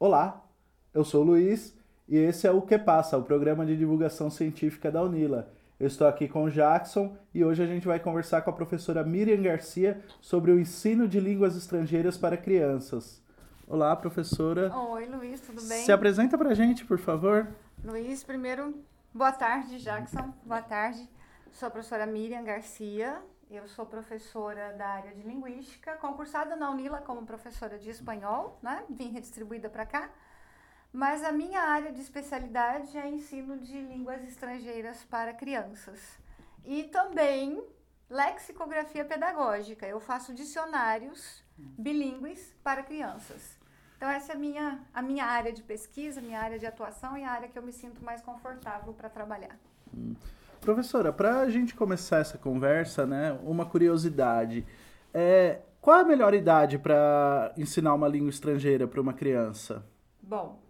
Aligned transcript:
Olá, 0.00 0.44
eu 0.94 1.04
sou 1.04 1.22
o 1.22 1.26
Luiz 1.26 1.76
e 2.06 2.16
esse 2.16 2.46
é 2.46 2.52
o 2.52 2.62
Que 2.62 2.78
Passa, 2.78 3.18
o 3.18 3.24
programa 3.24 3.66
de 3.66 3.76
divulgação 3.76 4.30
científica 4.30 4.92
da 4.92 5.02
Unila. 5.02 5.52
Eu 5.78 5.88
estou 5.88 6.06
aqui 6.06 6.28
com 6.28 6.44
o 6.44 6.50
Jackson 6.50 7.16
e 7.34 7.44
hoje 7.44 7.64
a 7.64 7.66
gente 7.66 7.84
vai 7.84 7.98
conversar 7.98 8.42
com 8.42 8.50
a 8.50 8.52
professora 8.52 9.02
Miriam 9.02 9.42
Garcia 9.42 10.00
sobre 10.20 10.52
o 10.52 10.60
ensino 10.60 11.08
de 11.08 11.18
línguas 11.18 11.56
estrangeiras 11.56 12.16
para 12.16 12.36
crianças. 12.36 13.20
Olá, 13.66 13.96
professora. 13.96 14.72
Oi, 14.72 15.06
Luiz, 15.06 15.40
tudo 15.40 15.60
bem? 15.66 15.84
Se 15.84 15.90
apresenta 15.90 16.38
para 16.38 16.50
a 16.50 16.54
gente, 16.54 16.84
por 16.84 17.00
favor. 17.00 17.48
Luiz, 17.84 18.22
primeiro, 18.22 18.80
boa 19.12 19.32
tarde, 19.32 19.78
Jackson. 19.80 20.32
Boa 20.44 20.62
tarde. 20.62 21.10
Sou 21.50 21.66
a 21.66 21.70
professora 21.72 22.06
Miriam 22.06 22.44
Garcia, 22.44 23.20
eu 23.50 23.66
sou 23.68 23.86
professora 23.86 24.72
da 24.74 24.86
área 24.86 25.14
de 25.14 25.22
linguística, 25.22 25.96
concursada 25.96 26.54
na 26.54 26.70
Unila 26.70 27.00
como 27.00 27.24
professora 27.24 27.78
de 27.78 27.88
espanhol, 27.90 28.58
né? 28.62 28.84
Vim 28.90 29.10
redistribuída 29.10 29.68
para 29.70 29.86
cá. 29.86 30.10
Mas 30.92 31.22
a 31.22 31.32
minha 31.32 31.60
área 31.60 31.92
de 31.92 32.00
especialidade 32.00 32.96
é 32.96 33.08
ensino 33.08 33.58
de 33.58 33.80
línguas 33.80 34.22
estrangeiras 34.24 35.04
para 35.04 35.34
crianças. 35.34 36.18
E 36.64 36.84
também 36.84 37.62
lexicografia 38.08 39.04
pedagógica. 39.04 39.86
Eu 39.86 40.00
faço 40.00 40.34
dicionários 40.34 41.42
bilíngues 41.56 42.54
para 42.62 42.82
crianças. 42.82 43.56
Então 43.96 44.08
essa 44.08 44.32
é 44.32 44.36
a 44.36 44.38
minha, 44.38 44.80
a 44.94 45.02
minha 45.02 45.24
área 45.24 45.52
de 45.52 45.62
pesquisa, 45.62 46.20
minha 46.20 46.40
área 46.40 46.58
de 46.58 46.66
atuação 46.66 47.16
e 47.16 47.24
a 47.24 47.30
área 47.30 47.48
que 47.48 47.58
eu 47.58 47.62
me 47.62 47.72
sinto 47.72 48.02
mais 48.04 48.22
confortável 48.22 48.92
para 48.94 49.08
trabalhar. 49.08 49.58
Professora, 50.60 51.12
para 51.12 51.40
a 51.40 51.50
gente 51.50 51.74
começar 51.74 52.18
essa 52.18 52.36
conversa, 52.36 53.06
né, 53.06 53.32
uma 53.42 53.64
curiosidade. 53.64 54.66
É, 55.14 55.60
qual 55.80 56.00
a 56.00 56.04
melhor 56.04 56.34
idade 56.34 56.78
para 56.78 57.52
ensinar 57.56 57.94
uma 57.94 58.08
língua 58.08 58.30
estrangeira 58.30 58.86
para 58.86 59.00
uma 59.00 59.14
criança? 59.14 59.86
Bom, 60.20 60.60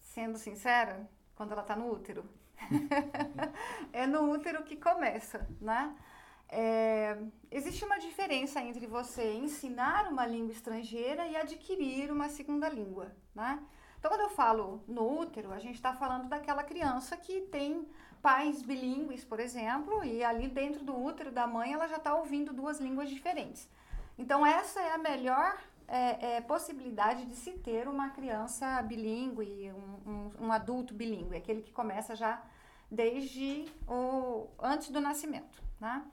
sendo 0.00 0.38
sincera, 0.38 1.08
quando 1.34 1.52
ela 1.52 1.62
está 1.62 1.74
no 1.74 1.90
útero. 1.90 2.24
é 3.92 4.06
no 4.06 4.30
útero 4.30 4.62
que 4.62 4.76
começa, 4.76 5.48
né? 5.60 5.94
É, 6.50 7.18
existe 7.50 7.84
uma 7.84 7.98
diferença 7.98 8.60
entre 8.60 8.86
você 8.86 9.34
ensinar 9.34 10.10
uma 10.10 10.26
língua 10.26 10.52
estrangeira 10.52 11.26
e 11.26 11.36
adquirir 11.36 12.10
uma 12.10 12.28
segunda 12.28 12.68
língua, 12.68 13.12
né? 13.34 13.62
Então, 13.98 14.10
quando 14.10 14.22
eu 14.22 14.30
falo 14.30 14.82
no 14.86 15.20
útero, 15.20 15.52
a 15.52 15.58
gente 15.58 15.74
está 15.74 15.92
falando 15.92 16.28
daquela 16.28 16.62
criança 16.62 17.16
que 17.16 17.40
tem 17.42 17.86
pais 18.22 18.62
bilíngues, 18.62 19.24
por 19.24 19.40
exemplo, 19.40 20.04
e 20.04 20.22
ali 20.22 20.48
dentro 20.48 20.84
do 20.84 20.96
útero 20.96 21.30
da 21.30 21.46
mãe 21.46 21.72
ela 21.72 21.88
já 21.88 21.96
está 21.96 22.14
ouvindo 22.14 22.52
duas 22.52 22.80
línguas 22.80 23.08
diferentes. 23.08 23.68
Então, 24.18 24.44
essa 24.44 24.80
é 24.80 24.92
a 24.92 24.98
melhor 24.98 25.56
é, 25.86 26.36
é, 26.36 26.40
possibilidade 26.40 27.24
de 27.24 27.34
se 27.36 27.52
ter 27.52 27.88
uma 27.88 28.10
criança 28.10 28.82
bilíngue, 28.82 29.72
um, 29.72 30.10
um, 30.10 30.46
um, 30.46 30.52
adulto 30.52 30.92
bilíngue, 30.92 31.36
aquele 31.36 31.62
que 31.62 31.72
começa 31.72 32.16
já 32.16 32.42
desde 32.90 33.66
o 33.86 34.48
antes 34.60 34.90
do 34.90 35.00
nascimento, 35.00 35.62
né? 35.80 36.04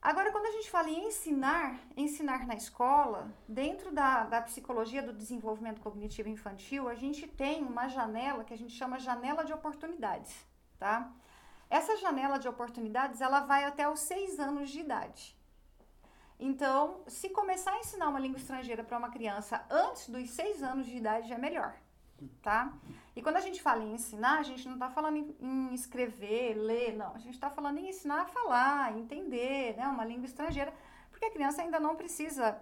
Agora, 0.00 0.32
quando 0.32 0.46
a 0.46 0.50
gente 0.50 0.68
fala 0.68 0.90
em 0.90 1.06
ensinar, 1.06 1.78
ensinar 1.96 2.44
na 2.44 2.56
escola, 2.56 3.30
dentro 3.46 3.92
da, 3.92 4.24
da 4.24 4.42
psicologia 4.42 5.00
do 5.00 5.12
desenvolvimento 5.12 5.80
cognitivo 5.80 6.28
infantil, 6.28 6.88
a 6.88 6.94
gente 6.96 7.28
tem 7.28 7.62
uma 7.62 7.86
janela 7.86 8.42
que 8.42 8.52
a 8.52 8.58
gente 8.58 8.74
chama 8.74 8.98
janela 8.98 9.44
de 9.44 9.52
oportunidades 9.52 10.34
tá? 10.82 11.08
Essa 11.70 11.96
janela 11.96 12.40
de 12.40 12.48
oportunidades, 12.48 13.20
ela 13.20 13.38
vai 13.40 13.64
até 13.64 13.88
os 13.88 14.00
seis 14.00 14.40
anos 14.40 14.68
de 14.68 14.80
idade. 14.80 15.38
Então, 16.40 17.02
se 17.06 17.28
começar 17.30 17.70
a 17.74 17.78
ensinar 17.78 18.08
uma 18.08 18.18
língua 18.18 18.36
estrangeira 18.36 18.82
para 18.82 18.98
uma 18.98 19.08
criança 19.08 19.64
antes 19.70 20.08
dos 20.08 20.28
seis 20.30 20.60
anos 20.60 20.86
de 20.86 20.96
idade, 20.96 21.28
já 21.28 21.36
é 21.36 21.38
melhor, 21.38 21.72
tá? 22.42 22.72
E 23.14 23.22
quando 23.22 23.36
a 23.36 23.40
gente 23.40 23.62
fala 23.62 23.84
em 23.84 23.94
ensinar, 23.94 24.40
a 24.40 24.42
gente 24.42 24.66
não 24.66 24.74
está 24.74 24.90
falando 24.90 25.18
em, 25.40 25.72
escrever, 25.72 26.54
ler, 26.54 26.96
não. 26.96 27.14
A 27.14 27.18
gente 27.18 27.34
está 27.34 27.48
falando 27.48 27.78
em 27.78 27.88
ensinar 27.88 28.22
a 28.22 28.26
falar, 28.26 28.98
entender, 28.98 29.76
né? 29.76 29.86
Uma 29.86 30.04
língua 30.04 30.26
estrangeira, 30.26 30.74
porque 31.12 31.26
a 31.26 31.30
criança 31.30 31.62
ainda 31.62 31.78
não 31.78 31.94
precisa 31.94 32.60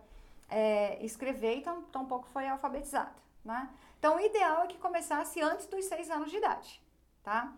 é, 0.50 1.03
escrever 1.03 1.56
e 1.56 1.62
tão, 1.62 1.81
tampouco 1.84 2.28
foi 2.28 2.47
alfabetizada, 2.47 3.17
né? 3.43 3.71
Então, 3.99 4.17
o 4.17 4.21
ideal 4.21 4.65
é 4.65 4.67
que 4.67 4.77
começasse 4.77 5.41
antes 5.41 5.65
dos 5.67 5.87
seis 5.87 6.11
anos 6.11 6.31
de 6.31 6.37
idade, 6.37 6.83
tá? 7.23 7.50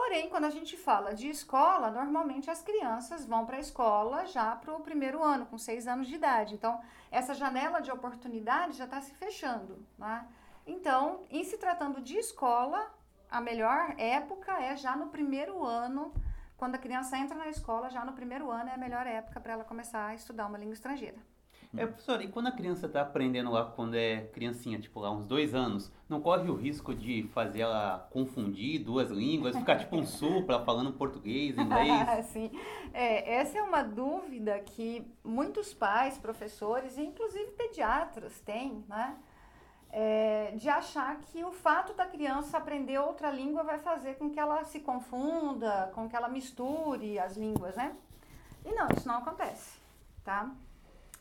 Porém, 0.00 0.30
quando 0.30 0.44
a 0.44 0.50
gente 0.50 0.76
fala 0.76 1.12
de 1.12 1.28
escola, 1.28 1.90
normalmente 1.90 2.48
as 2.48 2.62
crianças 2.62 3.26
vão 3.26 3.44
para 3.44 3.56
a 3.56 3.60
escola 3.60 4.26
já 4.26 4.54
para 4.54 4.72
o 4.72 4.80
primeiro 4.80 5.24
ano, 5.24 5.44
com 5.46 5.58
seis 5.58 5.88
anos 5.88 6.06
de 6.06 6.14
idade. 6.14 6.54
Então, 6.54 6.80
essa 7.10 7.34
janela 7.34 7.80
de 7.80 7.90
oportunidade 7.90 8.76
já 8.76 8.84
está 8.84 9.00
se 9.00 9.12
fechando. 9.14 9.84
Né? 9.98 10.24
Então, 10.64 11.24
em 11.28 11.42
se 11.42 11.58
tratando 11.58 12.00
de 12.00 12.16
escola, 12.16 12.88
a 13.28 13.40
melhor 13.40 13.96
época 13.98 14.52
é 14.62 14.76
já 14.76 14.94
no 14.94 15.08
primeiro 15.08 15.64
ano, 15.64 16.14
quando 16.56 16.76
a 16.76 16.78
criança 16.78 17.18
entra 17.18 17.36
na 17.36 17.48
escola, 17.48 17.90
já 17.90 18.04
no 18.04 18.12
primeiro 18.12 18.52
ano 18.52 18.70
é 18.70 18.74
a 18.74 18.78
melhor 18.78 19.04
época 19.04 19.40
para 19.40 19.54
ela 19.54 19.64
começar 19.64 20.06
a 20.06 20.14
estudar 20.14 20.46
uma 20.46 20.58
língua 20.58 20.74
estrangeira. 20.74 21.18
É, 21.76 21.84
professor, 21.86 22.22
e 22.22 22.28
quando 22.28 22.46
a 22.46 22.52
criança 22.52 22.86
está 22.86 23.02
aprendendo 23.02 23.50
lá, 23.50 23.64
quando 23.64 23.94
é 23.94 24.22
criancinha, 24.32 24.78
tipo 24.78 25.00
lá 25.00 25.10
uns 25.10 25.26
dois 25.26 25.54
anos, 25.54 25.92
não 26.08 26.20
corre 26.20 26.48
o 26.48 26.54
risco 26.54 26.94
de 26.94 27.24
fazer 27.34 27.60
ela 27.60 28.08
confundir 28.10 28.82
duas 28.82 29.10
línguas, 29.10 29.54
ficar 29.54 29.76
tipo 29.76 29.96
um 29.96 30.06
supla 30.06 30.64
falando 30.64 30.92
português, 30.92 31.56
inglês? 31.58 32.26
Sim, 32.26 32.50
é, 32.94 33.34
essa 33.34 33.58
é 33.58 33.62
uma 33.62 33.82
dúvida 33.82 34.58
que 34.60 35.06
muitos 35.22 35.74
pais, 35.74 36.16
professores 36.16 36.96
e 36.96 37.02
inclusive 37.02 37.50
pediatras 37.52 38.40
têm, 38.40 38.82
né? 38.88 39.16
É, 39.90 40.52
de 40.56 40.68
achar 40.68 41.18
que 41.18 41.42
o 41.44 41.50
fato 41.50 41.94
da 41.94 42.04
criança 42.06 42.58
aprender 42.58 42.98
outra 42.98 43.30
língua 43.30 43.62
vai 43.62 43.78
fazer 43.78 44.16
com 44.16 44.30
que 44.30 44.38
ela 44.38 44.62
se 44.64 44.80
confunda, 44.80 45.90
com 45.94 46.06
que 46.08 46.14
ela 46.14 46.28
misture 46.28 47.18
as 47.18 47.36
línguas, 47.36 47.74
né? 47.74 47.94
E 48.64 48.72
não, 48.74 48.86
isso 48.94 49.08
não 49.08 49.18
acontece, 49.18 49.78
tá? 50.22 50.50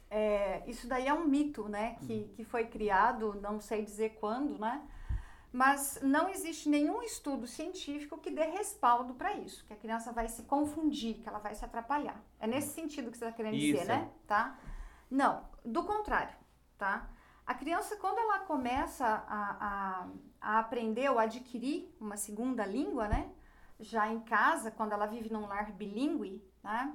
É, 0.09 0.63
isso 0.67 0.87
daí 0.87 1.07
é 1.07 1.13
um 1.13 1.25
mito, 1.25 1.67
né? 1.67 1.97
Que, 2.05 2.13
uhum. 2.13 2.27
que 2.35 2.43
foi 2.43 2.65
criado, 2.65 3.39
não 3.41 3.59
sei 3.59 3.83
dizer 3.83 4.17
quando, 4.19 4.57
né? 4.59 4.81
Mas 5.51 5.99
não 6.01 6.29
existe 6.29 6.69
nenhum 6.69 7.01
estudo 7.01 7.47
científico 7.47 8.17
que 8.17 8.29
dê 8.29 8.43
respaldo 8.43 9.13
para 9.13 9.33
isso, 9.33 9.65
que 9.65 9.73
a 9.73 9.77
criança 9.77 10.11
vai 10.11 10.27
se 10.27 10.43
confundir, 10.43 11.15
que 11.15 11.27
ela 11.27 11.39
vai 11.39 11.55
se 11.55 11.63
atrapalhar. 11.63 12.21
É 12.39 12.45
nesse 12.45 12.73
sentido 12.73 13.09
que 13.09 13.17
você 13.17 13.25
está 13.25 13.35
querendo 13.35 13.55
isso. 13.55 13.73
dizer, 13.73 13.85
né? 13.85 14.11
Tá? 14.27 14.57
Não, 15.09 15.45
do 15.63 15.83
contrário, 15.83 16.35
tá? 16.77 17.09
A 17.45 17.53
criança, 17.53 17.95
quando 17.95 18.19
ela 18.19 18.39
começa 18.39 19.05
a, 19.05 19.57
a, 19.59 20.07
a 20.41 20.59
aprender 20.59 21.09
ou 21.09 21.17
adquirir 21.17 21.95
uma 21.99 22.17
segunda 22.17 22.65
língua, 22.65 23.07
né? 23.07 23.31
Já 23.79 24.11
em 24.11 24.19
casa, 24.19 24.69
quando 24.69 24.91
ela 24.91 25.05
vive 25.05 25.31
num 25.31 25.47
lar 25.47 25.71
bilíngue, 25.71 26.43
né? 26.61 26.93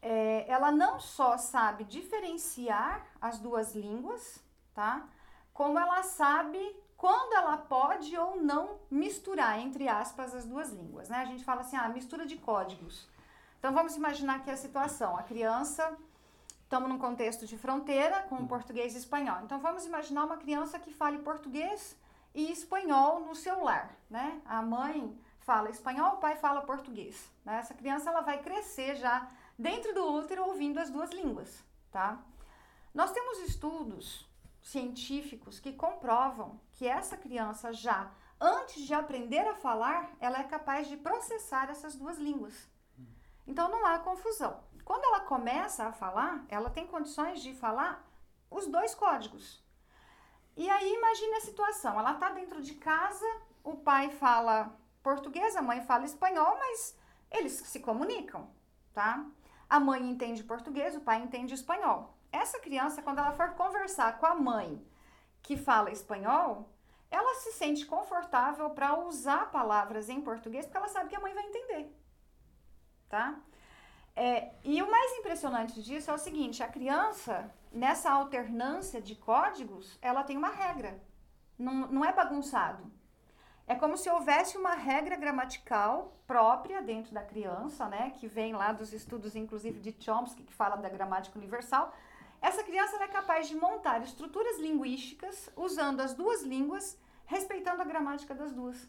É, 0.00 0.44
ela 0.48 0.70
não 0.70 1.00
só 1.00 1.36
sabe 1.36 1.84
diferenciar 1.84 3.06
as 3.20 3.38
duas 3.38 3.74
línguas, 3.74 4.42
tá? 4.74 5.08
Como 5.52 5.78
ela 5.78 6.02
sabe 6.02 6.58
quando 6.96 7.32
ela 7.34 7.56
pode 7.56 8.16
ou 8.16 8.42
não 8.42 8.78
misturar, 8.90 9.58
entre 9.60 9.88
aspas, 9.88 10.34
as 10.34 10.44
duas 10.44 10.70
línguas, 10.70 11.08
né? 11.08 11.18
A 11.18 11.24
gente 11.24 11.44
fala 11.44 11.60
assim, 11.60 11.76
ah, 11.76 11.88
mistura 11.88 12.26
de 12.26 12.36
códigos. 12.36 13.08
Então 13.58 13.72
vamos 13.72 13.96
imaginar 13.96 14.36
aqui 14.36 14.50
a 14.50 14.56
situação. 14.56 15.16
A 15.16 15.22
criança, 15.22 15.96
estamos 16.62 16.88
num 16.88 16.98
contexto 16.98 17.46
de 17.46 17.56
fronteira 17.56 18.22
com 18.22 18.46
português 18.46 18.94
e 18.94 18.98
espanhol. 18.98 19.40
Então 19.42 19.58
vamos 19.58 19.84
imaginar 19.84 20.24
uma 20.24 20.36
criança 20.36 20.78
que 20.78 20.92
fale 20.92 21.18
português 21.18 21.96
e 22.34 22.52
espanhol 22.52 23.20
no 23.20 23.34
seu 23.34 23.64
lar, 23.64 23.90
né? 24.08 24.40
A 24.44 24.62
mãe 24.62 25.18
fala 25.40 25.70
espanhol, 25.70 26.14
o 26.14 26.18
pai 26.18 26.36
fala 26.36 26.60
português. 26.60 27.28
Né? 27.44 27.58
Essa 27.58 27.74
criança 27.74 28.10
ela 28.10 28.20
vai 28.20 28.42
crescer 28.42 28.96
já 28.96 29.26
dentro 29.58 29.92
do 29.92 30.06
útero 30.06 30.44
ouvindo 30.44 30.78
as 30.78 30.90
duas 30.90 31.10
línguas, 31.10 31.64
tá? 31.90 32.22
Nós 32.94 33.12
temos 33.12 33.38
estudos 33.40 34.28
científicos 34.62 35.58
que 35.58 35.72
comprovam 35.72 36.60
que 36.72 36.86
essa 36.86 37.16
criança 37.16 37.72
já 37.72 38.10
antes 38.40 38.82
de 38.82 38.94
aprender 38.94 39.46
a 39.46 39.54
falar, 39.54 40.12
ela 40.20 40.38
é 40.38 40.44
capaz 40.44 40.86
de 40.86 40.96
processar 40.96 41.70
essas 41.70 41.96
duas 41.96 42.18
línguas. 42.18 42.68
Então 43.46 43.68
não 43.68 43.84
há 43.84 43.98
confusão. 43.98 44.62
Quando 44.84 45.04
ela 45.04 45.20
começa 45.20 45.84
a 45.84 45.92
falar, 45.92 46.44
ela 46.48 46.70
tem 46.70 46.86
condições 46.86 47.42
de 47.42 47.52
falar 47.54 48.06
os 48.50 48.66
dois 48.66 48.94
códigos. 48.94 49.62
E 50.56 50.68
aí 50.68 50.94
imagine 50.94 51.34
a 51.34 51.40
situação, 51.40 51.98
ela 51.98 52.12
está 52.12 52.30
dentro 52.30 52.62
de 52.62 52.74
casa, 52.74 53.26
o 53.62 53.76
pai 53.76 54.10
fala 54.10 54.76
português, 55.02 55.56
a 55.56 55.62
mãe 55.62 55.82
fala 55.82 56.04
espanhol, 56.04 56.56
mas 56.58 56.96
eles 57.30 57.52
se 57.52 57.80
comunicam, 57.80 58.50
tá? 58.92 59.24
A 59.68 59.78
mãe 59.78 60.02
entende 60.08 60.42
português, 60.42 60.96
o 60.96 61.00
pai 61.00 61.22
entende 61.22 61.54
espanhol. 61.54 62.14
Essa 62.32 62.58
criança, 62.58 63.02
quando 63.02 63.18
ela 63.18 63.32
for 63.32 63.50
conversar 63.50 64.18
com 64.18 64.26
a 64.26 64.34
mãe 64.34 64.82
que 65.42 65.56
fala 65.56 65.90
espanhol, 65.90 66.70
ela 67.10 67.34
se 67.36 67.52
sente 67.52 67.86
confortável 67.86 68.70
para 68.70 68.98
usar 68.98 69.50
palavras 69.50 70.08
em 70.08 70.20
português 70.20 70.66
porque 70.66 70.76
ela 70.76 70.88
sabe 70.88 71.08
que 71.08 71.16
a 71.16 71.20
mãe 71.20 71.34
vai 71.34 71.44
entender, 71.44 71.94
tá? 73.08 73.38
É, 74.14 74.52
e 74.64 74.82
o 74.82 74.90
mais 74.90 75.12
impressionante 75.12 75.82
disso 75.82 76.10
é 76.10 76.14
o 76.14 76.18
seguinte: 76.18 76.62
a 76.62 76.68
criança, 76.68 77.50
nessa 77.70 78.10
alternância 78.10 79.00
de 79.00 79.14
códigos, 79.14 79.98
ela 80.02 80.24
tem 80.24 80.36
uma 80.36 80.48
regra, 80.48 81.00
não, 81.58 81.86
não 81.86 82.04
é 82.04 82.12
bagunçado. 82.12 82.90
É 83.68 83.74
como 83.74 83.98
se 83.98 84.08
houvesse 84.08 84.56
uma 84.56 84.74
regra 84.74 85.14
gramatical 85.14 86.16
própria 86.26 86.80
dentro 86.80 87.12
da 87.12 87.22
criança, 87.22 87.86
né? 87.86 88.14
Que 88.18 88.26
vem 88.26 88.54
lá 88.54 88.72
dos 88.72 88.94
estudos, 88.94 89.36
inclusive, 89.36 89.78
de 89.78 89.94
Chomsky, 90.02 90.42
que 90.42 90.54
fala 90.54 90.76
da 90.76 90.88
gramática 90.88 91.38
universal. 91.38 91.94
Essa 92.40 92.64
criança 92.64 92.96
é 92.96 93.06
capaz 93.08 93.46
de 93.46 93.54
montar 93.54 94.02
estruturas 94.02 94.58
linguísticas 94.58 95.50
usando 95.54 96.00
as 96.00 96.14
duas 96.14 96.42
línguas, 96.42 96.98
respeitando 97.26 97.82
a 97.82 97.84
gramática 97.84 98.34
das 98.34 98.52
duas. 98.52 98.88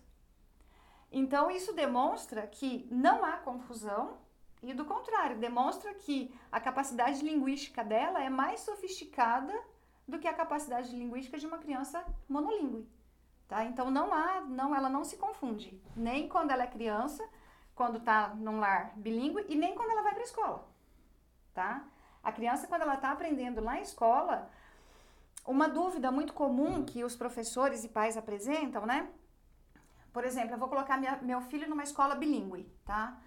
Então, 1.12 1.52
isso 1.52 1.74
demonstra 1.74 2.48
que 2.48 2.88
não 2.90 3.26
há 3.26 3.34
confusão 3.34 4.18
e, 4.64 4.74
do 4.74 4.86
contrário, 4.86 5.38
demonstra 5.40 5.94
que 5.94 6.34
a 6.50 6.60
capacidade 6.62 7.22
linguística 7.22 7.84
dela 7.84 8.24
é 8.24 8.30
mais 8.30 8.62
sofisticada 8.62 9.54
do 10.08 10.20
que 10.20 10.28
a 10.28 10.34
capacidade 10.34 10.96
linguística 10.96 11.38
de 11.38 11.46
uma 11.46 11.58
criança 11.58 12.02
monolíngue. 12.30 12.88
Tá? 13.50 13.66
Então, 13.66 13.90
não 13.90 14.14
há, 14.14 14.42
não, 14.42 14.76
ela 14.76 14.90
não 14.90 15.04
se 15.04 15.18
confunde, 15.18 15.82
nem 15.96 16.30
quando 16.30 16.52
ela 16.52 16.64
é 16.64 16.68
criança, 16.68 17.28
quando 17.74 17.98
está 17.98 18.28
num 18.36 18.60
lar 18.60 18.94
bilíngue, 18.96 19.44
e 19.50 19.56
nem 19.56 19.74
quando 19.74 19.90
ela 19.90 20.04
vai 20.04 20.14
para 20.14 20.22
a 20.22 20.26
escola. 20.26 20.68
Tá? 21.52 21.84
A 22.24 22.32
criança, 22.32 22.68
quando 22.68 22.84
ela 22.84 22.94
está 22.94 23.12
aprendendo 23.12 23.60
lá 23.60 23.80
em 23.80 23.82
escola, 23.82 24.48
uma 25.48 25.68
dúvida 25.68 26.12
muito 26.12 26.32
comum 26.32 26.86
que 26.86 27.04
os 27.04 27.16
professores 27.16 27.84
e 27.84 27.90
pais 27.90 28.16
apresentam, 28.16 28.86
né? 28.86 29.10
Por 30.14 30.24
exemplo, 30.26 30.54
eu 30.54 30.60
vou 30.60 30.70
colocar 30.70 30.98
minha, 30.98 31.18
meu 31.24 31.42
filho 31.42 31.68
numa 31.68 31.84
escola 31.84 32.14
bilíngue, 32.14 32.72
tá? 32.86 33.18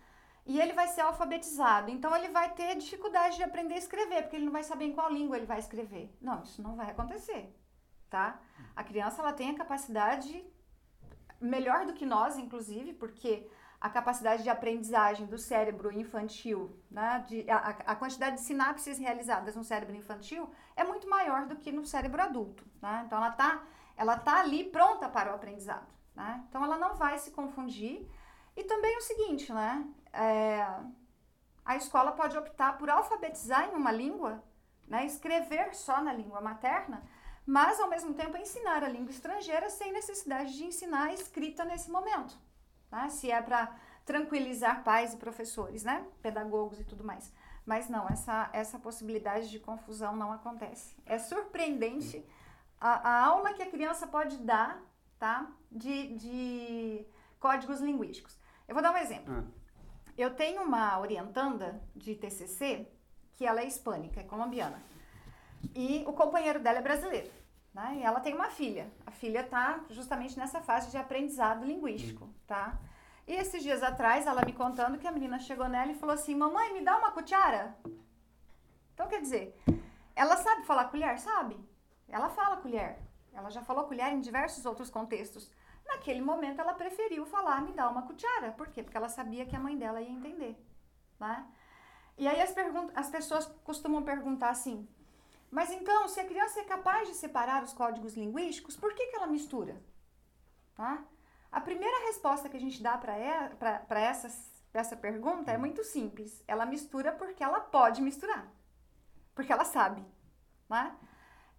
E 0.46 0.60
ele 0.60 0.72
vai 0.72 0.86
ser 0.86 1.00
alfabetizado, 1.00 1.90
então 1.90 2.14
ele 2.14 2.28
vai 2.28 2.52
ter 2.54 2.76
dificuldade 2.76 3.36
de 3.36 3.42
aprender 3.42 3.74
a 3.74 3.78
escrever, 3.78 4.22
porque 4.22 4.36
ele 4.36 4.44
não 4.44 4.52
vai 4.52 4.62
saber 4.62 4.84
em 4.84 4.92
qual 4.92 5.10
língua 5.10 5.36
ele 5.36 5.46
vai 5.46 5.58
escrever. 5.58 6.16
Não, 6.20 6.44
isso 6.44 6.62
não 6.62 6.76
vai 6.76 6.90
acontecer, 6.90 7.52
tá? 8.12 8.38
A 8.76 8.84
criança 8.84 9.22
ela 9.22 9.32
tem 9.32 9.50
a 9.50 9.56
capacidade 9.56 10.44
melhor 11.40 11.86
do 11.86 11.94
que 11.94 12.06
nós, 12.06 12.38
inclusive, 12.38 12.92
porque 12.92 13.48
a 13.80 13.90
capacidade 13.90 14.44
de 14.44 14.50
aprendizagem 14.50 15.26
do 15.26 15.38
cérebro 15.38 15.90
infantil, 15.90 16.60
né, 16.88 17.24
de, 17.26 17.50
a, 17.50 17.56
a, 17.92 17.96
quantidade 17.96 18.36
de 18.36 18.42
sinapses 18.42 18.96
realizadas 18.98 19.56
no 19.56 19.64
cérebro 19.64 19.96
infantil 19.96 20.48
é 20.76 20.84
muito 20.84 21.08
maior 21.08 21.46
do 21.46 21.56
que 21.56 21.72
no 21.72 21.84
cérebro 21.84 22.22
adulto. 22.22 22.64
Né? 22.80 23.02
Então, 23.06 23.18
ela 23.18 23.30
está 23.30 23.62
ela 23.96 24.16
tá 24.18 24.40
ali 24.40 24.64
pronta 24.64 25.08
para 25.08 25.32
o 25.32 25.34
aprendizado. 25.34 25.86
Né? 26.14 26.44
Então 26.48 26.64
ela 26.64 26.76
não 26.76 26.94
vai 26.94 27.18
se 27.18 27.30
confundir. 27.30 28.08
E 28.56 28.64
também 28.64 28.96
o 28.96 29.00
seguinte, 29.00 29.52
né? 29.52 29.86
É, 30.12 30.66
a 31.64 31.76
escola 31.76 32.12
pode 32.12 32.36
optar 32.36 32.76
por 32.76 32.90
alfabetizar 32.90 33.68
em 33.68 33.74
uma 33.74 33.90
língua, 33.90 34.42
né? 34.86 35.06
escrever 35.06 35.74
só 35.74 36.02
na 36.02 36.12
língua 36.12 36.40
materna, 36.40 37.02
mas 37.46 37.80
ao 37.80 37.88
mesmo 37.88 38.14
tempo 38.14 38.36
ensinar 38.36 38.84
a 38.84 38.88
língua 38.88 39.10
estrangeira 39.10 39.68
sem 39.70 39.92
necessidade 39.92 40.54
de 40.56 40.64
ensinar 40.64 41.08
a 41.08 41.14
escrita 41.14 41.64
nesse 41.64 41.90
momento. 41.90 42.38
Né? 42.90 43.08
Se 43.08 43.30
é 43.30 43.40
para 43.40 43.74
tranquilizar 44.04 44.82
pais 44.82 45.14
e 45.14 45.16
professores, 45.16 45.82
né? 45.84 46.06
pedagogos 46.20 46.80
e 46.80 46.84
tudo 46.84 47.04
mais. 47.04 47.32
Mas 47.64 47.88
não, 47.88 48.08
essa, 48.08 48.50
essa 48.52 48.78
possibilidade 48.78 49.50
de 49.50 49.60
confusão 49.60 50.16
não 50.16 50.32
acontece. 50.32 50.96
É 51.06 51.18
surpreendente 51.18 52.24
a, 52.80 53.08
a 53.08 53.24
aula 53.24 53.54
que 53.54 53.62
a 53.62 53.70
criança 53.70 54.06
pode 54.06 54.38
dar 54.38 54.82
tá? 55.22 55.48
De, 55.70 56.16
de 56.16 57.06
códigos 57.38 57.80
linguísticos. 57.80 58.36
Eu 58.66 58.74
vou 58.74 58.82
dar 58.82 58.92
um 58.92 58.96
exemplo. 58.96 59.32
Ah. 59.32 59.44
Eu 60.18 60.34
tenho 60.34 60.62
uma 60.62 60.98
orientanda 60.98 61.80
de 61.94 62.16
TCC 62.16 62.88
que 63.34 63.46
ela 63.46 63.60
é 63.60 63.64
hispânica, 63.64 64.18
é 64.18 64.24
colombiana. 64.24 64.82
E 65.74 66.04
o 66.06 66.12
companheiro 66.12 66.60
dela 66.60 66.78
é 66.78 66.82
brasileiro. 66.82 67.30
Né? 67.72 67.98
E 67.98 68.02
ela 68.02 68.20
tem 68.20 68.34
uma 68.34 68.50
filha. 68.50 68.90
A 69.06 69.10
filha 69.10 69.40
está 69.40 69.84
justamente 69.90 70.38
nessa 70.38 70.60
fase 70.60 70.90
de 70.90 70.98
aprendizado 70.98 71.64
linguístico, 71.64 72.28
tá? 72.46 72.78
E 73.26 73.32
esses 73.32 73.62
dias 73.62 73.82
atrás, 73.82 74.26
ela 74.26 74.44
me 74.44 74.52
contando 74.52 74.98
que 74.98 75.06
a 75.06 75.12
menina 75.12 75.38
chegou 75.38 75.68
nela 75.68 75.92
e 75.92 75.94
falou 75.94 76.14
assim: 76.14 76.34
Mamãe, 76.34 76.72
me 76.72 76.82
dá 76.82 76.98
uma 76.98 77.12
cuchara? 77.12 77.76
Então, 78.92 79.08
quer 79.08 79.20
dizer, 79.20 79.58
ela 80.14 80.36
sabe 80.36 80.66
falar 80.66 80.86
colher? 80.86 81.18
Sabe. 81.18 81.58
Ela 82.08 82.28
fala 82.28 82.58
colher. 82.58 82.98
Ela 83.32 83.48
já 83.48 83.62
falou 83.62 83.84
colher 83.84 84.12
em 84.12 84.20
diversos 84.20 84.66
outros 84.66 84.90
contextos. 84.90 85.50
Naquele 85.86 86.20
momento, 86.20 86.60
ela 86.60 86.74
preferiu 86.74 87.24
falar, 87.24 87.62
me 87.62 87.72
dá 87.72 87.88
uma 87.88 88.02
cuchara. 88.02 88.52
Por 88.52 88.68
quê? 88.68 88.82
Porque 88.82 88.96
ela 88.96 89.08
sabia 89.08 89.46
que 89.46 89.56
a 89.56 89.60
mãe 89.60 89.76
dela 89.76 90.00
ia 90.00 90.10
entender. 90.10 90.62
Né? 91.18 91.46
E 92.18 92.28
aí 92.28 92.40
as, 92.40 92.54
as 92.94 93.10
pessoas 93.10 93.46
costumam 93.64 94.02
perguntar 94.02 94.50
assim, 94.50 94.86
mas 95.52 95.70
então, 95.70 96.08
se 96.08 96.18
a 96.18 96.24
criança 96.24 96.60
é 96.60 96.64
capaz 96.64 97.06
de 97.08 97.14
separar 97.14 97.62
os 97.62 97.74
códigos 97.74 98.14
linguísticos, 98.14 98.74
por 98.74 98.94
que, 98.94 99.08
que 99.08 99.16
ela 99.16 99.26
mistura? 99.26 99.78
Tá? 100.74 101.04
A 101.52 101.60
primeira 101.60 102.06
resposta 102.06 102.48
que 102.48 102.56
a 102.56 102.60
gente 102.60 102.82
dá 102.82 102.96
para 102.96 104.00
essa, 104.00 104.28
essa 104.72 104.96
pergunta 104.96 105.52
é 105.52 105.58
muito 105.58 105.84
simples. 105.84 106.42
Ela 106.48 106.64
mistura 106.64 107.12
porque 107.12 107.44
ela 107.44 107.60
pode 107.60 108.00
misturar. 108.00 108.50
Porque 109.34 109.52
ela 109.52 109.66
sabe. 109.66 110.02
Né? 110.70 110.96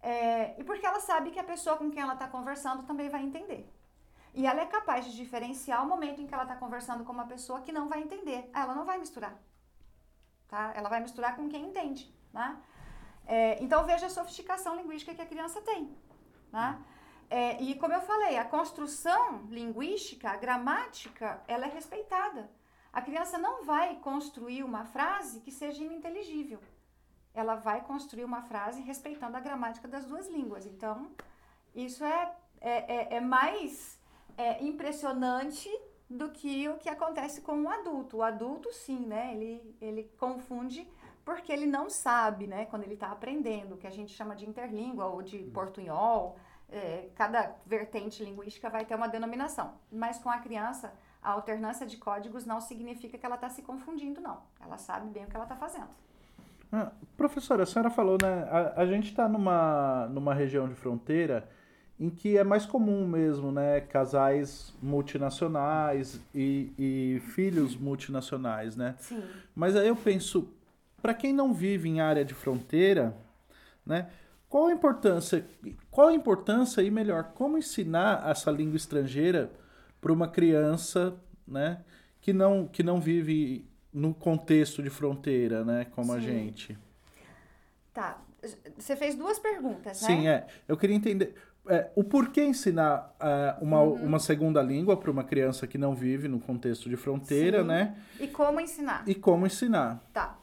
É, 0.02 0.60
e 0.60 0.64
porque 0.64 0.84
ela 0.84 0.98
sabe 0.98 1.30
que 1.30 1.38
a 1.38 1.44
pessoa 1.44 1.76
com 1.76 1.88
quem 1.88 2.02
ela 2.02 2.14
está 2.14 2.26
conversando 2.26 2.82
também 2.82 3.08
vai 3.08 3.22
entender. 3.22 3.72
E 4.34 4.44
ela 4.44 4.60
é 4.60 4.66
capaz 4.66 5.04
de 5.04 5.14
diferenciar 5.14 5.84
o 5.84 5.88
momento 5.88 6.20
em 6.20 6.26
que 6.26 6.34
ela 6.34 6.42
está 6.42 6.56
conversando 6.56 7.04
com 7.04 7.12
uma 7.12 7.28
pessoa 7.28 7.60
que 7.60 7.70
não 7.70 7.88
vai 7.88 8.02
entender. 8.02 8.50
Ela 8.52 8.74
não 8.74 8.84
vai 8.84 8.98
misturar. 8.98 9.40
Tá? 10.48 10.72
Ela 10.74 10.88
vai 10.88 10.98
misturar 10.98 11.36
com 11.36 11.48
quem 11.48 11.66
entende. 11.68 12.12
Né? 12.32 12.60
É, 13.26 13.62
então 13.62 13.84
veja 13.84 14.06
a 14.06 14.10
sofisticação 14.10 14.76
linguística 14.76 15.14
que 15.14 15.22
a 15.22 15.26
criança 15.26 15.60
tem. 15.62 15.96
Né? 16.52 16.82
É, 17.30 17.62
e 17.62 17.74
como 17.76 17.94
eu 17.94 18.00
falei, 18.00 18.36
a 18.36 18.44
construção 18.44 19.46
linguística, 19.48 20.30
a 20.30 20.36
gramática, 20.36 21.42
ela 21.48 21.66
é 21.66 21.70
respeitada. 21.70 22.50
A 22.92 23.02
criança 23.02 23.38
não 23.38 23.64
vai 23.64 23.96
construir 23.96 24.62
uma 24.62 24.84
frase 24.84 25.40
que 25.40 25.50
seja 25.50 25.82
ininteligível 25.82 26.60
ela 27.34 27.56
vai 27.56 27.82
construir 27.82 28.24
uma 28.24 28.42
frase 28.42 28.80
respeitando 28.80 29.36
a 29.36 29.40
gramática 29.40 29.88
das 29.88 30.06
duas 30.06 30.28
línguas. 30.28 30.64
Então, 30.64 31.10
isso 31.74 32.04
é, 32.04 32.32
é, 32.60 32.96
é, 32.96 33.16
é 33.16 33.20
mais 33.20 34.00
é, 34.38 34.62
impressionante 34.64 35.68
do 36.08 36.30
que 36.30 36.68
o 36.68 36.78
que 36.78 36.88
acontece 36.88 37.40
com 37.40 37.64
o 37.64 37.68
adulto. 37.68 38.18
O 38.18 38.22
adulto, 38.22 38.72
sim, 38.72 39.04
né? 39.04 39.34
Ele, 39.34 39.76
ele 39.80 40.04
confunde 40.16 40.88
porque 41.24 41.52
ele 41.52 41.66
não 41.66 41.88
sabe, 41.88 42.46
né? 42.46 42.66
Quando 42.66 42.82
ele 42.82 42.94
está 42.94 43.10
aprendendo, 43.10 43.74
o 43.74 43.78
que 43.78 43.86
a 43.86 43.90
gente 43.90 44.12
chama 44.12 44.34
de 44.36 44.48
interlíngua 44.48 45.06
ou 45.06 45.22
de 45.22 45.38
portunhol. 45.38 46.36
É, 46.70 47.08
cada 47.14 47.54
vertente 47.66 48.24
linguística 48.24 48.68
vai 48.68 48.84
ter 48.84 48.94
uma 48.94 49.08
denominação. 49.08 49.74
Mas 49.92 50.18
com 50.18 50.28
a 50.28 50.38
criança, 50.38 50.92
a 51.22 51.30
alternância 51.30 51.86
de 51.86 51.96
códigos 51.96 52.44
não 52.44 52.60
significa 52.60 53.16
que 53.16 53.24
ela 53.24 53.36
está 53.36 53.48
se 53.48 53.62
confundindo, 53.62 54.20
não. 54.20 54.38
Ela 54.60 54.76
sabe 54.76 55.08
bem 55.10 55.24
o 55.24 55.28
que 55.28 55.36
ela 55.36 55.44
está 55.44 55.56
fazendo. 55.56 55.88
Ah, 56.72 56.90
professora, 57.16 57.62
a 57.62 57.66
senhora 57.66 57.90
falou, 57.90 58.18
né? 58.20 58.48
A, 58.50 58.82
a 58.82 58.86
gente 58.86 59.10
está 59.10 59.28
numa, 59.28 60.08
numa 60.08 60.34
região 60.34 60.68
de 60.68 60.74
fronteira 60.74 61.48
em 61.98 62.10
que 62.10 62.36
é 62.36 62.42
mais 62.42 62.66
comum 62.66 63.06
mesmo, 63.06 63.52
né? 63.52 63.80
Casais 63.80 64.74
multinacionais 64.82 66.20
e, 66.34 66.72
e 66.76 67.20
filhos 67.20 67.76
multinacionais, 67.76 68.76
né? 68.76 68.96
Sim. 68.98 69.22
Mas 69.54 69.76
aí 69.76 69.86
eu 69.86 69.96
penso, 69.96 70.52
para 71.04 71.12
quem 71.12 71.34
não 71.34 71.52
vive 71.52 71.86
em 71.86 72.00
área 72.00 72.24
de 72.24 72.32
fronteira, 72.32 73.14
né? 73.84 74.08
Qual 74.48 74.68
a 74.68 74.72
importância, 74.72 75.46
qual 75.90 76.08
a 76.08 76.14
importância 76.14 76.80
e 76.80 76.90
melhor, 76.90 77.24
como 77.34 77.58
ensinar 77.58 78.26
essa 78.26 78.50
língua 78.50 78.78
estrangeira 78.78 79.52
para 80.00 80.10
uma 80.10 80.26
criança, 80.26 81.14
né? 81.46 81.84
Que 82.22 82.32
não, 82.32 82.66
que 82.66 82.82
não 82.82 83.02
vive 83.02 83.68
no 83.92 84.14
contexto 84.14 84.82
de 84.82 84.88
fronteira, 84.88 85.62
né? 85.62 85.84
Como 85.94 86.10
Sim. 86.12 86.16
a 86.16 86.20
gente. 86.20 86.78
Tá. 87.92 88.22
Você 88.78 88.96
fez 88.96 89.14
duas 89.14 89.38
perguntas, 89.38 90.00
né? 90.00 90.06
Sim, 90.06 90.26
é. 90.26 90.46
Eu 90.66 90.74
queria 90.74 90.96
entender 90.96 91.34
é, 91.66 91.90
o 91.94 92.02
porquê 92.02 92.44
ensinar 92.44 93.14
uh, 93.20 93.62
uma, 93.62 93.82
uhum. 93.82 94.06
uma 94.06 94.18
segunda 94.18 94.62
língua 94.62 94.96
para 94.96 95.10
uma 95.10 95.22
criança 95.22 95.66
que 95.66 95.76
não 95.76 95.94
vive 95.94 96.28
no 96.28 96.40
contexto 96.40 96.88
de 96.88 96.96
fronteira, 96.96 97.60
Sim. 97.60 97.68
né? 97.68 97.94
E 98.18 98.26
como 98.26 98.58
ensinar. 98.58 99.04
E 99.06 99.14
como 99.14 99.46
ensinar. 99.46 100.02
Tá. 100.10 100.38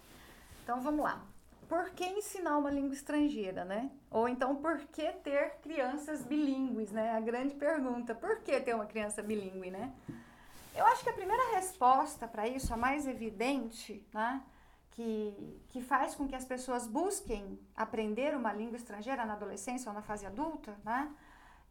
Então 0.71 0.81
vamos 0.81 1.03
lá. 1.03 1.21
Por 1.67 1.89
que 1.89 2.05
ensinar 2.05 2.57
uma 2.57 2.71
língua 2.71 2.93
estrangeira, 2.93 3.65
né? 3.65 3.91
Ou 4.09 4.29
então, 4.29 4.55
por 4.55 4.77
que 4.85 5.11
ter 5.21 5.57
crianças 5.61 6.23
bilíngues, 6.23 6.93
né? 6.93 7.11
A 7.11 7.19
grande 7.19 7.55
pergunta. 7.55 8.15
Por 8.15 8.39
que 8.39 8.57
ter 8.61 8.73
uma 8.73 8.85
criança 8.85 9.21
bilíngue, 9.21 9.69
né? 9.69 9.93
Eu 10.73 10.85
acho 10.85 11.03
que 11.03 11.09
a 11.09 11.13
primeira 11.13 11.55
resposta 11.55 12.25
para 12.25 12.47
isso, 12.47 12.73
a 12.73 12.77
mais 12.77 13.05
evidente, 13.05 14.07
né, 14.13 14.41
que, 14.91 15.61
que 15.67 15.81
faz 15.81 16.15
com 16.15 16.25
que 16.25 16.35
as 16.35 16.45
pessoas 16.45 16.87
busquem 16.87 17.59
aprender 17.75 18.33
uma 18.33 18.53
língua 18.53 18.77
estrangeira 18.77 19.25
na 19.25 19.33
adolescência 19.33 19.89
ou 19.89 19.93
na 19.93 20.01
fase 20.01 20.25
adulta, 20.25 20.73
né, 20.85 21.13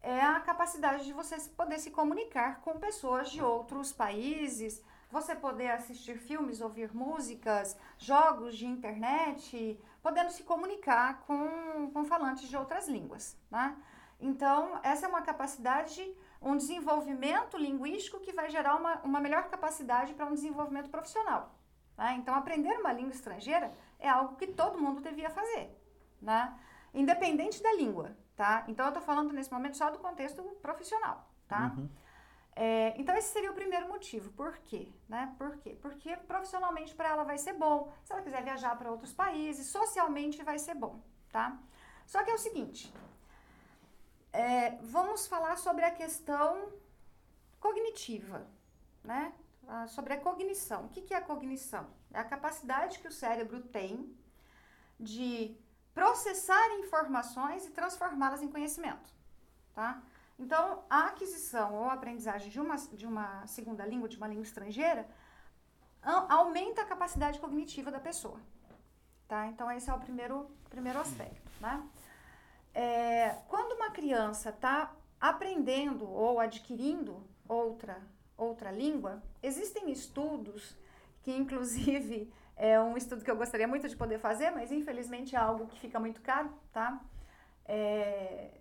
é 0.03 0.21
a 0.21 0.39
capacidade 0.41 1.07
de 1.07 1.15
você 1.15 1.41
poder 1.57 1.79
se 1.79 1.91
comunicar 1.91 2.61
com 2.61 2.79
pessoas 2.79 3.31
de 3.31 3.43
outros 3.43 3.95
países, 3.95 4.83
você 5.11 5.35
poder 5.35 5.71
assistir 5.71 6.19
filmes, 6.19 6.61
ouvir 6.61 6.95
músicas, 6.95 7.77
jogos 7.99 8.57
de 8.57 8.67
internet, 8.67 9.79
podendo 10.03 10.31
se 10.31 10.43
comunicar 10.45 11.21
com, 11.27 11.91
com 11.93 12.05
falantes 12.05 12.49
de 12.49 12.57
outras 12.57 12.89
línguas, 12.89 13.37
né? 13.51 13.77
Então, 14.21 14.79
essa 14.83 15.07
é 15.07 15.09
uma 15.09 15.23
capacidade, 15.23 16.15
um 16.43 16.57
desenvolvimento 16.57 17.57
linguístico 17.57 18.21
que 18.21 18.33
vai 18.33 18.51
gerar 18.51 18.77
uma, 18.77 19.01
uma 19.01 19.19
melhor 19.19 19.49
capacidade 19.49 20.13
para 20.13 20.27
um 20.27 20.35
desenvolvimento 20.35 20.91
profissional. 20.91 21.55
Né? 21.97 22.17
Então, 22.19 22.35
aprender 22.35 22.79
uma 22.79 22.93
língua 22.93 23.13
estrangeira 23.13 23.73
é 23.99 24.09
algo 24.09 24.37
que 24.37 24.47
todo 24.47 24.79
mundo 24.79 25.01
devia 25.01 25.31
fazer, 25.31 25.75
né? 26.21 26.55
independente 26.93 27.63
da 27.63 27.73
língua. 27.75 28.15
Tá? 28.37 28.65
Então, 28.69 28.87
eu 28.87 28.91
estou 28.91 29.03
falando 29.03 29.33
nesse 29.33 29.53
momento 29.53 29.77
só 29.77 29.91
do 29.91 29.99
contexto 29.99 30.43
profissional. 30.63 31.27
Tá? 31.49 31.75
Uhum. 31.77 31.89
É, 32.57 32.95
então, 33.01 33.17
esse 33.17 33.33
seria 33.33 33.51
o 33.51 33.55
primeiro 33.55 33.89
motivo. 33.89 34.31
Por 34.33 34.57
quê? 34.59 34.89
Né? 35.09 35.35
Por 35.39 35.57
quê? 35.59 35.77
Porque 35.81 36.17
profissionalmente 36.17 36.95
para 36.95 37.09
ela 37.09 37.25
vai 37.25 37.39
ser 37.39 37.55
bom. 37.55 37.93
Se 38.05 38.13
ela 38.13 38.23
quiser 38.23 38.43
viajar 38.43 38.77
para 38.77 38.91
outros 38.91 39.13
países, 39.13 39.67
socialmente 39.69 40.43
vai 40.43 40.59
ser 40.59 40.75
bom. 40.75 41.01
Tá? 41.31 41.59
Só 42.07 42.23
que 42.25 42.31
é 42.31 42.35
o 42.35 42.39
seguinte: 42.39 42.93
é, 44.33 44.71
vamos 44.83 45.27
falar 45.27 45.57
sobre 45.57 45.85
a 45.85 45.91
questão 45.91 46.73
cognitiva, 47.61 48.47
né? 49.05 49.33
Ah, 49.69 49.87
sobre 49.87 50.13
a 50.15 50.21
cognição. 50.21 50.87
O 50.87 50.89
que, 50.89 51.03
que 51.03 51.15
é 51.15 51.19
a 51.19 51.21
cognição? 51.21 51.87
É 52.13 52.19
a 52.19 52.25
capacidade 52.25 52.99
que 52.99 53.07
o 53.07 53.13
cérebro 53.13 53.61
tem 53.61 54.13
de 54.99 55.57
processar 55.95 56.71
informações 56.79 57.67
e 57.67 57.71
transformá-las 57.71 58.43
em 58.43 58.49
conhecimento, 58.49 59.13
tá? 59.75 60.03
Então, 60.41 60.83
a 60.89 61.09
aquisição 61.09 61.75
ou 61.75 61.91
aprendizagem 61.91 62.49
de 62.49 62.59
uma, 62.59 62.75
de 62.75 63.07
uma 63.07 63.47
segunda 63.47 63.85
língua, 63.85 64.09
de 64.09 64.17
uma 64.17 64.27
língua 64.27 64.43
estrangeira, 64.43 65.07
aumenta 66.03 66.81
a 66.81 66.87
capacidade 66.87 67.39
cognitiva 67.39 67.91
da 67.91 68.01
pessoa, 68.01 68.41
tá? 69.29 69.47
Então, 69.49 69.71
esse 69.71 69.91
é 69.91 69.93
o 69.93 70.01
primeiro, 70.01 70.51
primeiro 70.71 70.99
aspecto, 70.99 71.51
né? 71.61 71.87
É, 72.73 73.37
quando 73.49 73.73
uma 73.73 73.91
criança 73.91 74.49
está 74.49 74.91
aprendendo 75.21 76.09
ou 76.09 76.41
adquirindo 76.41 77.23
outra, 77.47 78.01
outra 78.35 78.71
língua, 78.71 79.23
existem 79.43 79.93
estudos 79.93 80.75
que, 81.23 81.33
inclusive, 81.37 82.33
é 82.57 82.81
um 82.81 82.97
estudo 82.97 83.23
que 83.23 83.31
eu 83.31 83.37
gostaria 83.37 83.69
muito 83.69 83.87
de 83.87 83.97
poder 83.97 84.19
fazer, 84.19 84.51
mas 84.53 84.73
infelizmente 84.73 85.37
é 85.37 85.39
algo 85.39 85.67
que 85.67 85.79
fica 85.79 86.01
muito 86.01 86.23
caro, 86.23 86.51
tá? 86.73 86.99
É, 87.67 88.60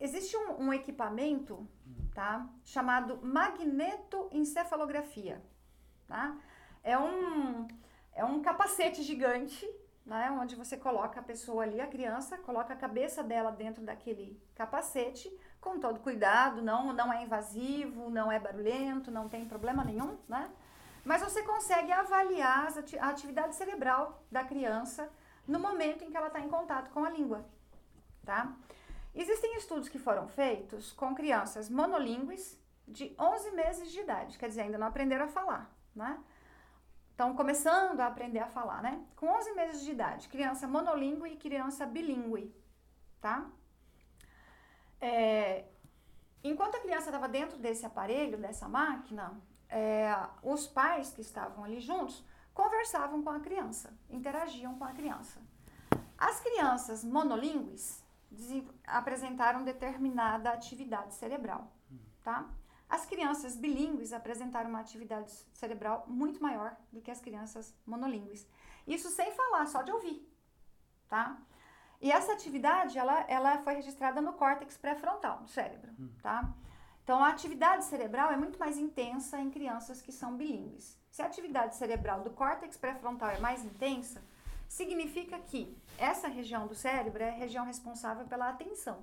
existe 0.00 0.36
um, 0.36 0.64
um, 0.64 0.72
equipamento, 0.72 1.68
tá? 2.14 2.48
Chamado 2.64 3.20
magnetoencefalografia, 3.22 5.42
tá? 6.08 6.36
É 6.82 6.98
um, 6.98 7.68
é 8.14 8.24
um 8.24 8.40
capacete 8.40 9.02
gigante 9.02 9.68
né? 10.10 10.28
Onde 10.32 10.56
você 10.56 10.76
coloca 10.76 11.20
a 11.20 11.22
pessoa 11.22 11.62
ali, 11.62 11.80
a 11.80 11.86
criança, 11.86 12.36
coloca 12.38 12.72
a 12.72 12.76
cabeça 12.76 13.22
dela 13.22 13.52
dentro 13.52 13.84
daquele 13.84 14.42
capacete, 14.54 15.30
com 15.60 15.78
todo 15.78 16.00
cuidado, 16.00 16.62
não, 16.62 16.92
não 16.92 17.12
é 17.12 17.22
invasivo, 17.22 18.10
não 18.10 18.32
é 18.32 18.38
barulhento, 18.38 19.10
não 19.10 19.28
tem 19.28 19.44
problema 19.44 19.84
nenhum, 19.84 20.18
né? 20.28 20.50
Mas 21.04 21.22
você 21.22 21.42
consegue 21.42 21.92
avaliar 21.92 22.68
a 23.00 23.08
atividade 23.08 23.54
cerebral 23.54 24.22
da 24.30 24.42
criança 24.42 25.10
no 25.46 25.58
momento 25.58 26.02
em 26.02 26.10
que 26.10 26.16
ela 26.16 26.26
está 26.26 26.40
em 26.40 26.48
contato 26.48 26.90
com 26.90 27.04
a 27.04 27.10
língua, 27.10 27.46
tá? 28.24 28.52
Existem 29.14 29.56
estudos 29.56 29.88
que 29.88 29.98
foram 29.98 30.28
feitos 30.28 30.92
com 30.92 31.14
crianças 31.14 31.68
monolíngues 31.68 32.58
de 32.86 33.14
11 33.18 33.50
meses 33.52 33.90
de 33.90 34.00
idade, 34.00 34.38
quer 34.38 34.48
dizer, 34.48 34.62
ainda 34.62 34.78
não 34.78 34.86
aprenderam 34.86 35.24
a 35.26 35.28
falar, 35.28 35.70
né? 35.94 36.22
estão 37.20 37.36
começando 37.36 38.00
a 38.00 38.06
aprender 38.06 38.38
a 38.38 38.46
falar, 38.46 38.82
né? 38.82 39.04
Com 39.14 39.26
11 39.26 39.52
meses 39.52 39.84
de 39.84 39.90
idade, 39.90 40.26
criança 40.26 40.66
monolíngue 40.66 41.28
e 41.28 41.36
criança 41.36 41.84
bilíngue, 41.84 42.50
tá? 43.20 43.46
É, 44.98 45.66
enquanto 46.42 46.76
a 46.76 46.80
criança 46.80 47.10
estava 47.10 47.28
dentro 47.28 47.58
desse 47.58 47.84
aparelho, 47.84 48.38
dessa 48.38 48.66
máquina, 48.66 49.38
é, 49.68 50.16
os 50.42 50.66
pais 50.66 51.12
que 51.12 51.20
estavam 51.20 51.62
ali 51.62 51.78
juntos 51.78 52.24
conversavam 52.54 53.22
com 53.22 53.28
a 53.28 53.40
criança, 53.40 53.92
interagiam 54.08 54.74
com 54.78 54.84
a 54.84 54.92
criança. 54.92 55.42
As 56.16 56.40
crianças 56.40 57.04
monolíngues 57.04 58.02
apresentaram 58.86 59.64
determinada 59.64 60.50
atividade 60.50 61.14
cerebral, 61.14 61.72
tá? 62.22 62.48
As 62.88 63.06
crianças 63.06 63.56
bilíngues 63.56 64.12
apresentaram 64.12 64.68
uma 64.68 64.80
atividade 64.80 65.30
cerebral 65.52 66.04
muito 66.08 66.42
maior 66.42 66.76
do 66.92 67.00
que 67.00 67.10
as 67.10 67.20
crianças 67.20 67.72
monolíngues. 67.86 68.46
Isso 68.86 69.08
sem 69.10 69.30
falar, 69.32 69.66
só 69.66 69.82
de 69.82 69.92
ouvir, 69.92 70.28
tá? 71.08 71.40
E 72.00 72.10
essa 72.10 72.32
atividade, 72.32 72.98
ela, 72.98 73.20
ela 73.28 73.58
foi 73.58 73.74
registrada 73.74 74.20
no 74.20 74.32
córtex 74.32 74.76
pré-frontal 74.76 75.38
do 75.38 75.48
cérebro, 75.48 75.92
hum. 75.98 76.10
tá? 76.22 76.52
Então, 77.04 77.22
a 77.22 77.28
atividade 77.28 77.84
cerebral 77.84 78.30
é 78.32 78.36
muito 78.36 78.58
mais 78.58 78.78
intensa 78.78 79.38
em 79.38 79.50
crianças 79.50 80.00
que 80.00 80.12
são 80.12 80.36
bilíngues. 80.36 80.98
Se 81.10 81.22
a 81.22 81.26
atividade 81.26 81.76
cerebral 81.76 82.22
do 82.22 82.30
córtex 82.30 82.76
pré-frontal 82.76 83.30
é 83.30 83.38
mais 83.38 83.64
intensa, 83.64 84.22
significa 84.70 85.36
que 85.40 85.76
essa 85.98 86.28
região 86.28 86.68
do 86.68 86.76
cérebro 86.76 87.24
é 87.24 87.28
a 87.28 87.32
região 87.32 87.64
responsável 87.64 88.24
pela 88.26 88.48
atenção, 88.48 89.02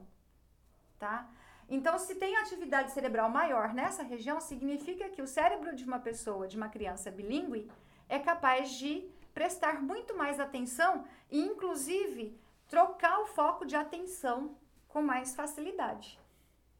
tá? 0.98 1.30
Então, 1.68 2.00
se 2.00 2.16
tem 2.16 2.38
atividade 2.38 2.92
cerebral 2.92 3.30
maior 3.30 3.74
nessa 3.74 4.02
região, 4.02 4.40
significa 4.40 5.10
que 5.10 5.22
o 5.22 5.28
cérebro 5.28 5.76
de 5.76 5.84
uma 5.84 6.00
pessoa, 6.00 6.48
de 6.48 6.56
uma 6.56 6.70
criança 6.70 7.12
bilíngue, 7.12 7.70
é 8.08 8.18
capaz 8.18 8.72
de 8.72 9.12
prestar 9.34 9.82
muito 9.82 10.16
mais 10.16 10.40
atenção 10.40 11.04
e, 11.30 11.42
inclusive, 11.42 12.40
trocar 12.70 13.20
o 13.20 13.26
foco 13.26 13.66
de 13.66 13.76
atenção 13.76 14.56
com 14.88 15.02
mais 15.02 15.36
facilidade, 15.36 16.18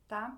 tá? 0.08 0.34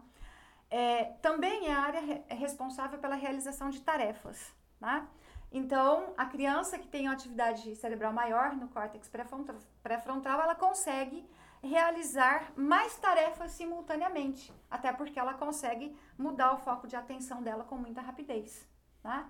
É, 0.71 1.03
também 1.21 1.67
é 1.67 1.73
a 1.73 1.81
área 1.81 2.01
re 2.01 2.23
responsável 2.29 2.97
pela 2.97 3.15
realização 3.15 3.69
de 3.69 3.79
tarefas, 3.81 4.51
tá? 4.79 5.07
Então, 5.51 6.13
a 6.15 6.25
criança 6.25 6.77
que 6.77 6.87
tem 6.87 7.07
uma 7.07 7.13
atividade 7.13 7.75
cerebral 7.75 8.13
maior 8.13 8.55
no 8.55 8.67
córtex 8.67 9.09
pré-frontal, 9.09 10.41
ela 10.41 10.53
consegue 10.53 11.27
realizar 11.61 12.53
mais 12.55 12.95
tarefas 12.97 13.51
simultaneamente, 13.51 14.53
até 14.69 14.93
porque 14.93 15.19
ela 15.19 15.33
consegue 15.33 15.95
mudar 16.17 16.53
o 16.53 16.57
foco 16.57 16.87
de 16.87 16.95
atenção 16.95 17.41
dela 17.41 17.63
com 17.63 17.75
muita 17.75 17.99
rapidez. 17.99 18.65
Né? 19.03 19.27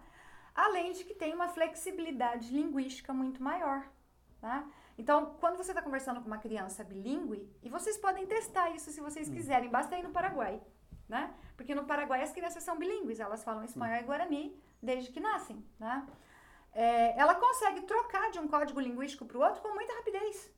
Além 0.53 0.91
de 0.91 1.05
que 1.05 1.15
tem 1.15 1.33
uma 1.33 1.47
flexibilidade 1.47 2.53
linguística 2.53 3.13
muito 3.13 3.41
maior. 3.41 3.87
Né? 4.41 4.69
Então, 4.97 5.37
quando 5.39 5.55
você 5.55 5.71
está 5.71 5.81
conversando 5.81 6.19
com 6.19 6.27
uma 6.27 6.37
criança 6.37 6.83
bilíngue, 6.83 7.49
e 7.63 7.69
vocês 7.69 7.97
podem 7.97 8.27
testar 8.27 8.69
isso 8.71 8.91
se 8.91 8.99
vocês 8.99 9.29
hum. 9.29 9.33
quiserem, 9.33 9.69
basta 9.69 9.97
ir 9.97 10.03
no 10.03 10.11
Paraguai. 10.11 10.61
Né? 11.07 11.33
Porque 11.55 11.73
no 11.73 11.85
Paraguai 11.85 12.21
as 12.21 12.31
crianças 12.31 12.61
são 12.61 12.77
bilíngues, 12.77 13.19
elas 13.19 13.43
falam 13.43 13.63
espanhol 13.63 14.01
e 14.01 14.03
guarani 14.03 14.68
desde 14.81 15.11
que 15.11 15.19
nascem. 15.19 15.63
Né? 15.79 16.07
É, 16.73 17.19
ela 17.19 17.35
consegue 17.35 17.81
trocar 17.81 18.31
de 18.31 18.39
um 18.39 18.47
código 18.47 18.79
linguístico 18.79 19.25
para 19.25 19.37
o 19.37 19.41
outro 19.41 19.61
com 19.61 19.73
muita 19.73 19.93
rapidez. 19.95 20.51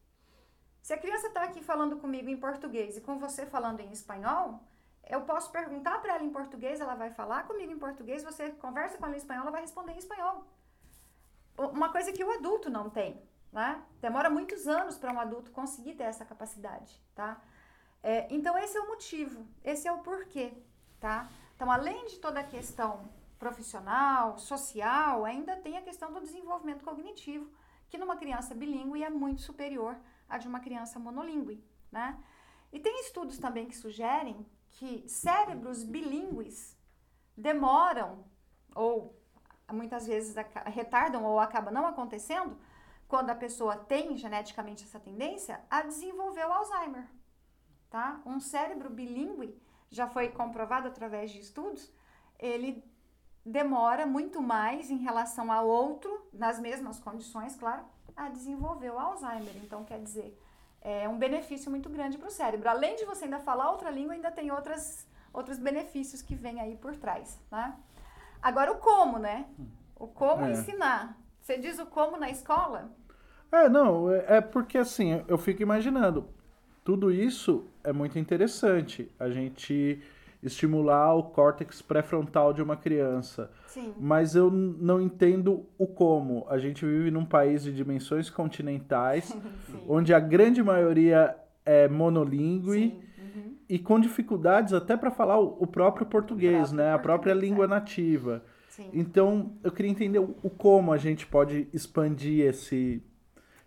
Se 0.82 0.94
a 0.94 0.98
criança 0.98 1.28
está 1.28 1.44
aqui 1.44 1.62
falando 1.63 1.98
comigo 1.98 2.30
em 2.30 2.38
português 2.38 2.98
e 2.98 3.01
com 3.01 3.20
você 3.20 3.46
falando 3.46 3.80
em 3.80 3.92
espanhol, 3.92 4.60
eu 5.08 5.22
posso 5.22 5.51
perguntar 5.51 6.01
para 6.01 6.16
ela 6.16 6.24
em 6.24 6.30
português, 6.32 6.80
ela 6.80 6.96
vai 6.96 7.12
falar 7.12 7.46
comigo 7.46 7.72
em 7.72 7.78
português, 7.78 8.24
você 8.24 8.50
conversa 8.51 8.98
com 8.98 9.06
ela 9.06 9.16
em 9.16 9.18
espanhol, 9.18 9.44
ela 9.44 9.51
vai 9.51 9.62
responder 9.62 9.94
em 9.94 9.98
espanhol. 9.98 10.46
Uma 11.58 11.92
coisa 11.92 12.12
que 12.12 12.24
o 12.24 12.32
adulto 12.32 12.70
não 12.70 12.90
tem, 12.90 13.22
né? 13.51 13.84
Demora 14.00 14.30
muitos 14.30 14.68
anos 14.68 14.98
para 14.98 15.13
um 15.13 15.20
adulto 15.20 15.51
conseguir 15.51 15.96
ter 15.96 16.04
essa 16.04 16.25
capacidade, 16.25 17.00
tá? 17.13 17.40
É, 18.01 18.28
então 18.34 18.58
esse 18.58 18.75
é 18.78 18.82
o 18.82 18.88
motivo, 18.88 19.46
esse 19.63 19.88
é 19.88 19.92
o 19.92 20.00
porquê, 20.00 20.54
tá? 21.00 21.30
Então 21.56 21.70
além 21.70 22.06
de 22.08 22.18
toda 22.18 22.40
a 22.40 22.44
questão 22.44 23.08
profissional, 23.42 24.38
social, 24.38 25.26
ainda 25.26 25.56
tem 25.56 25.76
a 25.76 25.82
questão 25.82 26.14
do 26.14 26.22
desenvolvimento 26.22 26.86
cognitivo, 26.86 27.52
que 27.90 27.98
numa 27.98 28.16
criança 28.16 28.54
bilíngue 28.54 29.04
é 29.04 29.10
muito 29.10 29.42
superior 29.42 29.98
a 30.30 30.38
de 30.38 30.48
uma 30.48 30.60
criança 30.60 31.00
monolíngue, 31.00 31.66
né? 31.92 32.24
E 32.72 32.80
tem 32.80 33.02
estudos 33.02 33.40
também 33.40 33.66
que 33.66 33.76
sugerem 33.76 34.46
que 34.70 35.10
cérebros 35.10 35.84
bilíngues 35.84 36.78
demoram 37.36 38.24
ou 38.76 39.20
muitas 39.74 40.06
vezes 40.06 40.36
retardam 40.68 41.26
ou 41.26 41.40
acaba 41.40 41.72
não 41.72 41.88
acontecendo 41.88 42.56
quando 43.08 43.32
a 43.32 43.36
pessoa 43.36 43.76
tem 43.76 44.16
geneticamente 44.18 44.84
essa 44.84 45.00
tendência 45.00 45.60
a 45.68 45.82
desenvolver 45.82 46.46
o 46.46 46.54
Alzheimer, 46.54 47.08
tá? 47.90 48.22
Um 48.24 48.40
cérebro 48.40 48.92
bilíngue 48.92 49.60
já 49.90 50.08
foi 50.08 50.30
comprovado 50.30 50.88
através 50.88 51.32
de 51.32 51.40
estudos, 51.40 51.92
ele 52.38 52.91
demora 53.46 54.06
muito 54.06 54.42
mais 54.42 54.90
em 54.90 54.98
relação 54.98 55.52
ao 55.52 55.68
outro, 55.68 56.26
nas 56.32 56.60
mesmas 56.60 57.00
condições, 57.00 57.56
claro, 57.56 57.84
a 58.16 58.30
desenvolver 58.30 58.92
o 58.92 59.00
Alzheimer. 59.00 59.56
Então, 59.64 59.84
quer 59.84 60.00
dizer, 60.00 60.38
é 60.82 61.08
um 61.08 61.18
benefício 61.18 61.70
muito 61.70 61.90
grande 61.90 62.18
para 62.18 62.28
o 62.28 62.32
cérebro. 62.32 62.70
Além 62.70 62.96
de 62.96 63.06
você 63.06 63.26
ainda 63.26 63.40
falar 63.40 63.72
outra 63.72 63.90
língua, 63.90 64.14
ainda 64.14 64.32
tem 64.32 64.52
outras, 64.52 65.08
outros 65.34 65.58
benefícios 65.58 66.22
que 66.22 66.36
vêm 66.36 66.60
aí 66.60 66.76
por 66.76 66.96
trás, 66.96 67.40
né? 67.52 67.76
Agora, 68.42 68.72
o 68.72 68.78
como, 68.78 69.20
né? 69.20 69.46
O 69.96 70.08
como 70.08 70.46
é. 70.46 70.52
ensinar. 70.52 71.18
Você 71.40 71.58
diz 71.58 71.78
o 71.80 71.86
como 71.86 72.18
na 72.18 72.30
escola? 72.30 72.92
É, 73.52 73.68
não, 73.70 74.12
é, 74.12 74.38
é 74.38 74.42
porque 74.42 74.78
assim, 74.78 75.24
eu 75.28 75.38
fico 75.38 75.62
imaginando. 75.62 76.28
tudo 76.84 77.12
isso 77.12 77.68
é 77.84 77.92
muito 77.94 78.18
interessante. 78.18 79.12
A 79.20 79.30
gente 79.30 80.02
estimular 80.44 81.14
o 81.16 81.24
córtex 81.24 81.82
pré-frontal 81.82 82.54
de 82.54 82.62
uma 82.62 82.76
criança. 82.76 83.52
Sim. 83.68 83.94
Mas 84.00 84.36
eu 84.36 84.50
não 84.50 85.00
entendo 85.00 85.66
o 85.78 85.86
como. 85.86 86.46
A 86.50 86.58
gente 86.58 86.86
vive 86.86 87.12
num 87.12 87.26
país 87.26 87.64
de 87.64 87.74
dimensões 87.74 88.30
continentais, 88.30 89.36
onde 89.88 90.14
a 90.14 90.20
grande 90.20 90.64
maioria 90.64 91.36
é 91.66 91.88
monolíngue 91.88 93.00
uhum. 93.18 93.56
e 93.70 93.78
com 93.78 94.00
dificuldades 94.00 94.74
até 94.74 94.98
para 94.98 95.12
falar 95.12 95.40
o, 95.40 95.68
próprio 95.68 96.06
português, 96.06 96.70
próprio 96.70 96.78
né? 96.78 96.84
Português, 96.84 96.96
a 96.96 97.00
própria 97.00 97.34
língua 97.34 97.66
é. 97.66 97.68
nativa. 97.68 98.44
Sim. 98.70 98.90
Então, 98.94 99.54
eu 99.64 99.72
queria 99.72 99.92
entender 99.92 100.20
o, 100.20 100.36
o, 100.42 100.50
como 100.50 100.92
a 100.92 100.98
gente 100.98 101.28
pode 101.28 101.68
expandir 101.74 102.46
esse, 102.46 103.04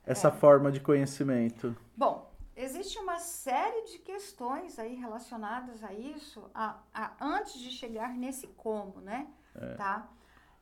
essa 0.04 0.28
é. 0.28 0.30
forma 0.30 0.72
de 0.72 0.80
conhecimento. 0.80 1.76
Bom, 1.96 2.33
existe 2.56 2.98
uma 2.98 3.18
série 3.18 3.82
de 3.90 3.98
questões 3.98 4.78
aí 4.78 4.94
relacionadas 4.94 5.82
a 5.82 5.92
isso 5.92 6.50
a, 6.54 6.78
a 6.92 7.12
antes 7.20 7.58
de 7.58 7.70
chegar 7.70 8.14
nesse 8.14 8.46
como, 8.48 9.00
né? 9.00 9.28
É. 9.54 9.74
Tá? 9.74 10.08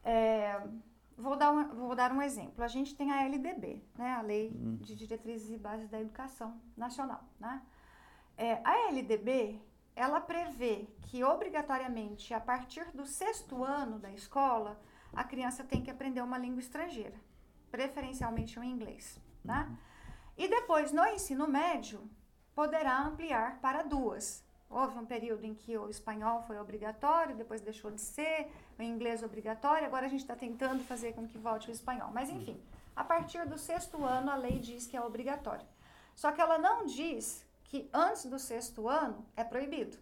É, 0.05 0.61
vou, 1.17 1.37
dar 1.37 1.53
um, 1.53 1.69
vou 1.75 1.95
dar 1.95 2.13
um 2.13 2.23
exemplo. 2.23 2.63
A 2.65 2.69
gente 2.69 2.95
tem 2.95 3.13
a 3.13 3.23
LDB, 3.25 3.83
né? 3.97 4.13
A 4.15 4.23
Lei 4.23 4.51
hum. 4.51 4.77
de 4.81 4.95
Diretrizes 4.95 5.51
e 5.51 5.59
Bases 5.59 5.89
da 5.89 6.01
Educação 6.01 6.61
Nacional, 6.77 7.25
né? 7.39 7.63
É, 8.37 8.61
a 8.65 8.89
LDB, 8.89 9.61
ela 9.95 10.21
prevê 10.21 10.89
que 11.03 11.23
obrigatoriamente 11.23 12.33
a 12.33 12.41
partir 12.41 12.91
do 12.93 13.05
sexto 13.05 13.63
ano 13.63 13.99
da 13.99 14.11
escola, 14.11 14.81
a 15.13 15.23
criança 15.23 15.63
tem 15.63 15.83
que 15.83 15.91
aprender 15.91 16.23
uma 16.23 16.39
língua 16.39 16.61
estrangeira, 16.61 17.21
preferencialmente 17.71 18.59
o 18.59 18.65
inglês, 18.65 19.21
né? 19.45 19.77
E 20.37 20.49
depois, 20.49 20.93
no 20.93 21.05
ensino 21.07 21.47
médio, 21.47 22.09
poderá 22.55 23.01
ampliar 23.03 23.59
para 23.61 23.83
duas. 23.83 24.45
Houve 24.69 24.99
um 24.99 25.05
período 25.05 25.45
em 25.45 25.55
que 25.55 25.77
o 25.77 25.91
espanhol 25.91 26.43
foi 26.43 26.59
obrigatório, 26.59 27.37
depois 27.37 27.61
deixou 27.61 27.91
de 27.91 28.01
ser, 28.01 28.51
o 28.79 28.83
inglês 28.83 29.23
obrigatório, 29.23 29.87
agora 29.87 30.07
a 30.07 30.09
gente 30.09 30.23
está 30.23 30.35
tentando 30.35 30.83
fazer 30.85 31.13
com 31.13 31.29
que 31.29 31.37
volte 31.37 31.69
o 31.69 31.73
espanhol. 31.73 32.11
Mas, 32.13 32.31
enfim, 32.31 32.59
a 32.97 33.05
partir 33.05 33.45
do 33.47 33.59
sexto 33.59 34.03
ano, 34.03 34.31
a 34.31 34.35
lei 34.35 34.59
diz 34.59 34.87
que 34.87 34.97
é 34.97 35.03
obrigatório. 35.03 35.67
Só 36.15 36.33
que 36.33 36.41
ela 36.41 36.57
não 36.57 36.87
diz 36.87 37.45
que 37.65 37.91
antes 37.93 38.25
do 38.27 38.39
sexto 38.39 38.89
ano 38.89 39.27
é 39.37 39.45
proibido. 39.45 39.99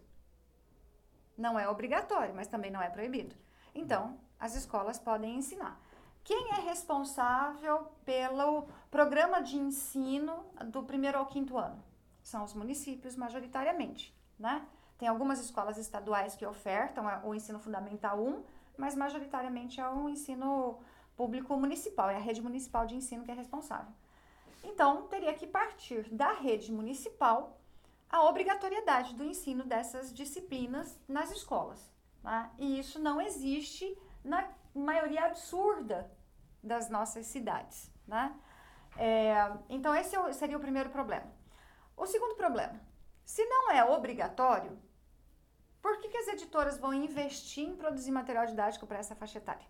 Não 1.37 1.59
é 1.59 1.67
obrigatório, 1.67 2.33
mas 2.33 2.47
também 2.47 2.71
não 2.71 2.81
é 2.81 2.89
proibido. 2.89 3.35
Então, 3.73 4.17
as 4.39 4.55
escolas 4.55 4.99
podem 4.99 5.35
ensinar. 5.35 5.80
Quem 6.23 6.51
é 6.51 6.61
responsável 6.61 7.87
pelo 8.05 8.67
programa 8.89 9.41
de 9.41 9.57
ensino 9.57 10.45
do 10.67 10.83
primeiro 10.83 11.17
ao 11.17 11.25
quinto 11.25 11.57
ano? 11.57 11.83
São 12.23 12.43
os 12.43 12.53
municípios, 12.53 13.15
majoritariamente, 13.15 14.15
né? 14.37 14.65
Tem 14.97 15.07
algumas 15.07 15.39
escolas 15.39 15.77
estaduais 15.77 16.35
que 16.35 16.45
ofertam 16.45 17.05
o 17.23 17.33
ensino 17.33 17.57
fundamental 17.57 18.21
1, 18.21 18.43
mas 18.77 18.95
majoritariamente 18.95 19.81
é 19.81 19.89
o 19.89 20.07
ensino 20.07 20.79
público 21.17 21.57
municipal, 21.57 22.09
é 22.09 22.15
a 22.15 22.19
rede 22.19 22.41
municipal 22.41 22.85
de 22.85 22.95
ensino 22.95 23.23
que 23.23 23.31
é 23.31 23.33
responsável. 23.33 23.91
Então, 24.63 25.07
teria 25.07 25.33
que 25.33 25.47
partir 25.47 26.07
da 26.13 26.33
rede 26.33 26.71
municipal 26.71 27.59
a 28.07 28.23
obrigatoriedade 28.25 29.15
do 29.15 29.23
ensino 29.23 29.63
dessas 29.63 30.13
disciplinas 30.13 30.99
nas 31.07 31.31
escolas. 31.31 31.91
Né? 32.23 32.51
E 32.59 32.79
isso 32.79 32.99
não 32.99 33.19
existe 33.19 33.97
na 34.23 34.47
maioria 34.73 35.25
absurda 35.25 36.09
das 36.63 36.89
nossas 36.89 37.25
cidades, 37.25 37.91
né? 38.07 38.35
É, 38.97 39.33
então, 39.69 39.95
esse 39.95 40.15
é 40.15 40.33
seria 40.33 40.57
o 40.57 40.59
primeiro 40.59 40.89
problema. 40.89 41.31
O 41.95 42.05
segundo 42.05 42.35
problema, 42.35 42.79
se 43.25 43.45
não 43.45 43.71
é 43.71 43.83
obrigatório, 43.83 44.77
por 45.81 45.99
que, 45.99 46.09
que 46.09 46.17
as 46.17 46.27
editoras 46.27 46.77
vão 46.77 46.93
investir 46.93 47.67
em 47.67 47.75
produzir 47.75 48.11
material 48.11 48.45
didático 48.45 48.85
para 48.85 48.99
essa 48.99 49.15
faixa 49.15 49.39
etária? 49.39 49.65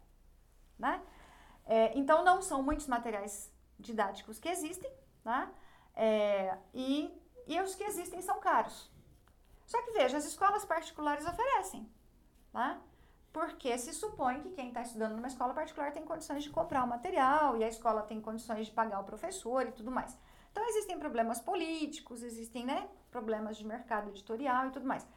Né? 0.78 1.02
É, 1.66 1.98
então, 1.98 2.24
não 2.24 2.42
são 2.42 2.62
muitos 2.62 2.88
materiais 2.88 3.54
didáticos 3.80 4.40
que 4.40 4.50
existem, 4.50 4.92
né? 5.24 5.52
É, 5.96 6.58
e, 6.74 7.14
e 7.48 7.60
os 7.62 7.76
que 7.76 7.84
existem 7.84 8.22
são 8.22 8.40
caros. 8.40 8.92
Só 9.66 9.82
que 9.84 9.92
veja, 9.92 10.18
as 10.18 10.26
escolas 10.26 10.66
particulares 10.66 11.26
oferecem. 11.26 11.90
Né? 12.54 12.82
Porque 13.32 13.78
se 13.78 13.94
supõe 13.94 14.42
que 14.42 14.52
quem 14.52 14.68
está 14.68 14.82
estudando 14.82 15.16
numa 15.16 15.28
escola 15.28 15.54
particular 15.54 15.92
tem 15.92 16.04
condições 16.04 16.44
de 16.44 16.50
comprar 16.50 16.84
o 16.84 16.88
material 16.88 17.56
e 17.58 17.64
a 17.64 17.68
escola 17.68 18.02
tem 18.02 18.20
condições 18.20 18.68
de 18.68 18.74
pagar 18.74 19.00
o 19.00 19.06
professor 19.06 19.66
e 19.66 19.72
tudo 19.72 19.90
mais. 19.90 20.18
Então 20.52 20.68
existem 20.68 21.00
problemas 21.00 21.40
políticos, 21.40 22.24
existem 22.24 22.66
né, 22.66 22.90
problemas 23.10 23.56
de 23.56 23.66
mercado 23.66 24.10
editorial 24.10 24.68
e 24.68 24.72
tudo 24.72 24.86
mais. 24.86 25.08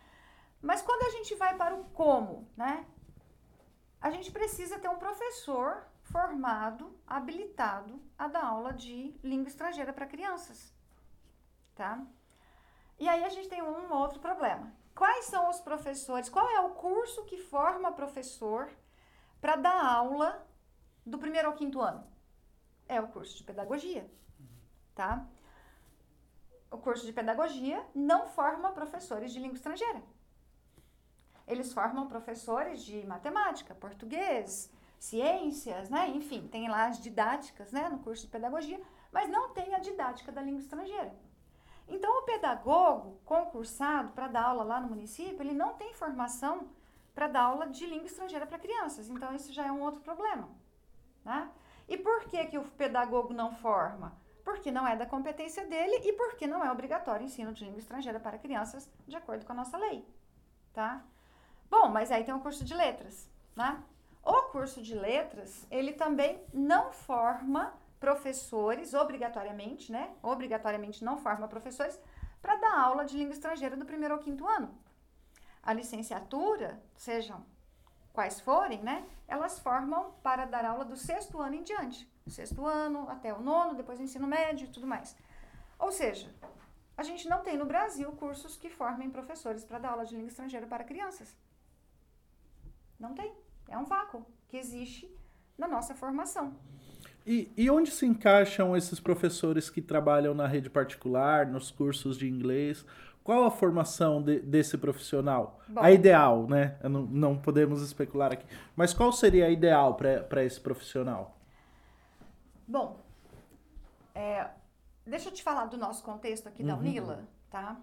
Mas 0.62 0.80
quando 0.80 1.02
a 1.02 1.10
gente 1.10 1.34
vai 1.34 1.56
para 1.56 1.74
o 1.74 1.84
como, 1.86 2.48
né, 2.56 2.86
a 4.00 4.10
gente 4.10 4.30
precisa 4.30 4.78
ter 4.78 4.88
um 4.88 4.98
professor 4.98 5.86
formado, 6.02 6.96
habilitado 7.06 8.00
a 8.16 8.28
dar 8.28 8.44
aula 8.44 8.72
de 8.72 9.18
língua 9.22 9.48
estrangeira 9.48 9.92
para 9.92 10.06
crianças, 10.06 10.72
tá? 11.74 12.00
E 12.98 13.08
aí 13.08 13.24
a 13.24 13.28
gente 13.28 13.48
tem 13.48 13.62
um 13.62 13.92
outro 13.92 14.20
problema, 14.20 14.72
Quais 14.94 15.24
são 15.26 15.50
os 15.50 15.60
professores? 15.60 16.28
Qual 16.28 16.48
é 16.48 16.60
o 16.60 16.70
curso 16.70 17.24
que 17.24 17.36
forma 17.36 17.92
professor 17.92 18.70
para 19.40 19.56
dar 19.56 19.84
aula 19.84 20.46
do 21.04 21.18
primeiro 21.18 21.48
ao 21.48 21.54
quinto 21.54 21.80
ano? 21.80 22.06
É 22.88 23.00
o 23.00 23.08
curso 23.08 23.36
de 23.36 23.42
pedagogia, 23.42 24.08
tá? 24.94 25.26
O 26.70 26.78
curso 26.78 27.04
de 27.04 27.12
pedagogia 27.12 27.84
não 27.94 28.26
forma 28.26 28.72
professores 28.72 29.32
de 29.32 29.40
língua 29.40 29.56
estrangeira. 29.56 30.02
Eles 31.46 31.72
formam 31.72 32.08
professores 32.08 32.82
de 32.82 33.04
matemática, 33.06 33.74
português, 33.74 34.70
ciências, 34.98 35.90
né? 35.90 36.08
Enfim, 36.10 36.46
tem 36.48 36.68
lá 36.68 36.86
as 36.86 37.00
didáticas, 37.00 37.72
né, 37.72 37.88
no 37.88 37.98
curso 37.98 38.24
de 38.26 38.32
pedagogia, 38.32 38.80
mas 39.12 39.28
não 39.28 39.52
tem 39.52 39.74
a 39.74 39.78
didática 39.78 40.32
da 40.32 40.40
língua 40.40 40.60
estrangeira. 40.60 41.14
Então, 41.88 42.20
o 42.20 42.22
pedagogo 42.22 43.20
concursado 43.24 44.12
para 44.12 44.28
dar 44.28 44.44
aula 44.44 44.64
lá 44.64 44.80
no 44.80 44.88
município, 44.88 45.40
ele 45.40 45.52
não 45.52 45.74
tem 45.74 45.92
formação 45.94 46.68
para 47.14 47.28
dar 47.28 47.42
aula 47.42 47.66
de 47.66 47.86
língua 47.86 48.06
estrangeira 48.06 48.46
para 48.46 48.58
crianças. 48.58 49.08
Então, 49.08 49.34
isso 49.34 49.52
já 49.52 49.66
é 49.66 49.72
um 49.72 49.82
outro 49.82 50.00
problema. 50.00 50.48
Né? 51.24 51.50
E 51.88 51.96
por 51.96 52.24
que, 52.24 52.44
que 52.46 52.58
o 52.58 52.64
pedagogo 52.64 53.32
não 53.32 53.52
forma? 53.52 54.16
Porque 54.42 54.70
não 54.70 54.86
é 54.86 54.96
da 54.96 55.06
competência 55.06 55.66
dele 55.66 56.00
e 56.04 56.12
porque 56.12 56.46
não 56.46 56.64
é 56.64 56.70
obrigatório 56.70 57.22
o 57.22 57.24
ensino 57.24 57.52
de 57.52 57.64
língua 57.64 57.78
estrangeira 57.78 58.20
para 58.20 58.38
crianças, 58.38 58.90
de 59.06 59.16
acordo 59.16 59.44
com 59.46 59.52
a 59.52 59.56
nossa 59.56 59.76
lei. 59.76 60.06
Tá? 60.72 61.02
Bom, 61.70 61.88
mas 61.88 62.10
aí 62.10 62.24
tem 62.24 62.34
o 62.34 62.40
curso 62.40 62.64
de 62.64 62.74
letras. 62.74 63.30
Né? 63.54 63.82
O 64.22 64.42
curso 64.44 64.82
de 64.82 64.94
letras, 64.94 65.66
ele 65.70 65.92
também 65.92 66.42
não 66.52 66.92
forma 66.92 67.74
professores, 68.04 68.92
obrigatoriamente, 68.92 69.90
né? 69.90 70.14
Obrigatoriamente 70.22 71.02
não 71.02 71.16
forma 71.16 71.48
professores 71.48 71.98
para 72.42 72.56
dar 72.56 72.78
aula 72.78 73.02
de 73.06 73.16
língua 73.16 73.32
estrangeira 73.32 73.78
do 73.78 73.86
primeiro 73.86 74.12
ao 74.12 74.20
quinto 74.20 74.46
ano. 74.46 74.68
A 75.62 75.72
licenciatura, 75.72 76.82
sejam 76.94 77.42
quais 78.12 78.38
forem, 78.40 78.82
né? 78.82 79.08
Elas 79.26 79.58
formam 79.58 80.12
para 80.22 80.44
dar 80.44 80.66
aula 80.66 80.84
do 80.84 80.98
sexto 80.98 81.40
ano 81.40 81.54
em 81.54 81.62
diante. 81.62 82.06
Sexto 82.28 82.66
ano 82.66 83.08
até 83.08 83.32
o 83.32 83.40
nono, 83.40 83.74
depois 83.74 83.98
o 83.98 84.02
ensino 84.02 84.26
médio 84.26 84.66
e 84.66 84.70
tudo 84.70 84.86
mais. 84.86 85.16
Ou 85.78 85.90
seja, 85.90 86.30
a 86.98 87.02
gente 87.02 87.26
não 87.26 87.42
tem 87.42 87.56
no 87.56 87.64
Brasil 87.64 88.12
cursos 88.12 88.54
que 88.54 88.68
formem 88.68 89.08
professores 89.08 89.64
para 89.64 89.78
dar 89.78 89.92
aula 89.92 90.04
de 90.04 90.14
língua 90.14 90.28
estrangeira 90.28 90.66
para 90.66 90.84
crianças. 90.84 91.34
Não 93.00 93.14
tem. 93.14 93.34
É 93.66 93.78
um 93.78 93.86
vácuo 93.86 94.26
que 94.46 94.58
existe 94.58 95.10
na 95.56 95.66
nossa 95.66 95.94
formação. 95.94 96.54
E, 97.26 97.50
e 97.56 97.70
onde 97.70 97.90
se 97.90 98.04
encaixam 98.04 98.76
esses 98.76 99.00
professores 99.00 99.70
que 99.70 99.80
trabalham 99.80 100.34
na 100.34 100.46
rede 100.46 100.68
particular, 100.68 101.46
nos 101.46 101.70
cursos 101.70 102.18
de 102.18 102.28
inglês? 102.28 102.84
Qual 103.22 103.44
a 103.44 103.50
formação 103.50 104.20
de, 104.20 104.40
desse 104.40 104.76
profissional? 104.76 105.58
Bom, 105.66 105.80
a 105.80 105.90
ideal, 105.90 106.46
né? 106.46 106.78
Não, 106.82 107.02
não, 107.02 107.38
podemos 107.38 107.80
especular 107.80 108.30
aqui. 108.30 108.46
Mas 108.76 108.92
qual 108.92 109.10
seria 109.10 109.46
a 109.46 109.50
ideal 109.50 109.94
para 109.94 110.44
esse 110.44 110.60
profissional? 110.60 111.38
Bom, 112.68 113.00
é, 114.14 114.46
deixa 115.06 115.30
eu 115.30 115.32
te 115.32 115.42
falar 115.42 115.64
do 115.64 115.78
nosso 115.78 116.04
contexto 116.04 116.46
aqui 116.46 116.62
da 116.62 116.74
uhum. 116.74 116.80
Unila, 116.80 117.26
tá? 117.50 117.80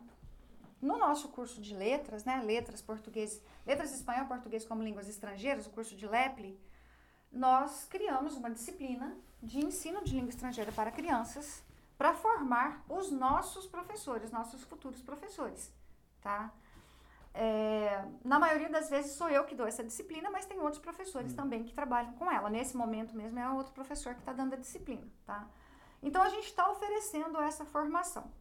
No 0.80 1.00
nosso 1.00 1.30
curso 1.30 1.60
de 1.60 1.76
letras, 1.76 2.24
né? 2.24 2.44
Letras, 2.46 2.80
português, 2.80 3.42
letras 3.66 3.92
espanhol, 3.92 4.28
português 4.28 4.64
como 4.64 4.84
línguas 4.84 5.10
estrangeiras, 5.10 5.66
o 5.66 5.72
curso 5.72 5.96
de 5.96 6.06
LEPLE, 6.06 6.60
nós 7.32 7.86
criamos 7.90 8.36
uma 8.36 8.52
disciplina 8.52 9.18
de 9.42 9.60
ensino 9.60 10.04
de 10.04 10.14
língua 10.14 10.30
estrangeira 10.30 10.72
para 10.72 10.92
crianças 10.92 11.64
para 11.98 12.14
formar 12.16 12.84
os 12.90 13.12
nossos 13.12 13.68
professores, 13.68 14.32
nossos 14.32 14.64
futuros 14.64 15.02
professores, 15.04 15.72
tá? 16.20 16.52
É, 17.34 18.04
na 18.26 18.40
maioria 18.40 18.70
das 18.70 18.90
vezes 18.90 19.14
sou 19.14 19.30
eu 19.30 19.46
que 19.46 19.54
dou 19.56 19.68
essa 19.68 19.84
disciplina, 19.84 20.30
mas 20.32 20.46
tem 20.46 20.60
outros 20.60 20.82
professores 20.82 21.32
hum. 21.32 21.36
também 21.36 21.64
que 21.64 21.74
trabalham 21.74 22.14
com 22.14 22.30
ela. 22.30 22.50
Nesse 22.50 22.76
momento 22.76 23.16
mesmo 23.16 23.40
é 23.40 23.50
outro 23.52 23.72
professor 23.74 24.14
que 24.14 24.20
está 24.20 24.34
dando 24.34 24.54
a 24.54 24.58
disciplina, 24.58 25.08
tá? 25.26 25.48
Então 26.02 26.24
a 26.24 26.30
gente 26.30 26.48
está 26.48 26.70
oferecendo 26.72 27.40
essa 27.40 27.66
formação. 27.66 28.32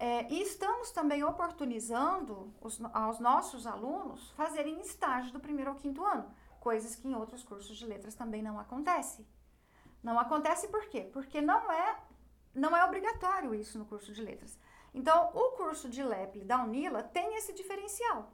É, 0.00 0.32
e 0.32 0.42
estamos 0.42 0.90
também 0.90 1.24
oportunizando 1.24 2.52
os, 2.60 2.80
aos 2.92 3.18
nossos 3.18 3.66
alunos 3.66 4.30
fazerem 4.32 4.80
estágio 4.80 5.32
do 5.32 5.40
primeiro 5.40 5.70
ao 5.70 5.76
quinto 5.76 6.04
ano, 6.04 6.28
coisas 6.60 6.94
que 6.94 7.08
em 7.08 7.14
outros 7.14 7.42
cursos 7.42 7.76
de 7.76 7.86
letras 7.86 8.14
também 8.14 8.42
não 8.42 8.58
acontece. 8.58 9.26
Não 10.02 10.18
acontece 10.18 10.68
por 10.68 10.86
quê? 10.88 11.08
Porque 11.12 11.40
não 11.40 11.70
é, 11.70 11.98
não 12.54 12.76
é 12.76 12.84
obrigatório 12.84 13.54
isso 13.54 13.78
no 13.78 13.84
curso 13.84 14.12
de 14.12 14.22
letras. 14.22 14.58
Então, 14.94 15.30
o 15.34 15.52
curso 15.52 15.88
de 15.88 16.02
LEPL 16.02 16.44
da 16.44 16.62
Unila 16.62 17.02
tem 17.02 17.36
esse 17.36 17.52
diferencial. 17.52 18.32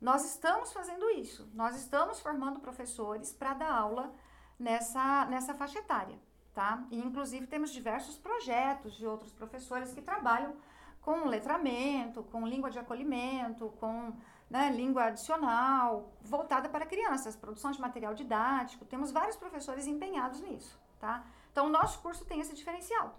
Nós 0.00 0.24
estamos 0.24 0.72
fazendo 0.72 1.08
isso, 1.10 1.50
nós 1.54 1.74
estamos 1.74 2.20
formando 2.20 2.60
professores 2.60 3.32
para 3.32 3.54
dar 3.54 3.72
aula 3.72 4.14
nessa, 4.58 5.24
nessa 5.26 5.54
faixa 5.54 5.78
etária, 5.78 6.18
tá? 6.54 6.84
E, 6.90 6.98
inclusive, 6.98 7.46
temos 7.46 7.70
diversos 7.70 8.18
projetos 8.18 8.94
de 8.94 9.06
outros 9.06 9.32
professores 9.32 9.94
que 9.94 10.02
trabalham 10.02 10.54
com 11.00 11.26
letramento, 11.26 12.22
com 12.24 12.46
língua 12.46 12.70
de 12.70 12.78
acolhimento, 12.78 13.72
com 13.80 14.12
né, 14.50 14.70
língua 14.70 15.04
adicional, 15.04 16.12
voltada 16.20 16.68
para 16.68 16.84
crianças, 16.84 17.36
produção 17.36 17.70
de 17.70 17.80
material 17.80 18.12
didático. 18.12 18.84
Temos 18.84 19.12
vários 19.12 19.36
professores 19.36 19.86
empenhados 19.86 20.40
nisso, 20.40 20.78
tá? 20.98 21.24
Então, 21.50 21.66
o 21.66 21.68
nosso 21.68 22.00
curso 22.00 22.24
tem 22.24 22.40
esse 22.40 22.54
diferencial, 22.54 23.18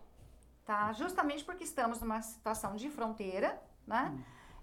tá? 0.66 0.94
Justamente 0.94 1.44
porque 1.44 1.64
estamos 1.64 2.00
numa 2.02 2.22
situação 2.22 2.76
de 2.76 2.90
fronteira, 2.90 3.62
né? 3.86 4.18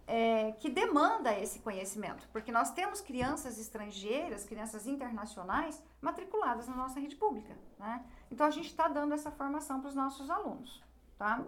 É, 0.07 0.53
que 0.53 0.68
demanda 0.68 1.33
esse 1.38 1.61
conhecimento, 1.61 2.29
porque 2.31 2.53
nós 2.53 2.70
temos 2.72 3.00
crianças 3.00 3.59
estrangeiras, 3.59 4.44
crianças 4.44 4.87
internacionais 4.87 5.83
matriculadas 5.98 6.68
na 6.68 6.77
nossa 6.77 7.00
rede 7.00 7.16
pública, 7.16 7.57
né? 7.79 8.05
Então 8.31 8.46
a 8.46 8.50
gente 8.50 8.66
está 8.66 8.87
dando 8.87 9.14
essa 9.14 9.31
formação 9.31 9.81
para 9.81 9.88
os 9.88 9.94
nossos 9.94 10.29
alunos, 10.29 10.85
tá? 11.16 11.42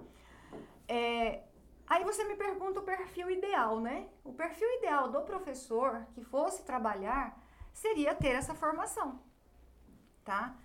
É, 0.89 1.43
Aí 1.89 2.03
você 2.03 2.25
me 2.25 2.35
pergunta 2.35 2.81
o 2.81 2.83
perfil 2.83 3.31
ideal, 3.31 3.81
né? 3.81 4.09
O 4.25 4.33
perfil 4.33 4.69
ideal 4.79 5.09
do 5.09 5.21
professor 5.23 6.05
que 6.15 6.25
fosse 6.25 6.65
trabalhar 6.65 7.41
seria 7.73 8.15
ter 8.15 8.31
essa 8.31 8.55
formação, 8.55 9.21
tá? 10.25 10.57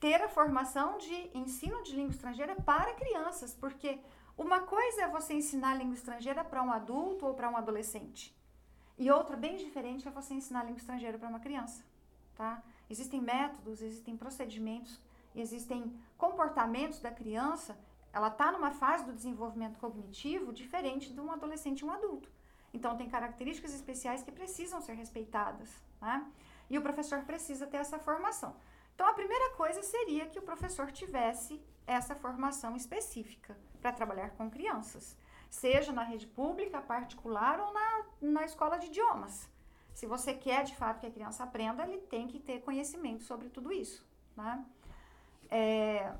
Ter 0.00 0.22
a 0.22 0.28
formação 0.28 0.98
de 0.98 1.30
ensino 1.36 1.82
de 1.82 1.94
língua 1.94 2.12
estrangeira 2.12 2.54
para 2.56 2.94
crianças, 2.94 3.52
porque 3.54 3.98
uma 4.36 4.60
coisa 4.60 5.02
é 5.02 5.08
você 5.08 5.34
ensinar 5.34 5.74
língua 5.74 5.94
estrangeira 5.94 6.44
para 6.44 6.62
um 6.62 6.72
adulto 6.72 7.26
ou 7.26 7.34
para 7.34 7.50
um 7.50 7.56
adolescente, 7.56 8.36
e 8.96 9.10
outra 9.10 9.36
bem 9.36 9.56
diferente 9.56 10.06
é 10.06 10.10
você 10.10 10.34
ensinar 10.34 10.64
língua 10.64 10.78
estrangeira 10.78 11.18
para 11.18 11.28
uma 11.28 11.40
criança, 11.40 11.84
tá? 12.36 12.62
Existem 12.88 13.20
métodos, 13.20 13.82
existem 13.82 14.16
procedimentos, 14.16 15.00
existem 15.34 15.92
comportamentos 16.16 17.00
da 17.00 17.10
criança 17.10 17.76
ela 18.12 18.28
está 18.28 18.50
numa 18.50 18.70
fase 18.70 19.04
do 19.04 19.12
desenvolvimento 19.12 19.78
cognitivo 19.78 20.52
diferente 20.52 21.12
de 21.12 21.20
um 21.20 21.30
adolescente 21.30 21.80
e 21.80 21.84
um 21.84 21.90
adulto. 21.90 22.30
Então, 22.72 22.96
tem 22.96 23.08
características 23.08 23.72
especiais 23.72 24.22
que 24.22 24.32
precisam 24.32 24.80
ser 24.80 24.94
respeitadas, 24.94 25.70
né? 26.00 26.26
E 26.68 26.76
o 26.76 26.82
professor 26.82 27.22
precisa 27.22 27.66
ter 27.66 27.78
essa 27.78 27.98
formação. 27.98 28.54
Então, 28.98 29.06
a 29.06 29.14
primeira 29.14 29.50
coisa 29.50 29.80
seria 29.80 30.26
que 30.26 30.40
o 30.40 30.42
professor 30.42 30.90
tivesse 30.90 31.62
essa 31.86 32.16
formação 32.16 32.74
específica 32.74 33.56
para 33.80 33.92
trabalhar 33.92 34.30
com 34.30 34.50
crianças, 34.50 35.16
seja 35.48 35.92
na 35.92 36.02
rede 36.02 36.26
pública, 36.26 36.80
particular 36.80 37.60
ou 37.60 37.72
na, 37.72 38.04
na 38.20 38.44
escola 38.44 38.76
de 38.76 38.86
idiomas. 38.86 39.48
Se 39.94 40.04
você 40.04 40.34
quer 40.34 40.64
de 40.64 40.74
fato 40.74 40.98
que 40.98 41.06
a 41.06 41.12
criança 41.12 41.44
aprenda, 41.44 41.84
ele 41.84 41.98
tem 41.98 42.26
que 42.26 42.40
ter 42.40 42.60
conhecimento 42.62 43.22
sobre 43.22 43.48
tudo 43.48 43.70
isso. 43.70 44.04
Né? 44.36 44.64
É, 45.48 46.12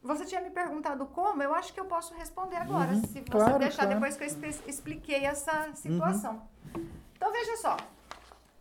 você 0.00 0.24
tinha 0.24 0.40
me 0.40 0.50
perguntado 0.50 1.06
como, 1.06 1.42
eu 1.42 1.52
acho 1.52 1.74
que 1.74 1.80
eu 1.80 1.86
posso 1.86 2.14
responder 2.14 2.58
agora, 2.58 2.92
uhum, 2.92 3.00
se 3.00 3.08
você 3.08 3.22
claro, 3.22 3.58
deixar 3.58 3.86
claro. 3.86 3.94
depois 3.94 4.16
que 4.16 4.22
eu 4.22 4.48
expliquei 4.68 5.24
essa 5.24 5.72
situação. 5.74 6.48
Uhum. 6.76 6.88
Então, 7.16 7.32
veja 7.32 7.56
só. 7.56 7.76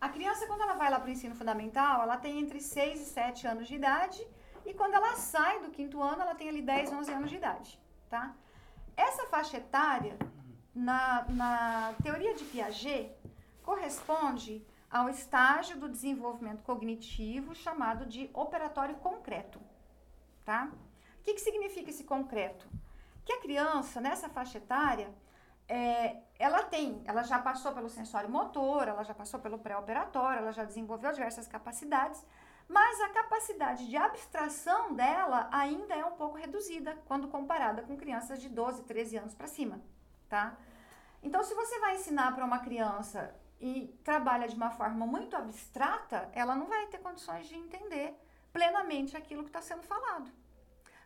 A 0.04 0.10
criança, 0.10 0.46
quando 0.48 0.64
ela 0.64 0.74
vai 0.74 0.90
lá 0.92 1.00
para 1.00 1.08
o 1.08 1.12
ensino 1.12 1.34
fundamental, 1.34 2.02
ela 2.02 2.18
tem 2.18 2.38
entre 2.38 2.60
6 2.60 3.00
e 3.00 3.06
7 3.06 3.48
anos 3.48 3.66
de 3.70 3.76
idade. 3.76 4.22
E 4.66 4.74
quando 4.74 4.96
ela 4.96 5.16
sai 5.16 5.62
do 5.62 5.72
quinto 5.72 6.02
ano, 6.02 6.24
ela 6.24 6.36
tem 6.36 6.50
ali 6.50 6.62
10, 6.62 6.92
11 6.92 7.12
anos 7.14 7.30
de 7.30 7.38
idade, 7.38 7.80
tá? 8.10 8.36
Essa 8.98 9.26
faixa 9.28 9.56
etária, 9.56 10.18
na, 10.76 11.24
na 11.30 11.94
teoria 12.04 12.34
de 12.36 12.44
Piaget, 12.44 13.16
corresponde 13.62 14.62
ao 14.92 15.08
estágio 15.08 15.78
do 15.78 15.88
desenvolvimento 15.88 16.64
cognitivo 16.64 17.56
chamado 17.56 18.06
de 18.06 18.30
operatório 18.34 18.96
concreto, 18.96 19.62
tá? 20.44 20.70
O 21.20 21.24
que, 21.24 21.34
que 21.34 21.40
significa 21.40 21.90
esse 21.92 22.04
concreto? 22.04 22.68
Que 23.24 23.32
a 23.32 23.40
criança, 23.40 24.02
nessa 24.02 24.28
faixa 24.28 24.58
etária, 24.58 25.10
é, 25.66 26.18
ela 26.44 26.62
tem, 26.62 27.02
ela 27.06 27.24
já 27.24 27.40
passou 27.40 27.72
pelo 27.72 27.88
sensório 27.88 28.30
motor, 28.30 28.90
ela 28.90 29.02
já 29.02 29.14
passou 29.14 29.40
pelo 29.40 29.58
pré-operatório, 29.58 30.40
ela 30.40 30.52
já 30.52 30.66
desenvolveu 30.66 31.14
diversas 31.14 31.48
capacidades, 31.48 32.22
mas 32.68 33.00
a 33.00 33.10
capacidade 33.10 33.88
de 33.88 33.96
abstração 33.96 34.94
dela 34.94 35.48
ainda 35.54 35.96
é 35.96 36.04
um 36.04 36.18
pouco 36.18 36.38
reduzida 36.38 36.98
quando 37.06 37.30
comparada 37.30 37.82
com 37.84 37.96
crianças 37.96 38.42
de 38.42 38.50
12, 38.50 38.84
13 38.84 39.18
anos 39.20 39.34
para 39.34 39.48
cima, 39.48 39.80
tá? 40.28 40.58
Então, 41.22 41.42
se 41.46 41.54
você 41.56 41.80
vai 41.80 41.96
ensinar 41.96 42.36
para 42.36 42.44
uma 42.44 42.60
criança 42.60 43.34
e 43.62 43.98
trabalha 44.04 44.46
de 44.46 44.56
uma 44.58 44.70
forma 44.70 45.08
muito 45.08 45.38
abstrata, 45.38 46.30
ela 46.34 46.56
não 46.56 46.66
vai 46.66 46.88
ter 46.88 46.98
condições 46.98 47.48
de 47.48 47.56
entender 47.56 48.20
plenamente 48.52 49.16
aquilo 49.16 49.44
que 49.44 49.50
está 49.50 49.62
sendo 49.62 49.84
falado. 49.84 50.30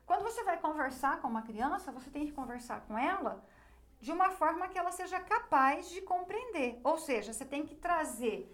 Quando 0.04 0.24
você 0.24 0.44
vai 0.44 0.58
conversar 0.58 1.22
com 1.22 1.28
uma 1.28 1.44
criança, 1.44 1.92
você 1.92 2.10
tem 2.10 2.26
que 2.26 2.32
conversar 2.32 2.82
com 2.88 2.98
ela 2.98 3.46
de 4.00 4.12
uma 4.12 4.30
forma 4.32 4.68
que 4.68 4.78
ela 4.78 4.92
seja 4.92 5.20
capaz 5.20 5.90
de 5.90 6.02
compreender. 6.02 6.80
Ou 6.84 6.98
seja, 6.98 7.34
você 7.34 7.46
tem 7.46 7.66
que 7.66 7.76
trazer 7.76 8.54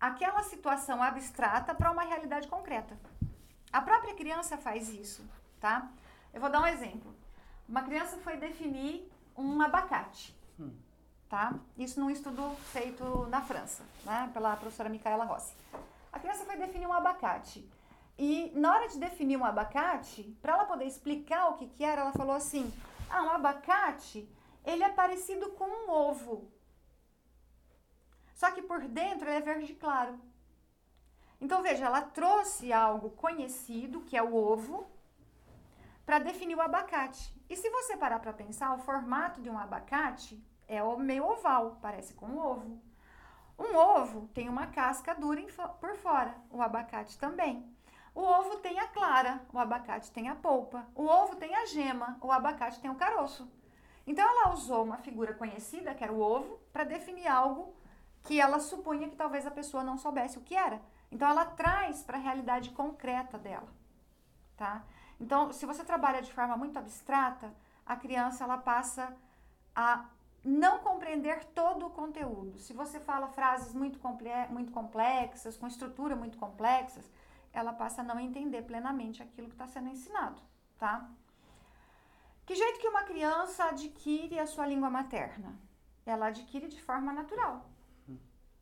aquela 0.00 0.42
situação 0.42 1.02
abstrata 1.02 1.74
para 1.74 1.90
uma 1.90 2.02
realidade 2.02 2.48
concreta. 2.48 2.98
A 3.72 3.80
própria 3.80 4.14
criança 4.14 4.56
faz 4.56 4.88
isso, 4.88 5.24
tá? 5.60 5.90
Eu 6.32 6.40
vou 6.40 6.50
dar 6.50 6.60
um 6.60 6.66
exemplo. 6.66 7.14
Uma 7.68 7.82
criança 7.82 8.16
foi 8.18 8.36
definir 8.36 9.10
um 9.36 9.60
abacate, 9.60 10.36
hum. 10.60 10.70
tá? 11.28 11.54
Isso 11.76 11.98
num 11.98 12.10
estudo 12.10 12.54
feito 12.72 13.26
na 13.26 13.40
França, 13.40 13.82
né? 14.04 14.30
Pela 14.32 14.56
professora 14.56 14.88
Micaela 14.88 15.24
Rossi. 15.24 15.54
A 16.12 16.18
criança 16.20 16.44
foi 16.44 16.56
definir 16.56 16.86
um 16.86 16.92
abacate. 16.92 17.68
E 18.16 18.52
na 18.54 18.72
hora 18.72 18.88
de 18.88 18.98
definir 18.98 19.36
um 19.36 19.44
abacate, 19.44 20.22
para 20.40 20.52
ela 20.52 20.64
poder 20.66 20.84
explicar 20.84 21.48
o 21.48 21.54
que, 21.54 21.66
que 21.66 21.84
era, 21.84 22.02
ela 22.02 22.12
falou 22.12 22.36
assim: 22.36 22.72
ah, 23.10 23.22
um 23.22 23.30
abacate, 23.30 24.28
ele 24.64 24.82
é 24.82 24.88
parecido 24.88 25.50
com 25.52 25.64
um 25.64 25.90
ovo. 25.90 26.50
Só 28.34 28.50
que 28.50 28.62
por 28.62 28.80
dentro 28.88 29.28
ele 29.28 29.36
é 29.36 29.40
verde 29.40 29.74
claro. 29.74 30.18
Então 31.40 31.62
veja, 31.62 31.86
ela 31.86 32.00
trouxe 32.00 32.72
algo 32.72 33.10
conhecido, 33.10 34.00
que 34.02 34.16
é 34.16 34.22
o 34.22 34.34
ovo, 34.34 34.86
para 36.06 36.18
definir 36.18 36.56
o 36.56 36.60
abacate. 36.60 37.34
E 37.48 37.56
se 37.56 37.68
você 37.70 37.96
parar 37.96 38.18
para 38.20 38.32
pensar, 38.32 38.74
o 38.74 38.78
formato 38.78 39.40
de 39.40 39.50
um 39.50 39.58
abacate 39.58 40.42
é 40.66 40.82
meio 40.96 41.26
oval, 41.26 41.78
parece 41.80 42.14
com 42.14 42.26
um 42.26 42.38
ovo. 42.38 42.80
Um 43.58 43.76
ovo 43.76 44.28
tem 44.34 44.48
uma 44.48 44.66
casca 44.66 45.14
dura 45.14 45.40
por 45.80 45.94
fora, 45.96 46.34
o 46.50 46.60
abacate 46.60 47.18
também. 47.18 47.72
O 48.14 48.20
ovo 48.20 48.56
tem 48.58 48.78
a 48.78 48.88
clara, 48.88 49.40
o 49.52 49.58
abacate 49.58 50.10
tem 50.10 50.28
a 50.28 50.36
polpa. 50.36 50.86
O 50.94 51.04
ovo 51.04 51.34
tem 51.36 51.54
a 51.54 51.66
gema, 51.66 52.16
o 52.20 52.30
abacate 52.30 52.80
tem 52.80 52.90
o 52.90 52.94
caroço. 52.94 53.50
Então 54.06 54.24
ela 54.24 54.52
usou 54.52 54.84
uma 54.84 54.98
figura 54.98 55.34
conhecida, 55.34 55.94
que 55.94 56.04
era 56.04 56.12
o 56.12 56.20
ovo, 56.20 56.58
para 56.72 56.84
definir 56.84 57.26
algo 57.26 57.74
que 58.22 58.40
ela 58.40 58.60
supunha 58.60 59.08
que 59.08 59.16
talvez 59.16 59.46
a 59.46 59.50
pessoa 59.50 59.82
não 59.84 59.96
soubesse 59.96 60.38
o 60.38 60.42
que 60.42 60.54
era. 60.54 60.80
Então 61.10 61.28
ela 61.28 61.44
traz 61.44 62.02
para 62.02 62.18
a 62.18 62.20
realidade 62.20 62.70
concreta 62.70 63.38
dela, 63.38 63.68
tá? 64.56 64.84
Então, 65.20 65.52
se 65.52 65.64
você 65.64 65.84
trabalha 65.84 66.20
de 66.20 66.32
forma 66.32 66.56
muito 66.56 66.78
abstrata, 66.78 67.54
a 67.86 67.94
criança 67.96 68.44
ela 68.44 68.58
passa 68.58 69.16
a 69.74 70.06
não 70.44 70.80
compreender 70.80 71.44
todo 71.46 71.86
o 71.86 71.90
conteúdo. 71.90 72.58
Se 72.58 72.72
você 72.72 73.00
fala 73.00 73.28
frases 73.28 73.72
muito, 73.72 73.98
comple 73.98 74.28
muito 74.50 74.72
complexas, 74.72 75.56
com 75.56 75.66
estrutura 75.66 76.14
muito 76.14 76.36
complexas, 76.36 77.10
ela 77.52 77.72
passa 77.72 78.02
a 78.02 78.04
não 78.04 78.18
entender 78.18 78.62
plenamente 78.62 79.22
aquilo 79.22 79.48
que 79.48 79.54
está 79.54 79.66
sendo 79.66 79.88
ensinado, 79.88 80.42
tá? 80.78 81.08
Que 82.46 82.54
jeito 82.54 82.78
que 82.78 82.88
uma 82.88 83.04
criança 83.04 83.64
adquire 83.64 84.38
a 84.38 84.46
sua 84.46 84.66
língua 84.66 84.90
materna? 84.90 85.58
Ela 86.04 86.26
adquire 86.26 86.68
de 86.68 86.80
forma 86.82 87.12
natural, 87.12 87.70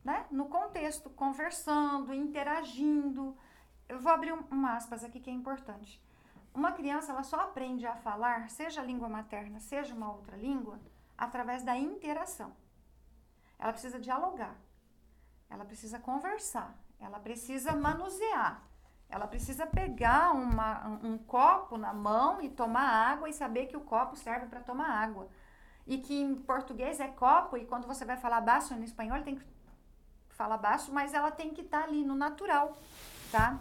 né? 0.05 0.27
No 0.31 0.49
contexto, 0.49 1.11
conversando, 1.11 2.15
interagindo. 2.15 3.37
Eu 3.89 3.99
vou 3.99 4.13
abrir 4.13 4.33
um, 4.33 4.67
aspas 4.67 5.03
aqui 5.03 5.19
que 5.19 5.31
é 5.31 5.33
importante. 5.33 6.01
Uma 6.55 6.73
criança, 6.73 7.11
ela 7.11 7.25
só 7.25 7.41
aprende 7.41 7.87
a 7.87 7.97
falar, 7.97 8.49
seja 8.51 8.81
a 8.81 8.85
língua 8.85 9.09
materna, 9.09 9.59
seja 9.59 9.95
uma 9.95 10.13
outra 10.13 10.37
língua, 10.37 10.79
através 11.17 11.65
da 11.65 11.77
interação. 11.77 12.55
Ela 13.59 13.73
precisa 13.73 13.99
dialogar, 13.99 14.57
ela 15.49 15.65
precisa 15.65 15.99
conversar, 15.99 16.77
ela 17.01 17.19
precisa 17.19 17.75
manusear, 17.75 18.63
ela 19.13 19.27
precisa 19.27 19.67
pegar 19.67 20.33
uma, 20.33 20.89
um, 21.05 21.19
copo 21.19 21.77
na 21.77 21.93
mão 21.93 22.41
e 22.41 22.49
tomar 22.49 22.89
água 23.11 23.29
e 23.29 23.33
saber 23.33 23.67
que 23.67 23.77
o 23.77 23.83
copo 23.83 24.17
serve 24.17 24.47
para 24.47 24.61
tomar 24.61 24.89
água. 24.89 25.29
e 25.87 25.99
que 25.99 26.15
em 26.15 26.35
português 26.35 27.01
é 27.01 27.09
copo, 27.09 27.57
e 27.57 27.67
quando 27.67 27.87
você 27.87 28.05
vai 28.05 28.17
falar 28.17 28.41
baixo 28.41 28.75
no 28.75 28.85
espanhol 28.85 29.21
tem 29.23 29.35
que 29.37 29.45
falar 30.31 30.57
baixo, 30.57 30.93
mas 30.93 31.13
ela 31.13 31.31
tem 31.31 31.53
que 31.53 31.61
estar 31.61 31.81
tá 31.81 31.85
ali 31.85 32.05
no 32.05 32.15
natural, 32.15 32.77
tá? 33.31 33.59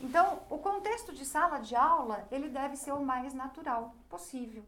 Então, 0.00 0.42
o 0.50 0.58
contexto 0.58 1.12
de 1.12 1.24
sala 1.24 1.58
de 1.58 1.74
aula, 1.74 2.28
ele 2.30 2.48
deve 2.48 2.76
ser 2.76 2.92
o 2.92 3.02
mais 3.02 3.32
natural 3.32 3.94
possível. 4.08 4.64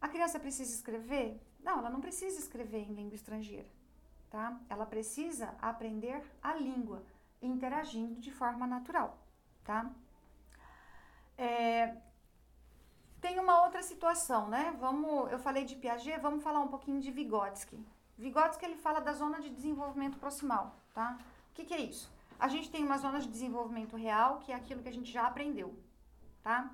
A 0.00 0.08
criança 0.08 0.38
precisa 0.38 0.72
escrever? 0.72 1.40
Não, 1.62 1.78
ela 1.78 1.90
não 1.90 2.00
precisa 2.00 2.38
escrever 2.38 2.88
em 2.88 2.94
língua 2.94 3.16
estrangeira, 3.16 3.68
tá? 4.30 4.58
Ela 4.68 4.86
precisa 4.86 5.54
aprender 5.60 6.22
a 6.42 6.54
língua, 6.54 7.02
interagindo 7.40 8.20
de 8.20 8.30
forma 8.30 8.66
natural, 8.66 9.18
tá? 9.64 9.90
É, 11.36 11.96
tem 13.20 13.38
uma 13.38 13.62
outra 13.64 13.82
situação, 13.82 14.48
né? 14.48 14.74
Vamos, 14.78 15.30
eu 15.30 15.38
falei 15.38 15.64
de 15.64 15.76
Piaget, 15.76 16.20
vamos 16.20 16.42
falar 16.42 16.60
um 16.60 16.68
pouquinho 16.68 17.00
de 17.00 17.10
Vygotsky. 17.10 17.78
Vygotsky 18.18 18.64
ele 18.64 18.76
fala 18.76 19.00
da 19.00 19.12
zona 19.12 19.40
de 19.40 19.48
desenvolvimento 19.48 20.18
proximal, 20.18 20.76
tá? 20.92 21.18
O 21.50 21.54
que, 21.54 21.64
que 21.64 21.74
é 21.74 21.80
isso? 21.80 22.10
A 22.38 22.48
gente 22.48 22.70
tem 22.70 22.84
uma 22.84 22.98
zona 22.98 23.20
de 23.20 23.28
desenvolvimento 23.28 23.96
real, 23.96 24.38
que 24.40 24.52
é 24.52 24.54
aquilo 24.54 24.82
que 24.82 24.88
a 24.88 24.92
gente 24.92 25.10
já 25.10 25.26
aprendeu, 25.26 25.72
tá? 26.42 26.70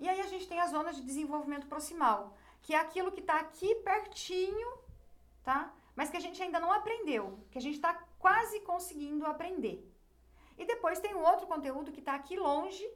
E 0.00 0.08
aí 0.08 0.20
a 0.20 0.26
gente 0.26 0.48
tem 0.48 0.60
a 0.60 0.66
zona 0.66 0.92
de 0.92 1.02
desenvolvimento 1.02 1.68
proximal, 1.68 2.36
que 2.62 2.74
é 2.74 2.78
aquilo 2.78 3.12
que 3.12 3.20
está 3.20 3.38
aqui 3.38 3.74
pertinho, 3.76 4.78
tá? 5.44 5.72
Mas 5.94 6.10
que 6.10 6.16
a 6.16 6.20
gente 6.20 6.42
ainda 6.42 6.58
não 6.58 6.72
aprendeu, 6.72 7.38
que 7.50 7.58
a 7.58 7.60
gente 7.60 7.76
está 7.76 7.94
quase 8.18 8.60
conseguindo 8.60 9.24
aprender. 9.26 9.88
E 10.56 10.64
depois 10.64 11.00
tem 11.00 11.14
um 11.14 11.22
outro 11.22 11.46
conteúdo 11.46 11.92
que 11.92 12.00
está 12.00 12.14
aqui 12.14 12.36
longe, 12.36 12.88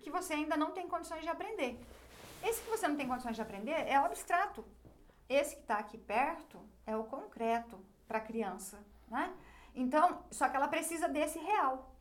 que 0.00 0.10
você 0.10 0.34
ainda 0.34 0.56
não 0.56 0.72
tem 0.72 0.88
condições 0.88 1.22
de 1.22 1.28
aprender. 1.28 1.80
Esse 2.42 2.62
que 2.62 2.70
você 2.70 2.86
não 2.86 2.96
tem 2.96 3.08
condições 3.08 3.34
de 3.34 3.42
aprender 3.42 3.72
é 3.72 4.00
o 4.00 4.04
abstrato. 4.04 4.64
Esse 5.28 5.56
que 5.56 5.62
está 5.62 5.78
aqui 5.78 5.98
perto 5.98 6.60
é 6.86 6.96
o 6.96 7.04
concreto 7.04 7.84
para 8.06 8.18
a 8.18 8.20
criança, 8.20 8.78
né? 9.08 9.34
Então, 9.74 10.24
só 10.30 10.48
que 10.48 10.56
ela 10.56 10.68
precisa 10.68 11.08
desse 11.08 11.38
real. 11.38 11.94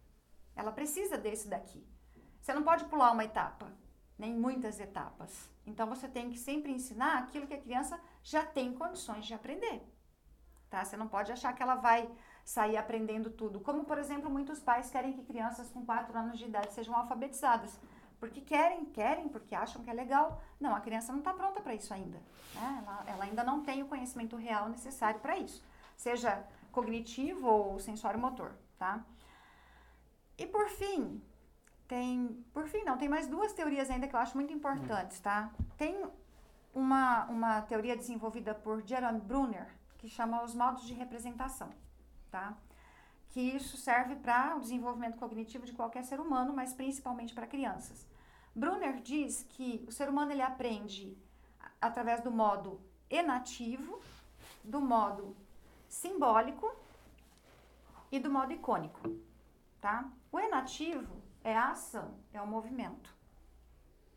Ela 0.55 0.71
precisa 0.71 1.17
desse 1.17 1.47
daqui. 1.47 1.85
Você 2.39 2.53
não 2.53 2.63
pode 2.63 2.85
pular 2.85 3.11
uma 3.11 3.25
etapa, 3.25 3.73
nem 4.17 4.33
muitas 4.33 4.79
etapas. 4.79 5.49
Então, 5.65 5.87
você 5.87 6.07
tem 6.07 6.29
que 6.29 6.37
sempre 6.37 6.71
ensinar 6.71 7.17
aquilo 7.17 7.47
que 7.47 7.55
a 7.55 7.61
criança 7.61 7.99
já 8.23 8.45
tem 8.45 8.73
condições 8.73 9.25
de 9.25 9.33
aprender. 9.33 9.81
Tá? 10.69 10.85
Você 10.85 10.95
não 10.95 11.07
pode 11.07 11.31
achar 11.31 11.53
que 11.53 11.63
ela 11.63 11.75
vai 11.75 12.09
sair 12.45 12.77
aprendendo 12.77 13.31
tudo. 13.31 13.59
Como, 13.59 13.83
por 13.83 13.97
exemplo, 13.97 14.29
muitos 14.29 14.59
pais 14.59 14.91
querem 14.91 15.11
que 15.11 15.23
crianças 15.23 15.69
com 15.71 15.83
4 15.83 16.15
anos 16.17 16.37
de 16.37 16.45
idade 16.45 16.71
sejam 16.73 16.95
alfabetizadas. 16.95 17.77
Porque 18.19 18.39
querem, 18.39 18.85
querem, 18.85 19.27
porque 19.27 19.55
acham 19.55 19.83
que 19.83 19.89
é 19.89 19.93
legal. 19.93 20.39
Não, 20.59 20.75
a 20.75 20.79
criança 20.79 21.11
não 21.11 21.19
está 21.19 21.33
pronta 21.33 21.59
para 21.59 21.73
isso 21.73 21.93
ainda. 21.93 22.17
Né? 22.53 22.83
Ela, 22.83 23.03
ela 23.07 23.23
ainda 23.25 23.43
não 23.43 23.63
tem 23.63 23.81
o 23.81 23.87
conhecimento 23.87 24.35
real 24.35 24.69
necessário 24.69 25.19
para 25.19 25.37
isso. 25.37 25.61
Seja 25.97 26.45
cognitivo 26.71 27.47
ou 27.47 27.79
sensório 27.79 28.19
motor, 28.19 28.53
tá? 28.77 29.03
E 30.37 30.45
por 30.45 30.69
fim, 30.69 31.21
tem, 31.87 32.45
por 32.53 32.67
fim 32.67 32.83
não, 32.83 32.97
tem 32.97 33.09
mais 33.09 33.27
duas 33.27 33.53
teorias 33.53 33.89
ainda 33.89 34.07
que 34.07 34.15
eu 34.15 34.19
acho 34.19 34.35
muito 34.35 34.53
importantes, 34.53 35.19
tá? 35.19 35.49
Tem 35.77 36.05
uma, 36.73 37.25
uma 37.25 37.61
teoria 37.61 37.95
desenvolvida 37.95 38.53
por 38.53 38.81
Jerome 38.85 39.21
Brunner, 39.21 39.67
que 39.97 40.09
chama 40.09 40.43
os 40.43 40.53
modos 40.53 40.83
de 40.85 40.93
representação, 40.93 41.69
tá? 42.35 42.53
Que 43.29 43.39
isso 43.39 43.77
serve 43.77 44.15
para 44.17 44.57
o 44.57 44.59
desenvolvimento 44.59 45.17
cognitivo 45.17 45.65
de 45.65 45.71
qualquer 45.71 46.03
ser 46.03 46.19
humano, 46.19 46.53
mas 46.53 46.73
principalmente 46.73 47.33
para 47.33 47.47
crianças. 47.47 48.05
Brunner 48.53 49.01
diz 49.01 49.45
que 49.51 49.85
o 49.87 49.91
ser 49.91 50.09
humano 50.09 50.33
ele 50.33 50.41
aprende 50.41 51.17
através 51.79 52.19
do 52.19 52.29
modo 52.29 52.81
enativo, 53.09 54.01
do 54.61 54.81
modo 54.81 55.33
simbólico 55.87 56.75
e 58.11 58.19
do 58.19 58.29
modo 58.29 58.51
icônico, 58.51 59.17
tá? 59.79 60.09
O 60.29 60.37
enativo 60.37 61.15
é 61.41 61.55
a 61.55 61.69
ação, 61.69 62.15
é 62.33 62.41
o 62.41 62.47
movimento, 62.47 63.15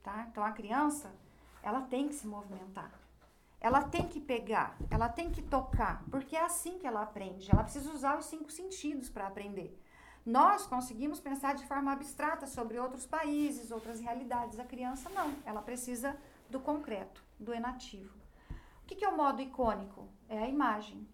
tá? 0.02 0.26
Então 0.28 0.42
a 0.42 0.50
criança, 0.50 1.14
ela 1.62 1.82
tem 1.82 2.08
que 2.08 2.14
se 2.14 2.26
movimentar. 2.26 2.90
Ela 3.60 3.82
tem 3.82 4.08
que 4.08 4.20
pegar, 4.20 4.76
ela 4.90 5.08
tem 5.08 5.30
que 5.30 5.42
tocar, 5.42 6.04
porque 6.10 6.36
é 6.36 6.44
assim 6.44 6.78
que 6.78 6.86
ela 6.86 7.02
aprende. 7.02 7.50
Ela 7.50 7.64
precisa 7.64 7.90
usar 7.92 8.16
os 8.16 8.26
cinco 8.26 8.50
sentidos 8.50 9.08
para 9.10 9.26
aprender. 9.26 9.82
Nós 10.24 10.66
conseguimos 10.66 11.20
pensar 11.20 11.54
de 11.54 11.66
forma 11.66 11.92
abstrata 11.92 12.46
sobre 12.46 12.78
outros 12.78 13.06
países, 13.06 13.70
outras 13.70 14.00
realidades. 14.00 14.60
A 14.60 14.64
criança 14.64 15.08
não, 15.10 15.34
ela 15.44 15.62
precisa 15.62 16.16
do 16.48 16.60
concreto, 16.60 17.24
do 17.38 17.52
enativo. 17.52 18.16
O 18.82 18.86
que, 18.86 18.94
que 18.94 19.04
é 19.04 19.08
o 19.08 19.16
modo 19.16 19.42
icônico? 19.42 20.08
É 20.28 20.38
a 20.38 20.48
imagem 20.48 21.06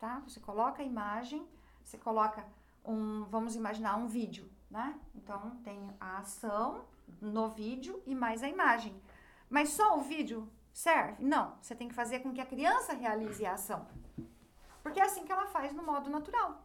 tá? 0.00 0.22
Você 0.26 0.40
coloca 0.40 0.82
a 0.82 0.84
imagem, 0.84 1.46
você 1.84 1.98
coloca 1.98 2.44
um, 2.84 3.24
vamos 3.24 3.54
imaginar 3.54 3.96
um 3.96 4.08
vídeo, 4.08 4.50
né? 4.68 4.98
Então 5.14 5.58
tem 5.62 5.78
a 6.00 6.18
ação 6.18 6.84
no 7.20 7.50
vídeo 7.50 8.02
e 8.06 8.14
mais 8.14 8.42
a 8.42 8.48
imagem. 8.48 9.00
Mas 9.48 9.68
só 9.70 9.98
o 9.98 10.00
vídeo 10.00 10.48
serve? 10.72 11.22
Não, 11.24 11.56
você 11.60 11.74
tem 11.74 11.88
que 11.88 11.94
fazer 11.94 12.20
com 12.20 12.32
que 12.32 12.40
a 12.40 12.46
criança 12.46 12.92
realize 12.92 13.44
a 13.44 13.54
ação. 13.54 13.86
Porque 14.82 15.00
é 15.00 15.04
assim 15.04 15.24
que 15.24 15.32
ela 15.32 15.46
faz 15.46 15.72
no 15.72 15.82
modo 15.82 16.08
natural, 16.08 16.62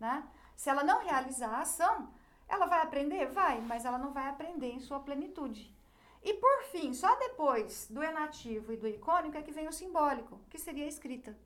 né? 0.00 0.26
Se 0.56 0.70
ela 0.70 0.84
não 0.84 1.02
realizar 1.02 1.50
a 1.50 1.60
ação, 1.62 2.08
ela 2.48 2.66
vai 2.66 2.80
aprender? 2.80 3.26
Vai, 3.26 3.60
mas 3.60 3.84
ela 3.84 3.98
não 3.98 4.12
vai 4.12 4.28
aprender 4.28 4.70
em 4.70 4.80
sua 4.80 5.00
plenitude. 5.00 5.74
E 6.22 6.32
por 6.34 6.62
fim, 6.64 6.94
só 6.94 7.14
depois 7.16 7.86
do 7.90 8.02
enativo 8.02 8.72
e 8.72 8.76
do 8.76 8.88
icônico 8.88 9.36
é 9.36 9.42
que 9.42 9.52
vem 9.52 9.68
o 9.68 9.72
simbólico, 9.72 10.40
que 10.48 10.58
seria 10.58 10.84
a 10.84 10.88
escrita. 10.88 11.36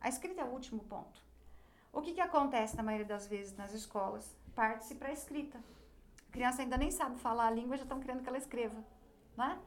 A 0.00 0.08
escrita 0.08 0.40
é 0.40 0.44
o 0.44 0.48
último 0.48 0.82
ponto. 0.84 1.22
O 1.92 2.02
que, 2.02 2.14
que 2.14 2.20
acontece 2.20 2.76
na 2.76 2.82
maioria 2.82 3.06
das 3.06 3.26
vezes 3.26 3.56
nas 3.56 3.72
escolas? 3.72 4.34
Parte-se 4.54 4.96
para 4.96 5.10
a 5.10 5.12
escrita. 5.12 5.58
A 6.28 6.32
criança 6.32 6.62
ainda 6.62 6.76
nem 6.76 6.90
sabe 6.90 7.16
falar 7.18 7.46
a 7.46 7.50
língua, 7.50 7.76
já 7.76 7.84
estão 7.84 8.00
querendo 8.00 8.22
que 8.22 8.28
ela 8.28 8.38
escreva. 8.38 8.82
Né? 9.36 9.60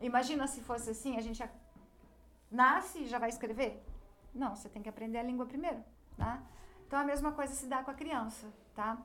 Imagina 0.00 0.46
se 0.46 0.60
fosse 0.60 0.90
assim, 0.90 1.16
a 1.16 1.20
gente 1.20 1.42
nasce 2.50 3.00
e 3.00 3.06
já 3.06 3.18
vai 3.18 3.28
escrever? 3.28 3.82
Não, 4.34 4.54
você 4.54 4.68
tem 4.68 4.82
que 4.82 4.88
aprender 4.88 5.18
a 5.18 5.22
língua 5.22 5.46
primeiro. 5.46 5.82
Né? 6.16 6.42
Então 6.86 6.98
a 6.98 7.04
mesma 7.04 7.32
coisa 7.32 7.54
se 7.54 7.66
dá 7.66 7.82
com 7.82 7.90
a 7.90 7.94
criança. 7.94 8.46
Tá? 8.74 8.98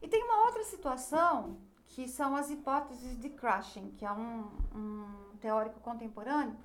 E 0.00 0.08
tem 0.08 0.22
uma 0.24 0.46
outra 0.46 0.64
situação 0.64 1.58
que 1.86 2.08
são 2.08 2.36
as 2.36 2.50
hipóteses 2.50 3.18
de 3.18 3.28
Crushing, 3.30 3.90
que 3.92 4.04
é 4.04 4.12
um, 4.12 4.48
um 4.74 5.36
teórico 5.40 5.80
contemporâneo 5.80 6.56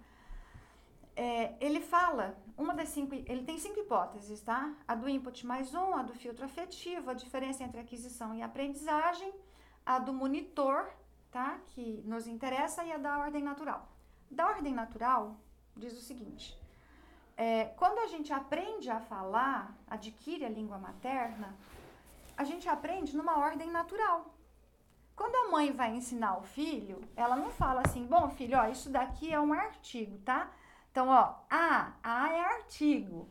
é, 1.16 1.56
ele 1.62 1.80
fala, 1.80 2.38
uma 2.58 2.74
das 2.74 2.90
cinco, 2.90 3.16
ele 3.16 3.44
tem 3.44 3.58
cinco 3.58 3.80
hipóteses, 3.80 4.42
tá? 4.42 4.76
A 4.88 4.96
do 4.96 5.08
input 5.08 5.46
mais 5.46 5.74
um, 5.74 5.96
a 5.96 6.02
do 6.02 6.14
filtro 6.14 6.44
afetivo, 6.44 7.10
a 7.10 7.14
diferença 7.14 7.64
entre 7.64 7.80
aquisição 7.80 8.36
e 8.36 8.42
aprendizagem, 8.42 9.34
a 9.86 9.98
do 9.98 10.12
monitor, 10.12 10.92
tá? 11.36 11.60
Que 11.68 12.02
nos 12.06 12.28
interessa, 12.28 12.86
e 12.86 12.94
a 12.94 12.98
da 12.98 13.18
ordem 13.20 13.44
natural. 13.44 13.92
Da 14.32 14.48
ordem 14.48 14.74
natural, 14.74 15.36
diz 15.76 15.92
o 15.92 16.02
seguinte: 16.02 16.58
é, 17.36 17.66
quando 17.80 18.00
a 18.00 18.08
gente 18.08 18.32
aprende 18.32 18.90
a 18.90 19.02
falar, 19.02 19.78
adquire 19.86 20.46
a 20.46 20.50
língua 20.50 20.78
materna, 20.78 21.54
a 22.38 22.46
gente 22.46 22.70
aprende 22.70 23.18
numa 23.18 23.38
ordem 23.38 23.70
natural. 23.70 24.34
Quando 25.14 25.36
a 25.36 25.52
mãe 25.52 25.74
vai 25.74 25.94
ensinar 25.94 26.38
o 26.38 26.42
filho, 26.42 27.02
ela 27.18 27.36
não 27.36 27.50
fala 27.50 27.82
assim, 27.86 28.06
bom 28.06 28.30
filho, 28.30 28.58
ó, 28.58 28.68
isso 28.68 28.90
daqui 28.90 29.34
é 29.34 29.40
um 29.40 29.52
artigo, 29.52 30.18
tá? 30.20 30.50
Então, 30.90 31.10
ó, 31.10 31.36
a, 31.50 31.94
a 32.02 32.34
é 32.34 32.40
artigo, 32.46 33.30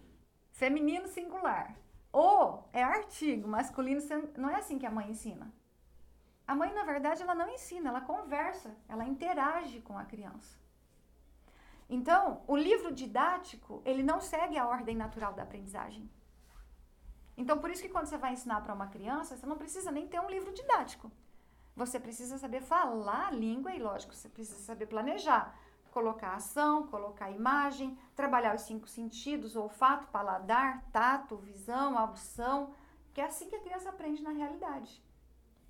feminino 0.50 1.08
singular. 1.08 1.74
O 2.12 2.62
é 2.70 2.82
artigo, 2.82 3.48
masculino, 3.48 4.02
não 4.36 4.50
é 4.50 4.56
assim 4.56 4.78
que 4.78 4.86
a 4.86 4.90
mãe 4.90 5.10
ensina. 5.10 5.50
A 6.46 6.54
mãe, 6.54 6.72
na 6.72 6.84
verdade, 6.84 7.22
ela 7.22 7.34
não 7.34 7.48
ensina, 7.48 7.88
ela 7.88 8.00
conversa, 8.00 8.74
ela 8.88 9.04
interage 9.04 9.80
com 9.80 9.96
a 9.98 10.04
criança. 10.04 10.58
Então, 11.88 12.42
o 12.46 12.56
livro 12.56 12.92
didático, 12.92 13.82
ele 13.84 14.02
não 14.02 14.20
segue 14.20 14.58
a 14.58 14.66
ordem 14.66 14.96
natural 14.96 15.32
da 15.32 15.42
aprendizagem. 15.42 16.10
Então, 17.36 17.58
por 17.58 17.70
isso 17.70 17.82
que 17.82 17.88
quando 17.88 18.06
você 18.06 18.16
vai 18.16 18.32
ensinar 18.32 18.60
para 18.60 18.74
uma 18.74 18.86
criança, 18.86 19.36
você 19.36 19.46
não 19.46 19.58
precisa 19.58 19.90
nem 19.90 20.06
ter 20.06 20.20
um 20.20 20.30
livro 20.30 20.52
didático. 20.52 21.10
Você 21.74 21.98
precisa 21.98 22.38
saber 22.38 22.60
falar 22.60 23.28
a 23.28 23.30
língua 23.30 23.74
e, 23.74 23.80
lógico, 23.80 24.14
você 24.14 24.28
precisa 24.28 24.60
saber 24.60 24.86
planejar 24.86 25.54
colocar 25.94 26.34
ação, 26.34 26.88
colocar 26.88 27.30
imagem, 27.30 27.96
trabalhar 28.16 28.56
os 28.56 28.62
cinco 28.62 28.88
sentidos, 28.88 29.54
olfato, 29.54 30.08
paladar, 30.08 30.84
tato, 30.90 31.36
visão, 31.36 31.96
audição, 31.96 32.74
que 33.12 33.20
é 33.20 33.26
assim 33.26 33.48
que 33.48 33.54
a 33.54 33.60
criança 33.60 33.90
aprende 33.90 34.20
na 34.20 34.30
realidade, 34.30 35.00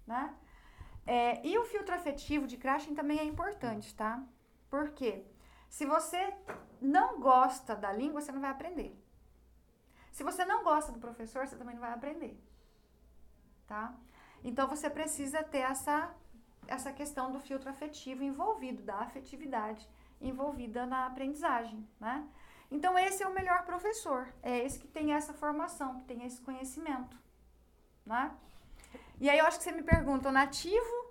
né? 0.07 0.35
É, 1.07 1.47
e 1.47 1.59
o 1.59 1.65
filtro 1.65 1.95
afetivo 1.95 2.47
de 2.47 2.57
Krashen 2.57 2.95
também 2.95 3.19
é 3.19 3.25
importante, 3.25 3.95
tá? 3.95 4.23
Porque 4.71 5.25
se 5.69 5.85
você 5.85 6.35
não 6.81 7.21
gosta 7.21 7.75
da 7.77 7.93
língua, 7.93 8.21
você 8.21 8.33
não 8.33 8.41
vai 8.41 8.51
aprender. 8.51 8.97
Se 10.13 10.23
você 10.23 10.45
não 10.45 10.63
gosta 10.63 10.93
do 10.93 10.99
professor, 10.99 11.47
você 11.47 11.57
também 11.57 11.75
não 11.75 11.83
vai 11.83 11.93
aprender, 11.93 12.41
tá? 13.67 13.95
Então 14.43 14.69
você 14.69 14.89
precisa 14.89 15.43
ter 15.43 15.59
essa 15.59 16.15
essa 16.67 16.91
questão 16.93 17.31
do 17.31 17.41
filtro 17.41 17.69
afetivo 17.69 18.23
envolvido, 18.23 18.83
da 18.83 18.97
afetividade 19.01 19.87
envolvida 20.21 20.87
na 20.87 21.07
aprendizagem, 21.07 21.87
né? 22.01 22.27
Então 22.71 22.99
esse 22.99 23.23
é 23.23 23.29
o 23.29 23.35
melhor 23.35 23.65
professor, 23.65 24.33
é 24.43 24.65
esse 24.65 24.79
que 24.79 24.89
tem 24.89 25.13
essa 25.13 25.35
formação, 25.35 25.99
que 25.99 26.05
tem 26.05 26.25
esse 26.25 26.41
conhecimento, 26.41 27.17
né? 28.07 28.35
E 29.21 29.31
aí 29.31 29.39
eu 29.39 29.47
acho 29.47 29.59
que 29.59 29.65
você 29.65 29.73
me 29.73 29.83
pergunta, 29.83 30.29
o 30.29 30.33
nativo? 30.33 31.05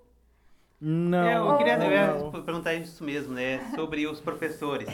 Não. 0.80 1.26
É, 1.26 1.38
eu 1.38 1.56
queria, 1.56 1.76
não, 1.76 1.86
eu 1.86 1.92
ia 2.36 2.42
perguntar 2.42 2.74
isso 2.74 3.02
mesmo, 3.02 3.32
né? 3.32 3.70
Sobre 3.74 4.06
os 4.06 4.20
professores. 4.20 4.88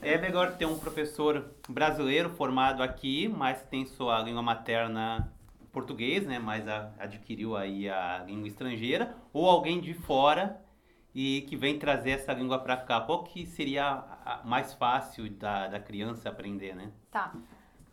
É 0.00 0.16
melhor 0.16 0.56
ter 0.56 0.66
um 0.66 0.78
professor 0.78 1.50
brasileiro 1.68 2.30
formado 2.30 2.82
aqui, 2.82 3.28
mas 3.28 3.62
tem 3.62 3.84
sua 3.84 4.20
língua 4.20 4.42
materna 4.42 5.32
português, 5.72 6.26
né? 6.26 6.38
Mas 6.38 6.66
a, 6.68 6.92
adquiriu 6.98 7.56
aí 7.56 7.88
a 7.88 8.24
língua 8.26 8.48
estrangeira, 8.48 9.14
ou 9.32 9.50
alguém 9.50 9.80
de 9.80 9.92
fora 9.92 10.60
e 11.14 11.42
que 11.48 11.56
vem 11.56 11.78
trazer 11.78 12.10
essa 12.10 12.32
língua 12.32 12.58
para 12.58 12.76
cá. 12.76 13.00
Qual 13.00 13.24
que 13.24 13.44
seria 13.46 14.04
mais 14.44 14.74
fácil 14.74 15.28
da, 15.30 15.66
da 15.66 15.80
criança 15.80 16.28
aprender, 16.28 16.74
né? 16.74 16.92
Tá. 17.10 17.32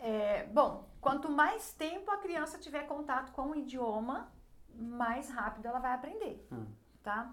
É, 0.04 0.44
bom, 0.52 0.86
quanto 1.00 1.32
mais 1.32 1.72
tempo 1.74 2.12
a 2.12 2.18
criança 2.18 2.58
tiver 2.58 2.86
contato 2.86 3.32
com 3.32 3.52
o 3.52 3.56
idioma, 3.56 4.30
mais 4.76 5.30
rápido 5.30 5.66
ela 5.66 5.80
vai 5.80 5.94
aprender, 5.94 6.46
hum. 6.52 6.66
tá? 7.02 7.32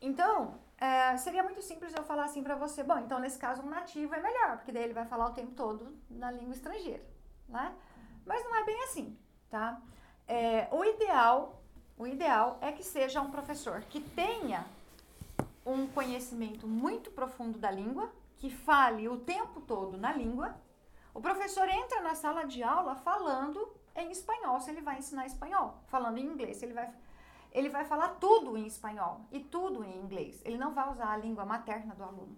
Então, 0.00 0.58
é, 0.78 1.16
seria 1.16 1.44
muito 1.44 1.62
simples 1.62 1.94
eu 1.94 2.02
falar 2.02 2.24
assim 2.24 2.42
para 2.42 2.56
você, 2.56 2.82
bom, 2.82 2.98
então 2.98 3.20
nesse 3.20 3.38
caso 3.38 3.62
um 3.62 3.68
nativo 3.68 4.12
é 4.16 4.20
melhor, 4.20 4.56
porque 4.56 4.72
daí 4.72 4.82
ele 4.82 4.92
vai 4.92 5.06
falar 5.06 5.26
o 5.26 5.32
tempo 5.32 5.52
todo 5.52 5.96
na 6.10 6.28
língua 6.30 6.54
estrangeira, 6.54 7.04
né? 7.48 7.72
Mas 8.24 8.42
não 8.42 8.56
é 8.56 8.64
bem 8.64 8.82
assim, 8.82 9.16
tá? 9.48 9.80
É, 10.26 10.66
o 10.72 10.84
ideal, 10.84 11.62
o 11.96 12.04
ideal 12.04 12.58
é 12.60 12.72
que 12.72 12.82
seja 12.82 13.20
um 13.20 13.30
professor 13.30 13.80
que 13.82 14.00
tenha 14.00 14.66
um 15.64 15.86
conhecimento 15.86 16.66
muito 16.66 17.12
profundo 17.12 17.58
da 17.60 17.70
língua, 17.70 18.10
que 18.38 18.50
fale 18.50 19.08
o 19.08 19.18
tempo 19.18 19.60
todo 19.60 19.96
na 19.96 20.12
língua. 20.12 20.54
O 21.16 21.20
professor 21.20 21.66
entra 21.66 22.02
na 22.02 22.14
sala 22.14 22.44
de 22.44 22.62
aula 22.62 22.94
falando 22.94 23.74
em 23.94 24.10
espanhol, 24.10 24.60
se 24.60 24.70
ele 24.70 24.82
vai 24.82 24.98
ensinar 24.98 25.24
espanhol, 25.24 25.82
falando 25.86 26.18
em 26.18 26.26
inglês, 26.26 26.62
ele 26.62 26.74
vai 26.74 26.92
ele 27.52 27.70
vai 27.70 27.86
falar 27.86 28.16
tudo 28.20 28.54
em 28.58 28.66
espanhol 28.66 29.22
e 29.32 29.40
tudo 29.40 29.82
em 29.82 29.96
inglês. 29.96 30.42
Ele 30.44 30.58
não 30.58 30.74
vai 30.74 30.90
usar 30.90 31.12
a 31.12 31.16
língua 31.16 31.46
materna 31.46 31.94
do 31.94 32.04
aluno. 32.04 32.36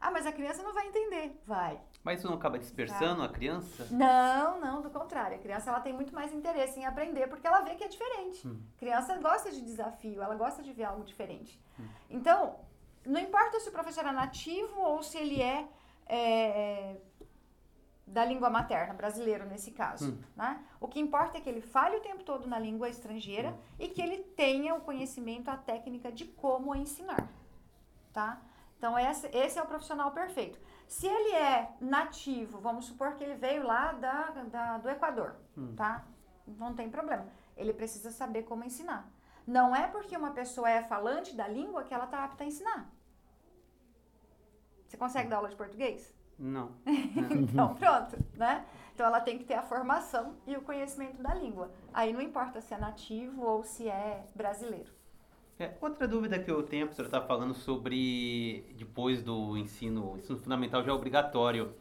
Ah, 0.00 0.10
mas 0.10 0.24
a 0.24 0.32
criança 0.32 0.62
não 0.62 0.72
vai 0.72 0.88
entender. 0.88 1.38
Vai. 1.44 1.78
Mas 2.02 2.18
isso 2.18 2.28
não 2.28 2.36
acaba 2.36 2.58
dispersando 2.58 3.20
tá. 3.20 3.26
a 3.26 3.28
criança? 3.28 3.86
Não, 3.90 4.58
não, 4.58 4.80
do 4.80 4.88
contrário. 4.88 5.36
A 5.36 5.38
criança 5.38 5.68
ela 5.68 5.80
tem 5.80 5.92
muito 5.92 6.14
mais 6.14 6.32
interesse 6.32 6.80
em 6.80 6.86
aprender 6.86 7.28
porque 7.28 7.46
ela 7.46 7.60
vê 7.60 7.74
que 7.74 7.84
é 7.84 7.88
diferente. 7.88 8.48
Hum. 8.48 8.58
A 8.74 8.78
criança 8.78 9.18
gosta 9.18 9.52
de 9.52 9.60
desafio, 9.60 10.22
ela 10.22 10.34
gosta 10.34 10.62
de 10.62 10.72
ver 10.72 10.84
algo 10.84 11.04
diferente. 11.04 11.62
Hum. 11.78 11.86
Então, 12.08 12.56
não 13.04 13.20
importa 13.20 13.60
se 13.60 13.68
o 13.68 13.72
professor 13.72 14.06
é 14.06 14.12
nativo 14.12 14.80
ou 14.80 15.02
se 15.02 15.18
ele 15.18 15.42
é, 15.42 15.68
é 16.06 16.96
da 18.06 18.24
língua 18.24 18.50
materna, 18.50 18.94
brasileiro 18.94 19.46
nesse 19.46 19.70
caso. 19.70 20.12
Hum. 20.12 20.18
Né? 20.36 20.62
O 20.80 20.88
que 20.88 21.00
importa 21.00 21.38
é 21.38 21.40
que 21.40 21.48
ele 21.48 21.60
fale 21.60 21.96
o 21.96 22.00
tempo 22.00 22.22
todo 22.24 22.48
na 22.48 22.58
língua 22.58 22.88
estrangeira 22.88 23.50
hum. 23.50 23.58
e 23.78 23.88
que 23.88 24.02
ele 24.02 24.18
tenha 24.18 24.74
o 24.74 24.80
conhecimento, 24.80 25.48
a 25.50 25.56
técnica 25.56 26.10
de 26.10 26.24
como 26.24 26.74
ensinar. 26.74 27.28
Tá? 28.12 28.40
Então, 28.76 28.98
esse, 28.98 29.28
esse 29.28 29.58
é 29.58 29.62
o 29.62 29.66
profissional 29.66 30.10
perfeito. 30.10 30.58
Se 30.88 31.06
ele 31.06 31.34
é 31.34 31.72
nativo, 31.80 32.58
vamos 32.58 32.86
supor 32.86 33.14
que 33.14 33.24
ele 33.24 33.34
veio 33.34 33.62
lá 33.62 33.92
da, 33.92 34.30
da 34.42 34.78
do 34.78 34.90
Equador, 34.90 35.36
hum. 35.56 35.74
tá? 35.74 36.04
Não 36.46 36.74
tem 36.74 36.90
problema. 36.90 37.26
Ele 37.56 37.72
precisa 37.72 38.10
saber 38.10 38.42
como 38.42 38.64
ensinar. 38.64 39.08
Não 39.46 39.74
é 39.74 39.86
porque 39.86 40.16
uma 40.16 40.32
pessoa 40.32 40.68
é 40.68 40.82
falante 40.82 41.34
da 41.34 41.48
língua 41.48 41.84
que 41.84 41.94
ela 41.94 42.04
está 42.04 42.24
apta 42.24 42.44
a 42.44 42.46
ensinar. 42.46 42.90
Você 44.86 44.96
consegue 44.96 45.28
dar 45.28 45.36
aula 45.36 45.48
de 45.48 45.56
português? 45.56 46.14
Não. 46.44 46.72
então, 46.86 47.74
pronto, 47.74 48.18
né? 48.36 48.64
Então, 48.94 49.06
ela 49.06 49.20
tem 49.20 49.38
que 49.38 49.44
ter 49.44 49.54
a 49.54 49.62
formação 49.62 50.34
e 50.46 50.56
o 50.56 50.60
conhecimento 50.60 51.22
da 51.22 51.32
língua. 51.34 51.70
Aí 51.94 52.12
não 52.12 52.20
importa 52.20 52.60
se 52.60 52.74
é 52.74 52.78
nativo 52.78 53.42
ou 53.42 53.62
se 53.62 53.88
é 53.88 54.26
brasileiro. 54.34 54.90
É, 55.58 55.70
outra 55.80 56.08
dúvida 56.08 56.38
que 56.38 56.50
eu 56.50 56.62
tenho, 56.64 56.84
a 56.84 56.86
professora 56.86 57.06
está 57.08 57.20
falando 57.20 57.54
sobre 57.54 58.64
depois 58.76 59.22
do 59.22 59.56
ensino, 59.56 60.16
ensino 60.16 60.38
fundamental 60.38 60.82
já 60.82 60.90
é 60.90 60.94
obrigatório 60.94 61.72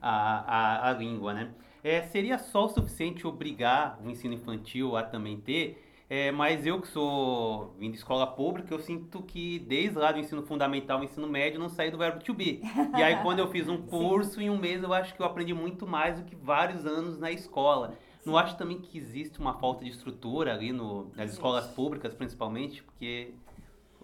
a, 0.00 0.40
a, 0.40 0.90
a 0.90 0.92
língua, 0.92 1.32
né? 1.32 1.54
É, 1.82 2.02
seria 2.02 2.38
só 2.38 2.66
o 2.66 2.68
suficiente 2.68 3.26
obrigar 3.26 3.98
o 4.04 4.10
ensino 4.10 4.34
infantil 4.34 4.96
a 4.96 5.02
também 5.02 5.40
ter 5.40 5.82
é, 6.14 6.30
mas 6.30 6.66
eu 6.66 6.78
que 6.78 6.88
sou 6.88 7.74
vindo 7.78 7.92
de 7.92 7.96
escola 7.96 8.26
pública, 8.26 8.74
eu 8.74 8.78
sinto 8.78 9.22
que 9.22 9.58
desde 9.60 9.96
lá 9.96 10.12
do 10.12 10.18
ensino 10.18 10.42
fundamental, 10.42 11.02
ensino 11.02 11.26
médio, 11.26 11.58
não 11.58 11.70
saí 11.70 11.90
do 11.90 11.96
verbo 11.96 12.22
to 12.22 12.34
be. 12.34 12.60
E 12.94 13.02
aí 13.02 13.22
quando 13.22 13.38
eu 13.38 13.48
fiz 13.48 13.66
um 13.66 13.78
curso 13.88 14.38
em 14.38 14.50
um 14.50 14.58
mês, 14.58 14.82
eu 14.82 14.92
acho 14.92 15.14
que 15.14 15.22
eu 15.22 15.24
aprendi 15.24 15.54
muito 15.54 15.86
mais 15.86 16.18
do 16.18 16.26
que 16.26 16.36
vários 16.36 16.84
anos 16.84 17.18
na 17.18 17.30
escola. 17.30 17.92
Sim. 17.92 17.96
Não 18.26 18.36
acho 18.36 18.58
também 18.58 18.78
que 18.78 18.98
existe 18.98 19.40
uma 19.40 19.54
falta 19.54 19.86
de 19.86 19.90
estrutura 19.90 20.52
ali 20.52 20.70
no, 20.70 21.10
nas 21.16 21.32
escolas 21.32 21.68
públicas, 21.68 22.12
principalmente, 22.12 22.82
porque 22.82 23.32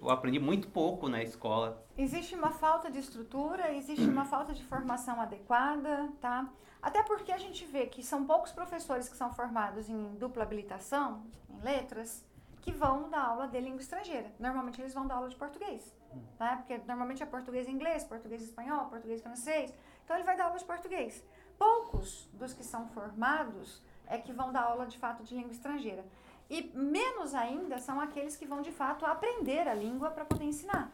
eu 0.00 0.10
aprendi 0.10 0.38
muito 0.38 0.68
pouco 0.68 1.08
na 1.08 1.22
escola. 1.22 1.84
Existe 1.96 2.34
uma 2.34 2.50
falta 2.50 2.90
de 2.90 2.98
estrutura, 2.98 3.72
existe 3.74 4.04
uma 4.04 4.24
falta 4.24 4.52
de 4.52 4.64
formação 4.64 5.20
adequada, 5.20 6.10
tá? 6.20 6.48
Até 6.80 7.02
porque 7.02 7.32
a 7.32 7.38
gente 7.38 7.64
vê 7.64 7.86
que 7.86 8.02
são 8.02 8.24
poucos 8.24 8.52
professores 8.52 9.08
que 9.08 9.16
são 9.16 9.32
formados 9.32 9.88
em 9.88 10.14
dupla 10.14 10.44
habilitação, 10.44 11.24
em 11.50 11.60
letras, 11.60 12.24
que 12.60 12.70
vão 12.72 13.08
dar 13.08 13.22
aula 13.22 13.48
de 13.48 13.60
língua 13.60 13.80
estrangeira. 13.80 14.32
Normalmente 14.38 14.80
eles 14.80 14.94
vão 14.94 15.06
dar 15.06 15.16
aula 15.16 15.28
de 15.28 15.36
português, 15.36 15.94
tá? 16.36 16.56
Porque 16.56 16.78
normalmente 16.86 17.22
é 17.22 17.26
português 17.26 17.66
e 17.66 17.70
inglês, 17.70 18.04
português 18.04 18.42
e 18.42 18.44
espanhol, 18.44 18.86
português 18.86 19.20
e 19.20 19.22
francês. 19.22 19.74
Então 20.04 20.16
ele 20.16 20.24
vai 20.24 20.36
dar 20.36 20.44
aula 20.44 20.58
de 20.58 20.64
português. 20.64 21.24
Poucos 21.58 22.28
dos 22.34 22.52
que 22.52 22.64
são 22.64 22.86
formados 22.88 23.82
é 24.06 24.16
que 24.16 24.32
vão 24.32 24.52
dar 24.52 24.62
aula 24.62 24.86
de 24.86 24.96
fato 24.98 25.24
de 25.24 25.34
língua 25.34 25.52
estrangeira. 25.52 26.04
E 26.50 26.70
menos 26.74 27.34
ainda 27.34 27.78
são 27.78 28.00
aqueles 28.00 28.36
que 28.36 28.46
vão 28.46 28.62
de 28.62 28.72
fato 28.72 29.04
aprender 29.04 29.68
a 29.68 29.74
língua 29.74 30.10
para 30.10 30.24
poder 30.24 30.44
ensinar, 30.44 30.90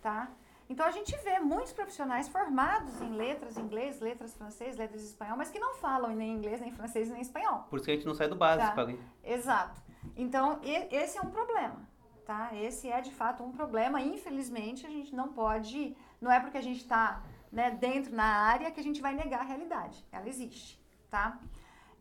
tá? 0.00 0.28
Então 0.68 0.84
a 0.84 0.90
gente 0.90 1.16
vê 1.18 1.38
muitos 1.38 1.72
profissionais 1.72 2.28
formados 2.28 3.00
em 3.00 3.10
letras 3.10 3.56
inglês, 3.56 4.00
letras 4.00 4.34
francês, 4.34 4.76
letras 4.76 5.02
espanhol, 5.02 5.36
mas 5.36 5.50
que 5.50 5.58
não 5.58 5.74
falam 5.74 6.14
nem 6.14 6.32
inglês, 6.32 6.60
nem 6.60 6.72
francês, 6.72 7.08
nem 7.08 7.20
espanhol. 7.20 7.66
Por 7.70 7.76
isso 7.76 7.84
que 7.84 7.92
a 7.92 7.94
gente 7.94 8.06
não 8.06 8.14
sai 8.14 8.28
do 8.28 8.36
básico 8.36 8.74
tá? 8.74 8.74
Exato. 9.22 9.80
Então 10.16 10.58
esse 10.62 11.18
é 11.18 11.20
um 11.20 11.30
problema, 11.30 11.76
tá? 12.24 12.50
Esse 12.54 12.88
é 12.88 13.00
de 13.00 13.12
fato 13.12 13.44
um 13.44 13.52
problema. 13.52 14.00
Infelizmente 14.00 14.86
a 14.86 14.90
gente 14.90 15.14
não 15.14 15.28
pode, 15.28 15.96
não 16.20 16.32
é 16.32 16.40
porque 16.40 16.58
a 16.58 16.62
gente 16.62 16.80
está 16.80 17.22
né, 17.52 17.70
dentro 17.70 18.14
na 18.14 18.24
área 18.24 18.70
que 18.70 18.80
a 18.80 18.82
gente 18.82 19.00
vai 19.00 19.14
negar 19.14 19.40
a 19.40 19.44
realidade. 19.44 20.04
Ela 20.10 20.28
existe, 20.28 20.80
tá? 21.10 21.38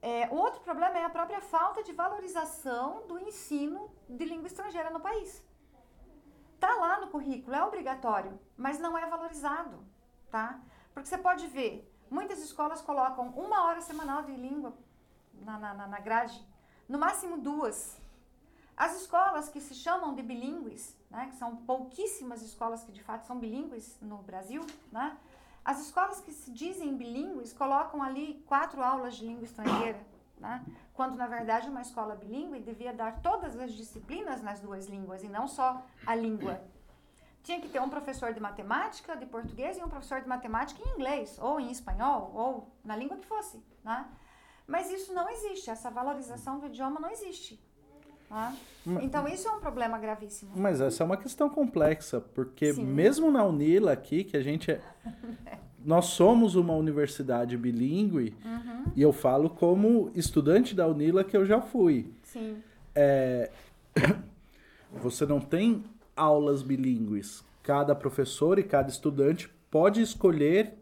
É, 0.07 0.29
o 0.31 0.35
outro 0.35 0.61
problema 0.61 0.99
é 0.99 1.03
a 1.03 1.09
própria 1.09 1.41
falta 1.41 1.81
de 1.81 1.91
valorização 1.91 3.07
do 3.07 3.17
ensino 3.17 3.89
de 4.07 4.23
língua 4.23 4.45
estrangeira 4.45 4.91
no 4.91 4.99
país. 4.99 5.43
Tá 6.59 6.71
lá 6.75 7.01
no 7.01 7.07
currículo, 7.07 7.55
é 7.55 7.63
obrigatório, 7.63 8.39
mas 8.55 8.77
não 8.77 8.95
é 8.95 9.03
valorizado, 9.07 9.83
tá? 10.29 10.61
Porque 10.93 11.09
você 11.09 11.17
pode 11.17 11.47
ver, 11.47 11.91
muitas 12.07 12.37
escolas 12.37 12.83
colocam 12.83 13.29
uma 13.29 13.63
hora 13.65 13.81
semanal 13.81 14.21
de 14.21 14.33
língua 14.33 14.77
na, 15.41 15.57
na, 15.57 15.87
na 15.87 15.99
grade, 15.99 16.39
no 16.87 16.99
máximo 16.99 17.39
duas. 17.39 17.99
As 18.77 19.01
escolas 19.01 19.49
que 19.49 19.59
se 19.59 19.73
chamam 19.73 20.13
de 20.13 20.21
bilíngues, 20.21 20.95
né, 21.09 21.29
que 21.31 21.35
são 21.35 21.55
pouquíssimas 21.55 22.43
escolas 22.43 22.83
que 22.83 22.91
de 22.91 23.01
fato 23.01 23.25
são 23.25 23.39
bilíngues 23.39 23.97
no 24.01 24.17
Brasil, 24.17 24.63
né, 24.91 25.17
as 25.65 25.81
escolas 25.81 26.21
que 26.21 26.31
se 26.31 26.51
dizem 26.51 26.95
bilíngues 26.95 27.51
colocam 27.51 28.03
ali 28.03 28.43
quatro 28.45 28.83
aulas 28.83 29.15
de 29.15 29.25
língua 29.25 29.45
estrangeira, 29.45 29.99
né? 30.37 30.63
quando 30.93 31.15
na 31.15 31.25
verdade 31.25 31.67
uma 31.67 31.81
escola 31.81 32.15
bilíngue 32.15 32.59
devia 32.59 32.93
dar 32.93 33.19
todas 33.21 33.57
as 33.57 33.73
disciplinas 33.73 34.43
nas 34.43 34.59
duas 34.59 34.85
línguas 34.85 35.23
e 35.23 35.27
não 35.27 35.47
só 35.47 35.83
a 36.05 36.13
língua. 36.13 36.61
Tinha 37.41 37.59
que 37.59 37.67
ter 37.67 37.81
um 37.81 37.89
professor 37.89 38.31
de 38.31 38.39
matemática, 38.39 39.17
de 39.17 39.25
português 39.25 39.77
e 39.77 39.83
um 39.83 39.89
professor 39.89 40.21
de 40.21 40.27
matemática 40.27 40.81
em 40.87 40.93
inglês, 40.93 41.37
ou 41.39 41.59
em 41.59 41.71
espanhol, 41.71 42.31
ou 42.33 42.71
na 42.83 42.95
língua 42.95 43.17
que 43.17 43.25
fosse. 43.25 43.63
Né? 43.83 44.07
Mas 44.67 44.91
isso 44.91 45.13
não 45.13 45.29
existe, 45.29 45.69
essa 45.69 45.89
valorização 45.89 46.59
do 46.59 46.67
idioma 46.67 46.99
não 46.99 47.09
existe. 47.09 47.59
Né? 48.35 48.99
Então 49.01 49.27
isso 49.27 49.47
é 49.47 49.51
um 49.51 49.59
problema 49.59 49.97
gravíssimo. 49.97 50.51
Mas 50.55 50.81
essa 50.81 51.03
é 51.03 51.05
uma 51.05 51.17
questão 51.17 51.49
complexa, 51.49 52.19
porque 52.19 52.73
Sim. 52.73 52.83
mesmo 52.85 53.31
na 53.31 53.43
Unila 53.43 53.93
aqui, 53.93 54.23
que 54.23 54.35
a 54.37 54.41
gente 54.41 54.71
é, 54.71 54.81
nós 55.83 56.05
somos 56.05 56.55
uma 56.55 56.73
universidade 56.73 57.55
bilíngue, 57.57 58.35
uhum. 58.43 58.91
e 58.95 59.01
eu 59.01 59.13
falo 59.13 59.49
como 59.49 60.11
estudante 60.13 60.75
da 60.75 60.87
Unila 60.87 61.23
que 61.23 61.35
eu 61.35 61.45
já 61.45 61.61
fui. 61.61 62.11
Sim. 62.23 62.57
É, 62.93 63.49
você 65.01 65.25
não 65.25 65.39
tem 65.39 65.83
aulas 66.15 66.61
bilíngues. 66.61 67.43
Cada 67.63 67.95
professor 67.95 68.59
e 68.59 68.63
cada 68.63 68.89
estudante 68.89 69.49
pode 69.71 70.01
escolher 70.01 70.73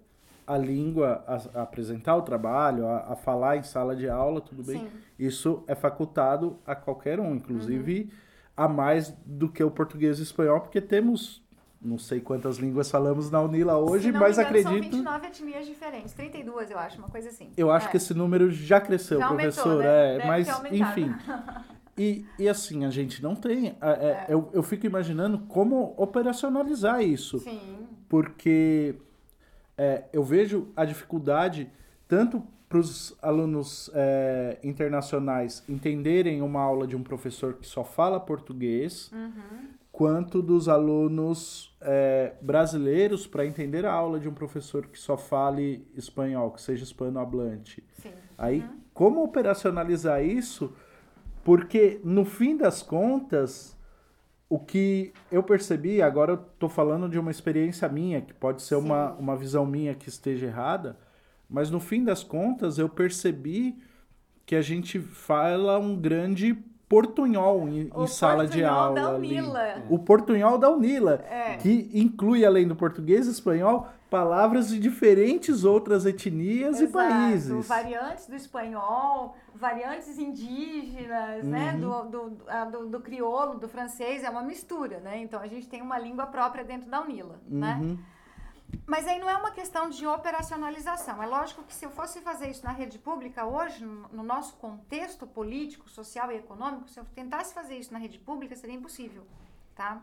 a 0.45 0.57
língua, 0.57 1.23
a, 1.27 1.59
a 1.59 1.63
apresentar 1.63 2.15
o 2.15 2.21
trabalho, 2.21 2.87
a, 2.87 3.13
a, 3.13 3.15
falar 3.15 3.57
em 3.57 3.63
sala 3.63 3.95
de 3.95 4.09
aula, 4.09 4.41
tudo 4.41 4.63
bem. 4.63 4.79
Sim. 4.79 4.89
Isso 5.17 5.63
é 5.67 5.75
facultado 5.75 6.57
a 6.65 6.75
qualquer 6.75 7.19
um, 7.19 7.35
inclusive 7.35 8.01
uhum. 8.01 8.09
a 8.57 8.67
mais 8.67 9.13
do 9.25 9.49
que 9.49 9.63
o 9.63 9.71
português 9.71 10.17
e 10.17 10.21
o 10.21 10.23
espanhol, 10.23 10.59
porque 10.61 10.81
temos 10.81 11.43
não 11.81 11.97
sei 11.97 12.21
quantas 12.21 12.57
línguas 12.57 12.89
falamos 12.89 13.29
na 13.29 13.41
Unila 13.41 13.77
hoje, 13.77 14.09
mas 14.11 14.37
engano, 14.37 14.47
acredito. 14.47 14.71
São 14.71 14.81
29 14.81 15.27
etnias 15.27 15.65
diferentes, 15.65 16.13
32 16.13 16.71
eu 16.71 16.79
acho, 16.79 16.97
uma 16.97 17.09
coisa 17.09 17.27
assim. 17.27 17.51
Eu 17.57 17.69
acho 17.69 17.87
É. 17.87 17.91
que 17.91 17.97
esse 17.97 18.13
número 18.13 18.49
já 18.49 18.79
cresceu, 18.79 19.19
Já 19.19 19.27
aumentou, 19.27 19.63
professor. 19.63 19.83
né? 19.83 20.15
É, 20.15 20.25
mas, 20.25 20.47
enfim. 20.71 21.13
E, 21.97 22.25
e 22.39 22.49
assim, 22.49 22.85
a 22.85 22.89
gente 22.89 23.21
não 23.21 23.35
tem. 23.35 23.75
é, 23.79 23.89
é, 23.89 24.25
Eu, 24.27 24.49
eu 24.51 24.63
fico 24.63 24.85
imaginando 24.85 25.37
como 25.47 25.93
operacionalizar 25.95 27.01
isso. 27.01 27.37
Sim. 27.39 27.87
Porque 28.09 28.95
é, 29.77 30.03
eu 30.13 30.23
vejo 30.23 30.67
a 30.75 30.85
dificuldade 30.85 31.69
tanto 32.07 32.43
para 32.69 32.79
os 32.79 33.15
alunos 33.21 33.89
é, 33.93 34.57
internacionais 34.63 35.63
entenderem 35.69 36.41
uma 36.41 36.59
aula 36.61 36.87
de 36.87 36.95
um 36.95 37.03
professor 37.03 37.53
que 37.55 37.67
só 37.67 37.83
fala 37.83 38.19
português, 38.19 39.11
Uhum. 39.11 39.67
quanto 39.91 40.41
dos 40.41 40.67
alunos 40.67 41.75
é, 41.79 42.33
brasileiros 42.41 43.27
para 43.27 43.45
entender 43.45 43.85
a 43.85 43.93
aula 43.93 44.19
de 44.19 44.27
um 44.27 44.33
professor 44.33 44.87
que 44.87 44.97
só 44.97 45.15
fale 45.15 45.87
espanhol, 45.95 46.49
que 46.51 46.61
seja 46.61 46.83
hispanohablante. 46.83 47.83
Sim. 48.01 48.09
Aí, 48.37 48.61
Uhum. 48.61 48.79
como 48.93 49.23
operacionalizar 49.23 50.23
isso? 50.25 50.73
Porque, 51.43 51.99
no 52.03 52.25
fim 52.25 52.57
das 52.57 52.81
contas, 52.81 53.77
o 54.49 54.59
que 54.59 55.13
eu 55.31 55.41
percebi, 55.41 56.01
agora 56.01 56.33
eu 56.33 56.37
tô 56.37 56.69
falando 56.69 57.09
de 57.09 57.17
uma 57.17 57.31
experiência 57.31 57.87
minha, 57.89 58.21
que 58.21 58.33
pode 58.33 58.61
ser 58.61 58.75
uma, 58.75 59.13
uma 59.13 59.35
visão 59.35 59.65
minha 59.65 59.95
que 59.95 60.09
esteja 60.09 60.47
errada, 60.47 60.97
mas 61.49 61.69
no 61.69 61.79
fim 61.79 62.03
das 62.03 62.23
contas 62.23 62.77
eu 62.77 62.87
percebi 62.89 63.77
que 64.45 64.55
a 64.55 64.61
gente 64.61 64.99
fala 64.99 65.79
um 65.79 65.95
grande 65.95 66.57
portunhol 66.93 67.67
em, 67.67 67.89
em 67.95 68.07
sala 68.07 68.45
de 68.45 68.61
portunhol 68.61 68.79
aula. 68.79 69.01
da. 69.01 69.15
Unila. 69.15 69.83
O 69.89 69.99
portunhol 69.99 70.57
da 70.57 70.69
Unila, 70.69 71.23
É. 71.29 71.57
que 71.57 71.89
inclui, 71.93 72.45
além 72.45 72.67
do 72.67 72.75
português 72.75 73.27
e 73.27 73.31
espanhol, 73.31 73.87
palavras 74.09 74.69
de 74.69 74.77
diferentes 74.79 75.63
outras 75.63 76.05
etnias 76.05 76.79
e 76.79 76.83
Exato, 76.83 76.93
países. 77.09 77.67
Variantes 77.67 78.27
do 78.27 78.35
espanhol, 78.35 79.35
variantes 79.55 80.19
indígenas, 80.19 81.43
né? 81.43 81.73
Uhum. 81.73 81.79
Do, 82.09 82.09
do, 82.29 82.37
a- 82.47 82.65
do, 82.65 82.85
do 82.87 82.99
crioulo, 82.99 83.57
do 83.57 83.67
francês, 83.67 84.23
é 84.23 84.29
uma 84.29 84.43
mistura, 84.43 84.99
né? 84.99 85.17
Então 85.19 85.39
a 85.41 85.47
gente 85.47 85.67
tem 85.67 85.81
uma 85.81 85.97
língua 85.97 86.27
própria 86.27 86.63
dentro 86.63 86.89
da 86.89 87.01
Unila, 87.01 87.39
né? 87.47 87.97
Uhum. 88.73 88.79
Mas 88.85 89.07
aí 89.07 89.19
não 89.19 89.29
é 89.29 89.35
uma 89.37 89.51
questão 89.51 89.89
de 89.89 90.05
operacionalização. 90.05 91.21
É 91.21 91.25
lógico 91.25 91.63
que 91.63 91.73
se 91.73 91.85
eu 91.85 91.91
fosse 91.91 92.21
fazer 92.21 92.49
isso 92.49 92.63
na 92.65 92.71
rede 92.71 92.97
pública 92.97 93.45
hoje, 93.45 93.85
no 93.85 94.03
no 94.09 94.23
nosso 94.23 94.55
contexto 94.55 95.27
político, 95.27 95.89
social 95.89 96.31
e 96.31 96.37
econômico, 96.37 96.89
se 96.89 96.99
eu 96.99 97.05
tentasse 97.13 97.53
fazer 97.53 97.77
isso 97.77 97.91
na 97.91 97.99
rede 97.99 98.19
pública, 98.19 98.55
seria 98.55 98.75
impossível, 98.75 99.25
tá? 99.75 100.01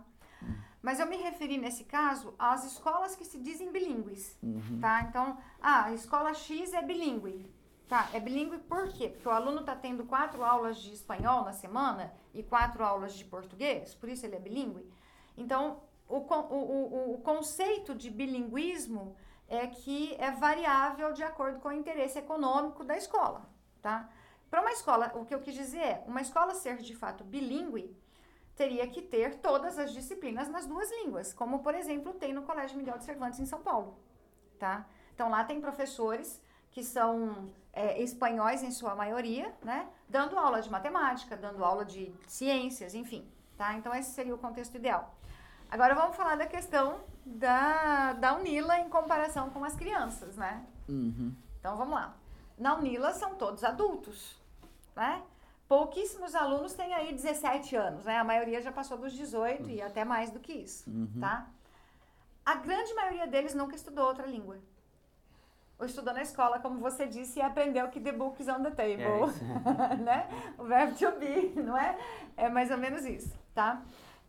Mas 0.83 0.99
eu 0.99 1.07
me 1.07 1.17
referi 1.17 1.59
nesse 1.59 1.85
caso 1.85 2.35
às 2.39 2.65
escolas 2.65 3.15
que 3.15 3.25
se 3.25 3.39
dizem 3.39 3.71
bilíngues, 3.71 4.39
tá? 4.81 5.03
Então, 5.03 5.39
ah, 5.61 5.85
a 5.85 5.93
escola 5.93 6.33
X 6.33 6.73
é 6.73 6.83
bilíngue. 6.83 7.53
Tá, 7.89 8.09
é 8.13 8.21
bilíngue 8.21 8.59
por 8.59 8.89
quê? 8.93 9.09
Porque 9.09 9.29
o 9.29 9.33
aluno 9.33 9.61
está 9.61 9.75
tendo 9.75 10.05
quatro 10.05 10.45
aulas 10.45 10.77
de 10.79 10.93
espanhol 10.93 11.45
na 11.45 11.53
semana 11.53 12.13
e 12.33 12.41
quatro 12.43 12.85
aulas 12.85 13.15
de 13.15 13.25
português, 13.25 13.95
por 13.95 14.09
isso 14.09 14.25
ele 14.25 14.37
é 14.37 14.39
bilíngue. 14.39 14.89
Então, 15.37 15.83
o, 16.11 16.19
o, 16.19 17.15
o 17.15 17.19
conceito 17.23 17.95
de 17.95 18.11
bilinguismo 18.11 19.17
é 19.49 19.67
que 19.67 20.15
é 20.19 20.31
variável 20.31 21.13
de 21.13 21.23
acordo 21.23 21.61
com 21.61 21.69
o 21.69 21.73
interesse 21.73 22.19
econômico 22.19 22.85
da 22.85 22.97
escola, 22.97 23.49
tá? 23.81 24.09
Para 24.51 24.61
uma 24.61 24.73
escola, 24.73 25.13
o 25.15 25.25
que 25.25 25.35
eu 25.35 25.41
quis 25.41 25.55
dizer 25.55 25.79
é, 25.79 26.05
uma 26.07 26.21
escola 26.21 26.55
ser 26.55 26.79
de 26.79 26.95
fato 26.95 27.23
bilíngue 27.23 27.97
teria 28.57 28.87
que 28.89 29.01
ter 29.01 29.37
todas 29.37 29.79
as 29.79 29.93
disciplinas 29.93 30.49
nas 30.49 30.67
duas 30.67 30.91
línguas, 31.03 31.33
como 31.33 31.61
por 31.61 31.75
exemplo 31.75 32.13
tem 32.15 32.33
no 32.33 32.43
Colégio 32.43 32.77
Miguel 32.77 32.99
de 32.99 33.05
Cervantes 33.05 33.39
em 33.39 33.47
São 33.47 33.61
Paulo, 33.61 33.97
tá? 34.59 34.87
Então 35.15 35.31
lá 35.31 35.45
tem 35.45 35.61
professores 35.61 36.43
que 36.71 36.85
são 36.85 37.53
é, 37.73 38.03
espanhóis 38.03 38.63
em 38.63 38.71
sua 38.71 38.95
maioria, 38.95 39.55
né? 39.63 39.89
Dando 40.09 40.39
aula 40.39 40.61
de 40.61 40.71
matemática, 40.71 41.37
dando 41.37 41.65
aula 41.65 41.85
de 41.85 42.13
ciências, 42.27 42.95
enfim, 42.95 43.29
tá? 43.57 43.75
Então 43.75 43.95
esse 43.95 44.11
seria 44.11 44.35
o 44.35 44.39
contexto 44.39 44.77
ideal. 44.77 45.20
Agora 45.71 45.95
vamos 45.95 46.17
falar 46.17 46.37
da 46.37 46.47
questão 46.47 47.01
da, 47.25 48.13
da 48.15 48.35
Unila 48.35 48.79
em 48.79 48.89
comparação 48.89 49.51
com 49.51 49.65
as 49.65 49.77
crianças, 49.77 50.37
né? 50.37 50.65
Uhum. 50.89 51.35
Então 51.59 51.77
vamos 51.77 51.95
lá. 51.95 52.17
Na 52.59 52.75
Unila 52.75 53.13
são 53.13 53.35
todos 53.37 53.63
adultos, 53.63 54.37
né? 54.97 55.23
Pouquíssimos 55.69 56.35
alunos 56.35 56.73
têm 56.75 56.93
aí 56.93 57.13
17 57.15 57.77
anos, 57.77 58.05
né? 58.05 58.19
A 58.19 58.25
maioria 58.25 58.61
já 58.61 58.73
passou 58.73 58.99
dos 58.99 59.13
18 59.13 59.71
e 59.71 59.81
até 59.81 60.05
mais 60.05 60.31
do 60.31 60.41
que 60.41 60.53
isso, 60.53 60.91
tá? 61.21 61.47
A 62.45 62.57
grande 62.57 62.93
maioria 62.95 63.29
deles 63.29 63.55
nunca 63.55 63.77
estudou 63.77 64.09
outra 64.09 64.27
língua. 64.27 64.59
Ou 65.79 65.87
estudou 65.87 66.13
na 66.13 66.23
escola, 66.23 66.59
como 66.59 66.81
você 66.81 67.07
disse, 67.07 67.39
e 67.39 67.43
aprendeu 67.43 67.89
que 67.89 68.01
the 68.01 68.13
book 68.13 68.43
is 68.43 68.49
on 68.49 68.63
the 68.63 68.71
table, 68.71 69.33
É, 69.91 69.95
né? 70.03 70.29
O 70.59 70.65
verbo 70.65 70.95
to 70.99 71.13
be, 71.19 71.53
não 71.63 71.79
é? 71.79 71.97
É 72.37 72.49
mais 72.49 72.71
ou 72.71 72.77
menos 72.77 73.05
isso, 73.05 73.33
tá? 73.55 73.81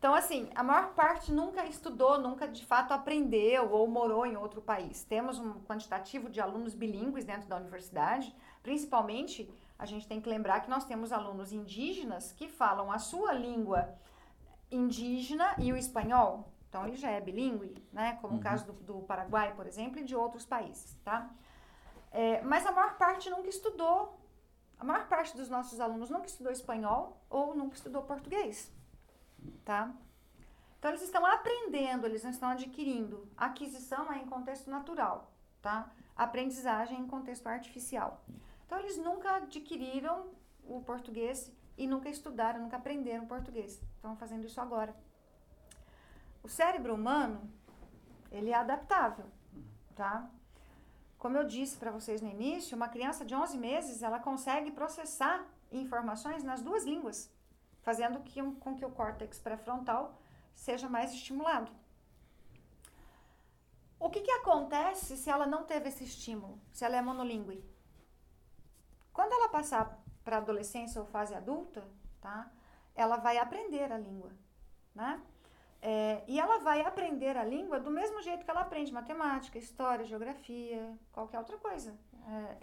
Então, 0.02 0.16
assim, 0.16 0.50
a 0.56 0.64
maior 0.64 0.94
parte 0.94 1.30
nunca 1.30 1.64
estudou, 1.64 2.18
nunca 2.18 2.48
de 2.48 2.66
fato 2.66 2.92
aprendeu 2.92 3.70
ou 3.70 3.86
morou 3.86 4.26
em 4.26 4.36
outro 4.36 4.60
país. 4.60 5.04
Temos 5.04 5.38
um 5.38 5.60
quantitativo 5.60 6.28
de 6.28 6.40
alunos 6.40 6.74
bilíngues 6.74 7.24
dentro 7.24 7.48
da 7.48 7.56
universidade, 7.56 8.34
principalmente 8.64 9.48
a 9.78 9.86
gente 9.86 10.08
tem 10.08 10.20
que 10.20 10.28
lembrar 10.28 10.58
que 10.58 10.68
nós 10.68 10.84
temos 10.84 11.12
alunos 11.12 11.52
indígenas 11.52 12.32
que 12.32 12.48
falam 12.48 12.90
a 12.90 12.98
sua 12.98 13.32
língua 13.32 13.94
indígena 14.72 15.54
e 15.56 15.72
o 15.72 15.76
espanhol. 15.76 16.52
Então, 16.68 16.84
ele 16.84 16.96
já 16.96 17.10
é 17.10 17.20
bilíngue, 17.20 17.72
né? 17.92 18.18
Como 18.20 18.38
o 18.38 18.40
caso 18.40 18.66
do, 18.66 18.72
do 18.72 19.02
Paraguai, 19.02 19.54
por 19.54 19.68
exemplo, 19.68 20.00
e 20.00 20.04
de 20.04 20.16
outros 20.16 20.44
países, 20.44 20.98
tá? 21.04 21.30
É, 22.10 22.42
mas 22.42 22.66
a 22.66 22.72
maior 22.72 22.96
parte 22.98 23.30
nunca 23.30 23.48
estudou, 23.48 24.18
a 24.80 24.84
maior 24.84 25.06
parte 25.06 25.36
dos 25.36 25.48
nossos 25.48 25.78
alunos 25.78 26.10
nunca 26.10 26.26
estudou 26.26 26.50
espanhol 26.50 27.22
ou 27.30 27.54
nunca 27.54 27.76
estudou 27.76 28.02
português 28.02 28.68
tá? 29.64 29.94
Então 30.78 30.90
eles 30.90 31.02
estão 31.02 31.24
aprendendo, 31.24 32.06
eles 32.06 32.24
não 32.24 32.30
estão 32.30 32.48
adquirindo. 32.48 33.28
Aquisição 33.36 34.12
é 34.12 34.18
em 34.18 34.26
contexto 34.26 34.68
natural, 34.68 35.32
tá? 35.60 35.90
Aprendizagem 36.16 36.98
em 36.98 37.06
contexto 37.06 37.46
artificial. 37.46 38.24
Então 38.66 38.78
eles 38.80 38.96
nunca 38.96 39.36
adquiriram 39.36 40.30
o 40.64 40.82
português 40.82 41.52
e 41.78 41.86
nunca 41.86 42.08
estudaram, 42.08 42.60
nunca 42.60 42.76
aprenderam 42.76 43.26
português. 43.26 43.80
Estão 43.94 44.16
fazendo 44.16 44.44
isso 44.44 44.60
agora. 44.60 44.94
O 46.42 46.48
cérebro 46.48 46.94
humano, 46.94 47.48
ele 48.32 48.50
é 48.50 48.54
adaptável, 48.54 49.26
tá? 49.94 50.28
Como 51.16 51.36
eu 51.36 51.44
disse 51.44 51.76
para 51.76 51.92
vocês 51.92 52.20
no 52.20 52.28
início, 52.28 52.76
uma 52.76 52.88
criança 52.88 53.24
de 53.24 53.36
11 53.36 53.56
meses, 53.56 54.02
ela 54.02 54.18
consegue 54.18 54.72
processar 54.72 55.46
informações 55.70 56.42
nas 56.42 56.60
duas 56.60 56.84
línguas 56.84 57.30
fazendo 57.82 58.20
que, 58.20 58.40
com 58.54 58.74
que 58.74 58.84
o 58.84 58.90
córtex 58.90 59.38
pré-frontal 59.38 60.18
seja 60.54 60.88
mais 60.88 61.12
estimulado. 61.12 61.70
O 63.98 64.10
que, 64.10 64.20
que 64.20 64.30
acontece 64.30 65.16
se 65.16 65.30
ela 65.30 65.46
não 65.46 65.64
teve 65.64 65.88
esse 65.88 66.04
estímulo, 66.04 66.60
se 66.72 66.84
ela 66.84 66.96
é 66.96 67.02
monolíngue? 67.02 67.64
Quando 69.12 69.32
ela 69.32 69.48
passar 69.48 70.02
para 70.24 70.36
a 70.36 70.40
adolescência 70.40 71.00
ou 71.00 71.06
fase 71.06 71.34
adulta, 71.34 71.86
tá? 72.20 72.50
Ela 72.94 73.16
vai 73.16 73.38
aprender 73.38 73.92
a 73.92 73.98
língua, 73.98 74.32
né? 74.94 75.22
É, 75.80 76.22
e 76.28 76.38
ela 76.38 76.58
vai 76.58 76.82
aprender 76.82 77.36
a 77.36 77.44
língua 77.44 77.80
do 77.80 77.90
mesmo 77.90 78.22
jeito 78.22 78.44
que 78.44 78.50
ela 78.50 78.60
aprende 78.60 78.92
matemática, 78.92 79.58
história, 79.58 80.04
geografia, 80.04 80.96
qualquer 81.12 81.38
outra 81.38 81.58
coisa. 81.58 81.98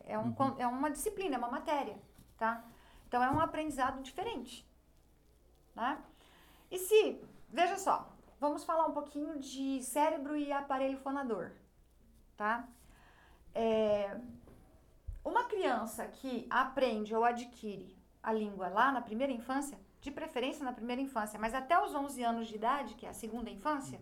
É, 0.06 0.14
é, 0.14 0.20
um, 0.20 0.32
con- 0.32 0.56
é 0.58 0.66
uma 0.66 0.90
disciplina, 0.90 1.36
é 1.36 1.38
uma 1.38 1.50
matéria, 1.50 1.98
tá? 2.38 2.64
Então 3.08 3.22
é 3.22 3.30
um 3.30 3.40
aprendizado 3.40 4.02
diferente 4.02 4.69
né? 5.80 6.04
E 6.70 6.78
se, 6.78 7.22
veja 7.50 7.78
só, 7.78 8.12
vamos 8.40 8.64
falar 8.64 8.86
um 8.86 8.92
pouquinho 8.92 9.40
de 9.40 9.82
cérebro 9.82 10.36
e 10.36 10.52
aparelho 10.52 10.98
fonador, 10.98 11.52
tá? 12.38 12.68
É, 13.54 14.20
uma 15.24 15.46
criança 15.46 16.06
que 16.08 16.46
aprende 16.50 17.16
ou 17.16 17.24
adquire 17.24 17.98
a 18.22 18.32
língua 18.32 18.68
lá 18.68 18.92
na 18.92 19.02
primeira 19.02 19.34
infância, 19.34 19.80
de 20.02 20.12
preferência 20.12 20.64
na 20.64 20.74
primeira 20.74 21.02
infância, 21.02 21.40
mas 21.40 21.54
até 21.54 21.82
os 21.82 21.94
11 21.94 22.24
anos 22.24 22.48
de 22.48 22.56
idade, 22.56 22.96
que 22.96 23.06
é 23.06 23.10
a 23.10 23.14
segunda 23.14 23.50
infância, 23.50 24.00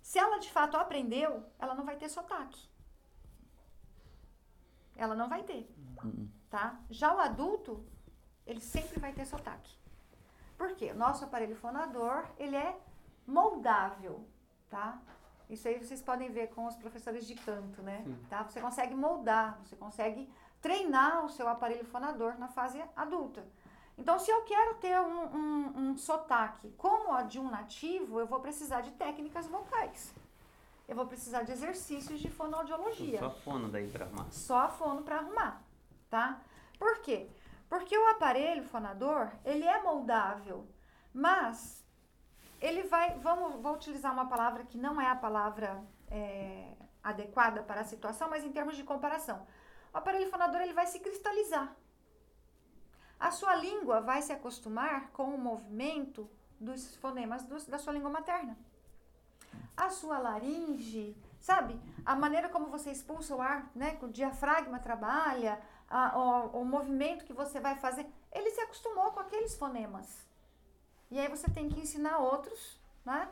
se 0.00 0.18
ela 0.18 0.38
de 0.38 0.50
fato 0.50 0.76
aprendeu, 0.76 1.44
ela 1.58 1.74
não 1.74 1.84
vai 1.84 1.96
ter 1.96 2.08
sotaque. 2.08 2.68
Ela 4.96 5.14
não 5.14 5.28
vai 5.28 5.42
ter, 5.42 5.70
tá? 6.48 6.80
Já 6.90 7.14
o 7.14 7.20
adulto, 7.20 7.84
ele 8.46 8.60
sempre 8.60 8.98
vai 8.98 9.12
ter 9.12 9.26
sotaque. 9.26 9.79
Por 10.60 10.74
quê? 10.74 10.90
O 10.92 10.94
nosso 10.94 11.24
aparelho 11.24 11.56
fonador, 11.56 12.22
ele 12.38 12.54
é 12.54 12.76
moldável, 13.26 14.22
tá? 14.68 15.00
Isso 15.48 15.66
aí 15.66 15.78
vocês 15.78 16.02
podem 16.02 16.30
ver 16.30 16.48
com 16.48 16.66
os 16.66 16.76
professores 16.76 17.26
de 17.26 17.34
canto, 17.34 17.80
né? 17.80 18.04
Tá? 18.28 18.42
Você 18.42 18.60
consegue 18.60 18.94
moldar, 18.94 19.58
você 19.64 19.74
consegue 19.74 20.28
treinar 20.60 21.24
o 21.24 21.30
seu 21.30 21.48
aparelho 21.48 21.86
fonador 21.86 22.38
na 22.38 22.46
fase 22.46 22.78
adulta. 22.94 23.42
Então, 23.96 24.18
se 24.18 24.30
eu 24.30 24.42
quero 24.42 24.74
ter 24.74 25.00
um, 25.00 25.34
um, 25.34 25.78
um 25.78 25.96
sotaque 25.96 26.70
como 26.76 27.10
a 27.10 27.22
de 27.22 27.40
um 27.40 27.48
nativo, 27.48 28.20
eu 28.20 28.26
vou 28.26 28.40
precisar 28.40 28.82
de 28.82 28.90
técnicas 28.90 29.46
vocais. 29.46 30.14
Eu 30.86 30.94
vou 30.94 31.06
precisar 31.06 31.42
de 31.42 31.52
exercícios 31.52 32.20
de 32.20 32.28
fonoaudiologia. 32.28 33.18
Só 33.18 33.30
fono 33.30 33.70
daí 33.70 33.88
para 33.88 34.04
arrumar. 34.04 34.26
Só 34.30 34.58
a 34.58 34.68
fono 34.68 35.02
para 35.04 35.20
arrumar, 35.20 35.62
tá? 36.10 36.38
Por 36.78 36.98
quê? 36.98 37.30
Porque 37.70 37.96
o 37.96 38.08
aparelho 38.08 38.64
fonador, 38.64 39.30
ele 39.44 39.64
é 39.64 39.80
moldável, 39.80 40.66
mas 41.14 41.86
ele 42.60 42.82
vai, 42.82 43.16
vamos, 43.20 43.62
vou 43.62 43.74
utilizar 43.74 44.12
uma 44.12 44.26
palavra 44.26 44.64
que 44.64 44.76
não 44.76 45.00
é 45.00 45.08
a 45.08 45.14
palavra 45.14 45.80
é, 46.10 46.74
adequada 47.00 47.62
para 47.62 47.82
a 47.82 47.84
situação, 47.84 48.28
mas 48.28 48.44
em 48.44 48.50
termos 48.50 48.76
de 48.76 48.82
comparação. 48.82 49.46
O 49.94 49.98
aparelho 49.98 50.28
fonador, 50.28 50.60
ele 50.60 50.72
vai 50.72 50.88
se 50.88 50.98
cristalizar. 50.98 51.72
A 53.20 53.30
sua 53.30 53.54
língua 53.54 54.00
vai 54.00 54.20
se 54.20 54.32
acostumar 54.32 55.10
com 55.12 55.32
o 55.32 55.38
movimento 55.38 56.28
dos 56.58 56.96
fonemas 56.96 57.44
dos, 57.44 57.66
da 57.66 57.78
sua 57.78 57.92
língua 57.92 58.10
materna. 58.10 58.58
A 59.76 59.90
sua 59.90 60.18
laringe, 60.18 61.16
sabe? 61.40 61.80
A 62.04 62.16
maneira 62.16 62.48
como 62.48 62.66
você 62.66 62.90
expulsa 62.90 63.36
o 63.36 63.40
ar, 63.40 63.70
né? 63.76 63.94
Que 63.94 64.04
o 64.06 64.12
diafragma 64.12 64.80
trabalha, 64.80 65.60
a, 65.90 66.16
o, 66.16 66.60
o 66.60 66.64
movimento 66.64 67.24
que 67.24 67.32
você 67.32 67.58
vai 67.58 67.74
fazer. 67.74 68.06
Ele 68.32 68.50
se 68.50 68.60
acostumou 68.60 69.10
com 69.10 69.20
aqueles 69.20 69.56
fonemas. 69.56 70.26
E 71.10 71.18
aí 71.18 71.28
você 71.28 71.50
tem 71.50 71.68
que 71.68 71.80
ensinar 71.80 72.18
outros, 72.18 72.80
né? 73.04 73.28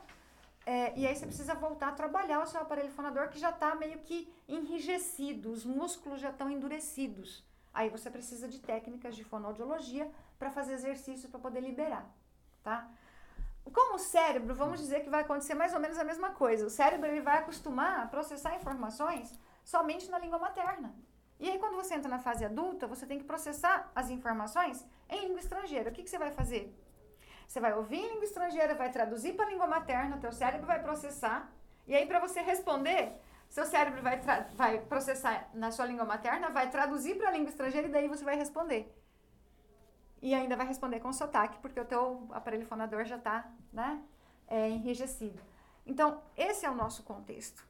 É, 0.65 0.93
e 0.99 1.07
aí 1.07 1.15
você 1.15 1.25
precisa 1.25 1.55
voltar 1.55 1.87
a 1.87 1.93
trabalhar 1.93 2.43
o 2.43 2.45
seu 2.45 2.59
aparelho 2.61 2.91
fonador 2.91 3.29
que 3.29 3.39
já 3.39 3.49
está 3.49 3.73
meio 3.73 3.99
que 3.99 4.31
enrijecido, 4.47 5.49
os 5.49 5.65
músculos 5.65 6.19
já 6.19 6.29
estão 6.29 6.51
endurecidos. 6.51 7.43
Aí 7.73 7.89
você 7.89 8.11
precisa 8.11 8.47
de 8.47 8.59
técnicas 8.59 9.15
de 9.15 9.23
fonoaudiologia 9.23 10.11
para 10.37 10.51
fazer 10.51 10.73
exercício 10.73 11.29
para 11.29 11.39
poder 11.39 11.61
liberar, 11.61 12.05
tá? 12.61 12.87
Com 13.63 13.95
o 13.95 13.99
cérebro, 13.99 14.53
vamos 14.53 14.79
dizer 14.79 15.01
que 15.01 15.09
vai 15.09 15.21
acontecer 15.21 15.53
mais 15.53 15.73
ou 15.73 15.79
menos 15.79 15.97
a 15.97 16.03
mesma 16.03 16.31
coisa. 16.31 16.65
O 16.65 16.69
cérebro 16.69 17.07
ele 17.07 17.21
vai 17.21 17.37
acostumar 17.37 18.03
a 18.03 18.07
processar 18.07 18.55
informações 18.55 19.39
somente 19.63 20.09
na 20.09 20.19
língua 20.19 20.39
materna. 20.39 20.93
E 21.39 21.49
aí, 21.49 21.57
quando 21.57 21.75
você 21.75 21.93
entra 21.95 22.09
na 22.09 22.19
fase 22.19 22.43
adulta, 22.43 22.85
você 22.85 23.05
tem 23.05 23.17
que 23.17 23.23
processar 23.23 23.89
as 23.95 24.09
informações 24.09 24.85
em 25.09 25.21
língua 25.21 25.39
estrangeira. 25.39 25.89
O 25.89 25.93
que, 25.93 26.03
que 26.03 26.09
você 26.09 26.17
vai 26.17 26.31
fazer? 26.31 26.75
Você 27.47 27.59
vai 27.59 27.73
ouvir 27.73 27.97
em 27.97 28.09
língua 28.09 28.25
estrangeira, 28.25 28.75
vai 28.75 28.91
traduzir 28.91 29.33
para 29.33 29.45
a 29.45 29.49
língua 29.49 29.65
materna, 29.65 30.17
teu 30.17 30.33
cérebro 30.33 30.67
vai 30.67 30.81
processar. 30.81 31.49
E 31.87 31.95
aí, 31.95 32.05
para 32.05 32.19
você 32.19 32.41
responder, 32.41 33.19
seu 33.49 33.65
cérebro 33.65 34.01
vai, 34.01 34.19
vai 34.53 34.79
processar 34.81 35.49
na 35.53 35.71
sua 35.71 35.85
língua 35.85 36.05
materna, 36.05 36.49
vai 36.49 36.69
traduzir 36.69 37.17
para 37.17 37.29
a 37.29 37.31
língua 37.31 37.49
estrangeira 37.49 37.87
e 37.87 37.91
daí 37.91 38.07
você 38.07 38.23
vai 38.23 38.35
responder. 38.35 38.93
E 40.21 40.35
ainda 40.35 40.57
vai 40.57 40.67
responder 40.67 40.99
com 40.99 41.11
sotaque, 41.13 41.57
porque 41.59 41.79
o 41.79 41.85
teu 41.85 42.27
aparelho 42.31 42.65
fonador 42.65 43.05
já 43.05 43.15
está 43.15 43.49
né, 43.71 44.03
é, 44.45 44.69
enrijecido. 44.69 45.41
Então, 45.85 46.21
esse 46.35 46.65
é 46.65 46.69
o 46.69 46.75
nosso 46.75 47.01
contexto, 47.03 47.65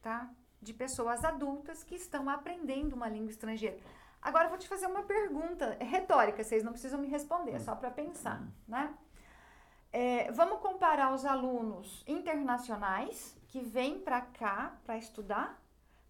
tá? 0.00 0.30
De 0.60 0.72
pessoas 0.72 1.24
adultas 1.24 1.82
que 1.82 1.94
estão 1.94 2.28
aprendendo 2.28 2.94
uma 2.94 3.08
língua 3.08 3.30
estrangeira. 3.30 3.78
Agora, 4.20 4.44
eu 4.44 4.50
vou 4.50 4.58
te 4.58 4.68
fazer 4.68 4.86
uma 4.86 5.02
pergunta 5.02 5.76
é 5.80 5.84
retórica, 5.84 6.44
vocês 6.44 6.62
não 6.62 6.72
precisam 6.72 7.00
me 7.00 7.08
responder, 7.08 7.52
é 7.52 7.58
só 7.58 7.74
para 7.74 7.90
pensar, 7.90 8.42
né? 8.68 8.94
É, 9.92 10.30
vamos 10.32 10.60
comparar 10.60 11.12
os 11.12 11.24
alunos 11.24 12.04
internacionais 12.06 13.36
que 13.48 13.60
vêm 13.60 13.98
para 13.98 14.20
cá 14.20 14.76
para 14.84 14.96
estudar 14.96 15.60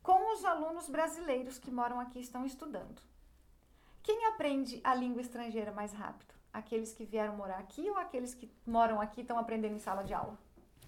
com 0.03 0.35
os 0.35 0.45
alunos 0.45 0.89
brasileiros 0.89 1.59
que 1.59 1.71
moram 1.71 2.01
aqui 2.01 2.19
e 2.19 2.23
estão 2.23 2.45
estudando. 2.45 3.01
Quem 4.03 4.27
aprende 4.27 4.81
a 4.83 4.95
língua 4.95 5.23
estrangeira 5.23 5.73
mais 5.73 5.93
rápido? 5.93 6.35
Aqueles 6.53 6.93
que 6.93 7.05
vieram 7.05 7.37
morar 7.37 7.59
aqui 7.59 7.89
ou 7.89 7.97
aqueles 7.97 8.35
que 8.35 8.51
moram 8.67 9.01
aqui 9.01 9.21
e 9.21 9.23
estão 9.23 9.39
aprendendo 9.39 9.77
em 9.77 9.79
sala 9.79 10.03
de 10.03 10.13
aula? 10.13 10.37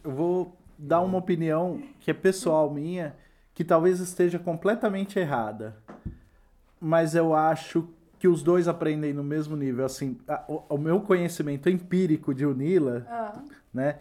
Eu 0.02 0.10
vou 0.10 0.56
dar 0.76 1.00
uma 1.00 1.18
opinião 1.18 1.80
que 2.00 2.10
é 2.10 2.14
pessoal 2.14 2.68
minha, 2.68 3.16
que 3.55 3.64
talvez 3.64 4.00
esteja 4.00 4.38
completamente 4.38 5.18
errada. 5.18 5.76
Mas 6.80 7.14
eu 7.14 7.34
acho 7.34 7.88
que 8.18 8.28
os 8.28 8.42
dois 8.42 8.68
aprendem 8.68 9.12
no 9.12 9.24
mesmo 9.24 9.57
nível. 9.57 9.84
Assim, 9.84 10.18
a, 10.28 10.44
o, 10.48 10.62
o, 10.68 10.78
meu 10.78 11.00
conhecimento 11.00 11.68
empírico 11.68 12.34
de 12.34 12.46
Unila, 12.46 13.07
ah. 13.11 13.42
né, 13.72 13.98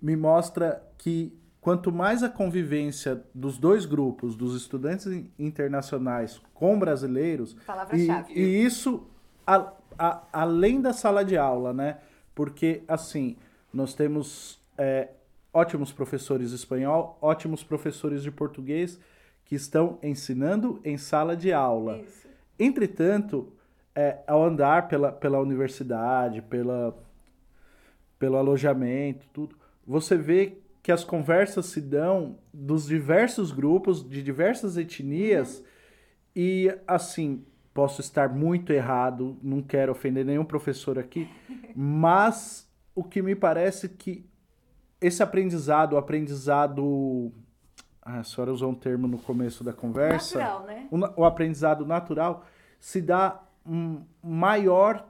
me 0.00 0.16
mostra 0.16 0.82
que 0.96 1.36
quanto 1.60 1.92
mais 1.92 2.22
a 2.22 2.28
convivência 2.28 3.22
dos 3.34 3.58
dois 3.58 3.84
grupos, 3.84 4.36
dos 4.36 4.56
estudantes 4.56 5.06
internacionais 5.38 6.40
com 6.54 6.78
brasileiros, 6.78 7.56
e, 7.92 8.40
e, 8.40 8.64
isso 8.64 9.06
a, 9.46 9.72
a, 9.98 10.22
além 10.32 10.80
da 10.80 10.92
sala 10.92 11.24
de 11.24 11.36
aula, 11.36 11.72
né? 11.72 11.98
Porque 12.34 12.82
assim 12.88 13.36
nós 13.72 13.94
temos 13.94 14.58
é, 14.78 15.08
ótimos 15.58 15.92
professores 15.92 16.50
de 16.50 16.56
espanhol, 16.56 17.18
ótimos 17.20 17.64
professores 17.64 18.22
de 18.22 18.30
português 18.30 19.00
que 19.44 19.56
estão 19.56 19.98
ensinando 20.02 20.80
em 20.84 20.96
sala 20.96 21.36
de 21.36 21.52
aula. 21.52 21.98
Isso. 21.98 22.28
Entretanto, 22.58 23.52
é, 23.94 24.18
ao 24.26 24.44
andar 24.44 24.86
pela, 24.86 25.10
pela 25.10 25.40
universidade, 25.40 26.42
pela, 26.42 26.96
pelo 28.18 28.36
alojamento, 28.36 29.26
tudo, 29.32 29.56
você 29.84 30.16
vê 30.16 30.58
que 30.80 30.92
as 30.92 31.02
conversas 31.02 31.66
se 31.66 31.80
dão 31.80 32.38
dos 32.52 32.86
diversos 32.86 33.50
grupos, 33.50 34.08
de 34.08 34.22
diversas 34.22 34.76
etnias, 34.76 35.58
uhum. 35.58 35.64
e 36.36 36.78
assim, 36.86 37.44
posso 37.74 38.00
estar 38.00 38.28
muito 38.28 38.72
errado, 38.72 39.36
não 39.42 39.60
quero 39.60 39.90
ofender 39.90 40.24
nenhum 40.24 40.44
professor 40.44 40.98
aqui, 40.98 41.28
mas 41.74 42.68
o 42.94 43.02
que 43.02 43.20
me 43.20 43.34
parece 43.34 43.88
que 43.88 44.27
esse 45.00 45.22
aprendizado, 45.22 45.94
o 45.94 45.96
aprendizado. 45.96 47.32
Ah, 48.02 48.20
a 48.20 48.24
senhora 48.24 48.52
usou 48.52 48.70
um 48.70 48.74
termo 48.74 49.06
no 49.06 49.18
começo 49.18 49.62
da 49.62 49.72
conversa. 49.72 50.38
Natural, 50.38 50.66
né? 50.66 50.88
O, 50.90 51.20
o 51.20 51.24
aprendizado 51.24 51.84
natural 51.86 52.44
se 52.80 53.00
dá 53.00 53.42
um 53.66 54.02
maior, 54.22 55.06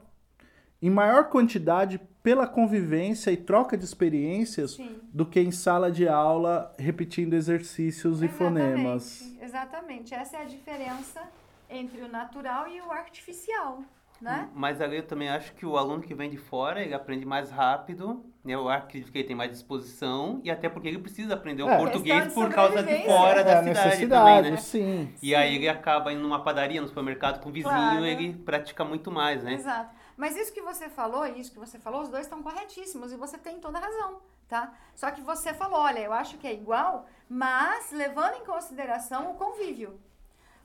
em 0.81 0.89
maior 0.89 1.29
quantidade 1.29 1.99
pela 2.21 2.45
convivência 2.45 3.31
e 3.31 3.37
troca 3.37 3.77
de 3.77 3.85
experiências 3.85 4.71
Sim. 4.71 4.99
do 5.13 5.25
que 5.25 5.39
em 5.39 5.51
sala 5.51 5.89
de 5.89 6.07
aula 6.07 6.75
repetindo 6.77 7.33
exercícios 7.33 8.21
exatamente, 8.21 8.33
e 8.33 8.37
fonemas. 8.37 9.37
Exatamente, 9.41 10.13
essa 10.13 10.37
é 10.37 10.41
a 10.41 10.45
diferença 10.45 11.21
entre 11.69 12.01
o 12.01 12.09
natural 12.09 12.67
e 12.67 12.81
o 12.81 12.91
artificial. 12.91 13.81
Né? 14.19 14.49
Mas 14.53 14.81
eu 14.81 15.07
também 15.07 15.29
acho 15.29 15.53
que 15.53 15.65
o 15.65 15.77
aluno 15.77 16.03
que 16.03 16.13
vem 16.13 16.29
de 16.29 16.37
fora, 16.37 16.81
ele 16.81 16.93
aprende 16.93 17.25
mais 17.25 17.49
rápido? 17.49 18.25
Eu 18.45 18.69
acredito 18.69 19.11
que 19.11 19.17
ele 19.17 19.27
tem 19.27 19.35
mais 19.35 19.51
disposição, 19.51 20.39
e 20.43 20.49
até 20.49 20.69
porque 20.69 20.87
ele 20.87 20.99
precisa 20.99 21.33
aprender 21.33 21.63
o 21.63 21.69
é. 21.69 21.77
português 21.77 22.33
por 22.33 22.49
causa 22.49 22.81
de 22.81 23.05
fora 23.05 23.41
é, 23.41 23.43
da 23.43 23.63
cidade 23.63 24.07
também, 24.07 24.51
né? 24.51 24.57
Sim, 24.57 25.13
e 25.21 25.35
aí 25.35 25.55
ele 25.55 25.67
acaba 25.67 26.13
indo 26.13 26.21
numa 26.21 26.43
padaria, 26.43 26.81
no 26.81 26.87
supermercado 26.87 27.41
com 27.41 27.49
o 27.49 27.51
vizinho, 27.51 27.73
claro. 27.73 28.05
ele 28.05 28.33
pratica 28.33 28.85
muito 28.85 29.11
mais, 29.11 29.43
né? 29.43 29.55
Exato. 29.55 29.93
Mas 30.15 30.35
isso 30.35 30.53
que 30.53 30.61
você 30.61 30.89
falou, 30.89 31.25
isso 31.25 31.51
que 31.51 31.59
você 31.59 31.79
falou, 31.79 32.01
os 32.01 32.09
dois 32.09 32.23
estão 32.23 32.43
corretíssimos 32.43 33.11
e 33.11 33.15
você 33.15 33.37
tem 33.37 33.59
toda 33.59 33.77
a 33.77 33.81
razão, 33.81 34.19
tá? 34.47 34.73
Só 34.95 35.11
que 35.11 35.21
você 35.21 35.53
falou, 35.53 35.79
olha, 35.79 35.99
eu 35.99 36.13
acho 36.13 36.37
que 36.37 36.47
é 36.47 36.53
igual, 36.53 37.07
mas 37.29 37.91
levando 37.91 38.35
em 38.35 38.45
consideração 38.45 39.31
o 39.31 39.35
convívio. 39.35 39.99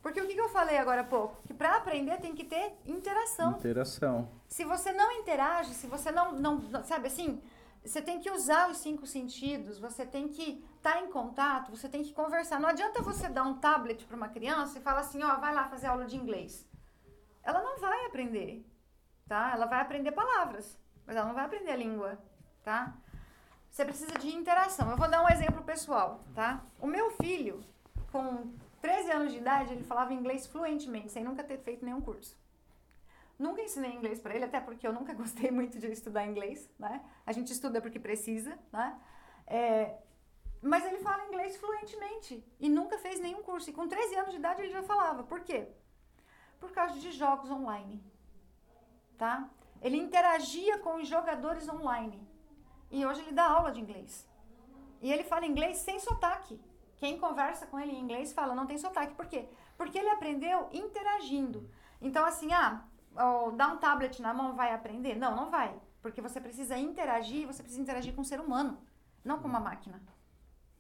Porque 0.03 0.20
o 0.20 0.27
que, 0.27 0.35
que 0.35 0.41
eu 0.41 0.51
falei 0.51 0.77
agora 0.77 1.01
há 1.01 1.05
pouco? 1.05 1.41
Que 1.47 1.55
para 1.55 1.77
aprender 1.77 2.18
tem 2.18 2.35
que 2.35 2.45
ter 2.45 2.75
interação. 2.85 3.53
Interação. 3.53 4.29
Se 4.47 4.62
você 4.62 4.93
não 4.93 5.11
interage, 5.12 5.72
se 5.72 5.87
você 5.87 6.12
não, 6.12 6.33
não 6.33 6.85
sabe 6.85 7.07
assim, 7.07 7.41
você 7.85 8.01
tem 8.01 8.20
que 8.20 8.30
usar 8.30 8.70
os 8.70 8.78
cinco 8.78 9.07
sentidos, 9.07 9.78
você 9.78 10.07
tem 10.07 10.28
que 10.28 10.64
estar 10.76 10.95
tá 10.95 11.01
em 11.01 11.11
contato, 11.11 11.70
você 11.70 11.89
tem 11.89 12.03
que 12.03 12.12
conversar. 12.12 12.59
Não 12.59 12.68
adianta 12.68 13.03
você 13.03 13.28
dar 13.28 13.45
um 13.45 13.59
tablet 13.59 14.05
para 14.07 14.16
uma 14.16 14.28
criança 14.28 14.78
e 14.78 14.82
falar 14.82 15.01
assim, 15.01 15.22
ó, 15.22 15.37
vai 15.37 15.55
lá 15.55 15.68
fazer 15.68 15.87
aula 15.87 16.07
de 16.07 16.16
inglês. 16.16 16.66
Ela 17.43 17.62
não 17.62 17.78
vai 17.78 18.07
aprender 18.07 18.64
tá? 19.28 19.53
Ela 19.53 19.66
vai 19.66 19.80
aprender 19.80 20.12
palavras, 20.12 20.78
mas 21.07 21.16
ela 21.16 21.26
não 21.26 21.35
vai 21.35 21.45
aprender 21.45 21.72
a 21.72 21.76
língua, 21.76 22.18
tá? 22.62 22.95
Você 23.70 23.85
precisa 23.85 24.12
de 24.18 24.28
interação. 24.28 24.91
Eu 24.91 24.97
vou 24.97 25.09
dar 25.09 25.22
um 25.22 25.28
exemplo 25.28 25.62
pessoal, 25.62 26.20
tá? 26.35 26.62
O 26.80 26.87
meu 26.87 27.11
filho, 27.12 27.64
com 28.12 28.53
13 28.80 29.11
anos 29.11 29.32
de 29.32 29.39
idade, 29.39 29.72
ele 29.72 29.82
falava 29.82 30.14
inglês 30.14 30.47
fluentemente, 30.47 31.11
sem 31.11 31.24
nunca 31.24 31.43
ter 31.43 31.59
feito 31.59 31.85
nenhum 31.85 32.01
curso. 32.01 32.37
Nunca 33.39 33.62
ensinei 33.62 33.93
inglês 33.93 34.20
para 34.20 34.35
ele, 34.35 34.45
até 34.45 34.61
porque 34.61 34.87
eu 34.87 34.93
nunca 34.93 35.12
gostei 35.14 35.51
muito 35.51 35.78
de 35.78 35.87
estudar 35.91 36.26
inglês, 36.26 36.70
né? 36.78 37.05
A 37.26 37.32
gente 37.32 37.53
estuda 37.53 37.80
porque 37.80 37.99
precisa, 37.99 38.59
né? 38.72 38.99
É, 39.47 39.99
mas 40.62 40.85
ele 40.85 40.99
fala 40.99 41.26
inglês 41.26 41.57
fluentemente 41.57 42.43
e 42.59 42.68
nunca 42.68 42.99
fez 42.99 43.20
nenhum 43.20 43.43
curso. 43.43 43.68
E 43.70 43.72
com 43.72 43.87
13 43.87 44.14
anos 44.16 44.30
de 44.30 44.39
idade 44.39 44.62
ele 44.62 44.70
já 44.70 44.82
falava. 44.82 45.22
Por 45.22 45.41
quê? 45.41 45.68
Por 46.59 46.72
causa 46.72 46.99
de 46.99 47.12
jogos 47.12 47.51
online 47.51 48.03
tá? 49.16 49.49
Ele 49.80 49.97
interagia 49.97 50.78
com 50.78 50.97
os 50.97 51.09
jogadores 51.09 51.68
online. 51.68 52.26
E 52.91 53.05
hoje 53.05 53.20
ele 53.20 53.32
dá 53.32 53.47
aula 53.47 53.70
de 53.70 53.80
inglês. 53.80 54.28
E 55.01 55.12
ele 55.12 55.24
fala 55.24 55.47
inglês 55.47 55.78
sem 55.78 55.99
sotaque. 55.99 56.61
Quem 56.97 57.18
conversa 57.18 57.66
com 57.66 57.78
ele 57.78 57.93
em 57.93 58.01
inglês 58.01 58.32
fala 58.32 58.55
não 58.55 58.66
tem 58.66 58.78
sotaque. 58.78 59.14
Por 59.14 59.26
quê? 59.26 59.49
Porque 59.76 59.99
ele 59.99 60.09
aprendeu 60.09 60.68
interagindo. 60.72 61.68
Então, 62.01 62.24
assim, 62.24 62.53
ah, 62.53 62.85
ou 63.17 63.53
dar 63.53 63.69
um 63.69 63.79
tablet 63.79 64.21
na 64.21 64.35
mão 64.35 64.55
vai 64.55 64.73
aprender? 64.73 65.15
Não, 65.15 65.35
não 65.35 65.51
vai. 65.51 65.75
Porque 66.03 66.21
você 66.21 66.41
precisa 66.41 66.77
interagir, 66.77 67.47
você 67.47 67.62
precisa 67.62 67.83
interagir 67.83 68.15
com 68.15 68.21
um 68.21 68.25
ser 68.25 68.41
humano, 68.41 68.79
não 69.25 69.39
com 69.39 69.49
uma 69.49 69.61
máquina. 69.61 70.01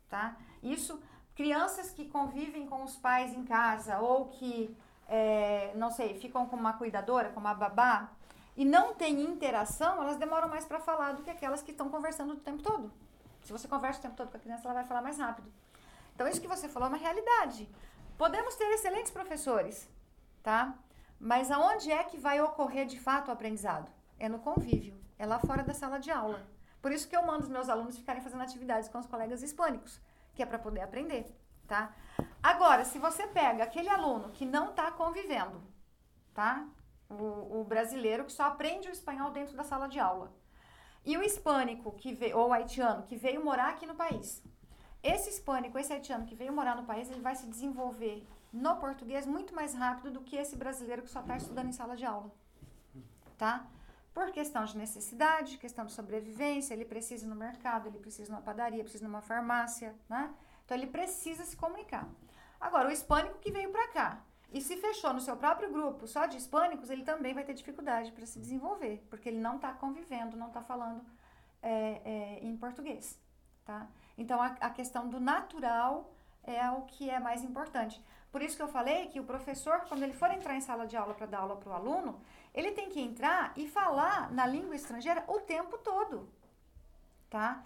Tá? 0.08 0.36
Isso, 0.62 1.00
crianças 1.34 1.90
que 1.90 2.04
convivem 2.06 2.66
com 2.66 2.82
os 2.84 2.96
pais 2.96 3.32
em 3.32 3.44
casa 3.44 3.98
ou 3.98 4.28
que, 4.28 4.76
é, 5.08 5.72
não 5.76 5.90
sei, 5.90 6.18
ficam 6.18 6.46
com 6.46 6.56
uma 6.56 6.74
cuidadora, 6.74 7.30
com 7.30 7.40
uma 7.40 7.54
babá, 7.54 8.10
e 8.56 8.64
não 8.64 8.94
tem 8.94 9.20
interação, 9.20 10.00
elas 10.02 10.16
demoram 10.16 10.48
mais 10.48 10.64
para 10.64 10.78
falar 10.78 11.12
do 11.12 11.22
que 11.22 11.30
aquelas 11.30 11.62
que 11.62 11.72
estão 11.72 11.88
conversando 11.88 12.34
o 12.34 12.36
tempo 12.36 12.62
todo. 12.62 12.92
Se 13.42 13.52
você 13.52 13.66
conversa 13.66 13.98
o 13.98 14.02
tempo 14.02 14.16
todo 14.16 14.30
com 14.30 14.36
a 14.36 14.40
criança, 14.40 14.62
ela 14.64 14.74
vai 14.74 14.84
falar 14.84 15.02
mais 15.02 15.18
rápido. 15.18 15.50
Então, 16.14 16.28
isso 16.28 16.40
que 16.40 16.46
você 16.46 16.68
falou 16.68 16.86
é 16.86 16.90
uma 16.90 16.98
realidade. 16.98 17.68
Podemos 18.16 18.54
ter 18.54 18.64
excelentes 18.72 19.10
professores, 19.10 19.88
tá? 20.42 20.74
Mas 21.18 21.50
aonde 21.50 21.90
é 21.90 22.02
que 22.04 22.18
vai 22.18 22.40
ocorrer 22.40 22.86
de 22.86 22.98
fato 22.98 23.28
o 23.28 23.32
aprendizado? 23.32 23.90
É 24.18 24.28
no 24.28 24.38
convívio, 24.38 24.98
é 25.18 25.26
lá 25.26 25.38
fora 25.38 25.62
da 25.62 25.74
sala 25.74 25.98
de 25.98 26.10
aula. 26.10 26.46
Por 26.80 26.92
isso 26.92 27.08
que 27.08 27.16
eu 27.16 27.24
mando 27.24 27.44
os 27.44 27.48
meus 27.48 27.68
alunos 27.68 27.96
ficarem 27.96 28.22
fazendo 28.22 28.42
atividades 28.42 28.88
com 28.88 28.98
os 28.98 29.06
colegas 29.06 29.42
hispânicos, 29.42 30.00
que 30.34 30.42
é 30.42 30.46
para 30.46 30.58
poder 30.58 30.82
aprender, 30.82 31.26
tá? 31.66 31.94
Agora, 32.42 32.84
se 32.84 32.98
você 32.98 33.26
pega 33.26 33.64
aquele 33.64 33.88
aluno 33.88 34.30
que 34.32 34.44
não 34.44 34.70
está 34.70 34.90
convivendo, 34.90 35.62
tá? 36.34 36.68
O, 37.08 37.60
o, 37.60 37.64
brasileiro 37.64 38.24
que 38.24 38.32
só 38.32 38.44
aprende 38.44 38.88
o 38.88 38.92
espanhol 38.92 39.30
dentro 39.30 39.56
da 39.56 39.64
sala 39.64 39.88
de 39.88 39.98
aula. 39.98 40.30
E 41.04 41.16
o 41.16 41.22
hispânico, 41.22 41.92
que 41.92 42.12
veio, 42.12 42.36
ou 42.36 42.48
o 42.48 42.52
haitiano, 42.52 43.04
que 43.04 43.16
veio 43.16 43.44
morar 43.44 43.70
aqui 43.70 43.86
no 43.86 43.94
país. 43.94 44.42
Esse 45.02 45.30
hispânico, 45.30 45.78
esse 45.78 45.92
haitiano 45.92 46.26
que 46.26 46.34
veio 46.34 46.52
morar 46.52 46.76
no 46.76 46.84
país, 46.84 47.10
ele 47.10 47.20
vai 47.20 47.34
se 47.34 47.46
desenvolver 47.46 48.26
no 48.54 48.76
português 48.76 49.26
muito 49.26 49.52
mais 49.52 49.74
rápido 49.74 50.12
do 50.12 50.20
que 50.20 50.36
esse 50.36 50.54
brasileiro 50.54 51.02
que 51.02 51.10
só 51.10 51.20
está 51.20 51.36
estudando 51.36 51.68
em 51.68 51.72
sala 51.72 51.96
de 51.96 52.06
aula. 52.06 52.30
Tá? 53.36 53.66
Por 54.14 54.30
questão 54.30 54.64
de 54.64 54.78
necessidade, 54.78 55.58
questão 55.58 55.84
de 55.84 55.92
sobrevivência, 55.92 56.72
ele 56.72 56.84
precisa 56.84 57.26
ir 57.26 57.28
no 57.28 57.34
mercado, 57.34 57.88
ele 57.88 57.98
precisa 57.98 58.30
numa 58.32 58.40
padaria, 58.40 58.84
precisa 58.84 59.08
numa 59.08 59.20
farmácia, 59.20 59.92
né? 60.08 60.32
Então 60.64 60.76
ele 60.76 60.86
precisa 60.86 61.44
se 61.44 61.56
comunicar. 61.56 62.08
Agora, 62.60 62.88
o 62.88 62.92
hispânico 62.92 63.40
que 63.40 63.50
veio 63.50 63.72
para 63.72 63.88
cá, 63.88 64.24
e 64.52 64.60
se 64.60 64.76
fechou 64.76 65.12
no 65.12 65.20
seu 65.20 65.36
próprio 65.36 65.68
grupo 65.72 66.06
só 66.06 66.26
de 66.26 66.36
hispânicos, 66.36 66.90
ele 66.90 67.02
também 67.02 67.34
vai 67.34 67.42
ter 67.42 67.54
dificuldade 67.54 68.12
para 68.12 68.24
se 68.24 68.38
desenvolver, 68.38 69.04
porque 69.10 69.28
ele 69.28 69.40
não 69.40 69.56
está 69.56 69.72
convivendo, 69.72 70.36
não 70.36 70.46
está 70.46 70.62
falando 70.62 71.04
é, 71.60 72.00
é, 72.04 72.38
em 72.40 72.56
português, 72.56 73.18
tá? 73.64 73.88
Então, 74.16 74.40
a, 74.40 74.46
a 74.60 74.70
questão 74.70 75.08
do 75.08 75.18
natural 75.18 76.14
é 76.46 76.70
o 76.70 76.82
que 76.82 77.10
é 77.10 77.18
mais 77.18 77.42
importante. 77.42 78.02
Por 78.30 78.42
isso 78.42 78.56
que 78.56 78.62
eu 78.62 78.68
falei 78.68 79.06
que 79.06 79.20
o 79.20 79.24
professor, 79.24 79.82
quando 79.88 80.02
ele 80.02 80.12
for 80.12 80.30
entrar 80.30 80.56
em 80.56 80.60
sala 80.60 80.86
de 80.86 80.96
aula 80.96 81.14
para 81.14 81.26
dar 81.26 81.38
aula 81.38 81.56
para 81.56 81.70
o 81.70 81.74
aluno, 81.74 82.20
ele 82.52 82.72
tem 82.72 82.88
que 82.88 83.00
entrar 83.00 83.52
e 83.56 83.68
falar 83.68 84.32
na 84.32 84.46
língua 84.46 84.74
estrangeira 84.74 85.24
o 85.28 85.40
tempo 85.40 85.78
todo, 85.78 86.28
tá? 87.30 87.64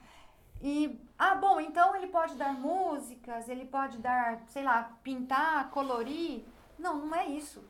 E, 0.60 1.00
ah, 1.18 1.34
bom, 1.34 1.60
então 1.60 1.94
ele 1.94 2.08
pode 2.08 2.34
dar 2.34 2.52
músicas, 2.52 3.48
ele 3.48 3.64
pode 3.64 3.98
dar, 3.98 4.42
sei 4.48 4.62
lá, 4.62 4.96
pintar, 5.02 5.70
colorir, 5.70 6.44
não, 6.78 7.06
não 7.06 7.14
é 7.14 7.26
isso. 7.26 7.62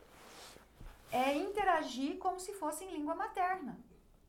É 1.11 1.33
interagir 1.33 2.17
como 2.17 2.39
se 2.39 2.53
fosse 2.53 2.83
em 2.83 2.91
língua 2.91 3.15
materna, 3.15 3.77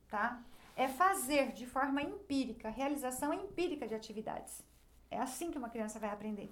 tá? 0.09 0.39
É 0.75 0.87
fazer 0.87 1.51
de 1.51 1.65
forma 1.65 2.01
empírica, 2.01 2.69
realização 2.69 3.33
empírica 3.33 3.87
de 3.87 3.95
atividades. 3.95 4.63
É 5.09 5.19
assim 5.19 5.51
que 5.51 5.57
uma 5.57 5.69
criança 5.69 5.99
vai 5.99 6.09
aprender, 6.09 6.49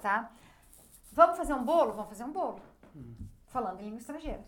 tá? 0.00 0.30
Vamos 1.12 1.36
fazer 1.36 1.54
um 1.54 1.64
bolo? 1.64 1.92
Vamos 1.92 2.08
fazer 2.08 2.24
um 2.24 2.32
bolo. 2.32 2.60
Falando 3.48 3.80
em 3.80 3.84
língua 3.84 3.98
estrangeira, 3.98 4.44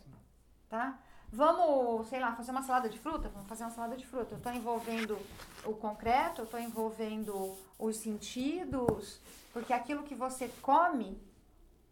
tá? 0.68 0.99
Vamos, 1.30 2.09
sei 2.09 2.20
lá, 2.20 2.34
fazer 2.34 2.51
uma 2.51 2.62
salada 2.62 2.88
de 2.88 2.99
fruta? 2.99 3.28
Vamos 3.28 3.49
fazer 3.49 3.64
uma 3.64 3.70
salada 3.70 3.96
de 3.96 4.07
fruta. 4.07 4.34
Eu 4.34 4.38
estou 4.38 4.53
envolvendo 4.53 5.18
o 5.64 5.74
concreto, 5.74 6.40
eu 6.40 6.44
estou 6.44 6.59
envolvendo 6.61 7.55
os 7.78 7.96
sentidos, 7.96 9.20
porque 9.53 9.72
aquilo 9.72 10.03
que 10.03 10.14
você 10.14 10.49
come 10.62 11.20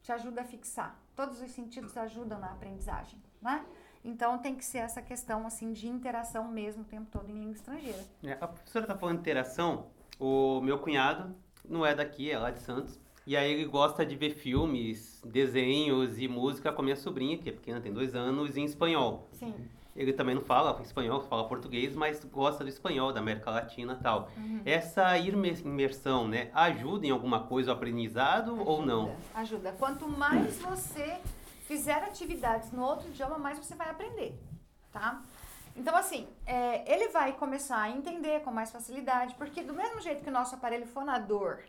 te 0.03 0.11
ajuda 0.13 0.41
a 0.41 0.45
fixar 0.45 0.97
todos 1.17 1.41
os 1.41 1.51
sentidos 1.51 1.97
ajudam 1.97 2.39
na 2.39 2.53
aprendizagem, 2.53 3.19
né? 3.41 3.65
Então 4.05 4.39
tem 4.39 4.55
que 4.55 4.65
ser 4.65 4.79
essa 4.79 5.03
questão 5.03 5.47
assim 5.47 5.73
de 5.73 5.89
interação 5.89 6.47
mesmo 6.47 6.83
o 6.83 6.85
tempo 6.85 7.09
todo 7.11 7.29
em 7.29 7.35
língua 7.35 7.55
estrangeira. 7.55 8.05
É, 8.23 8.33
a 8.35 8.47
professora 8.47 8.85
está 8.85 8.97
falando 8.97 9.17
de 9.17 9.23
interação. 9.23 9.87
O 10.21 10.61
meu 10.61 10.79
cunhado 10.79 11.35
não 11.65 11.85
é 11.85 11.95
daqui, 11.95 12.31
é 12.31 12.39
lá 12.39 12.51
de 12.51 12.61
Santos. 12.61 13.01
E 13.27 13.37
aí 13.37 13.53
ele 13.53 13.64
gosta 13.64 14.07
de 14.07 14.14
ver 14.14 14.31
filmes, 14.31 15.20
desenhos 15.24 16.16
e 16.16 16.29
música 16.29 16.72
com 16.72 16.81
a 16.81 16.85
minha 16.85 16.95
sobrinha, 16.97 17.37
que 17.37 17.49
é 17.49 17.53
pequena, 17.53 17.81
tem 17.81 17.93
dois 17.93 18.14
anos, 18.14 18.57
em 18.57 18.64
espanhol. 18.64 19.29
Sim. 19.33 19.53
Ele 19.97 20.12
também 20.12 20.35
não 20.35 20.43
fala 20.43 20.81
espanhol, 20.83 21.20
fala 21.22 21.49
português, 21.49 21.97
mas 21.97 22.22
gosta 22.24 22.62
do 22.62 22.68
espanhol, 22.68 23.12
da 23.12 23.18
América 23.18 23.51
Latina 23.51 23.97
e 23.99 24.03
tal. 24.03 24.31
Uhum. 24.37 24.61
Essa 24.64 25.18
imersão, 25.18 26.29
né, 26.29 26.51
ajuda 26.55 27.07
em 27.07 27.11
alguma 27.11 27.41
coisa 27.45 27.72
o 27.72 27.74
aprendizado 27.74 28.53
ajuda, 28.53 28.70
ou 28.70 28.87
não? 28.87 29.16
Ajuda. 29.35 29.72
Quanto 29.72 30.07
mais 30.07 30.59
você 30.59 31.18
fizer 31.62 32.05
atividades 32.05 32.70
no 32.70 32.85
outro 32.85 33.09
idioma, 33.09 33.39
mais 33.39 33.59
você 33.59 33.74
vai 33.74 33.91
aprender, 33.91 34.39
tá? 34.93 35.20
Então, 35.74 35.97
assim, 35.97 36.29
é, 36.47 36.91
ele 36.91 37.09
vai 37.09 37.33
começar 37.33 37.81
a 37.81 37.91
entender 37.91 38.41
com 38.43 38.53
mais 38.53 38.70
facilidade, 38.70 39.35
porque 39.35 39.62
do 39.62 39.74
mesmo 39.74 40.01
jeito 40.01 40.22
que 40.22 40.29
o 40.29 40.33
nosso 40.33 40.55
aparelho 40.55 40.87
fonador, 40.87 41.64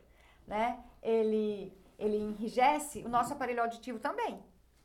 né, 0.45 0.79
ele, 1.07 1.73
ele 1.97 2.17
enrijece, 2.17 3.03
o 3.03 3.09
nosso 3.09 3.31
aparelho 3.31 3.61
auditivo 3.61 3.97
também. 3.97 4.43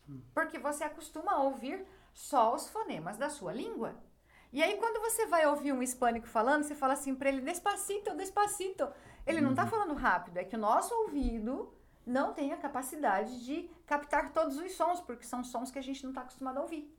Hum. 0.08 0.20
Porque 0.32 0.58
você 0.58 0.84
acostuma 0.84 1.32
a 1.32 1.42
ouvir 1.42 1.84
só 2.14 2.54
os 2.54 2.68
fonemas 2.68 3.18
da 3.18 3.28
sua 3.28 3.52
língua. 3.52 3.96
E 4.52 4.62
aí, 4.62 4.76
quando 4.76 5.00
você 5.00 5.26
vai 5.26 5.46
ouvir 5.46 5.72
um 5.72 5.82
hispânico 5.82 6.26
falando, 6.26 6.62
você 6.62 6.74
fala 6.74 6.92
assim 6.92 7.14
para 7.14 7.28
ele, 7.28 7.40
despacito, 7.40 8.14
despacito. 8.14 8.88
Ele 9.26 9.40
não 9.40 9.50
está 9.50 9.64
uhum. 9.64 9.70
falando 9.70 9.94
rápido, 9.94 10.36
é 10.36 10.44
que 10.44 10.54
o 10.54 10.58
nosso 10.58 10.94
ouvido 10.94 11.72
não 12.06 12.32
tem 12.34 12.52
a 12.52 12.56
capacidade 12.56 13.44
de 13.44 13.68
captar 13.86 14.32
todos 14.32 14.58
os 14.58 14.72
sons, 14.72 15.00
porque 15.00 15.24
são 15.24 15.42
sons 15.42 15.70
que 15.70 15.78
a 15.78 15.82
gente 15.82 16.02
não 16.02 16.10
está 16.10 16.20
acostumado 16.20 16.58
a 16.58 16.62
ouvir. 16.62 16.94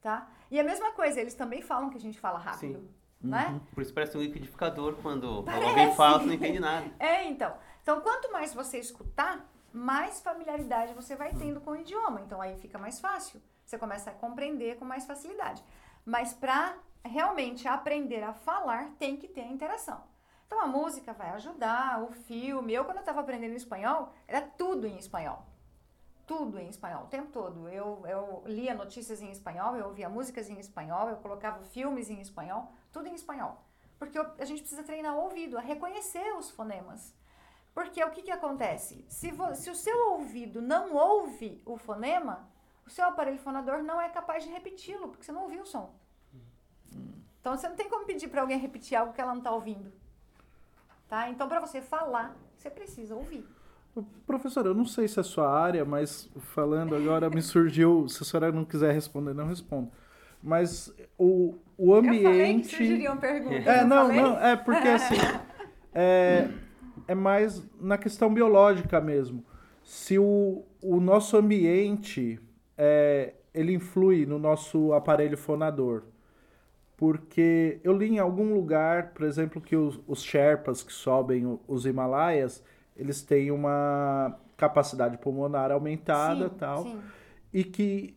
Tá? 0.00 0.28
E 0.50 0.60
a 0.60 0.64
mesma 0.64 0.92
coisa, 0.92 1.20
eles 1.20 1.34
também 1.34 1.62
falam 1.62 1.90
que 1.90 1.96
a 1.96 2.00
gente 2.00 2.18
fala 2.18 2.38
rápido. 2.38 2.80
Sim. 2.80 2.94
Né? 3.20 3.48
Uhum. 3.48 3.60
Por 3.74 3.82
isso 3.82 3.94
parece 3.94 4.16
um 4.16 4.20
liquidificador 4.20 4.96
quando 4.96 5.42
parece. 5.42 5.68
alguém 5.68 5.94
fala, 5.94 6.18
você 6.18 6.26
não 6.26 6.34
entende 6.34 6.60
nada. 6.60 6.86
É, 7.00 7.24
então. 7.24 7.56
Então, 7.86 8.00
quanto 8.00 8.32
mais 8.32 8.52
você 8.52 8.80
escutar, 8.80 9.48
mais 9.72 10.20
familiaridade 10.20 10.92
você 10.92 11.14
vai 11.14 11.32
tendo 11.32 11.60
com 11.60 11.70
o 11.70 11.76
idioma. 11.76 12.20
Então, 12.20 12.42
aí 12.42 12.56
fica 12.56 12.76
mais 12.76 12.98
fácil. 12.98 13.40
Você 13.64 13.78
começa 13.78 14.10
a 14.10 14.12
compreender 14.12 14.76
com 14.76 14.84
mais 14.84 15.04
facilidade. 15.06 15.62
Mas 16.04 16.34
para 16.34 16.76
realmente 17.04 17.68
aprender 17.68 18.24
a 18.24 18.32
falar, 18.32 18.90
tem 18.98 19.16
que 19.16 19.28
ter 19.28 19.42
a 19.42 19.52
interação. 19.52 20.02
Então 20.48 20.60
a 20.60 20.66
música 20.66 21.12
vai 21.12 21.30
ajudar, 21.30 22.02
o 22.02 22.10
filme. 22.10 22.74
Eu, 22.74 22.84
quando 22.84 22.96
eu 22.96 23.02
estava 23.02 23.20
aprendendo 23.20 23.54
espanhol, 23.54 24.12
era 24.26 24.40
tudo 24.40 24.84
em 24.88 24.98
espanhol. 24.98 25.46
Tudo 26.26 26.58
em 26.58 26.68
espanhol, 26.68 27.04
o 27.04 27.06
tempo 27.06 27.30
todo. 27.30 27.68
Eu, 27.68 28.04
eu 28.04 28.42
lia 28.46 28.74
notícias 28.74 29.22
em 29.22 29.30
espanhol, 29.30 29.76
eu 29.76 29.86
ouvia 29.86 30.08
músicas 30.08 30.50
em 30.50 30.58
espanhol, 30.58 31.08
eu 31.08 31.18
colocava 31.18 31.62
filmes 31.62 32.10
em 32.10 32.20
espanhol, 32.20 32.72
tudo 32.90 33.06
em 33.06 33.14
espanhol. 33.14 33.62
Porque 33.96 34.18
a 34.18 34.44
gente 34.44 34.62
precisa 34.62 34.82
treinar 34.82 35.14
o 35.14 35.20
ouvido, 35.20 35.56
a 35.56 35.60
reconhecer 35.60 36.34
os 36.36 36.50
fonemas. 36.50 37.14
Porque 37.76 38.02
o 38.02 38.08
que, 38.08 38.22
que 38.22 38.30
acontece? 38.30 39.04
Se, 39.06 39.30
se 39.54 39.70
o 39.70 39.74
seu 39.74 40.12
ouvido 40.12 40.62
não 40.62 40.94
ouve 40.94 41.60
o 41.66 41.76
fonema, 41.76 42.48
o 42.86 42.88
seu 42.88 43.04
aparelho 43.04 43.36
fonador 43.36 43.82
não 43.82 44.00
é 44.00 44.08
capaz 44.08 44.44
de 44.44 44.48
repeti-lo, 44.48 45.08
porque 45.08 45.22
você 45.22 45.30
não 45.30 45.42
ouviu 45.42 45.60
o 45.60 45.66
som. 45.66 45.94
Então 47.38 47.54
você 47.54 47.68
não 47.68 47.76
tem 47.76 47.86
como 47.86 48.06
pedir 48.06 48.28
para 48.28 48.40
alguém 48.40 48.58
repetir 48.58 48.96
algo 48.96 49.12
que 49.12 49.20
ela 49.20 49.32
não 49.32 49.40
está 49.40 49.50
ouvindo. 49.50 49.92
Tá? 51.06 51.28
Então, 51.28 51.46
para 51.46 51.60
você 51.60 51.82
falar, 51.82 52.34
você 52.56 52.70
precisa 52.70 53.14
ouvir. 53.14 53.46
Professora, 54.26 54.68
eu 54.68 54.74
não 54.74 54.86
sei 54.86 55.06
se 55.06 55.20
é 55.20 55.22
sua 55.22 55.50
área, 55.50 55.84
mas 55.84 56.30
falando 56.54 56.96
agora 56.96 57.28
me 57.28 57.42
surgiu. 57.42 58.08
Se 58.08 58.22
a 58.22 58.26
senhora 58.26 58.52
não 58.52 58.64
quiser 58.64 58.94
responder, 58.94 59.34
não 59.34 59.46
responda. 59.46 59.90
Mas 60.42 60.94
o, 61.18 61.58
o 61.76 61.94
ambiente. 61.94 62.24
Eu 62.24 62.30
falei 62.30 62.60
que 62.60 62.68
surgiriam 62.68 63.16
perguntas. 63.18 63.66
É, 63.66 63.84
não, 63.84 64.08
não, 64.08 64.14
não, 64.14 64.40
é 64.40 64.56
porque 64.56 64.88
assim. 64.88 65.14
é, 65.94 66.48
é 67.06 67.14
mais 67.14 67.62
na 67.80 67.98
questão 67.98 68.32
biológica 68.32 69.00
mesmo. 69.00 69.44
Se 69.82 70.18
o, 70.18 70.64
o 70.82 71.00
nosso 71.00 71.36
ambiente 71.36 72.40
é, 72.76 73.34
ele 73.54 73.72
influi 73.72 74.26
no 74.26 74.38
nosso 74.38 74.92
aparelho 74.92 75.36
fonador. 75.36 76.02
Porque 76.96 77.80
eu 77.84 77.92
li 77.92 78.08
em 78.08 78.18
algum 78.18 78.54
lugar, 78.54 79.12
por 79.12 79.26
exemplo, 79.26 79.60
que 79.60 79.76
os, 79.76 80.00
os 80.06 80.22
Sherpas 80.22 80.82
que 80.82 80.92
sobem 80.92 81.58
os 81.66 81.84
Himalaias, 81.84 82.62
eles 82.96 83.22
têm 83.22 83.50
uma 83.50 84.38
capacidade 84.56 85.18
pulmonar 85.18 85.70
aumentada 85.70 86.48
sim, 86.48 86.54
tal, 86.58 86.84
sim. 86.84 86.98
e 87.52 87.62
que 87.62 88.16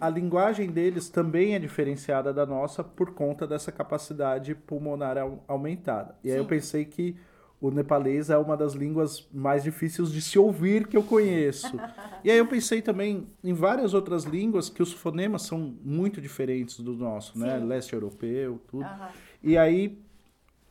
a 0.00 0.08
linguagem 0.08 0.70
deles 0.70 1.08
também 1.08 1.54
é 1.54 1.58
diferenciada 1.58 2.32
da 2.34 2.44
nossa 2.44 2.82
por 2.82 3.14
conta 3.14 3.46
dessa 3.46 3.70
capacidade 3.70 4.54
pulmonar 4.54 5.16
aumentada. 5.46 6.16
E 6.24 6.28
sim. 6.28 6.34
aí 6.34 6.40
eu 6.40 6.46
pensei 6.46 6.84
que 6.84 7.16
o 7.60 7.70
nepalês 7.70 8.28
é 8.28 8.36
uma 8.36 8.56
das 8.56 8.74
línguas 8.74 9.26
mais 9.32 9.62
difíceis 9.62 10.12
de 10.12 10.20
se 10.20 10.38
ouvir 10.38 10.86
que 10.86 10.96
eu 10.96 11.02
conheço. 11.02 11.78
e 12.22 12.30
aí 12.30 12.36
eu 12.36 12.46
pensei 12.46 12.82
também 12.82 13.26
em 13.42 13.52
várias 13.52 13.94
outras 13.94 14.24
línguas 14.24 14.68
que 14.68 14.82
os 14.82 14.92
fonemas 14.92 15.42
são 15.42 15.74
muito 15.82 16.20
diferentes 16.20 16.78
do 16.80 16.94
nosso, 16.94 17.38
né? 17.38 17.56
Leste 17.58 17.94
europeu, 17.94 18.60
tudo. 18.68 18.84
Uhum. 18.84 19.08
E 19.42 19.56
aí, 19.56 19.98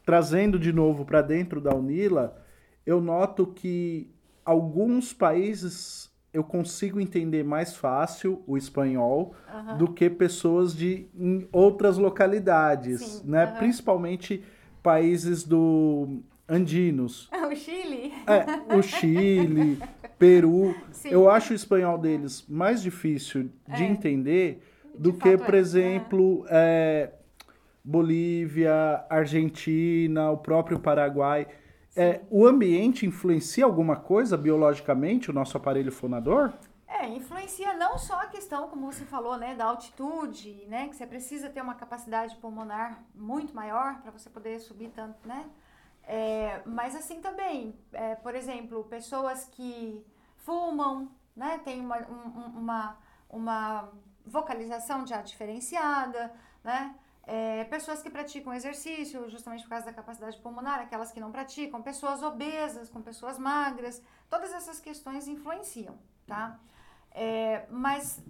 trazendo 0.06 0.60
de 0.60 0.72
novo 0.72 1.06
para 1.06 1.22
dentro 1.22 1.60
da 1.60 1.74
Unila, 1.74 2.42
eu 2.86 3.02
noto 3.02 3.48
que 3.48 4.10
alguns 4.44 5.12
países 5.12 6.14
eu 6.32 6.44
consigo 6.44 7.00
entender 7.00 7.44
mais 7.44 7.76
fácil 7.76 8.44
o 8.46 8.58
espanhol 8.58 9.34
uhum. 9.52 9.78
do 9.78 9.88
que 9.88 10.10
pessoas 10.10 10.76
de 10.76 11.08
em 11.18 11.48
outras 11.52 11.98
localidades, 11.98 13.02
Sim. 13.02 13.30
né? 13.32 13.46
Uhum. 13.46 13.58
Principalmente 13.58 14.44
países 14.84 15.44
do 15.44 16.22
andinos. 16.48 17.30
O 17.32 17.56
Chile? 17.56 18.14
É, 18.28 18.76
o 18.76 18.82
Chile, 18.82 19.80
Peru. 20.18 20.76
Sim. 20.92 21.10
Eu 21.10 21.30
acho 21.30 21.54
o 21.54 21.56
espanhol 21.56 21.98
deles 21.98 22.46
mais 22.48 22.82
difícil 22.82 23.50
de 23.68 23.84
é. 23.84 23.88
entender 23.88 24.64
do 24.98 25.12
de 25.12 25.18
que, 25.20 25.38
por 25.38 25.54
é. 25.54 25.58
exemplo, 25.58 26.46
é, 26.50 27.12
Bolívia, 27.84 29.06
Argentina, 29.10 30.32
o 30.32 30.38
próprio 30.38 30.80
Paraguai. 30.80 31.48
É, 31.96 32.22
o 32.30 32.46
ambiente 32.46 33.06
influencia 33.06 33.64
alguma 33.64 33.96
coisa 33.96 34.36
biologicamente 34.36 35.30
o 35.30 35.34
nosso 35.34 35.56
aparelho 35.56 35.92
fonador? 35.92 36.52
É, 36.88 37.08
influencia 37.08 37.74
não 37.74 37.98
só 37.98 38.22
a 38.22 38.28
questão, 38.28 38.68
como 38.68 38.92
você 38.92 39.06
falou, 39.06 39.38
né, 39.38 39.56
da 39.56 39.66
altitude, 39.66 40.66
né, 40.68 40.88
que 40.88 40.96
você 40.96 41.06
precisa 41.06 41.50
ter 41.50 41.62
uma 41.62 41.76
capacidade 41.76 42.36
pulmonar 42.38 43.04
muito 43.14 43.56
maior 43.56 44.02
para 44.02 44.12
você 44.12 44.30
poder 44.30 44.60
subir 44.60 44.90
tanto, 44.90 45.28
né, 45.28 45.46
é, 46.08 46.62
mas 46.66 46.96
assim 46.96 47.20
também, 47.22 47.78
é, 47.92 48.16
por 48.16 48.36
exemplo, 48.36 48.84
pessoas 48.86 49.46
que 49.46 50.06
fumam, 50.38 51.10
né, 51.36 51.60
tem 51.64 51.80
uma, 51.82 51.98
um, 52.08 52.60
uma, 52.60 52.98
uma 53.30 53.92
vocalização 54.26 55.06
já 55.06 55.22
diferenciada, 55.22 56.32
né, 56.64 56.96
é, 57.24 57.64
pessoas 57.66 58.04
que 58.04 58.10
praticam 58.10 58.54
exercício 58.54 59.28
justamente 59.30 59.64
por 59.64 59.70
causa 59.70 59.86
da 59.86 59.94
capacidade 59.94 60.38
pulmonar, 60.40 60.80
aquelas 60.80 61.12
que 61.12 61.20
não 61.20 61.32
praticam, 61.32 61.82
pessoas 61.82 62.22
obesas 62.22 62.88
com 62.88 63.02
pessoas 63.02 63.40
magras, 63.40 64.02
todas 64.30 64.54
essas 64.54 64.80
questões 64.80 65.28
influenciam, 65.28 65.98
tá? 66.28 66.60
É, 67.12 67.66
mas 67.72 68.24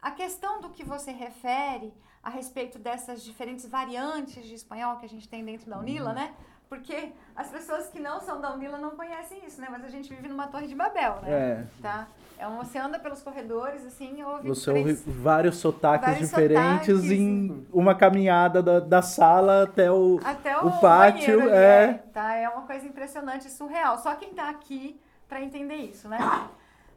a 0.00 0.10
questão 0.10 0.60
do 0.60 0.70
que 0.70 0.82
você 0.82 1.12
refere 1.12 1.94
a 2.22 2.30
respeito 2.30 2.78
dessas 2.78 3.22
diferentes 3.22 3.66
variantes 3.66 4.44
de 4.46 4.54
espanhol 4.54 4.96
que 4.96 5.06
a 5.06 5.08
gente 5.08 5.28
tem 5.28 5.44
dentro 5.44 5.70
da 5.70 5.78
Unila, 5.78 6.12
né? 6.12 6.34
Porque 6.72 7.12
as 7.36 7.48
pessoas 7.48 7.88
que 7.88 8.00
não 8.00 8.18
são 8.18 8.40
da 8.40 8.54
Unila 8.54 8.78
não 8.78 8.92
conhecem 8.92 9.44
isso, 9.46 9.60
né? 9.60 9.68
Mas 9.70 9.84
a 9.84 9.90
gente 9.90 10.08
vive 10.08 10.26
numa 10.26 10.46
torre 10.46 10.66
de 10.66 10.74
Babel, 10.74 11.18
né? 11.20 11.30
É. 11.30 11.64
Tá? 11.82 12.08
É 12.38 12.48
um, 12.48 12.64
você 12.64 12.78
anda 12.78 12.98
pelos 12.98 13.22
corredores, 13.22 13.84
assim, 13.84 14.22
ouve... 14.22 14.48
Você 14.48 14.70
ouve 14.70 14.94
vários 14.94 15.58
sotaques 15.58 16.08
vários 16.08 16.30
diferentes 16.30 16.96
sotaques. 16.96 17.10
em 17.10 17.66
uma 17.70 17.94
caminhada 17.94 18.62
da, 18.62 18.80
da 18.80 19.02
sala 19.02 19.64
até 19.64 19.92
o, 19.92 20.18
até 20.24 20.58
o, 20.58 20.68
o 20.68 20.80
pátio. 20.80 21.50
É. 21.50 21.84
é. 21.84 21.92
Tá? 22.10 22.34
é 22.36 22.48
uma 22.48 22.62
coisa 22.62 22.86
impressionante, 22.86 23.50
surreal. 23.50 23.98
Só 23.98 24.14
quem 24.14 24.32
tá 24.32 24.48
aqui 24.48 24.98
para 25.28 25.42
entender 25.42 25.76
isso, 25.76 26.08
né? 26.08 26.18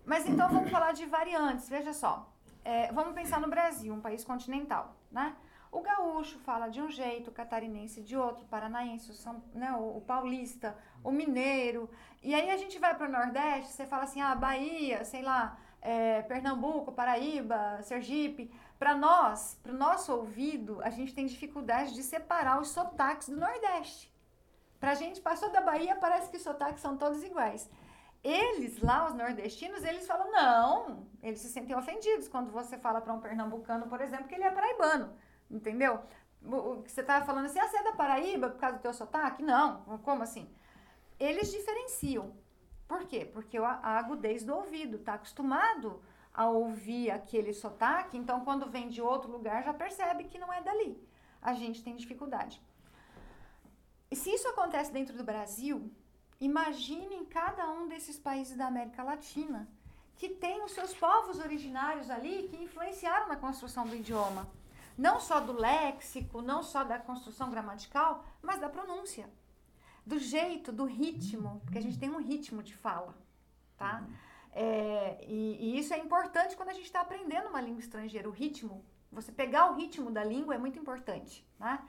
Mas 0.05 0.25
então 0.25 0.47
vamos 0.47 0.71
falar 0.71 0.93
de 0.93 1.05
variantes. 1.05 1.67
Veja 1.67 1.91
só. 1.91 2.31
É, 2.63 2.93
vamos 2.93 3.13
pensar 3.13 3.41
no 3.41 3.49
Brasil, 3.49 3.93
um 3.93 3.99
país 3.99 4.23
continental, 4.23 4.95
né? 5.11 5.33
O 5.75 5.81
gaúcho 5.81 6.39
fala 6.39 6.69
de 6.69 6.81
um 6.81 6.89
jeito, 6.89 7.29
o 7.29 7.33
catarinense 7.33 8.01
de 8.01 8.15
outro, 8.15 8.45
o 8.45 8.47
paranaense, 8.47 9.11
o, 9.11 9.13
São, 9.13 9.43
né, 9.53 9.73
o, 9.73 9.97
o 9.97 10.01
paulista, 10.01 10.73
o 11.03 11.11
mineiro. 11.11 11.89
E 12.23 12.33
aí 12.33 12.49
a 12.49 12.55
gente 12.55 12.79
vai 12.79 12.95
para 12.95 13.09
o 13.09 13.11
Nordeste, 13.11 13.73
você 13.73 13.85
fala 13.85 14.05
assim, 14.05 14.21
ah, 14.21 14.33
Bahia, 14.33 15.03
sei 15.03 15.21
lá, 15.21 15.59
é, 15.81 16.21
Pernambuco, 16.21 16.93
Paraíba, 16.93 17.81
Sergipe. 17.81 18.49
Para 18.79 18.95
nós, 18.95 19.59
para 19.61 19.73
o 19.73 19.75
nosso 19.75 20.13
ouvido, 20.13 20.79
a 20.81 20.89
gente 20.89 21.13
tem 21.13 21.25
dificuldade 21.25 21.93
de 21.93 22.03
separar 22.03 22.61
os 22.61 22.69
sotaques 22.69 23.27
do 23.27 23.35
Nordeste. 23.35 24.09
Para 24.79 24.91
a 24.91 24.95
gente, 24.95 25.19
passou 25.19 25.51
da 25.51 25.59
Bahia, 25.59 25.97
parece 25.97 26.29
que 26.29 26.37
os 26.37 26.43
sotaques 26.43 26.79
são 26.79 26.95
todos 26.95 27.21
iguais. 27.21 27.69
Eles 28.23 28.81
lá, 28.81 29.07
os 29.07 29.13
nordestinos, 29.13 29.83
eles 29.83 30.07
falam, 30.07 30.31
não, 30.31 31.05
eles 31.21 31.41
se 31.41 31.49
sentem 31.49 31.75
ofendidos 31.75 32.29
quando 32.29 32.49
você 32.49 32.77
fala 32.77 33.01
para 33.01 33.13
um 33.13 33.19
pernambucano, 33.19 33.87
por 33.87 33.99
exemplo, 33.99 34.29
que 34.29 34.35
ele 34.35 34.45
é 34.45 34.51
paraibano. 34.51 35.13
Entendeu? 35.49 36.01
Você 36.41 37.01
estava 37.01 37.25
falando 37.25 37.45
assim, 37.45 37.59
ah, 37.59 37.67
você 37.67 37.77
é 37.77 37.83
da 37.83 37.93
Paraíba 37.93 38.49
por 38.49 38.59
causa 38.59 38.77
do 38.77 38.81
teu 38.81 38.93
sotaque? 38.93 39.41
Não, 39.41 39.83
como 39.99 40.23
assim? 40.23 40.49
Eles 41.19 41.51
diferenciam. 41.51 42.35
Por 42.87 43.05
quê? 43.05 43.25
Porque 43.25 43.57
a, 43.57 43.79
agudez 43.97 44.43
do 44.43 44.55
ouvido 44.55 44.97
está 44.97 45.15
acostumado 45.15 46.01
a 46.33 46.47
ouvir 46.47 47.09
aquele 47.09 47.53
sotaque, 47.53 48.17
então 48.17 48.43
quando 48.43 48.69
vem 48.69 48.89
de 48.89 49.01
outro 49.01 49.31
lugar 49.31 49.63
já 49.63 49.73
percebe 49.73 50.25
que 50.25 50.37
não 50.37 50.51
é 50.53 50.61
dali. 50.61 51.01
A 51.41 51.53
gente 51.53 51.83
tem 51.83 51.95
dificuldade. 51.95 52.61
E 54.11 54.15
se 54.15 54.29
isso 54.29 54.47
acontece 54.49 54.91
dentro 54.91 55.17
do 55.17 55.23
Brasil, 55.23 55.91
imagine 56.39 57.15
em 57.15 57.25
cada 57.25 57.69
um 57.71 57.87
desses 57.87 58.19
países 58.19 58.55
da 58.55 58.67
América 58.67 59.01
Latina 59.01 59.67
que 60.17 60.29
tem 60.29 60.63
os 60.63 60.71
seus 60.71 60.93
povos 60.93 61.39
originários 61.39 62.09
ali 62.09 62.47
que 62.49 62.57
influenciaram 62.57 63.27
na 63.27 63.35
construção 63.35 63.85
do 63.85 63.95
idioma 63.95 64.47
não 64.97 65.19
só 65.19 65.39
do 65.39 65.53
léxico, 65.53 66.41
não 66.41 66.63
só 66.63 66.83
da 66.83 66.97
construção 66.97 67.49
gramatical, 67.49 68.23
mas 68.41 68.59
da 68.59 68.69
pronúncia, 68.69 69.29
do 70.05 70.17
jeito, 70.17 70.71
do 70.71 70.85
ritmo, 70.85 71.61
porque 71.63 71.77
a 71.77 71.81
gente 71.81 71.97
tem 71.97 72.09
um 72.09 72.21
ritmo 72.21 72.61
de 72.61 72.75
fala, 72.75 73.15
tá? 73.77 74.03
É, 74.53 75.17
e, 75.27 75.57
e, 75.59 75.79
isso 75.79 75.93
é 75.93 75.97
importante 75.97 76.55
quando 76.55 76.69
a 76.69 76.73
gente 76.73 76.85
está 76.85 77.01
aprendendo 77.01 77.49
uma 77.49 77.59
língua 77.59 77.81
estrangeira, 77.81 78.29
o 78.29 78.31
ritmo. 78.31 78.85
Você 79.11 79.31
pegar 79.31 79.71
o 79.71 79.75
ritmo 79.75 80.09
da 80.09 80.23
língua 80.23 80.55
é 80.55 80.57
muito 80.57 80.79
importante, 80.79 81.45
né? 81.59 81.79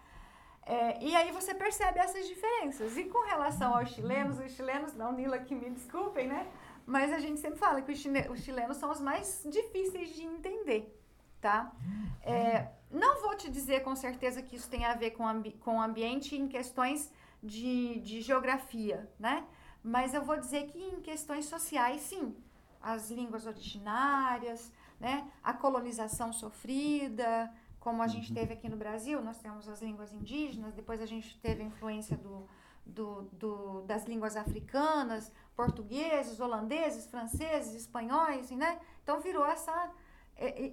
É, 0.64 1.00
e 1.00 1.14
aí 1.14 1.30
você 1.30 1.54
percebe 1.54 2.00
essas 2.00 2.26
diferenças. 2.26 2.96
E 2.96 3.04
com 3.04 3.24
relação 3.24 3.76
aos 3.76 3.90
chilenos, 3.90 4.40
os 4.40 4.50
chilenos, 4.50 4.94
não, 4.94 5.12
Nila, 5.12 5.38
que 5.38 5.54
me 5.54 5.70
desculpem, 5.70 6.26
né? 6.26 6.50
Mas 6.84 7.12
a 7.12 7.20
gente 7.20 7.38
sempre 7.38 7.58
fala 7.58 7.80
que 7.82 7.92
os, 7.92 8.04
os 8.30 8.40
chilenos 8.40 8.76
são 8.76 8.90
os 8.90 9.00
mais 9.00 9.46
difíceis 9.48 10.10
de 10.10 10.24
entender, 10.24 11.00
tá? 11.40 11.72
É, 12.20 12.66
não 12.90 13.20
vou 13.20 13.34
te 13.36 13.50
dizer 13.50 13.82
com 13.82 13.96
certeza 13.96 14.42
que 14.42 14.56
isso 14.56 14.68
tem 14.68 14.84
a 14.84 14.94
ver 14.94 15.10
com, 15.12 15.26
ambi 15.26 15.52
com 15.52 15.76
o 15.76 15.80
ambiente 15.82 16.36
em 16.36 16.46
questões 16.46 17.12
de, 17.42 18.00
de 18.00 18.20
geografia, 18.20 19.10
né? 19.18 19.46
Mas 19.82 20.14
eu 20.14 20.22
vou 20.22 20.36
dizer 20.36 20.66
que 20.66 20.78
em 20.78 21.00
questões 21.00 21.46
sociais, 21.46 22.00
sim. 22.02 22.34
As 22.80 23.10
línguas 23.10 23.46
originárias, 23.46 24.72
né? 25.00 25.30
A 25.42 25.52
colonização 25.52 26.32
sofrida, 26.32 27.52
como 27.80 28.02
a 28.02 28.08
gente 28.08 28.30
uhum. 28.30 28.34
teve 28.34 28.52
aqui 28.52 28.68
no 28.68 28.76
Brasil, 28.76 29.22
nós 29.22 29.38
temos 29.38 29.68
as 29.68 29.80
línguas 29.80 30.12
indígenas, 30.12 30.74
depois 30.74 31.00
a 31.00 31.06
gente 31.06 31.38
teve 31.38 31.62
a 31.62 31.66
influência 31.66 32.16
do, 32.16 32.48
do, 32.84 33.22
do, 33.32 33.82
das 33.82 34.04
línguas 34.04 34.36
africanas, 34.36 35.32
portugueses, 35.54 36.40
holandeses, 36.40 37.06
franceses, 37.06 37.74
espanhóis, 37.74 38.50
né? 38.50 38.80
Então 39.02 39.20
virou 39.20 39.46
essa 39.46 39.90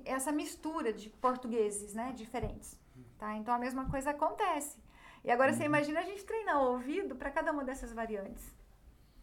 essa 0.05 0.31
mistura 0.31 0.91
de 0.91 1.09
portugueses, 1.09 1.93
né, 1.93 2.13
diferentes, 2.15 2.77
tá? 3.17 3.35
Então 3.35 3.53
a 3.53 3.59
mesma 3.59 3.89
coisa 3.89 4.11
acontece. 4.11 4.77
E 5.23 5.31
agora 5.31 5.53
você 5.53 5.59
uhum. 5.59 5.67
imagina 5.67 6.01
a 6.01 6.03
gente 6.03 6.23
treinar 6.25 6.61
o 6.61 6.73
ouvido 6.73 7.15
para 7.15 7.31
cada 7.31 7.51
uma 7.51 7.63
dessas 7.63 7.93
variantes, 7.93 8.43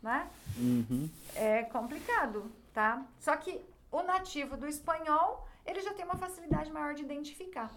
né? 0.02 0.30
Uhum. 0.56 1.10
É 1.34 1.62
complicado, 1.64 2.50
tá? 2.72 3.06
Só 3.18 3.36
que 3.36 3.60
o 3.92 4.02
nativo 4.02 4.56
do 4.56 4.66
espanhol, 4.66 5.46
ele 5.66 5.80
já 5.82 5.92
tem 5.92 6.04
uma 6.04 6.16
facilidade 6.16 6.70
maior 6.72 6.94
de 6.94 7.02
identificar. 7.02 7.70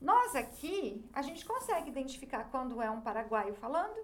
Nós 0.00 0.36
aqui, 0.36 1.04
a 1.12 1.22
gente 1.22 1.44
consegue 1.44 1.88
identificar 1.88 2.44
quando 2.50 2.80
é 2.80 2.90
um 2.90 3.00
paraguaio 3.00 3.54
falando, 3.54 3.96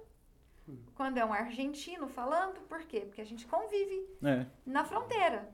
quando 0.94 1.18
é 1.18 1.24
um 1.24 1.32
argentino 1.32 2.08
falando, 2.08 2.60
por 2.68 2.82
quê? 2.82 3.00
Porque 3.00 3.20
a 3.20 3.26
gente 3.26 3.46
convive 3.46 4.08
é. 4.22 4.46
na 4.64 4.84
fronteira. 4.84 5.48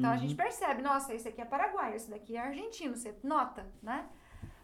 Então 0.00 0.10
uhum. 0.10 0.16
a 0.16 0.18
gente 0.18 0.30
uhum. 0.30 0.36
percebe, 0.36 0.82
nossa, 0.82 1.14
esse 1.14 1.28
aqui 1.28 1.42
é 1.42 1.44
paraguaio, 1.44 1.94
esse 1.94 2.10
daqui 2.10 2.34
é 2.36 2.40
argentino, 2.40 2.96
você 2.96 3.14
nota, 3.22 3.66
né? 3.82 4.06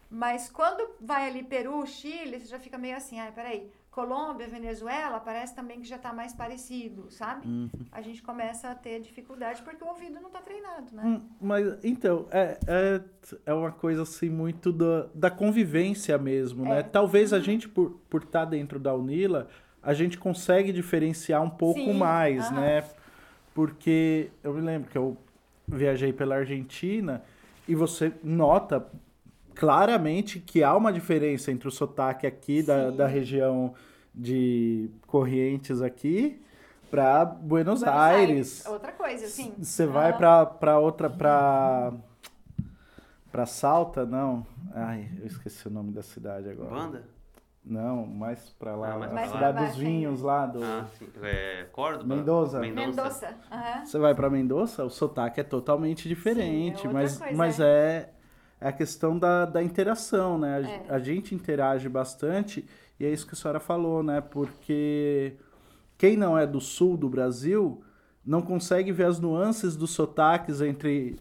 Mas 0.09 0.49
quando 0.49 0.95
vai 0.99 1.29
ali 1.29 1.43
Peru, 1.43 1.85
Chile, 1.85 2.39
você 2.39 2.47
já 2.47 2.59
fica 2.59 2.77
meio 2.77 2.95
assim, 2.95 3.19
ai, 3.19 3.31
peraí, 3.31 3.69
Colômbia, 3.91 4.47
Venezuela, 4.47 5.19
parece 5.19 5.53
também 5.53 5.79
que 5.79 5.87
já 5.87 5.97
está 5.97 6.11
mais 6.13 6.33
parecido, 6.33 7.11
sabe? 7.11 7.47
Uhum. 7.47 7.69
A 7.91 8.01
gente 8.01 8.23
começa 8.23 8.69
a 8.69 8.75
ter 8.75 8.99
dificuldade 8.99 9.61
porque 9.61 9.83
o 9.83 9.87
ouvido 9.87 10.15
não 10.19 10.27
está 10.27 10.39
treinado, 10.39 10.95
né? 10.95 11.03
Hum, 11.05 11.21
mas, 11.39 11.77
então, 11.83 12.25
é, 12.31 12.57
é, 12.67 13.01
é 13.45 13.53
uma 13.53 13.71
coisa 13.71 14.03
assim 14.03 14.29
muito 14.29 14.71
da, 14.71 15.07
da 15.13 15.29
convivência 15.29 16.17
mesmo, 16.17 16.63
né? 16.63 16.71
é. 16.71 16.75
né? 16.75 16.83
Talvez 16.83 17.31
a 17.31 17.37
uhum. 17.37 17.43
gente, 17.43 17.69
por 17.69 17.85
estar 17.85 17.99
por 18.09 18.25
tá 18.25 18.45
dentro 18.45 18.79
da 18.79 18.95
Unila, 18.95 19.47
a 19.83 19.93
gente 19.93 20.17
consegue 20.17 20.71
diferenciar 20.71 21.43
um 21.43 21.49
pouco 21.49 21.79
Sim. 21.79 21.93
mais, 21.93 22.49
né? 22.49 22.83
porque 23.57 24.29
eu 24.43 24.53
me 24.53 24.61
lembro 24.61 24.87
que 24.87 24.95
eu 24.95 25.17
viajei 25.67 26.13
pela 26.13 26.35
Argentina 26.35 27.23
e 27.67 27.75
você 27.75 28.13
nota 28.23 28.87
claramente 29.53 30.39
que 30.39 30.63
há 30.63 30.75
uma 30.75 30.93
diferença 30.93 31.51
entre 31.51 31.67
o 31.67 31.71
sotaque 31.71 32.25
aqui 32.25 32.63
da, 32.63 32.89
da 32.89 33.07
região 33.07 33.73
de 34.13 34.89
Corrientes 35.05 35.81
aqui 35.81 36.41
para 36.89 37.25
Buenos, 37.25 37.81
Buenos 37.81 37.83
Aires. 37.83 38.65
Outra 38.65 38.91
coisa, 38.91 39.27
sim. 39.27 39.53
Você 39.57 39.85
vai 39.85 40.17
para 40.17 40.79
outra 40.79 41.09
para 41.09 41.93
para 43.31 43.45
Salta, 43.45 44.05
não? 44.05 44.47
Ai, 44.73 45.11
eu 45.19 45.27
esqueci 45.27 45.67
o 45.67 45.69
nome 45.69 45.91
da 45.91 46.01
cidade 46.01 46.49
agora. 46.49 46.69
Banda? 46.69 47.16
Não, 47.69 48.05
mais 48.05 48.49
pra 48.57 48.75
lá, 48.75 48.93
Ah, 48.93 48.97
mais 48.97 49.11
a 49.11 49.13
pra 49.13 49.21
lá. 49.25 49.27
cidade 49.27 49.57
Mais 49.59 49.69
dos 49.71 49.77
vinhos 49.79 50.21
lá 50.21 50.45
do 50.45 50.63
Ah, 50.63 50.85
sim. 50.97 51.07
É, 51.21 51.65
Córdoba? 51.71 52.15
Mendoza. 52.15 52.59
Mendoza. 52.59 53.35
aham. 53.51 53.85
Você 53.85 53.99
vai 53.99 54.15
para 54.15 54.29
Mendoza, 54.29 54.83
o 54.85 54.89
sotaque 54.89 55.39
é 55.41 55.43
totalmente 55.43 56.07
diferente, 56.07 56.77
outra 56.87 56.93
mas, 56.93 57.17
coisa, 57.17 57.35
mas 57.35 57.59
é. 57.59 58.09
é 58.61 58.67
a 58.69 58.71
questão 58.71 59.17
da, 59.19 59.45
da 59.45 59.61
interação, 59.61 60.37
né? 60.37 60.57
A, 60.57 60.93
É. 60.93 60.95
a 60.95 60.99
gente 60.99 61.35
interage 61.35 61.89
bastante 61.89 62.65
e 62.99 63.05
é 63.05 63.09
isso 63.09 63.27
que 63.27 63.33
a 63.33 63.35
senhora 63.37 63.59
falou, 63.59 64.01
né? 64.01 64.21
Porque 64.21 65.35
quem 65.97 66.15
não 66.15 66.37
é 66.37 66.47
do 66.47 66.61
sul 66.61 66.95
do 66.95 67.09
Brasil 67.09 67.83
não 68.25 68.41
consegue 68.41 68.91
ver 68.91 69.05
as 69.05 69.19
nuances 69.19 69.75
dos 69.75 69.91
sotaques 69.91 70.61
entre. 70.61 71.19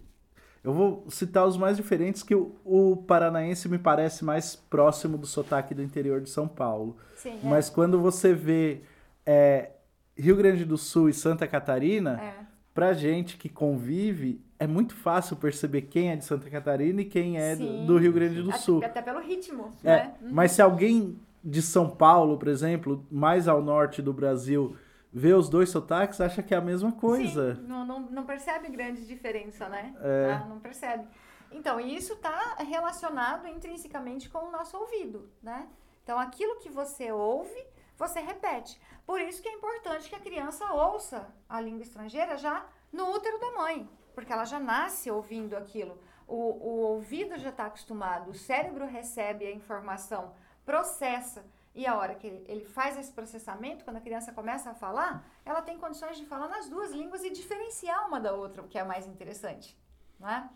Eu 0.67 0.73
vou 0.73 1.05
citar 1.09 1.47
os 1.47 1.57
mais 1.57 1.77
diferentes, 1.77 2.25
que 2.25 2.35
o, 2.35 2.51
o 2.65 2.97
paranaense 2.97 3.69
me 3.69 3.79
parece 3.79 4.25
mais 4.25 4.57
próximo 4.57 5.17
do 5.17 5.25
sotaque 5.27 5.73
do 5.73 5.81
interior 5.81 6.21
de 6.21 6.29
São 6.29 6.49
Paulo. 6.49 6.97
Sim, 7.15 7.39
é. 7.43 7.49
Mas 7.49 7.71
quando 7.71 8.01
você 8.01 8.35
vê 8.35 8.81
é, 9.25 9.71
Rio 10.19 10.35
Grande 10.35 10.65
do 10.65 10.77
Sul 10.77 11.09
e 11.09 11.15
Santa 11.15 11.47
Catarina, 11.47 12.21
É. 12.21 12.35
pra 12.75 12.93
gente 12.95 13.37
que 13.37 13.49
convive, 13.49 14.41
é 14.59 14.67
muito 14.67 14.97
fácil 14.97 15.37
perceber 15.37 15.83
quem 15.83 16.11
é 16.11 16.17
de 16.17 16.25
Santa 16.25 16.51
Catarina 16.51 17.01
e 17.01 17.05
quem 17.05 17.39
é 17.39 17.55
do, 17.55 17.87
do 17.87 17.97
Rio 17.99 18.13
Grande 18.13 18.43
do 18.43 18.53
Sul. 18.59 18.83
Até 18.85 19.01
pelo 19.01 19.21
ritmo, 19.21 19.71
É, 19.85 19.89
né? 19.97 20.15
mas 20.33 20.51
se 20.51 20.61
alguém 20.61 21.17
de 21.45 21.63
São 21.63 21.89
Paulo, 21.89 22.37
por 22.39 22.49
exemplo, 22.49 23.07
mais 23.09 23.47
ao 23.47 23.63
norte 23.63 24.03
do 24.03 24.13
Brasil, 24.13 24.75
vê 25.17 25.33
os 25.33 25.49
dois 25.49 25.71
sotaques, 25.71 26.21
acha 26.21 26.43
que 26.43 26.53
é 26.53 26.59
a 26.59 26.61
mesma 26.61 26.93
coisa. 26.93 27.55
Sim, 27.55 27.63
não, 27.63 27.87
não, 27.87 28.01
não 28.01 28.27
percebe 28.27 28.69
grande 28.69 29.07
diferença, 29.07 29.67
né? 29.67 29.95
É. 29.99 30.29
Tá? 30.29 30.45
Não 30.45 30.61
percebe. 30.61 31.09
Então, 31.51 31.81
isso 31.81 32.13
está 32.13 32.57
relacionado 32.59 33.49
intrinsecamente 33.49 34.29
com 34.29 34.41
o 34.41 34.51
nosso 34.51 34.77
ouvido, 34.77 35.33
né? 35.43 35.69
Então, 36.03 36.19
aquilo 36.19 36.59
que 36.59 36.69
você 36.69 37.11
ouve, 37.11 37.67
você 37.97 38.21
repete. 38.21 38.79
Por 39.07 39.19
isso 39.19 39.41
que 39.41 39.49
é 39.49 39.55
importante 39.55 40.07
que 40.07 40.15
a 40.15 40.21
criança 40.21 40.71
ouça 40.75 41.27
a 41.49 41.63
língua 41.63 41.83
estrangeira 41.83 42.37
já 42.37 42.67
no 42.93 43.11
útero 43.11 43.41
da 43.41 43.53
mãe, 43.53 43.89
porque 44.15 44.31
ela 44.31 44.45
já 44.45 44.61
nasce 44.61 45.11
ouvindo 45.11 45.57
aquilo. 45.57 45.99
O, 46.29 46.37
o 46.37 46.81
ouvido 46.93 47.39
já 47.39 47.49
está 47.49 47.67
acostumado, 47.67 48.33
o 48.33 48.35
cérebro 48.35 48.85
recebe 48.85 49.47
a 49.47 49.51
informação, 49.51 50.35
processa, 50.63 51.47
e 51.77 51.87
a 51.87 51.95
hora 51.97 52.15
que 52.15 52.27
ele, 52.27 52.65
faz 52.65 52.97
esse 52.99 53.13
processamento, 53.13 53.85
quando 53.85 53.99
a 53.99 54.01
criança 54.01 54.33
começa 54.33 54.71
a 54.71 54.75
falar, 54.75 55.13
ela 55.45 55.61
tem 55.63 55.79
condições 55.79 56.17
de 56.17 56.25
falar 56.27 56.49
nas 56.49 56.69
duas 56.69 56.91
línguas 56.93 57.23
e 57.23 57.31
diferenciar 57.31 58.09
uma 58.09 58.19
da 58.19 58.33
outra, 58.33 58.63
o 58.63 58.69
que 58.69 58.79
é 58.79 58.85
mais 58.85 59.07
interessante, 59.07 59.79
né? 60.19 60.51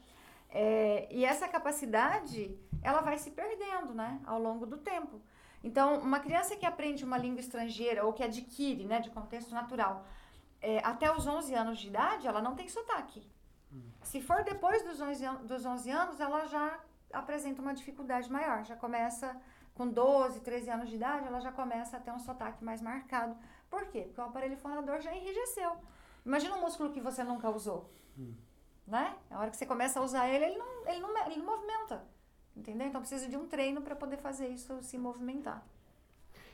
É, 0.49 1.07
e 1.13 1.25
essa 1.25 1.47
capacidade, 1.47 2.59
ela 2.83 3.01
vai 3.03 3.17
se 3.19 3.31
perdendo, 3.31 3.95
né, 3.95 4.21
ao 4.27 4.41
longo 4.41 4.67
do 4.67 4.79
tempo. 4.79 5.21
Então, 5.63 5.99
uma 6.01 6.19
criança 6.21 6.57
que 6.57 6.67
aprende 6.67 7.05
uma 7.05 7.19
língua 7.19 7.39
estrangeira 7.41 8.05
ou 8.05 8.13
que 8.13 8.25
adquire, 8.25 8.85
né, 8.85 8.99
de 9.01 9.11
contexto 9.11 9.55
natural, 9.55 10.05
é, 10.61 10.79
até 10.85 11.15
os 11.15 11.27
11 11.27 11.55
anos 11.55 11.79
de 11.79 11.87
idade, 11.89 12.27
ela 12.27 12.43
não 12.43 12.55
tem 12.57 12.69
sotaque. 12.69 13.23
Se 14.03 14.21
for 14.21 14.43
depois 14.43 14.83
dos 14.83 15.01
11, 15.01 15.25
an- 15.25 15.45
dos 15.45 15.65
11 15.65 15.91
anos, 15.91 16.19
ela 16.19 16.47
já 16.47 16.81
apresenta 17.13 17.63
uma 17.63 17.73
dificuldade 17.75 18.29
maior. 18.33 18.65
Já 18.65 18.75
começa 18.75 19.37
com 19.75 19.89
12, 19.89 20.41
13 20.41 20.71
anos 20.71 20.89
de 20.89 20.97
idade, 20.97 21.27
ela 21.27 21.41
já 21.41 21.53
começa 21.53 21.97
a 21.97 22.01
ter 22.01 22.11
um 22.11 22.19
sotaque 22.19 22.63
mais 22.65 22.83
marcado. 22.83 23.37
Por 23.71 23.87
quê? 23.87 24.03
Porque 24.03 24.21
o 24.21 24.25
aparelho 24.25 24.57
fonador 24.57 25.01
já 25.01 25.15
enrijeceu. 25.15 25.73
Imagina 26.25 26.57
um 26.57 26.61
músculo 26.61 26.93
que 26.93 27.01
você 27.01 27.25
nunca 27.25 27.49
usou. 27.51 27.91
Né? 28.87 29.15
A 29.31 29.39
hora 29.39 29.51
que 29.51 29.57
você 29.57 29.67
começa 29.67 30.01
a 30.01 30.03
usar 30.03 30.29
ele, 30.29 30.45
ele 30.45 30.59
não, 30.59 30.89
ele 30.89 31.01
não, 31.01 31.27
ele 31.27 31.37
não 31.37 31.47
movimenta. 31.47 32.05
Entendeu? 32.57 32.87
Então 32.87 33.01
precisa 33.01 33.29
de 33.29 33.37
um 33.37 33.47
treino 33.47 33.81
para 33.81 33.95
poder 33.95 34.19
fazer 34.19 34.49
isso 34.49 34.83
se 34.83 34.99
movimentar. 34.99 35.65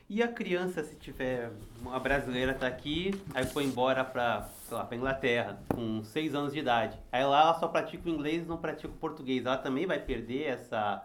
E 0.08 0.22
a 0.22 0.28
criança, 0.28 0.84
se 0.84 0.94
tiver. 0.94 1.50
Uma 1.80 1.98
brasileira 1.98 2.54
tá 2.54 2.66
aqui, 2.68 3.10
aí 3.34 3.44
foi 3.44 3.64
embora 3.64 4.04
pra, 4.04 4.48
sei 4.68 4.76
lá, 4.76 4.84
pra 4.84 4.96
Inglaterra, 4.96 5.58
com 5.74 6.04
6 6.04 6.34
anos 6.34 6.52
de 6.52 6.60
idade. 6.60 6.96
Aí 7.10 7.24
lá 7.24 7.40
ela 7.40 7.54
só 7.54 7.66
pratica 7.66 8.08
o 8.08 8.12
inglês 8.12 8.46
não 8.46 8.56
pratica 8.56 8.88
o 8.88 8.96
português. 8.96 9.44
Ela 9.44 9.58
também 9.58 9.84
vai 9.84 9.98
perder 9.98 10.44
essa. 10.44 11.04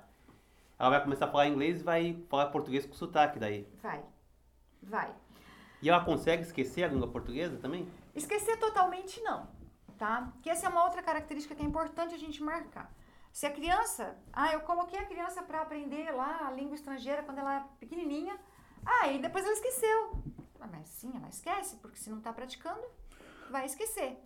Ela 0.81 0.89
vai 0.89 1.03
começar 1.03 1.25
a 1.25 1.31
falar 1.31 1.47
inglês 1.47 1.81
e 1.81 1.83
vai 1.83 2.25
falar 2.27 2.47
português 2.47 2.87
com 2.87 2.93
sotaque 2.93 3.37
daí. 3.37 3.67
Vai. 3.83 4.03
Vai. 4.81 5.13
E 5.79 5.87
ela 5.87 6.03
consegue 6.03 6.41
esquecer 6.41 6.83
a 6.83 6.87
língua 6.87 7.07
portuguesa 7.07 7.55
também? 7.59 7.87
Esquecer 8.15 8.57
totalmente 8.57 9.21
não, 9.21 9.47
tá? 9.95 10.33
Que 10.41 10.49
essa 10.49 10.65
é 10.65 10.69
uma 10.69 10.83
outra 10.83 11.03
característica 11.03 11.53
que 11.53 11.61
é 11.61 11.65
importante 11.65 12.15
a 12.15 12.17
gente 12.17 12.41
marcar. 12.41 12.91
Se 13.31 13.45
a 13.45 13.51
criança, 13.51 14.17
ah, 14.33 14.53
eu 14.53 14.61
coloquei 14.61 14.97
a 14.97 15.05
criança 15.05 15.43
para 15.43 15.61
aprender 15.61 16.09
lá 16.09 16.47
a 16.47 16.51
língua 16.51 16.73
estrangeira 16.73 17.21
quando 17.21 17.37
ela 17.37 17.57
é 17.57 17.63
pequenininha, 17.79 18.35
ah, 18.83 19.07
e 19.07 19.19
depois 19.19 19.45
ela 19.45 19.53
esqueceu. 19.53 20.23
Ah, 20.59 20.67
Mas 20.71 20.89
sim, 20.89 21.11
ela 21.15 21.29
esquece, 21.29 21.75
porque 21.75 21.99
se 21.99 22.09
não 22.09 22.17
está 22.17 22.33
praticando, 22.33 22.81
vai 23.51 23.67
esquecer. 23.67 24.17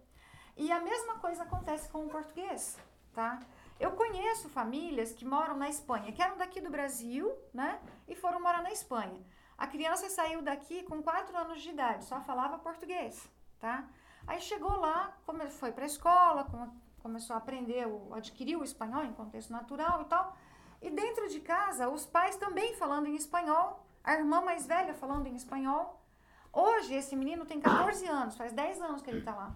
E 0.55 0.71
a 0.71 0.79
mesma 0.79 1.15
coisa 1.15 1.43
acontece 1.43 1.89
com 1.89 2.05
o 2.05 2.09
português, 2.09 2.77
tá? 3.13 3.41
Eu 3.79 3.91
conheço 3.91 4.49
famílias 4.49 5.11
que 5.13 5.25
moram 5.25 5.55
na 5.57 5.69
Espanha, 5.69 6.11
que 6.11 6.21
eram 6.21 6.37
daqui 6.37 6.61
do 6.61 6.69
Brasil, 6.69 7.31
né? 7.53 7.79
E 8.07 8.15
foram 8.15 8.41
morar 8.41 8.61
na 8.63 8.71
Espanha. 8.71 9.21
A 9.57 9.67
criança 9.67 10.09
saiu 10.09 10.41
daqui 10.41 10.83
com 10.83 11.01
4 11.01 11.35
anos 11.37 11.61
de 11.61 11.69
idade, 11.69 12.05
só 12.05 12.19
falava 12.21 12.57
português, 12.57 13.27
tá? 13.59 13.85
Aí 14.27 14.39
chegou 14.41 14.75
lá, 14.77 15.15
foi 15.59 15.71
para 15.71 15.83
a 15.83 15.87
escola, 15.87 16.43
come- 16.45 16.71
começou 16.99 17.35
a 17.35 17.37
aprender, 17.37 17.85
adquiriu 18.13 18.59
o 18.61 18.63
espanhol 18.63 19.03
em 19.03 19.13
contexto 19.13 19.51
natural 19.51 20.01
e 20.01 20.05
tal. 20.05 20.35
E 20.81 20.89
dentro 20.89 21.27
de 21.29 21.39
casa, 21.39 21.87
os 21.89 22.05
pais 22.05 22.35
também 22.37 22.75
falando 22.75 23.07
em 23.07 23.15
espanhol, 23.15 23.85
a 24.03 24.13
irmã 24.13 24.41
mais 24.41 24.65
velha 24.65 24.93
falando 24.93 25.27
em 25.27 25.35
espanhol. 25.35 26.01
Hoje, 26.51 26.93
esse 26.95 27.15
menino 27.15 27.45
tem 27.45 27.59
14 27.59 28.05
anos, 28.07 28.35
faz 28.35 28.51
10 28.53 28.81
anos 28.81 29.01
que 29.01 29.09
ele 29.09 29.19
está 29.19 29.35
lá. 29.35 29.55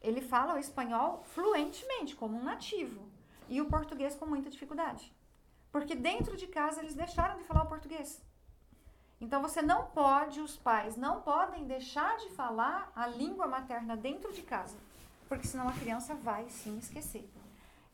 Ele 0.00 0.20
fala 0.20 0.54
o 0.54 0.58
espanhol 0.58 1.22
fluentemente, 1.24 2.16
como 2.16 2.36
um 2.36 2.42
nativo, 2.42 3.08
e 3.52 3.60
o 3.60 3.66
português 3.66 4.14
com 4.14 4.24
muita 4.24 4.48
dificuldade. 4.48 5.12
Porque 5.70 5.94
dentro 5.94 6.38
de 6.38 6.46
casa 6.46 6.80
eles 6.80 6.94
deixaram 6.94 7.36
de 7.36 7.44
falar 7.44 7.64
o 7.64 7.68
português. 7.68 8.18
Então 9.20 9.42
você 9.42 9.60
não 9.60 9.84
pode, 9.88 10.40
os 10.40 10.56
pais 10.56 10.96
não 10.96 11.20
podem 11.20 11.66
deixar 11.66 12.16
de 12.16 12.30
falar 12.30 12.90
a 12.96 13.06
língua 13.06 13.46
materna 13.46 13.94
dentro 13.94 14.32
de 14.32 14.42
casa, 14.42 14.76
porque 15.28 15.46
senão 15.46 15.68
a 15.68 15.72
criança 15.72 16.14
vai 16.14 16.48
sim 16.48 16.78
esquecer. 16.78 17.30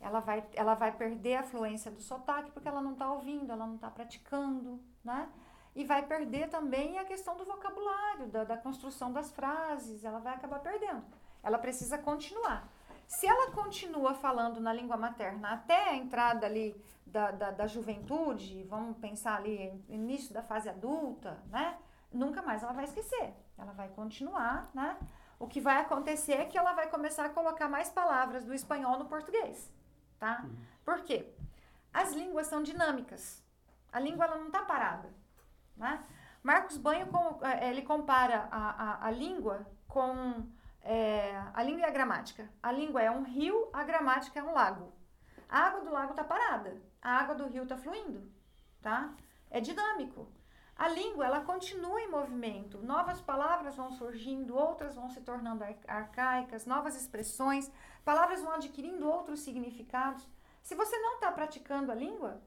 Ela 0.01 0.21
vai, 0.21 0.47
ela 0.55 0.75
vai 0.75 0.93
perder 0.93 1.35
a 1.35 1.43
fluência 1.43 1.91
do 1.91 2.01
sotaque 2.01 2.53
porque 2.53 2.69
ela 2.69 2.81
não 2.81 2.93
está 2.93 3.11
ouvindo, 3.13 3.51
ela 3.51 3.67
não 3.67 3.75
está 3.75 3.91
praticando, 3.91 4.81
né? 5.03 5.29
E 5.75 5.85
vai 5.85 6.07
perder 6.07 6.49
também 6.49 6.99
a 6.99 7.05
questão 7.05 7.37
do 7.37 7.45
vocabulário, 7.45 8.29
da, 8.29 8.45
da 8.45 8.57
construção 8.57 9.13
das 9.13 9.33
frases, 9.33 10.05
ela 10.05 10.21
vai 10.21 10.35
acabar 10.35 10.61
perdendo. 10.61 11.05
Ela 11.43 11.59
precisa 11.59 11.99
continuar. 11.99 12.69
Se 13.09 13.27
ela 13.27 13.51
continua 13.53 14.13
falando 14.13 14.61
na 14.61 14.71
língua 14.71 14.99
materna 14.99 15.53
até 15.53 15.89
a 15.89 15.97
entrada 15.97 16.45
ali 16.45 16.77
da, 17.07 17.31
da, 17.31 17.51
da 17.51 17.67
juventude, 17.67 18.65
vamos 18.65 18.99
pensar 18.99 19.37
ali, 19.37 19.83
início 19.89 20.35
da 20.35 20.43
fase 20.43 20.69
adulta, 20.69 21.43
né? 21.47 21.79
Nunca 22.13 22.43
mais 22.43 22.63
ela 22.63 22.75
vai 22.75 22.85
esquecer. 22.85 23.35
Ela 23.57 23.73
vai 23.73 23.89
continuar, 23.89 24.71
né? 24.75 24.99
O 25.39 25.47
que 25.47 25.59
vai 25.59 25.81
acontecer 25.81 26.35
é 26.35 26.45
que 26.45 26.59
ela 26.59 26.75
vai 26.75 26.91
começar 26.91 27.25
a 27.25 27.31
colocar 27.31 27.67
mais 27.67 27.89
palavras 27.89 28.45
do 28.45 28.53
espanhol 28.53 28.99
no 28.99 29.07
português, 29.07 29.73
tá? 30.19 30.45
Por 30.85 31.01
quê? 31.01 31.33
As 31.93 32.13
línguas 32.13 32.47
são 32.47 32.63
dinâmicas. 32.63 33.43
A 33.91 33.99
língua 33.99 34.27
ela 34.27 34.37
não 34.37 34.49
está 34.49 34.63
parada, 34.67 35.09
né? 35.75 36.05
Marcos 36.43 36.77
Banho, 36.77 37.09
eh, 37.41 37.71
ele 37.71 37.83
compara 37.83 38.49
a, 38.51 38.71
a, 38.71 39.07
a 39.07 39.11
língua 39.11 39.67
com 39.87 40.47
é, 40.89 41.37
a 41.53 41.63
língua 41.63 41.83
e 41.83 41.85
a 41.85 41.91
gramática. 41.91 42.49
A 42.63 42.73
língua 42.73 43.03
é 43.03 43.11
um 43.11 43.23
rio, 43.23 43.69
a 43.75 43.85
gramática 43.85 44.41
é 44.41 44.43
um 44.43 44.55
lago. 44.55 44.91
A 45.47 45.59
água 45.67 45.83
do 45.83 45.91
lago 45.93 46.13
está 46.13 46.25
parada, 46.25 46.81
a 47.03 47.11
água 47.11 47.35
do 47.35 47.47
rio 47.47 47.65
está 47.65 47.77
fluindo, 47.77 48.23
tá? 48.81 49.13
É 49.51 49.61
dinâmico. 49.61 50.33
A 50.75 50.89
língua, 50.89 51.27
ela 51.27 51.41
continua 51.43 52.01
em 52.01 52.11
movimento. 52.11 52.79
Novas 52.79 53.21
palavras 53.21 53.77
vão 53.77 53.91
surgindo, 53.91 54.57
outras 54.57 54.95
vão 54.95 55.11
se 55.11 55.21
tornando 55.21 55.63
ar- 55.63 55.75
arcaicas, 55.87 56.65
novas 56.65 56.97
expressões, 56.97 57.71
palavras 58.03 58.41
vão 58.41 58.53
adquirindo 58.53 59.07
outros 59.07 59.41
significados. 59.41 60.27
Se 60.63 60.75
você 60.75 60.99
não 60.99 61.17
está 61.17 61.31
praticando 61.33 61.93
a 61.93 61.95
língua, 61.95 62.41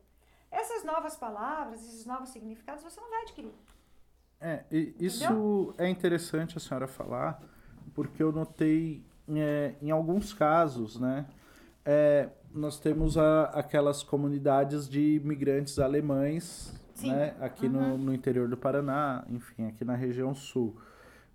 essas 0.50 0.84
novas 0.84 1.16
palavras, 1.16 1.84
esses 1.84 2.06
novos 2.08 2.30
significados, 2.30 2.84
você 2.84 3.00
não 3.00 3.10
vai 3.10 3.22
adquirir. 3.22 3.54
É, 4.40 4.66
e 4.72 4.96
isso 5.00 5.76
é 5.78 5.88
interessante 5.88 6.58
a 6.58 6.60
senhora 6.60 6.88
falar, 6.88 7.40
porque 7.94 8.22
eu 8.22 8.32
notei 8.32 9.04
é, 9.30 9.76
em 9.82 9.92
alguns 9.92 10.34
casos, 10.34 11.00
né? 11.00 11.26
é, 11.86 12.30
nós 12.54 12.80
temos 12.80 13.18
a- 13.18 13.46
aquelas 13.54 14.04
comunidades 14.04 14.88
de 14.88 15.16
imigrantes 15.16 15.80
alemães 15.80 16.80
né? 17.08 17.34
Aqui 17.40 17.66
uhum. 17.66 17.72
no, 17.72 17.98
no 17.98 18.14
interior 18.14 18.48
do 18.48 18.58
Paraná, 18.58 19.24
enfim, 19.30 19.68
aqui 19.68 19.84
na 19.84 19.96
região 19.96 20.34
sul. 20.34 20.76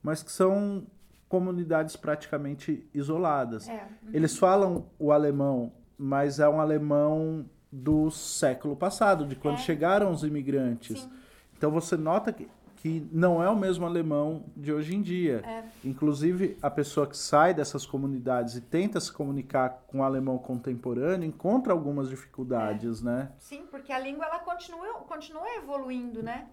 Mas 0.03 0.23
que 0.23 0.31
são 0.31 0.87
comunidades 1.29 1.97
praticamente 1.97 2.89
isoladas. 2.95 3.69
É. 3.69 3.73
Uhum. 3.73 4.11
Eles 4.13 4.37
falam 4.37 4.87
o 4.99 5.11
alemão, 5.11 5.73
mas 5.99 6.39
é 6.39 6.49
um 6.49 6.61
alemão 6.61 7.45
do 7.73 8.11
século 8.11 8.77
passado, 8.77 9.27
de 9.27 9.35
quando 9.35 9.57
é. 9.57 9.59
chegaram 9.59 10.11
os 10.11 10.23
imigrantes. 10.23 11.01
Sim. 11.01 11.11
Então 11.57 11.71
você 11.71 11.97
nota 11.97 12.33
que 12.33 12.49
que 12.77 13.09
não 13.11 13.43
é 13.43 13.49
o 13.49 13.57
mesmo 13.57 13.87
alemão 13.87 14.45
de 14.57 14.73
hoje 14.73 14.95
em 14.95 15.03
dia. 15.03 15.43
É. 15.45 15.65
Inclusive, 15.85 16.57
a 16.63 16.71
pessoa 16.71 17.07
que 17.07 17.17
sai 17.17 17.55
dessas 17.55 17.87
comunidades 17.87 18.55
e 18.55 18.61
tenta 18.61 19.01
se 19.01 19.11
comunicar 19.11 19.85
com 19.87 20.01
o 20.01 20.03
alemão 20.03 20.39
contemporâneo 20.39 21.27
encontra 21.27 21.73
algumas 21.73 22.09
dificuldades, 22.09 23.01
é. 23.01 23.05
né? 23.05 23.33
Sim, 23.39 23.67
porque 23.71 23.93
a 23.93 23.99
língua 23.99 24.27
ela 24.27 24.39
continua, 24.41 24.87
continua 25.01 25.49
evoluindo, 25.57 26.23
né? 26.23 26.47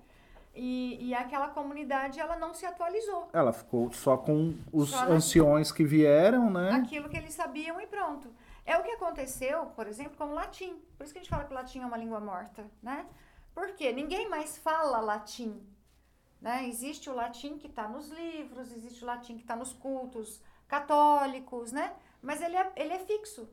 E, 0.55 1.09
e 1.09 1.13
aquela 1.15 1.49
comunidade 1.49 2.19
ela 2.19 2.37
não 2.37 2.53
se 2.53 2.65
atualizou. 2.65 3.27
Ela 3.33 3.51
ficou 3.51 3.91
só 3.91 4.15
com 4.15 4.55
os 4.71 4.91
só 4.91 5.11
anciões 5.11 5.71
que 5.71 5.83
vieram, 5.83 6.49
né? 6.49 6.71
Aquilo 6.71 7.09
que 7.09 7.17
eles 7.17 7.33
sabiam 7.33 7.81
e 7.81 7.87
pronto. 7.87 8.29
É 8.65 8.77
o 8.77 8.83
que 8.83 8.91
aconteceu, 8.91 9.65
por 9.75 9.87
exemplo, 9.87 10.15
com 10.15 10.25
o 10.25 10.33
latim. 10.33 10.79
Por 10.95 11.03
isso 11.03 11.11
que 11.11 11.19
a 11.19 11.21
gente 11.21 11.29
fala 11.29 11.43
que 11.43 11.51
o 11.51 11.55
latim 11.55 11.79
é 11.79 11.85
uma 11.85 11.97
língua 11.97 12.19
morta, 12.19 12.65
né? 12.81 13.05
Porque 13.53 13.91
ninguém 13.91 14.29
mais 14.29 14.57
fala 14.57 14.99
latim 14.99 15.61
né? 16.43 16.67
Existe 16.67 17.09
o 17.09 17.15
latim 17.15 17.57
que 17.57 17.67
está 17.67 17.87
nos 17.87 18.09
livros, 18.09 18.71
existe 18.73 19.01
o 19.01 19.07
latim 19.07 19.35
que 19.35 19.43
está 19.43 19.55
nos 19.55 19.71
cultos 19.71 20.41
católicos, 20.67 21.71
né? 21.71 21.93
Mas 22.21 22.41
ele 22.41 22.57
é, 22.57 22.71
ele 22.75 22.93
é 22.93 22.99
fixo. 22.99 23.47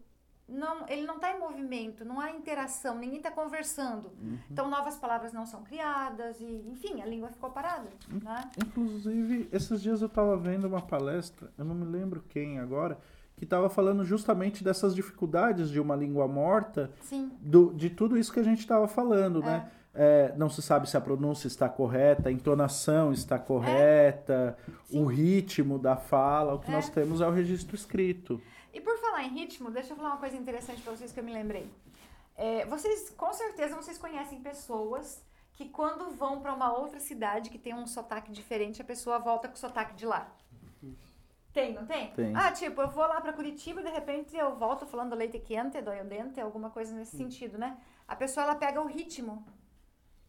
Não, 0.48 0.84
ele 0.88 1.06
não 1.06 1.14
está 1.14 1.30
em 1.30 1.38
movimento, 1.38 2.04
não 2.04 2.18
há 2.18 2.32
interação, 2.32 2.98
ninguém 2.98 3.18
está 3.18 3.30
conversando. 3.30 4.08
Uhum. 4.20 4.36
Então, 4.50 4.68
novas 4.68 4.96
palavras 4.96 5.32
não 5.32 5.46
são 5.46 5.62
criadas 5.62 6.40
e, 6.40 6.64
enfim, 6.66 7.00
a 7.00 7.06
língua 7.06 7.28
ficou 7.28 7.50
parada. 7.50 7.88
Né? 8.08 8.50
Inclusive, 8.58 9.48
esses 9.52 9.80
dias 9.80 10.00
eu 10.00 10.08
estava 10.08 10.36
vendo 10.36 10.66
uma 10.66 10.82
palestra, 10.82 11.52
eu 11.56 11.64
não 11.64 11.76
me 11.76 11.84
lembro 11.84 12.24
quem 12.28 12.58
agora, 12.58 12.98
que 13.36 13.44
estava 13.44 13.70
falando 13.70 14.04
justamente 14.04 14.64
dessas 14.64 14.92
dificuldades 14.92 15.70
de 15.70 15.78
uma 15.78 15.94
língua 15.94 16.26
morta, 16.26 16.90
do, 17.40 17.72
de 17.72 17.88
tudo 17.88 18.18
isso 18.18 18.32
que 18.32 18.40
a 18.40 18.44
gente 18.44 18.58
estava 18.58 18.88
falando, 18.88 19.40
é. 19.44 19.46
né? 19.46 19.70
É, 20.02 20.32
não 20.34 20.48
se 20.48 20.62
sabe 20.62 20.88
se 20.88 20.96
a 20.96 21.00
pronúncia 21.00 21.46
está 21.46 21.68
correta, 21.68 22.30
a 22.30 22.32
entonação 22.32 23.12
está 23.12 23.38
correta, 23.38 24.56
é. 24.66 24.96
o 24.96 25.04
ritmo 25.04 25.78
da 25.78 25.94
fala. 25.94 26.54
O 26.54 26.58
que 26.58 26.70
é. 26.70 26.72
nós 26.72 26.88
temos 26.88 27.20
é 27.20 27.26
o 27.28 27.30
registro 27.30 27.76
escrito. 27.76 28.40
E 28.72 28.80
por 28.80 28.96
falar 28.96 29.24
em 29.24 29.28
ritmo, 29.28 29.70
deixa 29.70 29.92
eu 29.92 29.96
falar 29.98 30.12
uma 30.12 30.16
coisa 30.16 30.38
interessante 30.38 30.80
para 30.80 30.96
vocês 30.96 31.12
que 31.12 31.20
eu 31.20 31.24
me 31.24 31.34
lembrei. 31.34 31.70
É, 32.34 32.64
vocês, 32.64 33.10
com 33.10 33.30
certeza, 33.34 33.76
vocês 33.76 33.98
conhecem 33.98 34.40
pessoas 34.40 35.22
que 35.52 35.68
quando 35.68 36.10
vão 36.16 36.40
para 36.40 36.54
uma 36.54 36.72
outra 36.72 36.98
cidade 36.98 37.50
que 37.50 37.58
tem 37.58 37.74
um 37.74 37.86
sotaque 37.86 38.32
diferente, 38.32 38.80
a 38.80 38.84
pessoa 38.86 39.18
volta 39.18 39.48
com 39.48 39.54
o 39.54 39.58
sotaque 39.58 39.94
de 39.96 40.06
lá. 40.06 40.32
Tem, 41.52 41.74
não 41.74 41.84
tem? 41.84 42.10
Tem. 42.12 42.34
Ah, 42.34 42.50
tipo, 42.52 42.80
eu 42.80 42.88
vou 42.88 43.06
lá 43.06 43.20
para 43.20 43.34
Curitiba 43.34 43.82
e 43.82 43.84
de 43.84 43.90
repente 43.90 44.34
eu 44.34 44.56
volto 44.56 44.86
falando 44.86 45.14
leite 45.14 45.38
quente, 45.40 45.82
dói 45.82 46.00
o 46.00 46.04
dente, 46.06 46.40
alguma 46.40 46.70
coisa 46.70 46.94
nesse 46.94 47.18
sentido, 47.18 47.58
né? 47.58 47.76
A 48.08 48.16
pessoa 48.16 48.44
ela 48.44 48.54
pega 48.54 48.80
o 48.80 48.86
ritmo 48.86 49.44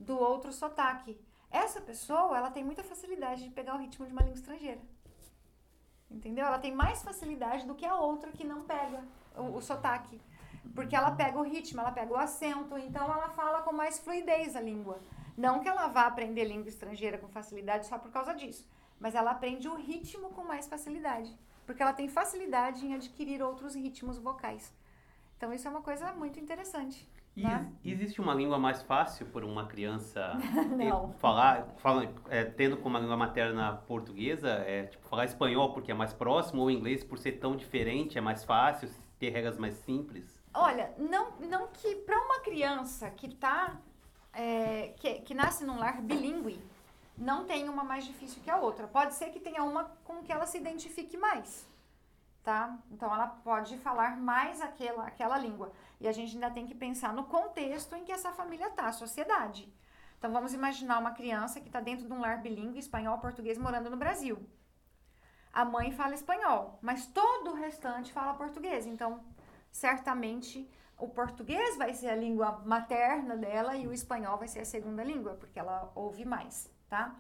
do 0.02 0.18
outro 0.18 0.52
sotaque. 0.52 1.20
Essa 1.50 1.82
pessoa, 1.82 2.38
ela 2.38 2.50
tem 2.50 2.64
muita 2.64 2.84
facilidade 2.84 3.44
de 3.44 3.50
pegar 3.50 3.76
o 3.76 3.80
ritmo 3.80 4.06
de 4.06 4.14
uma 4.14 4.22
língua 4.22 4.38
estrangeira. 4.38 4.82
Entendeu? 6.10 6.46
Ela 6.46 6.60
tem 6.60 6.74
mais 6.74 7.02
facilidade 7.04 7.66
do 7.66 7.76
que 7.76 7.86
a 7.86 7.96
outra 7.96 8.32
que 8.32 8.44
não 8.44 8.64
pega 8.64 9.04
o, 9.36 9.58
o 9.58 9.62
sotaque. 9.62 10.22
Porque 10.76 10.96
ela 10.96 11.12
pega 11.12 11.38
o 11.38 11.44
ritmo, 11.44 11.82
ela 11.82 11.92
pega 11.92 12.14
o 12.14 12.18
acento, 12.18 12.78
então 12.78 13.04
ela 13.04 13.30
fala 13.30 13.62
com 13.62 13.74
mais 13.74 14.00
fluidez 14.00 14.56
a 14.56 14.62
língua. 14.62 15.00
Não 15.38 15.60
que 15.60 15.68
ela 15.68 15.88
vá 15.88 16.06
aprender 16.06 16.46
língua 16.46 16.70
estrangeira 16.70 17.18
com 17.18 17.28
facilidade 17.28 17.88
só 17.88 17.98
por 17.98 18.12
causa 18.12 18.34
disso, 18.34 18.68
mas 19.00 19.16
ela 19.16 19.32
aprende 19.32 19.68
o 19.68 19.76
ritmo 19.76 20.30
com 20.30 20.44
mais 20.44 20.68
facilidade, 20.68 21.36
porque 21.66 21.82
ela 21.82 21.94
tem 21.94 22.08
facilidade 22.08 22.86
em 22.86 22.94
adquirir 22.94 23.42
outros 23.42 23.74
ritmos 23.74 24.18
vocais. 24.18 24.74
Então 25.38 25.54
isso 25.54 25.68
é 25.68 25.72
uma 25.72 25.82
coisa 25.82 26.14
muito 26.14 26.40
interessante. 26.40 27.10
E 27.42 27.44
né? 27.44 27.72
existe 27.84 28.22
uma 28.22 28.34
língua 28.34 28.60
mais 28.60 28.82
fácil 28.84 29.26
para 29.28 29.46
uma 29.46 29.66
criança 29.66 30.38
falar, 31.20 31.68
fala, 31.78 32.08
é, 32.30 32.44
tendo 32.44 32.78
como 32.78 32.98
língua 32.98 33.18
materna 33.18 33.74
portuguesa, 33.88 34.50
é, 34.50 34.84
tipo, 34.84 35.08
falar 35.08 35.26
espanhol 35.26 35.74
porque 35.74 35.92
é 35.92 35.94
mais 35.94 36.14
próximo, 36.14 36.62
ou 36.62 36.72
inglês 36.72 37.04
por 37.04 37.18
ser 37.18 37.34
tão 37.34 37.56
diferente, 37.56 38.18
é 38.18 38.22
mais 38.22 38.44
fácil, 38.44 38.90
ter 39.20 39.30
regras 39.30 39.58
mais 39.58 39.76
simples? 39.76 40.40
Olha, 40.54 40.94
não, 40.98 41.32
não 41.40 41.68
que 41.68 41.96
para 41.96 42.20
uma 42.20 42.40
criança 42.42 43.10
que 43.10 43.34
tá, 43.36 43.78
é, 44.34 44.94
que, 44.98 45.22
que 45.22 45.34
nasce 45.34 45.66
num 45.66 45.80
lar 45.80 46.02
bilíngue, 46.02 46.60
não 47.18 47.46
tem 47.46 47.68
uma 47.70 47.84
mais 47.84 48.06
difícil 48.06 48.42
que 48.44 48.50
a 48.50 48.58
outra. 48.58 48.88
Pode 48.88 49.14
ser 49.16 49.30
que 49.30 49.40
tenha 49.40 49.64
uma 49.64 49.86
com 50.04 50.22
que 50.24 50.32
ela 50.32 50.46
se 50.46 50.58
identifique 50.58 51.18
mais 51.18 51.71
tá? 52.44 52.78
Então 52.90 53.14
ela 53.14 53.28
pode 53.28 53.78
falar 53.78 54.18
mais 54.18 54.62
aquela, 54.62 55.06
aquela 55.06 55.38
língua. 55.38 55.72
E 56.00 56.08
a 56.08 56.12
gente 56.12 56.34
ainda 56.36 56.50
tem 56.50 56.66
que 56.66 56.76
pensar 56.76 57.14
no 57.14 57.26
contexto 57.26 57.96
em 57.96 58.04
que 58.04 58.12
essa 58.12 58.32
família 58.32 58.70
tá, 58.70 58.88
a 58.88 58.94
sociedade. 58.94 59.72
Então 60.18 60.32
vamos 60.32 60.54
imaginar 60.54 61.00
uma 61.00 61.12
criança 61.12 61.60
que 61.60 61.68
está 61.68 61.80
dentro 61.80 62.06
de 62.06 62.14
um 62.14 62.20
lar 62.20 62.42
bilíngue, 62.42 62.80
espanhol, 62.80 63.18
português, 63.20 63.58
morando 63.58 63.90
no 63.90 63.98
Brasil. 63.98 64.38
A 65.54 65.66
mãe 65.66 65.92
fala 65.92 66.14
espanhol, 66.14 66.80
mas 66.82 67.08
todo 67.08 67.52
o 67.52 67.56
restante 67.56 68.14
fala 68.14 68.34
português. 68.34 68.86
Então, 68.86 69.24
certamente 69.72 70.70
o 70.98 71.08
português 71.10 71.78
vai 71.78 71.94
ser 71.94 72.10
a 72.10 72.16
língua 72.16 72.62
materna 72.66 73.36
dela 73.36 73.76
e 73.76 73.88
o 73.88 73.94
espanhol 73.94 74.38
vai 74.38 74.48
ser 74.48 74.60
a 74.60 74.66
segunda 74.66 75.04
língua, 75.04 75.34
porque 75.34 75.60
ela 75.60 75.92
ouve 75.96 76.24
mais, 76.24 76.72
tá? 76.88 77.16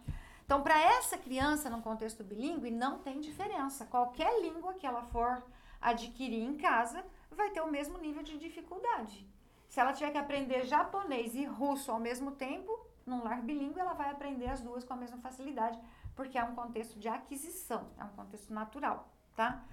Então, 0.51 0.61
para 0.61 0.77
essa 0.77 1.17
criança, 1.17 1.69
num 1.69 1.79
contexto 1.79 2.25
bilíngue, 2.25 2.69
não 2.71 2.99
tem 2.99 3.21
diferença. 3.21 3.85
Qualquer 3.85 4.41
língua 4.41 4.73
que 4.73 4.85
ela 4.85 5.01
for 5.01 5.41
adquirir 5.81 6.43
em 6.43 6.57
casa 6.57 7.05
vai 7.31 7.51
ter 7.51 7.61
o 7.61 7.71
mesmo 7.71 7.97
nível 7.97 8.21
de 8.21 8.37
dificuldade. 8.37 9.25
Se 9.69 9.79
ela 9.79 9.93
tiver 9.93 10.11
que 10.11 10.17
aprender 10.17 10.65
japonês 10.65 11.35
e 11.35 11.45
russo 11.45 11.89
ao 11.89 12.01
mesmo 12.01 12.31
tempo, 12.31 12.77
num 13.05 13.23
lar 13.23 13.41
bilíngue, 13.41 13.79
ela 13.79 13.93
vai 13.93 14.09
aprender 14.09 14.47
as 14.47 14.59
duas 14.59 14.83
com 14.83 14.91
a 14.91 14.97
mesma 14.97 15.19
facilidade, 15.19 15.79
porque 16.17 16.37
é 16.37 16.43
um 16.43 16.53
contexto 16.53 16.99
de 16.99 17.07
aquisição, 17.07 17.87
é 17.97 18.03
um 18.03 18.09
contexto 18.09 18.53
natural, 18.53 19.09
tá? 19.37 19.63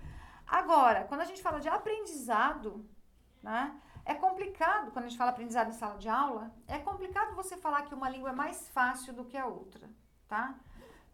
Agora, 0.47 1.07
quando 1.09 1.22
a 1.22 1.24
gente 1.24 1.43
fala 1.43 1.59
de 1.59 1.68
aprendizado, 1.68 2.89
né, 3.43 3.76
é 4.05 4.14
complicado, 4.14 4.93
quando 4.93 5.07
a 5.07 5.09
gente 5.09 5.18
fala 5.18 5.33
aprendizado 5.33 5.70
em 5.70 5.72
sala 5.72 5.99
de 5.99 6.09
aula, 6.09 6.55
é 6.68 6.79
complicado 6.79 7.35
você 7.35 7.57
falar 7.57 7.83
que 7.83 7.95
uma 7.97 8.09
língua 8.09 8.31
é 8.31 8.33
mais 8.33 8.68
fácil 8.68 9.12
do 9.12 9.24
que 9.24 9.37
a 9.37 9.45
outra, 9.45 9.91
tá? 10.29 10.55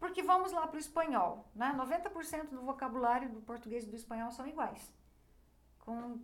Porque 0.05 0.23
vamos 0.23 0.53
lá 0.53 0.67
para 0.67 0.77
o 0.77 0.79
espanhol, 0.79 1.51
né? 1.55 1.75
90% 1.75 2.51
do 2.51 2.61
vocabulário 2.61 3.31
do 3.31 3.41
português 3.41 3.85
e 3.85 3.87
do 3.87 3.97
espanhol 3.97 4.31
são 4.31 4.47
iguais. 4.47 4.93
Com, 5.79 6.21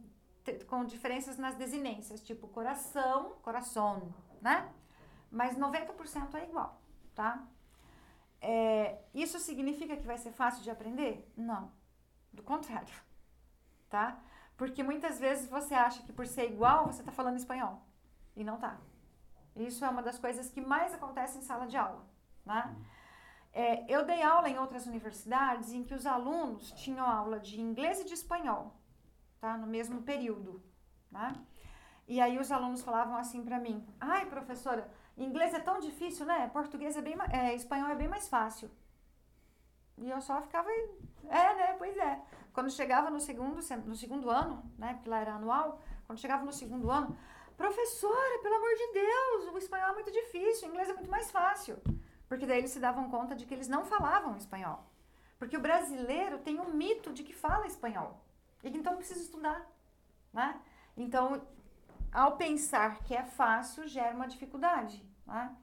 com 0.68 0.85
diferenças 0.85 1.39
nas 1.39 1.55
desinências, 1.55 2.20
tipo 2.20 2.47
coração, 2.49 3.37
coração, 3.41 4.14
né? 4.43 4.70
Mas 5.31 5.57
90% 5.57 6.35
é 6.35 6.45
igual, 6.45 6.78
tá? 7.14 7.43
É, 8.39 8.99
isso 9.14 9.39
significa 9.39 9.97
que 9.97 10.07
vai 10.07 10.18
ser 10.18 10.33
fácil 10.33 10.62
de 10.62 10.70
aprender? 10.70 11.26
Não. 11.35 11.72
Do 12.31 12.43
contrário, 12.43 12.95
tá? 13.89 14.20
Porque 14.59 14.83
muitas 14.83 15.18
vezes 15.18 15.49
você 15.49 15.72
acha 15.72 16.03
que 16.03 16.12
por 16.12 16.26
ser 16.26 16.53
igual, 16.53 16.85
você 16.85 17.01
está 17.01 17.12
falando 17.12 17.39
espanhol. 17.39 17.83
E 18.37 18.45
não 18.45 18.59
tá. 18.59 18.76
Isso 19.57 19.87
é 19.87 19.89
uma 19.89 20.03
das 20.03 20.18
coisas 20.18 20.51
que 20.51 20.61
mais 20.61 20.93
acontece 20.93 21.39
em 21.39 21.41
sala 21.41 21.66
de 21.66 21.78
aula, 21.78 22.05
né? 22.45 22.76
É, 23.53 23.84
eu 23.92 24.05
dei 24.05 24.22
aula 24.22 24.48
em 24.48 24.59
outras 24.59 24.86
universidades 24.86 25.72
em 25.72 25.82
que 25.82 25.94
os 25.94 26.07
alunos 26.07 26.70
tinham 26.72 27.05
aula 27.05 27.40
de 27.40 27.61
inglês 27.61 28.01
e 28.01 28.05
de 28.05 28.14
espanhol, 28.14 28.72
tá? 29.40 29.57
No 29.57 29.66
mesmo 29.66 30.03
período, 30.03 30.62
né? 31.11 31.32
E 32.07 32.20
aí 32.20 32.38
os 32.38 32.51
alunos 32.53 32.82
falavam 32.82 33.16
assim 33.16 33.44
para 33.44 33.59
mim: 33.59 33.84
"Ai, 33.98 34.26
professora, 34.26 34.88
inglês 35.16 35.53
é 35.53 35.59
tão 35.59 35.80
difícil, 35.80 36.26
né? 36.26 36.48
Português 36.48 36.96
é 36.96 37.03
bem, 37.03 37.16
é, 37.32 37.55
espanhol 37.55 37.88
é 37.88 37.94
bem 37.96 38.09
mais 38.09 38.28
fácil." 38.28 38.70
E 39.98 40.09
eu 40.09 40.20
só 40.20 40.40
ficava, 40.40 40.70
é, 41.28 41.55
né? 41.55 41.74
Pois 41.78 41.96
é. 41.96 42.22
Quando 42.53 42.70
chegava 42.70 43.11
no 43.11 43.20
segundo, 43.20 43.61
no 43.86 43.96
segundo 43.96 44.30
ano, 44.30 44.62
né? 44.78 44.94
Porque 44.94 45.09
lá 45.09 45.18
era 45.18 45.34
anual. 45.34 45.80
Quando 46.07 46.18
chegava 46.18 46.44
no 46.44 46.53
segundo 46.53 46.90
ano, 46.90 47.16
professora, 47.57 48.42
pelo 48.42 48.55
amor 48.57 48.74
de 48.74 48.92
Deus, 48.92 49.55
o 49.55 49.59
espanhol 49.59 49.90
é 49.90 49.94
muito 49.94 50.11
difícil, 50.11 50.68
o 50.68 50.70
inglês 50.70 50.88
é 50.88 50.94
muito 50.94 51.11
mais 51.11 51.30
fácil. 51.30 51.76
Porque 52.31 52.47
daí 52.47 52.59
eles 52.59 52.70
se 52.70 52.78
davam 52.78 53.11
conta 53.11 53.35
de 53.35 53.45
que 53.45 53.53
eles 53.53 53.66
não 53.66 53.85
falavam 53.85 54.37
espanhol. 54.37 54.85
Porque 55.37 55.57
o 55.57 55.61
brasileiro 55.61 56.39
tem 56.39 56.61
um 56.61 56.72
mito 56.72 57.12
de 57.12 57.24
que 57.24 57.33
fala 57.33 57.66
espanhol. 57.66 58.22
E 58.62 58.70
que 58.70 58.78
então 58.78 58.95
precisa 58.95 59.20
estudar, 59.20 59.68
né? 60.33 60.61
Então, 60.97 61.43
ao 62.12 62.37
pensar 62.37 63.01
que 63.03 63.16
é 63.16 63.24
fácil, 63.24 63.89
gera 63.89 64.14
uma 64.14 64.28
dificuldade, 64.28 65.05
né? 65.26 65.57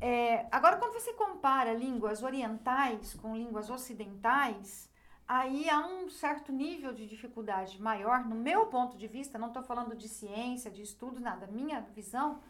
É, 0.00 0.46
agora, 0.50 0.78
quando 0.78 0.94
você 0.94 1.12
compara 1.12 1.74
línguas 1.74 2.22
orientais 2.22 3.12
com 3.12 3.36
línguas 3.36 3.68
ocidentais, 3.68 4.88
aí 5.28 5.68
há 5.68 5.80
um 5.86 6.08
certo 6.08 6.50
nível 6.50 6.94
de 6.94 7.06
dificuldade 7.06 7.78
maior, 7.82 8.24
no 8.24 8.36
meu 8.36 8.68
ponto 8.68 8.96
de 8.96 9.06
vista, 9.06 9.38
não 9.38 9.48
estou 9.48 9.62
falando 9.62 9.94
de 9.94 10.08
ciência, 10.08 10.70
de 10.70 10.80
estudo, 10.80 11.20
nada, 11.20 11.46
minha 11.46 11.82
visão, 11.94 12.40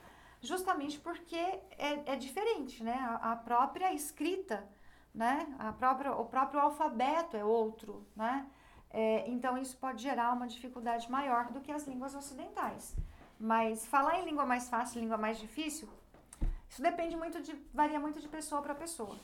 justamente 0.42 0.98
porque 0.98 1.36
é, 1.36 2.12
é 2.12 2.16
diferente, 2.16 2.82
né? 2.82 2.94
A, 2.94 3.32
a, 3.32 3.36
própria 3.36 3.92
escrita, 3.92 4.64
né? 5.14 5.46
A 5.58 5.72
própria, 5.72 6.12
o 6.12 6.24
próprio 6.24 6.60
alfabeto 6.60 7.36
é 7.36 7.44
outro, 7.44 8.06
né? 8.16 8.46
É, 8.92 9.28
então 9.30 9.56
isso 9.56 9.76
pode 9.76 10.02
gerar 10.02 10.32
uma 10.32 10.48
dificuldade 10.48 11.10
maior 11.10 11.52
do 11.52 11.60
que 11.60 11.70
as 11.70 11.86
línguas 11.86 12.14
ocidentais. 12.14 12.96
Mas 13.38 13.86
falar 13.86 14.20
em 14.20 14.24
língua 14.24 14.44
mais 14.44 14.68
fácil, 14.68 15.00
língua 15.00 15.16
mais 15.16 15.38
difícil, 15.38 15.88
isso 16.68 16.82
depende 16.82 17.16
muito 17.16 17.40
de, 17.40 17.54
varia 17.72 17.98
muito 17.98 18.20
de 18.20 18.28
pessoa 18.28 18.60
para 18.62 18.74
pessoa. 18.74 19.16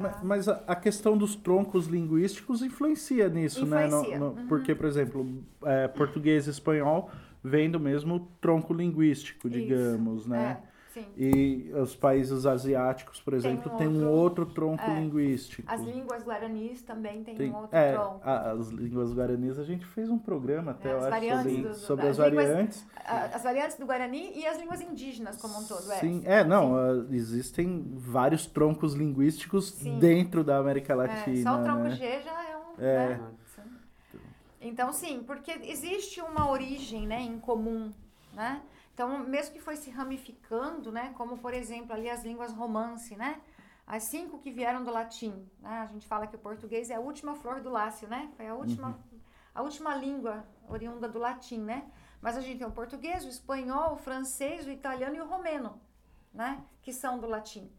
Tá? 0.00 0.20
Mas 0.22 0.48
a, 0.48 0.76
questão 0.76 1.16
dos 1.16 1.34
troncos 1.34 1.86
linguísticos 1.86 2.62
influencia 2.62 3.28
nisso, 3.28 3.64
influencia. 3.64 4.10
né? 4.10 4.18
No, 4.18 4.32
no, 4.32 4.40
uhum. 4.40 4.46
Porque, 4.46 4.74
por 4.74 4.86
exemplo, 4.86 5.26
é, 5.64 5.88
português 5.88 6.46
e 6.46 6.50
espanhol 6.50 7.10
vem 7.46 7.70
do 7.70 7.78
mesmo 7.78 8.28
tronco 8.40 8.74
linguístico, 8.74 9.48
digamos, 9.48 10.22
Isso. 10.22 10.30
né? 10.30 10.58
É. 10.72 10.76
Sim. 10.96 11.06
E 11.14 11.72
os 11.74 11.94
países 11.94 12.46
asiáticos, 12.46 13.20
por 13.20 13.34
exemplo, 13.34 13.70
tem 13.76 13.86
um, 13.86 13.90
outro, 13.90 14.06
um 14.06 14.12
outro 14.12 14.46
tronco 14.46 14.82
é. 14.82 14.98
linguístico. 14.98 15.70
As 15.70 15.82
línguas 15.82 16.24
guaranis 16.24 16.80
também 16.80 17.22
têm 17.22 17.34
tem, 17.34 17.50
um 17.50 17.56
outro 17.56 17.76
é, 17.76 17.92
tronco. 17.92 18.20
A, 18.24 18.52
as 18.52 18.68
línguas 18.68 19.12
guaranis, 19.12 19.58
a 19.58 19.64
gente 19.64 19.84
fez 19.84 20.08
um 20.08 20.18
programa 20.18 20.70
até, 20.70 20.88
é, 20.88 20.92
eu 20.92 20.98
acho, 21.00 21.36
sobre, 21.36 21.56
do, 21.62 21.74
sobre 21.74 22.04
as, 22.06 22.10
as 22.12 22.16
variantes. 22.16 22.80
Línguas, 22.80 23.34
as 23.34 23.42
variantes 23.42 23.76
do 23.76 23.84
guarani 23.84 24.32
e 24.34 24.46
as 24.46 24.58
línguas 24.58 24.80
indígenas 24.80 25.36
como 25.36 25.58
um 25.58 25.64
todo. 25.66 25.92
É. 25.92 25.96
Sim, 25.96 26.22
é, 26.24 26.42
não, 26.42 26.72
Sim. 27.04 27.14
Existem 27.14 27.92
vários 27.94 28.46
troncos 28.46 28.94
linguísticos 28.94 29.72
Sim. 29.72 29.98
dentro 29.98 30.42
da 30.42 30.56
América 30.56 30.94
é, 30.94 30.96
Latina. 30.96 31.42
só 31.42 31.60
o 31.60 31.62
tronco 31.62 31.82
né? 31.82 31.90
G 31.90 32.20
já 32.22 32.42
é 32.42 32.56
um... 32.56 32.82
É. 32.82 33.08
Né? 33.08 33.20
Então, 34.66 34.92
sim, 34.92 35.22
porque 35.22 35.52
existe 35.62 36.20
uma 36.20 36.50
origem 36.50 37.06
né, 37.06 37.20
em 37.20 37.38
comum, 37.38 37.92
né? 38.32 38.62
Então, 38.96 39.18
mesmo 39.18 39.52
que 39.52 39.60
foi 39.60 39.76
se 39.76 39.90
ramificando, 39.90 40.90
né, 40.90 41.12
como 41.18 41.36
por 41.36 41.52
exemplo 41.52 41.92
ali 41.92 42.08
as 42.08 42.24
línguas 42.24 42.50
romance, 42.50 43.14
né, 43.14 43.42
as 43.86 44.04
cinco 44.04 44.38
que 44.38 44.50
vieram 44.50 44.82
do 44.82 44.90
latim, 44.90 45.46
né, 45.60 45.80
a 45.80 45.86
gente 45.92 46.06
fala 46.06 46.26
que 46.26 46.34
o 46.34 46.38
português 46.38 46.88
é 46.88 46.94
a 46.94 47.00
última 47.00 47.34
flor 47.34 47.60
do 47.60 47.68
lácio, 47.68 48.08
né, 48.08 48.32
foi 48.38 48.48
a 48.48 48.54
última, 48.54 48.88
uhum. 48.88 49.20
a 49.54 49.60
última 49.60 49.94
língua 49.94 50.46
oriunda 50.66 51.06
do 51.06 51.18
latim, 51.18 51.60
né, 51.60 51.86
mas 52.22 52.38
a 52.38 52.40
gente 52.40 52.56
tem 52.56 52.66
o 52.66 52.70
português, 52.70 53.22
o 53.26 53.28
espanhol, 53.28 53.92
o 53.92 53.96
francês, 53.98 54.66
o 54.66 54.70
italiano 54.70 55.14
e 55.14 55.20
o 55.20 55.26
romeno, 55.26 55.78
né, 56.32 56.64
que 56.80 56.90
são 56.90 57.18
do 57.18 57.26
latim. 57.26 57.70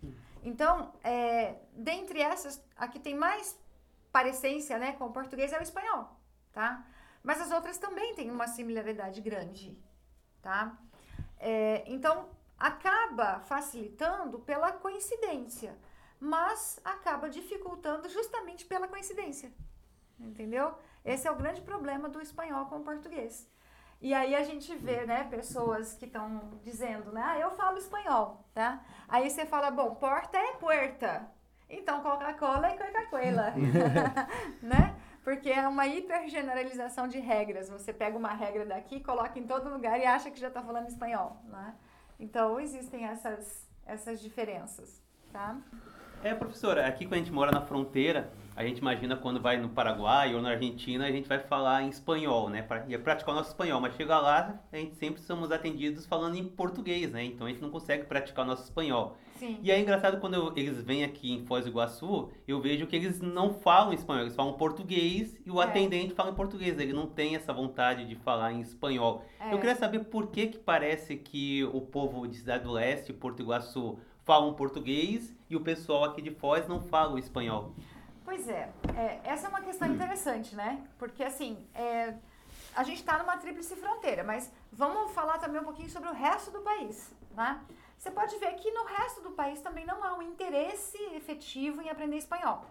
Então, 0.43 0.93
é, 1.03 1.55
dentre 1.73 2.21
essas, 2.21 2.63
a 2.75 2.87
que 2.87 2.99
tem 2.99 3.15
mais 3.15 3.59
parecência, 4.11 4.77
né, 4.77 4.91
com 4.91 5.05
o 5.05 5.11
português 5.11 5.51
é 5.51 5.57
o 5.57 5.63
espanhol, 5.63 6.15
tá? 6.57 6.83
Mas 7.21 7.39
as 7.39 7.51
outras 7.51 7.77
também 7.77 8.15
têm 8.15 8.31
uma 8.31 8.47
similaridade 8.47 9.21
grande, 9.21 9.77
tá? 10.41 10.75
É, 11.37 11.83
então, 11.85 12.29
acaba 12.57 13.41
facilitando 13.41 14.39
pela 14.39 14.71
coincidência, 14.71 15.77
mas 16.19 16.79
acaba 16.83 17.29
dificultando 17.29 18.09
justamente 18.09 18.65
pela 18.65 18.87
coincidência. 18.87 19.51
Entendeu? 20.19 20.73
Esse 21.05 21.27
é 21.27 21.31
o 21.31 21.35
grande 21.35 21.61
problema 21.61 22.09
do 22.09 22.19
espanhol 22.19 22.65
com 22.65 22.77
o 22.77 22.83
português. 22.83 23.47
E 24.01 24.15
aí 24.15 24.33
a 24.33 24.43
gente 24.43 24.75
vê, 24.75 25.05
né, 25.05 25.25
pessoas 25.25 25.93
que 25.93 26.05
estão 26.05 26.59
dizendo, 26.63 27.11
né, 27.11 27.21
ah, 27.23 27.37
eu 27.37 27.51
falo 27.51 27.77
espanhol, 27.77 28.43
tá? 28.51 28.83
Aí 29.07 29.29
você 29.29 29.45
fala, 29.45 29.69
bom, 29.69 29.93
porta 29.93 30.39
é 30.39 30.53
puerta. 30.53 31.29
Então 31.69 32.01
Coca-Cola 32.01 32.67
é 32.69 32.77
Coca-Cola, 32.77 33.53
né? 34.59 34.95
Porque 35.27 35.49
é 35.49 35.67
uma 35.67 35.85
hipergeneralização 35.85 37.05
de 37.05 37.19
regras. 37.19 37.67
Você 37.67 37.91
pega 37.91 38.17
uma 38.17 38.31
regra 38.31 38.65
daqui, 38.65 39.01
coloca 39.01 39.37
em 39.37 39.45
todo 39.45 39.69
lugar 39.69 39.99
e 39.99 40.05
acha 40.05 40.31
que 40.31 40.39
já 40.39 40.47
está 40.47 40.61
falando 40.61 40.87
espanhol, 40.87 41.35
né? 41.49 41.75
Então, 42.17 42.57
existem 42.61 43.03
essas, 43.03 43.69
essas 43.85 44.21
diferenças, 44.21 45.03
tá? 45.33 45.57
É, 46.23 46.33
professora, 46.33 46.87
aqui 46.87 47.03
quando 47.05 47.15
a 47.15 47.17
gente 47.17 47.33
mora 47.33 47.51
na 47.51 47.59
fronteira, 47.59 48.31
a 48.57 48.63
gente 48.63 48.79
imagina 48.79 49.15
quando 49.15 49.39
vai 49.39 49.55
no 49.57 49.69
Paraguai 49.69 50.33
ou 50.33 50.41
na 50.41 50.49
Argentina, 50.49 51.05
a 51.05 51.11
gente 51.11 51.29
vai 51.29 51.37
falar 51.37 51.83
em 51.83 51.89
espanhol, 51.89 52.49
né? 52.49 52.67
Ia 52.87 52.95
é 52.95 52.99
praticar 52.99 53.35
o 53.35 53.37
nosso 53.37 53.51
espanhol, 53.51 53.79
mas 53.79 53.95
chega 53.95 54.17
lá, 54.17 54.59
a 54.73 54.77
gente 54.77 54.95
sempre 54.95 55.21
somos 55.21 55.51
atendidos 55.51 56.07
falando 56.07 56.37
em 56.37 56.43
português, 56.43 57.11
né? 57.11 57.23
Então 57.23 57.45
a 57.45 57.51
gente 57.51 57.61
não 57.61 57.69
consegue 57.69 58.05
praticar 58.05 58.43
o 58.43 58.47
nosso 58.47 58.63
espanhol. 58.63 59.15
Sim. 59.35 59.59
E 59.61 59.69
é 59.69 59.79
engraçado 59.79 60.19
quando 60.19 60.33
eu, 60.33 60.51
eles 60.55 60.81
vêm 60.81 61.03
aqui 61.03 61.31
em 61.31 61.45
Foz 61.45 61.65
do 61.65 61.69
Iguaçu, 61.69 62.31
eu 62.47 62.59
vejo 62.59 62.87
que 62.87 62.95
eles 62.95 63.21
não 63.21 63.53
falam 63.53 63.93
espanhol, 63.93 64.23
eles 64.23 64.35
falam 64.35 64.53
português 64.53 65.37
e 65.45 65.51
o 65.51 65.61
é. 65.61 65.65
atendente 65.65 66.15
fala 66.15 66.31
em 66.31 66.35
português, 66.35 66.79
ele 66.79 66.93
não 66.93 67.05
tem 67.05 67.35
essa 67.35 67.53
vontade 67.53 68.05
de 68.05 68.15
falar 68.15 68.53
em 68.53 68.61
espanhol. 68.61 69.23
É. 69.39 69.53
Eu 69.53 69.59
queria 69.59 69.75
saber 69.75 70.05
por 70.05 70.31
que 70.31 70.47
que 70.47 70.57
parece 70.57 71.15
que 71.15 71.63
o 71.65 71.81
povo 71.81 72.27
de 72.27 72.37
Cidade 72.37 72.63
do 72.63 72.71
Leste, 72.71 73.13
Porto 73.13 73.39
Iguaçu, 73.39 73.99
falam 74.23 74.55
português 74.55 75.31
e 75.47 75.55
o 75.55 75.61
pessoal 75.61 76.05
aqui 76.05 76.23
de 76.23 76.31
Foz 76.31 76.67
não 76.67 76.81
fala 76.81 77.13
o 77.13 77.19
espanhol. 77.19 77.75
Pois 78.27 78.45
é, 78.49 78.69
é 78.93 79.21
essa 79.23 79.47
é 79.47 79.49
uma 79.49 79.61
questão 79.61 79.87
interessante, 79.87 80.53
né? 80.53 80.85
Porque 80.99 81.23
assim, 81.23 81.65
é, 81.73 82.13
a 82.75 82.83
gente 82.83 82.99
está 82.99 83.17
numa 83.17 83.37
tríplice 83.37 83.73
fronteira, 83.77 84.21
mas 84.21 84.51
vamos 84.69 85.13
falar 85.13 85.37
também 85.37 85.61
um 85.61 85.63
pouquinho 85.63 85.89
sobre 85.89 86.09
o 86.09 86.13
resto 86.13 86.51
do 86.51 86.59
país, 86.59 87.09
né? 87.31 87.63
Você 87.97 88.11
pode 88.11 88.37
ver 88.37 88.53
que 88.55 88.69
no 88.69 88.83
resto 88.83 89.21
do 89.21 89.31
país 89.31 89.61
também 89.61 89.85
não 89.85 90.03
há 90.03 90.13
um 90.17 90.21
interesse 90.21 91.01
efetivo 91.15 91.81
em 91.81 91.89
aprender 91.89 92.17
espanhol. 92.17 92.65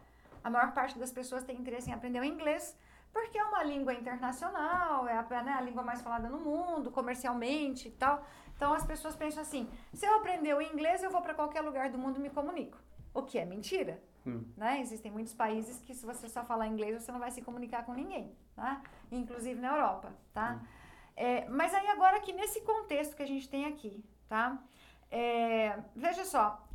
A 0.45 0.51
maior 0.51 0.73
parte 0.73 0.99
das 0.99 1.11
pessoas 1.11 1.43
tem 1.43 1.57
interesse 1.57 1.89
em 1.89 1.95
aprender 1.95 2.21
o 2.21 2.25
inglês, 2.25 2.77
porque 3.11 3.39
é 3.39 3.45
uma 3.45 3.63
língua 3.63 3.95
internacional, 3.95 5.09
é 5.09 5.17
a, 5.17 5.43
né, 5.43 5.53
a 5.53 5.63
língua 5.63 5.83
mais 5.83 6.03
falada 6.03 6.29
no 6.29 6.39
mundo, 6.39 6.91
comercialmente 6.91 7.89
e 7.89 7.93
tal. 7.93 8.23
Então 8.55 8.75
as 8.75 8.85
pessoas 8.85 9.17
pensam 9.17 9.41
assim: 9.41 9.67
se 9.95 10.05
eu 10.05 10.17
aprender 10.17 10.55
o 10.55 10.61
inglês, 10.61 11.03
eu 11.03 11.09
vou 11.09 11.23
para 11.23 11.33
qualquer 11.33 11.63
lugar 11.63 11.89
do 11.89 11.97
mundo 11.97 12.19
e 12.19 12.21
me 12.21 12.29
comunico. 12.29 12.77
O 13.15 13.23
que 13.23 13.39
é 13.39 13.47
mentira. 13.47 13.99
Hum. 14.27 14.45
Né? 14.57 14.81
Existem 14.81 15.11
muitos 15.11 15.33
países 15.33 15.81
que, 15.81 15.95
se 15.95 16.05
você 16.05 16.29
só 16.29 16.45
falar 16.45 16.67
inglês, 16.67 17.03
você 17.03 17.13
não 17.13 17.21
vai 17.21 17.31
se 17.31 17.43
comunicar 17.43 17.85
com 17.85 17.95
ninguém, 17.95 18.37
tá? 18.55 18.83
inclusive 19.11 19.61
na 19.61 19.69
Europa. 19.69 20.13
Tá? 20.33 20.61
Hum. 20.61 20.67
É, 21.17 21.49
mas 21.49 21.73
aí, 21.73 21.87
agora, 21.89 22.17
aqui 22.17 22.33
nesse 22.33 22.61
contexto 22.63 23.17
que 23.17 23.23
a 23.23 23.27
gente 23.27 23.49
tem 23.49 23.65
aqui, 23.67 24.05
tá? 24.29 24.63
É, 25.11 25.79
veja 25.95 26.25
só, 26.25 26.67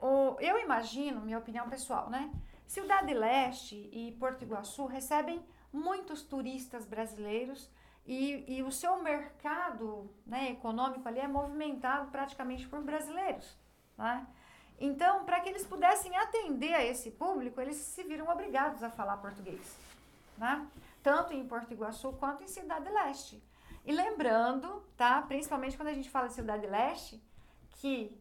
o, 0.00 0.36
eu 0.40 0.58
imagino, 0.58 1.20
minha 1.20 1.38
opinião 1.38 1.68
pessoal, 1.68 2.08
né? 2.08 2.32
Cidade 2.66 3.12
Leste 3.12 3.90
e 3.92 4.12
Porto 4.12 4.42
Iguaçu 4.42 4.86
recebem 4.86 5.44
muitos 5.72 6.22
turistas 6.22 6.86
brasileiros 6.86 7.68
e, 8.06 8.44
e 8.46 8.62
o 8.62 8.70
seu 8.70 9.02
mercado 9.02 10.10
né, 10.24 10.52
econômico 10.52 11.06
ali 11.06 11.18
é 11.18 11.28
movimentado 11.28 12.10
praticamente 12.10 12.68
por 12.68 12.82
brasileiros. 12.82 13.58
Né? 13.98 14.26
Então, 14.80 15.24
para 15.26 15.38
que 15.40 15.48
eles 15.50 15.66
pudessem 15.66 16.16
atender 16.16 16.72
a 16.72 16.82
esse 16.82 17.10
público, 17.10 17.60
eles 17.60 17.76
se 17.76 18.02
viram 18.02 18.26
obrigados 18.28 18.82
a 18.82 18.88
falar 18.88 19.18
português. 19.18 19.78
Né? 20.38 20.66
Tanto 21.02 21.34
em 21.34 21.46
Porto 21.46 21.72
Iguaçu 21.72 22.12
quanto 22.14 22.42
em 22.42 22.48
Cidade 22.48 22.88
Leste. 22.88 23.42
E 23.84 23.92
lembrando, 23.92 24.82
tá? 24.96 25.20
principalmente 25.20 25.76
quando 25.76 25.88
a 25.88 25.92
gente 25.92 26.08
fala 26.08 26.28
de 26.28 26.34
Cidade 26.34 26.66
Leste, 26.66 27.22
que 27.72 28.18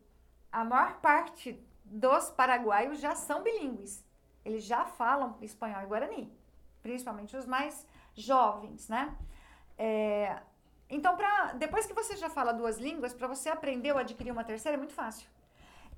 a 0.52 0.66
maior 0.66 1.00
parte 1.00 1.58
dos 1.86 2.30
paraguaios 2.30 3.00
já 3.00 3.16
são 3.16 3.42
bilíngues. 3.42 4.06
Eles 4.44 4.64
já 4.66 4.84
falam 4.86 5.38
espanhol 5.42 5.84
e 5.84 5.86
guarani, 5.86 6.34
principalmente 6.82 7.38
os 7.38 7.46
mais 7.46 7.88
jovens, 8.14 8.90
né? 8.90 9.16
É, 9.78 10.42
então, 10.90 11.16
pra, 11.16 11.54
depois 11.54 11.86
que 11.86 11.94
você 11.94 12.18
já 12.18 12.30
fala 12.30 12.52
duas 12.52 12.78
línguas, 12.78 13.14
para 13.14 13.28
você 13.28 13.48
aprender 13.48 13.94
ou 13.94 13.98
adquirir 13.98 14.32
uma 14.32 14.44
terceira 14.44 14.76
é 14.76 14.78
muito 14.78 14.94
fácil. 14.94 15.28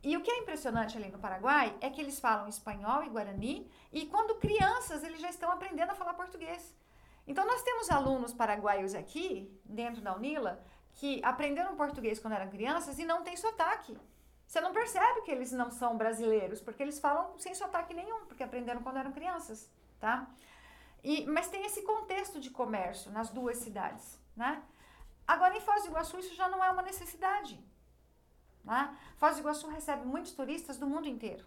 E 0.03 0.17
o 0.17 0.21
que 0.21 0.31
é 0.31 0.39
impressionante 0.39 0.97
ali 0.97 1.09
no 1.09 1.19
Paraguai 1.19 1.75
é 1.79 1.89
que 1.89 2.01
eles 2.01 2.19
falam 2.19 2.47
espanhol 2.47 3.03
e 3.03 3.09
guarani, 3.09 3.69
e 3.91 4.07
quando 4.07 4.39
crianças 4.39 5.03
eles 5.03 5.21
já 5.21 5.29
estão 5.29 5.51
aprendendo 5.51 5.91
a 5.91 5.95
falar 5.95 6.15
português. 6.15 6.75
Então, 7.27 7.45
nós 7.45 7.61
temos 7.61 7.89
alunos 7.89 8.33
paraguaios 8.33 8.95
aqui, 8.95 9.55
dentro 9.63 10.01
da 10.01 10.15
Unila, 10.15 10.63
que 10.95 11.23
aprenderam 11.23 11.75
português 11.75 12.19
quando 12.19 12.33
eram 12.33 12.49
crianças 12.49 12.97
e 12.97 13.05
não 13.05 13.23
tem 13.23 13.37
sotaque. 13.37 13.97
Você 14.45 14.59
não 14.59 14.73
percebe 14.73 15.21
que 15.21 15.31
eles 15.31 15.51
não 15.51 15.71
são 15.71 15.95
brasileiros, 15.95 16.59
porque 16.59 16.83
eles 16.83 16.99
falam 16.99 17.37
sem 17.37 17.53
sotaque 17.53 17.93
nenhum, 17.93 18.25
porque 18.25 18.43
aprenderam 18.43 18.81
quando 18.81 18.97
eram 18.97 19.11
crianças, 19.11 19.69
tá? 19.99 20.27
E, 21.03 21.25
mas 21.25 21.47
tem 21.47 21.65
esse 21.65 21.83
contexto 21.83 22.39
de 22.39 22.49
comércio 22.49 23.11
nas 23.11 23.29
duas 23.29 23.57
cidades, 23.57 24.19
né? 24.35 24.61
Agora, 25.27 25.55
em 25.55 25.61
Foz 25.61 25.83
do 25.83 25.89
Iguaçu, 25.89 26.19
isso 26.19 26.35
já 26.35 26.49
não 26.49 26.63
é 26.63 26.69
uma 26.69 26.81
necessidade. 26.81 27.57
Né? 28.63 28.95
Foz 29.17 29.35
do 29.35 29.41
Iguaçu 29.41 29.67
recebe 29.67 30.05
muitos 30.05 30.31
turistas 30.31 30.77
do 30.77 30.87
mundo 30.87 31.07
inteiro. 31.07 31.43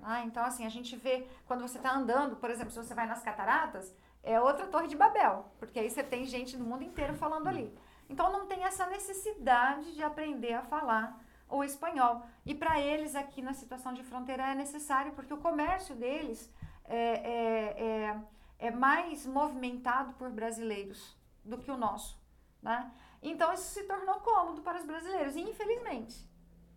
Né? 0.00 0.24
Então, 0.26 0.44
assim, 0.44 0.66
a 0.66 0.68
gente 0.68 0.96
vê, 0.96 1.26
quando 1.46 1.60
você 1.60 1.78
está 1.78 1.94
andando, 1.94 2.36
por 2.36 2.50
exemplo, 2.50 2.70
se 2.70 2.78
você 2.78 2.94
vai 2.94 3.06
nas 3.06 3.22
cataratas, 3.22 3.94
é 4.22 4.40
outra 4.40 4.66
Torre 4.66 4.88
de 4.88 4.96
Babel, 4.96 5.46
porque 5.58 5.78
aí 5.78 5.90
você 5.90 6.02
tem 6.02 6.24
gente 6.24 6.56
do 6.56 6.64
mundo 6.64 6.82
inteiro 6.82 7.14
falando 7.14 7.46
ali. 7.46 7.72
Então, 8.08 8.32
não 8.32 8.46
tem 8.46 8.64
essa 8.64 8.86
necessidade 8.86 9.94
de 9.94 10.02
aprender 10.02 10.54
a 10.54 10.62
falar 10.62 11.20
o 11.48 11.62
espanhol. 11.62 12.22
E 12.44 12.54
para 12.54 12.80
eles, 12.80 13.14
aqui 13.14 13.40
na 13.40 13.54
situação 13.54 13.92
de 13.92 14.02
fronteira, 14.02 14.50
é 14.50 14.54
necessário, 14.54 15.12
porque 15.12 15.32
o 15.32 15.38
comércio 15.38 15.94
deles 15.94 16.52
é, 16.84 16.98
é, 16.98 17.82
é 17.82 18.20
é 18.58 18.70
mais 18.70 19.26
movimentado 19.26 20.14
por 20.14 20.30
brasileiros 20.30 21.14
do 21.44 21.58
que 21.58 21.70
o 21.70 21.76
nosso, 21.76 22.18
né? 22.62 22.90
Então 23.24 23.52
isso 23.54 23.64
se 23.64 23.82
tornou 23.84 24.16
cômodo 24.16 24.60
para 24.60 24.78
os 24.78 24.84
brasileiros, 24.84 25.34
infelizmente, 25.34 26.28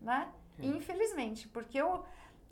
né? 0.02 0.30
É. 0.58 0.66
Infelizmente, 0.66 1.48
porque 1.50 1.78
eu, 1.78 2.04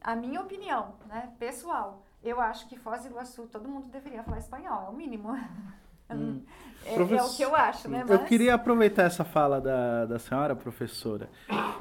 a 0.01 0.15
minha 0.15 0.41
opinião, 0.41 0.95
né, 1.07 1.31
pessoal, 1.39 2.05
eu 2.21 2.41
acho 2.41 2.67
que 2.67 2.77
Foz 2.77 3.03
do 3.03 3.07
Iguaçu 3.07 3.47
todo 3.47 3.69
mundo 3.69 3.87
deveria 3.87 4.21
falar 4.21 4.37
espanhol, 4.37 4.83
é 4.87 4.89
o 4.89 4.93
mínimo. 4.93 5.29
Hum. 6.07 6.43
É, 6.85 6.93
é, 6.93 7.23
o 7.23 7.35
que 7.35 7.41
eu 7.41 7.55
acho, 7.55 7.89
né? 7.89 8.05
Mas... 8.07 8.11
Eu 8.11 8.25
queria 8.25 8.53
aproveitar 8.53 9.05
essa 9.05 9.23
fala 9.23 9.59
da, 9.59 10.05
da 10.05 10.19
senhora, 10.19 10.55
professora, 10.55 11.27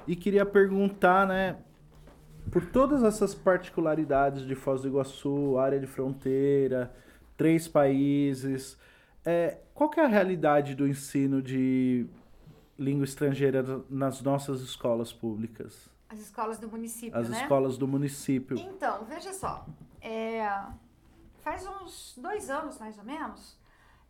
e 0.07 0.16
queria 0.16 0.47
perguntar, 0.47 1.27
né, 1.27 1.59
por 2.51 2.65
todas 2.65 3.03
essas 3.03 3.35
particularidades 3.35 4.47
de 4.47 4.55
Foz 4.55 4.81
do 4.81 4.89
Iguaçu, 4.89 5.59
área 5.59 5.78
de 5.78 5.86
fronteira, 5.86 6.91
três 7.36 7.69
países, 7.69 8.78
é, 9.24 9.59
qual 9.72 9.88
que 9.88 10.01
é 10.01 10.05
a 10.05 10.09
realidade 10.09 10.74
do 10.74 10.86
ensino 10.86 11.42
de 11.42 12.06
língua 12.78 13.05
estrangeira 13.05 13.62
nas 13.88 14.20
nossas 14.20 14.60
escolas 14.60 15.12
públicas? 15.12 15.88
As 16.09 16.18
escolas 16.20 16.59
do 16.59 16.68
município, 16.68 17.18
As 17.18 17.28
né? 17.28 17.42
escolas 17.42 17.78
do 17.78 17.88
município. 17.88 18.56
Então, 18.59 19.05
veja 19.05 19.32
só, 19.32 19.66
é, 20.01 20.48
faz 21.42 21.66
uns 21.66 22.14
dois 22.16 22.51
anos, 22.51 22.78
mais 22.78 22.96
ou 22.98 23.05
menos, 23.05 23.59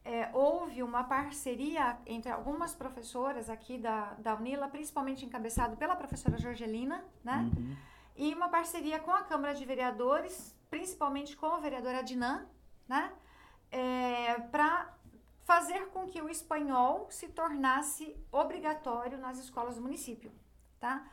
é, 0.04 0.28
houve 0.34 0.82
uma 0.82 1.04
parceria 1.04 1.96
entre 2.06 2.30
algumas 2.30 2.74
professoras 2.74 3.48
aqui 3.48 3.78
da, 3.78 4.12
da 4.18 4.34
Unila, 4.34 4.68
principalmente 4.68 5.24
encabeçado 5.24 5.76
pela 5.76 5.96
professora 5.96 6.36
Jorgelina, 6.36 7.02
né? 7.22 7.50
Uhum. 7.56 7.76
E 8.16 8.34
uma 8.34 8.48
parceria 8.48 8.98
com 9.00 9.10
a 9.10 9.22
Câmara 9.22 9.54
de 9.54 9.64
Vereadores, 9.64 10.54
principalmente 10.68 11.36
com 11.36 11.46
a 11.46 11.58
vereadora 11.58 12.02
Dinan, 12.02 12.46
né? 12.86 13.12
É, 13.70 14.34
para 14.52 14.93
fazer 15.44 15.88
com 15.88 16.06
que 16.06 16.20
o 16.20 16.28
espanhol 16.28 17.06
se 17.10 17.28
tornasse 17.28 18.16
obrigatório 18.32 19.18
nas 19.18 19.38
escolas 19.38 19.76
do 19.76 19.82
município, 19.82 20.32
tá? 20.80 21.06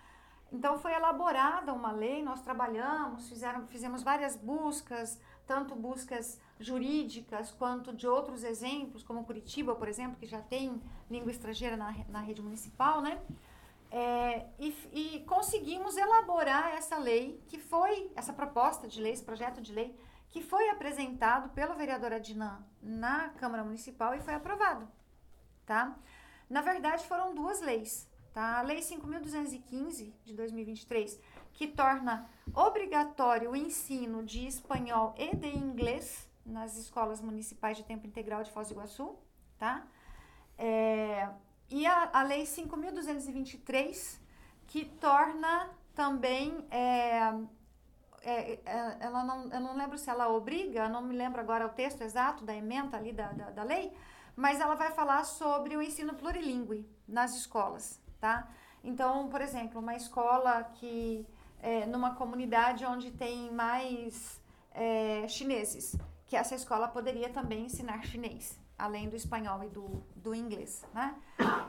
Então 0.51 0.77
foi 0.77 0.93
elaborada 0.93 1.73
uma 1.73 1.91
lei, 1.91 2.21
nós 2.21 2.41
trabalhamos, 2.41 3.29
fizeram, 3.29 3.65
fizemos 3.67 4.03
várias 4.03 4.35
buscas, 4.35 5.19
tanto 5.45 5.75
buscas 5.75 6.39
jurídicas 6.59 7.51
quanto 7.51 7.93
de 7.93 8.07
outros 8.07 8.43
exemplos, 8.43 9.03
como 9.03 9.23
Curitiba, 9.23 9.75
por 9.75 9.87
exemplo, 9.87 10.17
que 10.17 10.25
já 10.25 10.41
tem 10.41 10.81
língua 11.09 11.31
estrangeira 11.31 11.77
na, 11.77 11.93
na 12.09 12.19
rede 12.19 12.41
municipal, 12.41 13.01
né? 13.01 13.21
É, 13.89 14.45
e, 14.57 14.69
e 14.93 15.19
conseguimos 15.25 15.97
elaborar 15.97 16.73
essa 16.73 16.97
lei, 16.97 17.41
que 17.47 17.57
foi, 17.57 18.09
essa 18.15 18.31
proposta 18.31 18.87
de 18.87 19.01
lei, 19.01 19.11
esse 19.11 19.23
projeto 19.23 19.61
de 19.61 19.73
lei, 19.73 19.93
que 20.31 20.41
foi 20.41 20.69
apresentado 20.69 21.49
pelo 21.49 21.75
vereador 21.75 22.13
Adnan 22.13 22.65
na 22.81 23.29
Câmara 23.29 23.63
Municipal 23.63 24.15
e 24.15 24.21
foi 24.21 24.33
aprovado, 24.33 24.87
tá? 25.65 25.95
Na 26.49 26.61
verdade, 26.61 27.05
foram 27.05 27.35
duas 27.35 27.61
leis, 27.61 28.09
tá? 28.33 28.59
A 28.59 28.61
Lei 28.61 28.79
5.215 28.79 30.13
de 30.23 30.33
2023, 30.33 31.19
que 31.53 31.67
torna 31.67 32.29
obrigatório 32.55 33.51
o 33.51 33.55
ensino 33.55 34.23
de 34.23 34.47
espanhol 34.47 35.13
e 35.17 35.35
de 35.35 35.47
inglês 35.47 36.29
nas 36.45 36.77
escolas 36.77 37.21
municipais 37.21 37.77
de 37.77 37.83
tempo 37.83 38.07
integral 38.07 38.41
de 38.41 38.51
Foz 38.51 38.69
do 38.69 38.73
Iguaçu, 38.73 39.15
tá? 39.59 39.85
É, 40.57 41.29
e 41.69 41.85
a, 41.85 42.09
a 42.13 42.23
Lei 42.23 42.43
5.223, 42.43 44.19
que 44.67 44.85
torna 44.85 45.69
também 45.93 46.65
é, 46.71 47.33
é, 48.23 48.59
é, 48.65 48.97
ela 48.99 49.23
não, 49.23 49.49
eu 49.49 49.59
não 49.59 49.75
lembro 49.75 49.97
se 49.97 50.09
ela 50.09 50.29
obriga, 50.29 50.87
não 50.87 51.01
me 51.01 51.15
lembro 51.15 51.41
agora 51.41 51.65
o 51.65 51.69
texto 51.69 52.01
exato 52.01 52.43
da 52.43 52.55
emenda 52.55 52.97
ali 52.97 53.11
da, 53.11 53.31
da, 53.31 53.49
da 53.49 53.63
lei, 53.63 53.91
mas 54.35 54.59
ela 54.59 54.75
vai 54.75 54.91
falar 54.91 55.23
sobre 55.23 55.75
o 55.75 55.81
ensino 55.81 56.13
plurilingüe 56.13 56.87
nas 57.07 57.35
escolas, 57.35 57.99
tá? 58.19 58.47
Então, 58.83 59.27
por 59.29 59.41
exemplo, 59.41 59.79
uma 59.79 59.95
escola 59.95 60.63
que, 60.75 61.27
é, 61.61 61.85
numa 61.85 62.15
comunidade 62.15 62.85
onde 62.85 63.11
tem 63.11 63.51
mais 63.51 64.41
é, 64.73 65.27
chineses, 65.27 65.95
que 66.25 66.35
essa 66.35 66.55
escola 66.55 66.87
poderia 66.87 67.29
também 67.29 67.65
ensinar 67.65 68.03
chinês, 68.05 68.59
além 68.77 69.09
do 69.09 69.15
espanhol 69.15 69.63
e 69.63 69.69
do, 69.69 70.03
do 70.15 70.33
inglês, 70.33 70.83
né? 70.93 71.15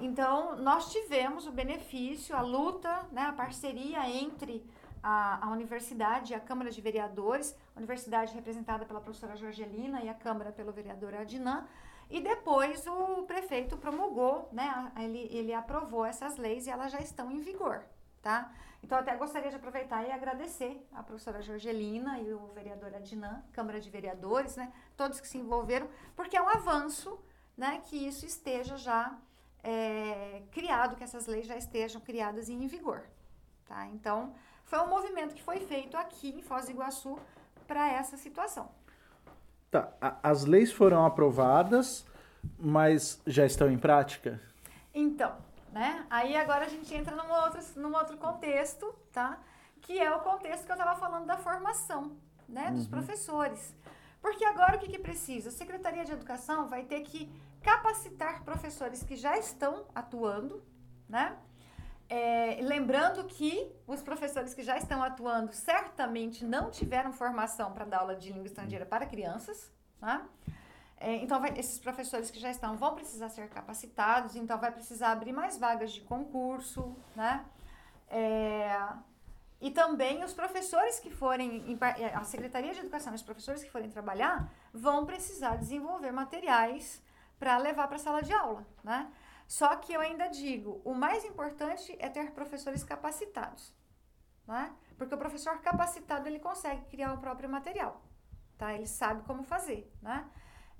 Então, 0.00 0.56
nós 0.56 0.90
tivemos 0.90 1.46
o 1.46 1.52
benefício, 1.52 2.34
a 2.36 2.40
luta, 2.40 3.06
né, 3.10 3.22
a 3.22 3.32
parceria 3.32 4.08
entre 4.08 4.64
a, 5.02 5.46
a 5.46 5.50
universidade, 5.50 6.34
a 6.34 6.40
Câmara 6.40 6.70
de 6.70 6.80
Vereadores, 6.80 7.56
a 7.74 7.78
universidade 7.78 8.34
representada 8.34 8.84
pela 8.84 9.00
professora 9.00 9.36
Jorgelina 9.36 10.02
e 10.02 10.08
a 10.08 10.14
Câmara 10.14 10.52
pelo 10.52 10.72
vereador 10.72 11.14
Adnan, 11.14 11.66
e 12.08 12.20
depois 12.20 12.86
o 12.86 13.22
prefeito 13.22 13.76
promulgou, 13.76 14.48
né, 14.52 14.92
ele, 14.98 15.28
ele 15.30 15.54
aprovou 15.54 16.04
essas 16.04 16.36
leis 16.36 16.66
e 16.66 16.70
elas 16.70 16.92
já 16.92 17.00
estão 17.00 17.30
em 17.30 17.40
vigor, 17.40 17.82
tá? 18.20 18.52
Então, 18.82 18.98
até 18.98 19.16
gostaria 19.16 19.48
de 19.48 19.56
aproveitar 19.56 20.06
e 20.06 20.10
agradecer 20.10 20.86
a 20.92 21.02
professora 21.02 21.40
Jorgelina 21.40 22.18
e 22.18 22.32
o 22.32 22.48
vereador 22.48 22.94
Adnan, 22.94 23.42
Câmara 23.52 23.80
de 23.80 23.88
Vereadores, 23.88 24.56
né, 24.56 24.72
todos 24.96 25.20
que 25.20 25.28
se 25.28 25.38
envolveram, 25.38 25.88
porque 26.14 26.36
é 26.36 26.42
um 26.42 26.48
avanço, 26.48 27.18
né, 27.56 27.80
que 27.86 27.96
isso 27.96 28.26
esteja 28.26 28.76
já 28.76 29.16
é, 29.62 30.42
criado, 30.50 30.96
que 30.96 31.04
essas 31.04 31.26
leis 31.26 31.46
já 31.46 31.56
estejam 31.56 32.00
criadas 32.00 32.48
e 32.48 32.52
em 32.52 32.66
vigor, 32.66 33.04
tá? 33.64 33.86
Então, 33.86 34.34
foi 34.72 34.80
um 34.80 34.88
movimento 34.88 35.34
que 35.34 35.42
foi 35.42 35.60
feito 35.60 35.98
aqui 35.98 36.30
em 36.30 36.40
Foz 36.40 36.64
do 36.64 36.70
Iguaçu 36.70 37.18
para 37.68 37.92
essa 37.92 38.16
situação. 38.16 38.70
Tá, 39.70 39.92
as 40.22 40.46
leis 40.46 40.72
foram 40.72 41.04
aprovadas, 41.04 42.06
mas 42.58 43.20
já 43.26 43.44
estão 43.44 43.70
em 43.70 43.76
prática? 43.76 44.40
Então, 44.94 45.36
né? 45.70 46.06
Aí 46.08 46.34
agora 46.34 46.64
a 46.64 46.68
gente 46.70 46.94
entra 46.94 47.14
num 47.14 47.30
outro, 47.30 47.60
num 47.76 47.94
outro 47.94 48.16
contexto, 48.16 48.94
tá? 49.12 49.38
Que 49.82 50.00
é 50.00 50.10
o 50.10 50.20
contexto 50.20 50.64
que 50.64 50.72
eu 50.72 50.76
estava 50.76 50.98
falando 50.98 51.26
da 51.26 51.36
formação, 51.36 52.16
né? 52.48 52.70
Dos 52.70 52.84
uhum. 52.84 52.92
professores. 52.92 53.74
Porque 54.22 54.42
agora 54.42 54.76
o 54.76 54.78
que, 54.78 54.88
que 54.88 54.98
precisa? 54.98 55.50
A 55.50 55.52
Secretaria 55.52 56.02
de 56.02 56.12
Educação 56.12 56.66
vai 56.66 56.84
ter 56.84 57.02
que 57.02 57.30
capacitar 57.60 58.42
professores 58.42 59.02
que 59.02 59.16
já 59.16 59.36
estão 59.36 59.84
atuando, 59.94 60.62
né? 61.06 61.36
É, 62.08 62.58
lembrando 62.60 63.24
que 63.24 63.70
os 63.86 64.02
professores 64.02 64.52
que 64.52 64.62
já 64.62 64.76
estão 64.76 65.02
atuando 65.02 65.52
certamente 65.52 66.44
não 66.44 66.70
tiveram 66.70 67.12
formação 67.12 67.72
para 67.72 67.84
dar 67.84 68.00
aula 68.00 68.14
de 68.14 68.30
língua 68.30 68.46
estrangeira 68.46 68.84
para 68.84 69.06
crianças, 69.06 69.70
tá? 69.98 70.26
É, 70.98 71.16
então, 71.16 71.40
vai, 71.40 71.52
esses 71.58 71.78
professores 71.78 72.30
que 72.30 72.38
já 72.38 72.50
estão 72.50 72.76
vão 72.76 72.94
precisar 72.94 73.28
ser 73.28 73.48
capacitados, 73.48 74.36
então 74.36 74.56
vai 74.58 74.70
precisar 74.70 75.10
abrir 75.10 75.32
mais 75.32 75.58
vagas 75.58 75.90
de 75.90 76.00
concurso, 76.02 76.96
né? 77.16 77.44
É, 78.08 78.78
e 79.60 79.70
também 79.70 80.22
os 80.22 80.34
professores 80.34 81.00
que 81.00 81.10
forem, 81.10 81.78
é, 81.98 82.14
a 82.14 82.22
Secretaria 82.24 82.72
de 82.72 82.80
Educação, 82.80 83.14
os 83.14 83.22
professores 83.22 83.64
que 83.64 83.70
forem 83.70 83.88
trabalhar, 83.88 84.52
vão 84.72 85.06
precisar 85.06 85.56
desenvolver 85.56 86.12
materiais 86.12 87.02
para 87.38 87.56
levar 87.58 87.88
para 87.88 87.96
a 87.96 88.00
sala 88.00 88.22
de 88.22 88.32
aula, 88.32 88.66
né? 88.84 89.10
Só 89.52 89.76
que 89.76 89.92
eu 89.92 90.00
ainda 90.00 90.28
digo, 90.28 90.80
o 90.82 90.94
mais 90.94 91.26
importante 91.26 91.94
é 91.98 92.08
ter 92.08 92.30
professores 92.30 92.82
capacitados, 92.82 93.70
né? 94.48 94.72
Porque 94.96 95.14
o 95.14 95.18
professor 95.18 95.60
capacitado 95.60 96.26
ele 96.26 96.38
consegue 96.38 96.80
criar 96.86 97.12
o 97.12 97.18
próprio 97.18 97.50
material, 97.50 98.00
tá? 98.56 98.72
Ele 98.72 98.86
sabe 98.86 99.22
como 99.24 99.42
fazer, 99.42 99.92
né? 100.00 100.24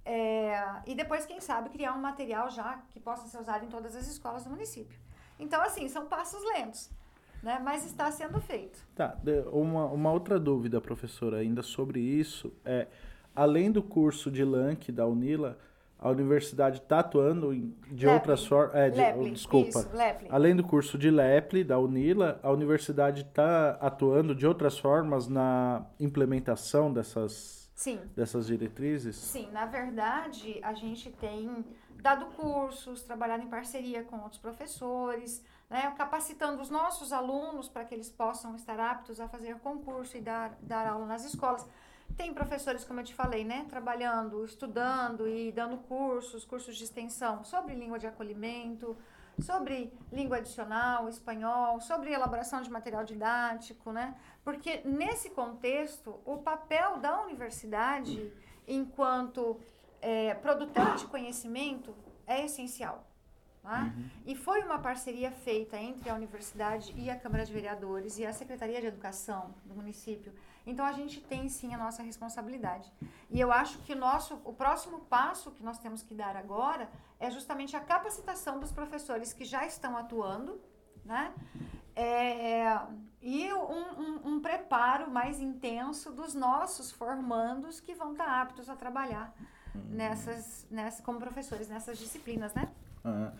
É, 0.06 0.54
e 0.86 0.94
depois, 0.94 1.26
quem 1.26 1.38
sabe, 1.38 1.68
criar 1.68 1.92
um 1.92 2.00
material 2.00 2.48
já 2.48 2.78
que 2.88 2.98
possa 2.98 3.28
ser 3.28 3.40
usado 3.42 3.62
em 3.66 3.68
todas 3.68 3.94
as 3.94 4.06
escolas 4.06 4.44
do 4.44 4.48
município. 4.48 4.98
Então, 5.38 5.60
assim, 5.60 5.86
são 5.86 6.06
passos 6.06 6.42
lentos, 6.54 6.90
né? 7.42 7.60
Mas 7.62 7.84
está 7.84 8.10
sendo 8.10 8.40
feito. 8.40 8.80
Tá, 8.94 9.18
uma, 9.52 9.84
uma 9.84 10.10
outra 10.10 10.40
dúvida, 10.40 10.80
professora, 10.80 11.40
ainda 11.40 11.62
sobre 11.62 12.00
isso, 12.00 12.50
é, 12.64 12.88
além 13.36 13.70
do 13.70 13.82
curso 13.82 14.30
de 14.30 14.42
LANC 14.42 14.90
da 14.90 15.06
UNILA, 15.06 15.58
a 16.02 16.10
universidade 16.10 16.78
está 16.78 16.98
atuando 16.98 17.54
de 17.90 18.08
outras 18.08 18.44
formas. 18.44 18.74
É, 18.74 18.90
de, 18.90 18.98
Lepli, 18.98 19.30
desculpa. 19.30 19.78
Isso, 19.78 19.90
Além 20.28 20.56
do 20.56 20.64
curso 20.64 20.98
de 20.98 21.10
LEPLE, 21.10 21.62
da 21.62 21.78
UNILA, 21.78 22.40
a 22.42 22.50
universidade 22.50 23.22
está 23.22 23.78
atuando 23.80 24.34
de 24.34 24.46
outras 24.46 24.76
formas 24.76 25.28
na 25.28 25.86
implementação 26.00 26.92
dessas, 26.92 27.70
Sim. 27.74 28.00
dessas 28.16 28.48
diretrizes? 28.48 29.14
Sim, 29.14 29.48
na 29.52 29.64
verdade, 29.64 30.58
a 30.62 30.74
gente 30.74 31.08
tem 31.08 31.64
dado 32.02 32.26
cursos, 32.34 33.04
trabalhado 33.04 33.44
em 33.44 33.48
parceria 33.48 34.02
com 34.02 34.18
outros 34.18 34.40
professores, 34.40 35.40
né, 35.70 35.94
capacitando 35.96 36.60
os 36.60 36.68
nossos 36.68 37.12
alunos 37.12 37.68
para 37.68 37.84
que 37.84 37.94
eles 37.94 38.10
possam 38.10 38.56
estar 38.56 38.78
aptos 38.78 39.20
a 39.20 39.28
fazer 39.28 39.54
concurso 39.60 40.16
e 40.16 40.20
dar, 40.20 40.58
dar 40.60 40.88
aula 40.88 41.06
nas 41.06 41.24
escolas. 41.24 41.64
Tem 42.16 42.32
professores, 42.34 42.84
como 42.84 43.00
eu 43.00 43.04
te 43.04 43.14
falei, 43.14 43.44
né, 43.44 43.66
trabalhando, 43.68 44.44
estudando 44.44 45.26
e 45.26 45.50
dando 45.50 45.78
cursos, 45.78 46.44
cursos 46.44 46.76
de 46.76 46.84
extensão 46.84 47.42
sobre 47.42 47.74
língua 47.74 47.98
de 47.98 48.06
acolhimento, 48.06 48.96
sobre 49.40 49.92
língua 50.12 50.38
adicional, 50.38 51.08
espanhol, 51.08 51.80
sobre 51.80 52.12
elaboração 52.12 52.60
de 52.62 52.70
material 52.70 53.04
didático, 53.04 53.90
né? 53.92 54.14
Porque 54.44 54.82
nesse 54.84 55.30
contexto, 55.30 56.20
o 56.24 56.38
papel 56.38 56.98
da 56.98 57.22
universidade, 57.22 58.32
enquanto 58.68 59.58
é, 60.00 60.34
produtora 60.34 60.96
de 60.96 61.06
conhecimento, 61.06 61.94
é 62.26 62.44
essencial, 62.44 63.06
Né? 63.62 63.92
Uhum. 63.96 64.10
E 64.26 64.34
foi 64.34 64.62
uma 64.62 64.78
parceria 64.78 65.30
feita 65.30 65.76
entre 65.76 66.10
a 66.10 66.14
universidade 66.14 66.92
e 66.96 67.08
a 67.08 67.16
Câmara 67.16 67.44
de 67.44 67.52
Vereadores 67.52 68.18
e 68.18 68.26
a 68.26 68.32
Secretaria 68.32 68.80
de 68.80 68.86
Educação 68.86 69.54
do 69.64 69.74
município. 69.74 70.32
Então 70.66 70.84
a 70.84 70.92
gente 70.92 71.20
tem 71.20 71.48
sim 71.48 71.74
a 71.74 71.78
nossa 71.78 72.02
responsabilidade. 72.02 72.92
E 73.30 73.40
eu 73.40 73.52
acho 73.52 73.78
que 73.78 73.92
o 73.92 73.96
nosso 73.96 74.40
o 74.44 74.52
próximo 74.52 75.00
passo 75.00 75.50
que 75.52 75.62
nós 75.62 75.78
temos 75.78 76.02
que 76.02 76.14
dar 76.14 76.36
agora 76.36 76.88
é 77.18 77.30
justamente 77.30 77.76
a 77.76 77.80
capacitação 77.80 78.58
dos 78.58 78.72
professores 78.72 79.32
que 79.32 79.44
já 79.44 79.64
estão 79.64 79.96
atuando, 79.96 80.60
né? 81.04 81.32
É, 81.94 82.80
e 83.20 83.52
um, 83.52 84.00
um, 84.00 84.28
um, 84.28 84.40
preparo 84.40 85.10
mais 85.10 85.40
intenso 85.40 86.10
dos 86.10 86.32
nossos 86.32 86.90
formandos 86.90 87.80
que 87.80 87.94
vão 87.94 88.12
estar 88.12 88.40
aptos 88.40 88.70
a 88.70 88.74
trabalhar 88.74 89.34
uhum. 89.74 89.82
nessas, 89.90 90.66
nessas, 90.70 91.04
como 91.04 91.18
professores 91.18 91.68
nessas 91.68 91.98
disciplinas, 91.98 92.54
né? 92.54 92.72
Uhum. 93.04 93.30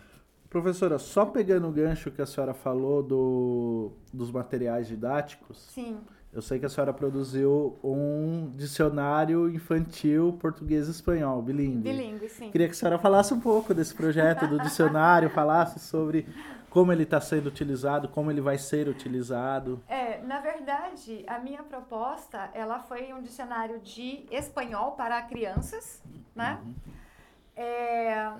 Professora, 0.53 0.99
só 0.99 1.25
pegando 1.25 1.67
o 1.67 1.71
gancho 1.71 2.11
que 2.11 2.21
a 2.21 2.27
senhora 2.27 2.53
falou 2.53 3.01
do, 3.01 3.91
dos 4.13 4.29
materiais 4.29 4.87
didáticos. 4.87 5.57
Sim. 5.71 5.97
Eu 6.31 6.43
sei 6.43 6.59
que 6.59 6.65
a 6.67 6.69
senhora 6.69 6.93
produziu 6.93 7.79
um 7.83 8.51
dicionário 8.55 9.49
infantil 9.49 10.37
português 10.39 10.87
espanhol, 10.87 11.41
bilíngue. 11.41 11.89
Bilíngue, 11.89 12.29
sim. 12.29 12.51
Queria 12.51 12.67
que 12.67 12.73
a 12.73 12.75
senhora 12.75 12.99
falasse 12.99 13.33
um 13.33 13.39
pouco 13.39 13.73
desse 13.73 13.95
projeto 13.95 14.45
do 14.45 14.59
dicionário, 14.59 15.27
falasse 15.33 15.79
sobre 15.79 16.27
como 16.69 16.91
ele 16.91 17.01
está 17.01 17.19
sendo 17.19 17.47
utilizado, 17.47 18.07
como 18.07 18.29
ele 18.29 18.41
vai 18.41 18.59
ser 18.59 18.87
utilizado. 18.87 19.81
É, 19.87 20.21
na 20.21 20.39
verdade, 20.39 21.23
a 21.25 21.39
minha 21.39 21.63
proposta, 21.63 22.51
ela 22.53 22.77
foi 22.77 23.11
um 23.11 23.23
dicionário 23.23 23.79
de 23.79 24.27
espanhol 24.29 24.91
para 24.91 25.19
crianças, 25.23 25.99
né? 26.35 26.59
Uhum. 26.63 26.73
É 27.55 28.33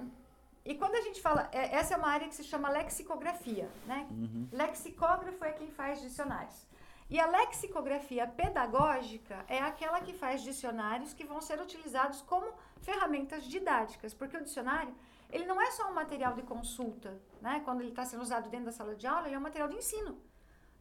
e 0.65 0.75
quando 0.75 0.95
a 0.95 1.01
gente 1.01 1.21
fala, 1.21 1.49
é, 1.51 1.75
essa 1.75 1.93
é 1.93 1.97
uma 1.97 2.07
área 2.07 2.27
que 2.27 2.35
se 2.35 2.43
chama 2.43 2.69
lexicografia, 2.69 3.69
né? 3.85 4.07
Uhum. 4.09 4.47
Lexicógrafo 4.51 5.43
é 5.43 5.51
quem 5.51 5.69
faz 5.69 6.01
dicionários. 6.01 6.65
E 7.09 7.19
a 7.19 7.27
lexicografia 7.27 8.25
pedagógica 8.25 9.43
é 9.47 9.59
aquela 9.59 9.99
que 9.99 10.13
faz 10.13 10.41
dicionários 10.41 11.13
que 11.13 11.25
vão 11.25 11.41
ser 11.41 11.59
utilizados 11.59 12.21
como 12.21 12.53
ferramentas 12.81 13.43
didáticas, 13.43 14.13
porque 14.13 14.37
o 14.37 14.43
dicionário 14.43 14.95
ele 15.29 15.45
não 15.45 15.59
é 15.59 15.69
só 15.71 15.89
um 15.89 15.93
material 15.93 16.33
de 16.33 16.43
consulta, 16.43 17.19
né? 17.41 17.61
Quando 17.65 17.81
ele 17.81 17.89
está 17.89 18.05
sendo 18.05 18.21
usado 18.21 18.49
dentro 18.49 18.67
da 18.67 18.71
sala 18.71 18.95
de 18.95 19.05
aula, 19.05 19.27
ele 19.27 19.35
é 19.35 19.37
um 19.37 19.41
material 19.41 19.67
de 19.67 19.75
ensino, 19.75 20.17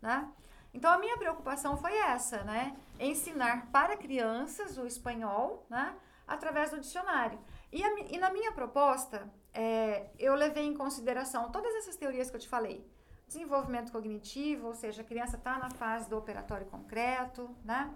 né? 0.01 0.31
Então 0.73 0.93
a 0.93 0.99
minha 0.99 1.17
preocupação 1.17 1.77
foi 1.77 1.97
essa, 1.97 2.45
né? 2.45 2.77
Ensinar 3.01 3.67
para 3.73 3.97
crianças 3.97 4.79
o 4.79 4.87
espanhol, 4.87 5.67
né? 5.69 5.95
Através 6.27 6.71
do 6.71 6.79
dicionário. 6.79 7.39
E, 7.73 7.83
a, 7.83 7.99
e 8.11 8.19
na 8.19 8.31
minha 8.31 8.53
proposta, 8.53 9.29
é, 9.55 10.07
eu 10.19 10.35
levei 10.35 10.65
em 10.65 10.75
consideração 10.75 11.51
todas 11.51 11.75
essas 11.75 11.97
teorias 11.97 12.31
que 12.31 12.37
eu 12.37 12.41
te 12.41 12.49
falei. 12.49 12.87
Desenvolvimento 13.27 13.93
cognitivo, 13.93 14.69
ou 14.69 14.75
seja, 14.75 15.03
a 15.03 15.05
criança 15.05 15.37
está 15.37 15.59
na 15.59 15.71
fase 15.71 16.09
do 16.09 16.17
operatório 16.17 16.67
concreto, 16.67 17.51
né? 17.65 17.93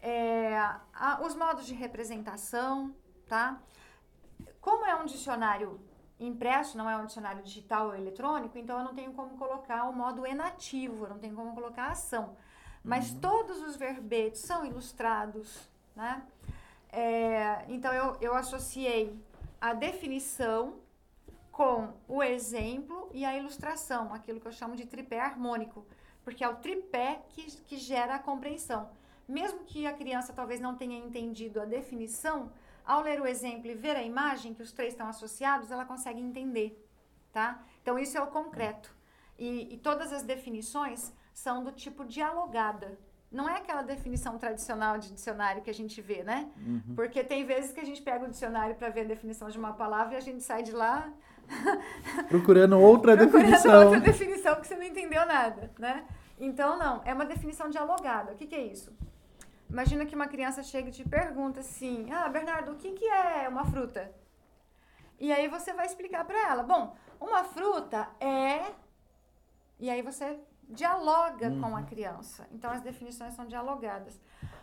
É, 0.00 0.56
a, 0.94 1.20
os 1.22 1.34
modos 1.34 1.66
de 1.66 1.74
representação, 1.74 2.94
tá? 3.26 3.60
Como 4.60 4.84
é 4.84 4.94
um 4.94 5.04
dicionário 5.04 5.80
impresso, 6.18 6.76
não 6.78 6.88
é 6.88 6.96
um 6.96 7.06
dicionário 7.06 7.42
digital 7.42 7.88
ou 7.88 7.94
eletrônico, 7.94 8.56
então 8.58 8.78
eu 8.78 8.84
não 8.84 8.94
tenho 8.94 9.12
como 9.12 9.36
colocar 9.36 9.84
o 9.84 9.92
modo 9.92 10.26
enativo, 10.26 11.04
eu 11.04 11.10
não 11.10 11.18
tenho 11.18 11.34
como 11.34 11.54
colocar 11.54 11.84
a 11.84 11.92
ação. 11.92 12.36
Mas 12.82 13.10
uhum. 13.10 13.20
todos 13.20 13.62
os 13.62 13.76
verbetes 13.76 14.40
são 14.40 14.64
ilustrados, 14.64 15.68
né? 15.94 16.22
É, 16.90 17.64
então 17.68 17.92
eu, 17.92 18.16
eu 18.20 18.34
associei 18.34 19.18
a 19.60 19.74
definição 19.74 20.74
com 21.56 21.94
o 22.06 22.22
exemplo 22.22 23.08
e 23.14 23.24
a 23.24 23.34
ilustração, 23.34 24.12
aquilo 24.12 24.38
que 24.38 24.46
eu 24.46 24.52
chamo 24.52 24.76
de 24.76 24.84
tripé 24.84 25.18
harmônico, 25.18 25.86
porque 26.22 26.44
é 26.44 26.48
o 26.48 26.56
tripé 26.56 27.22
que, 27.30 27.50
que 27.62 27.78
gera 27.78 28.16
a 28.16 28.18
compreensão. 28.18 28.90
Mesmo 29.26 29.60
que 29.60 29.86
a 29.86 29.94
criança 29.94 30.34
talvez 30.34 30.60
não 30.60 30.76
tenha 30.76 30.98
entendido 30.98 31.58
a 31.58 31.64
definição, 31.64 32.52
ao 32.84 33.00
ler 33.00 33.22
o 33.22 33.26
exemplo 33.26 33.70
e 33.70 33.74
ver 33.74 33.96
a 33.96 34.02
imagem, 34.02 34.52
que 34.52 34.62
os 34.62 34.70
três 34.70 34.92
estão 34.92 35.08
associados, 35.08 35.70
ela 35.70 35.86
consegue 35.86 36.20
entender, 36.20 36.86
tá? 37.32 37.64
Então, 37.80 37.98
isso 37.98 38.18
é 38.18 38.20
o 38.20 38.26
concreto. 38.26 38.94
E, 39.38 39.72
e 39.72 39.78
todas 39.78 40.12
as 40.12 40.22
definições 40.22 41.10
são 41.32 41.64
do 41.64 41.72
tipo 41.72 42.04
dialogada. 42.04 42.98
Não 43.32 43.48
é 43.48 43.56
aquela 43.56 43.82
definição 43.82 44.36
tradicional 44.36 44.98
de 44.98 45.10
dicionário 45.10 45.62
que 45.62 45.70
a 45.70 45.74
gente 45.74 46.02
vê, 46.02 46.22
né? 46.22 46.50
Uhum. 46.58 46.94
Porque 46.94 47.24
tem 47.24 47.46
vezes 47.46 47.72
que 47.72 47.80
a 47.80 47.84
gente 47.84 48.02
pega 48.02 48.26
o 48.26 48.28
dicionário 48.28 48.76
para 48.76 48.90
ver 48.90 49.00
a 49.00 49.04
definição 49.04 49.48
de 49.48 49.58
uma 49.58 49.72
palavra 49.72 50.14
e 50.14 50.16
a 50.18 50.20
gente 50.20 50.42
sai 50.42 50.62
de 50.62 50.72
lá 50.72 51.10
Procurando 52.28 52.78
outra 52.78 53.16
Procurando 53.16 53.44
definição. 53.44 53.84
outra 53.84 54.00
definição 54.00 54.56
que 54.56 54.66
você 54.66 54.76
não 54.76 54.82
entendeu 54.82 55.24
nada, 55.26 55.70
né? 55.78 56.04
Então, 56.38 56.78
não, 56.78 57.02
é 57.04 57.14
uma 57.14 57.24
definição 57.24 57.70
dialogada. 57.70 58.32
O 58.32 58.36
que, 58.36 58.46
que 58.46 58.54
é 58.54 58.64
isso? 58.64 58.92
Imagina 59.68 60.06
que 60.06 60.14
uma 60.14 60.28
criança 60.28 60.62
chega 60.62 60.88
e 60.88 60.92
te 60.92 61.08
pergunta 61.08 61.60
assim: 61.60 62.10
Ah, 62.12 62.28
Bernardo, 62.28 62.72
o 62.72 62.76
que, 62.76 62.92
que 62.92 63.04
é 63.04 63.48
uma 63.48 63.64
fruta? 63.64 64.12
E 65.18 65.32
aí 65.32 65.48
você 65.48 65.72
vai 65.72 65.86
explicar 65.86 66.24
para 66.24 66.38
ela: 66.48 66.62
Bom, 66.62 66.94
uma 67.20 67.42
fruta 67.44 68.08
é. 68.20 68.72
E 69.78 69.90
aí 69.90 70.02
você 70.02 70.38
dialoga 70.68 71.48
uhum. 71.48 71.60
com 71.60 71.76
a 71.76 71.82
criança. 71.82 72.46
Então 72.52 72.70
as 72.70 72.80
definições 72.80 73.34
são 73.34 73.46
dialogadas. 73.46 74.20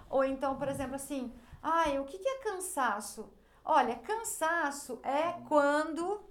Ou 0.09 0.23
então, 0.23 0.55
por 0.55 0.69
exemplo, 0.69 0.95
assim: 0.95 1.33
Ah, 1.61 1.85
o 1.99 2.05
que, 2.05 2.19
que 2.19 2.29
é 2.29 2.39
cansaço? 2.39 3.31
Olha, 3.65 3.95
cansaço 3.95 4.99
é 5.03 5.33
quando 5.47 6.21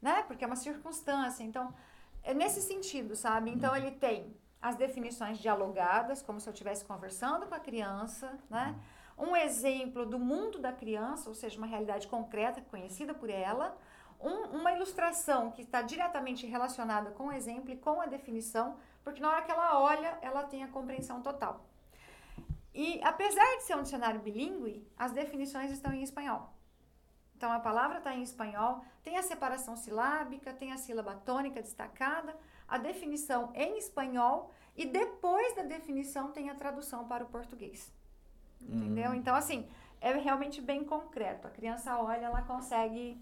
né? 0.00 0.22
Porque 0.26 0.44
é 0.44 0.46
uma 0.46 0.56
circunstância. 0.56 1.42
Então, 1.42 1.74
é 2.22 2.34
nesse 2.34 2.60
sentido, 2.60 3.16
sabe? 3.16 3.50
Então, 3.50 3.74
ele 3.76 3.90
tem 3.90 4.36
as 4.60 4.76
definições 4.76 5.38
dialogadas, 5.38 6.22
como 6.22 6.40
se 6.40 6.48
eu 6.48 6.52
estivesse 6.52 6.84
conversando 6.84 7.46
com 7.46 7.54
a 7.54 7.60
criança, 7.60 8.38
né? 8.50 8.74
Um 9.16 9.36
exemplo 9.36 10.06
do 10.06 10.18
mundo 10.18 10.58
da 10.58 10.72
criança, 10.72 11.28
ou 11.28 11.34
seja, 11.34 11.58
uma 11.58 11.66
realidade 11.66 12.06
concreta, 12.06 12.60
conhecida 12.60 13.12
por 13.14 13.30
ela. 13.30 13.76
Um, 14.20 14.58
uma 14.58 14.72
ilustração 14.72 15.50
que 15.50 15.62
está 15.62 15.82
diretamente 15.82 16.46
relacionada 16.46 17.10
com 17.10 17.28
o 17.28 17.32
exemplo 17.32 17.70
e 17.70 17.76
com 17.76 18.00
a 18.00 18.06
definição, 18.06 18.76
porque 19.04 19.20
na 19.20 19.28
hora 19.30 19.42
que 19.42 19.50
ela 19.50 19.80
olha, 19.80 20.18
ela 20.22 20.42
tem 20.44 20.64
a 20.64 20.68
compreensão 20.68 21.20
total. 21.22 21.64
E 22.74 23.00
apesar 23.02 23.56
de 23.56 23.64
ser 23.64 23.76
um 23.76 23.82
dicionário 23.82 24.20
bilíngue, 24.20 24.86
as 24.96 25.12
definições 25.12 25.70
estão 25.70 25.92
em 25.92 26.02
espanhol. 26.02 26.52
Então 27.38 27.52
a 27.52 27.60
palavra 27.60 27.98
está 27.98 28.12
em 28.12 28.22
espanhol, 28.22 28.84
tem 29.04 29.16
a 29.16 29.22
separação 29.22 29.76
silábica, 29.76 30.52
tem 30.52 30.72
a 30.72 30.76
sílaba 30.76 31.14
tônica 31.14 31.62
destacada, 31.62 32.36
a 32.66 32.76
definição 32.78 33.52
em 33.54 33.78
espanhol 33.78 34.50
e 34.76 34.84
depois 34.84 35.54
da 35.54 35.62
definição 35.62 36.32
tem 36.32 36.50
a 36.50 36.56
tradução 36.56 37.06
para 37.06 37.22
o 37.22 37.28
português. 37.28 37.92
Entendeu? 38.60 39.12
Hum. 39.12 39.14
Então, 39.14 39.36
assim, 39.36 39.68
é 40.00 40.12
realmente 40.14 40.60
bem 40.60 40.82
concreto. 40.84 41.46
A 41.46 41.50
criança 41.50 41.96
olha, 41.96 42.26
ela 42.26 42.42
consegue 42.42 43.16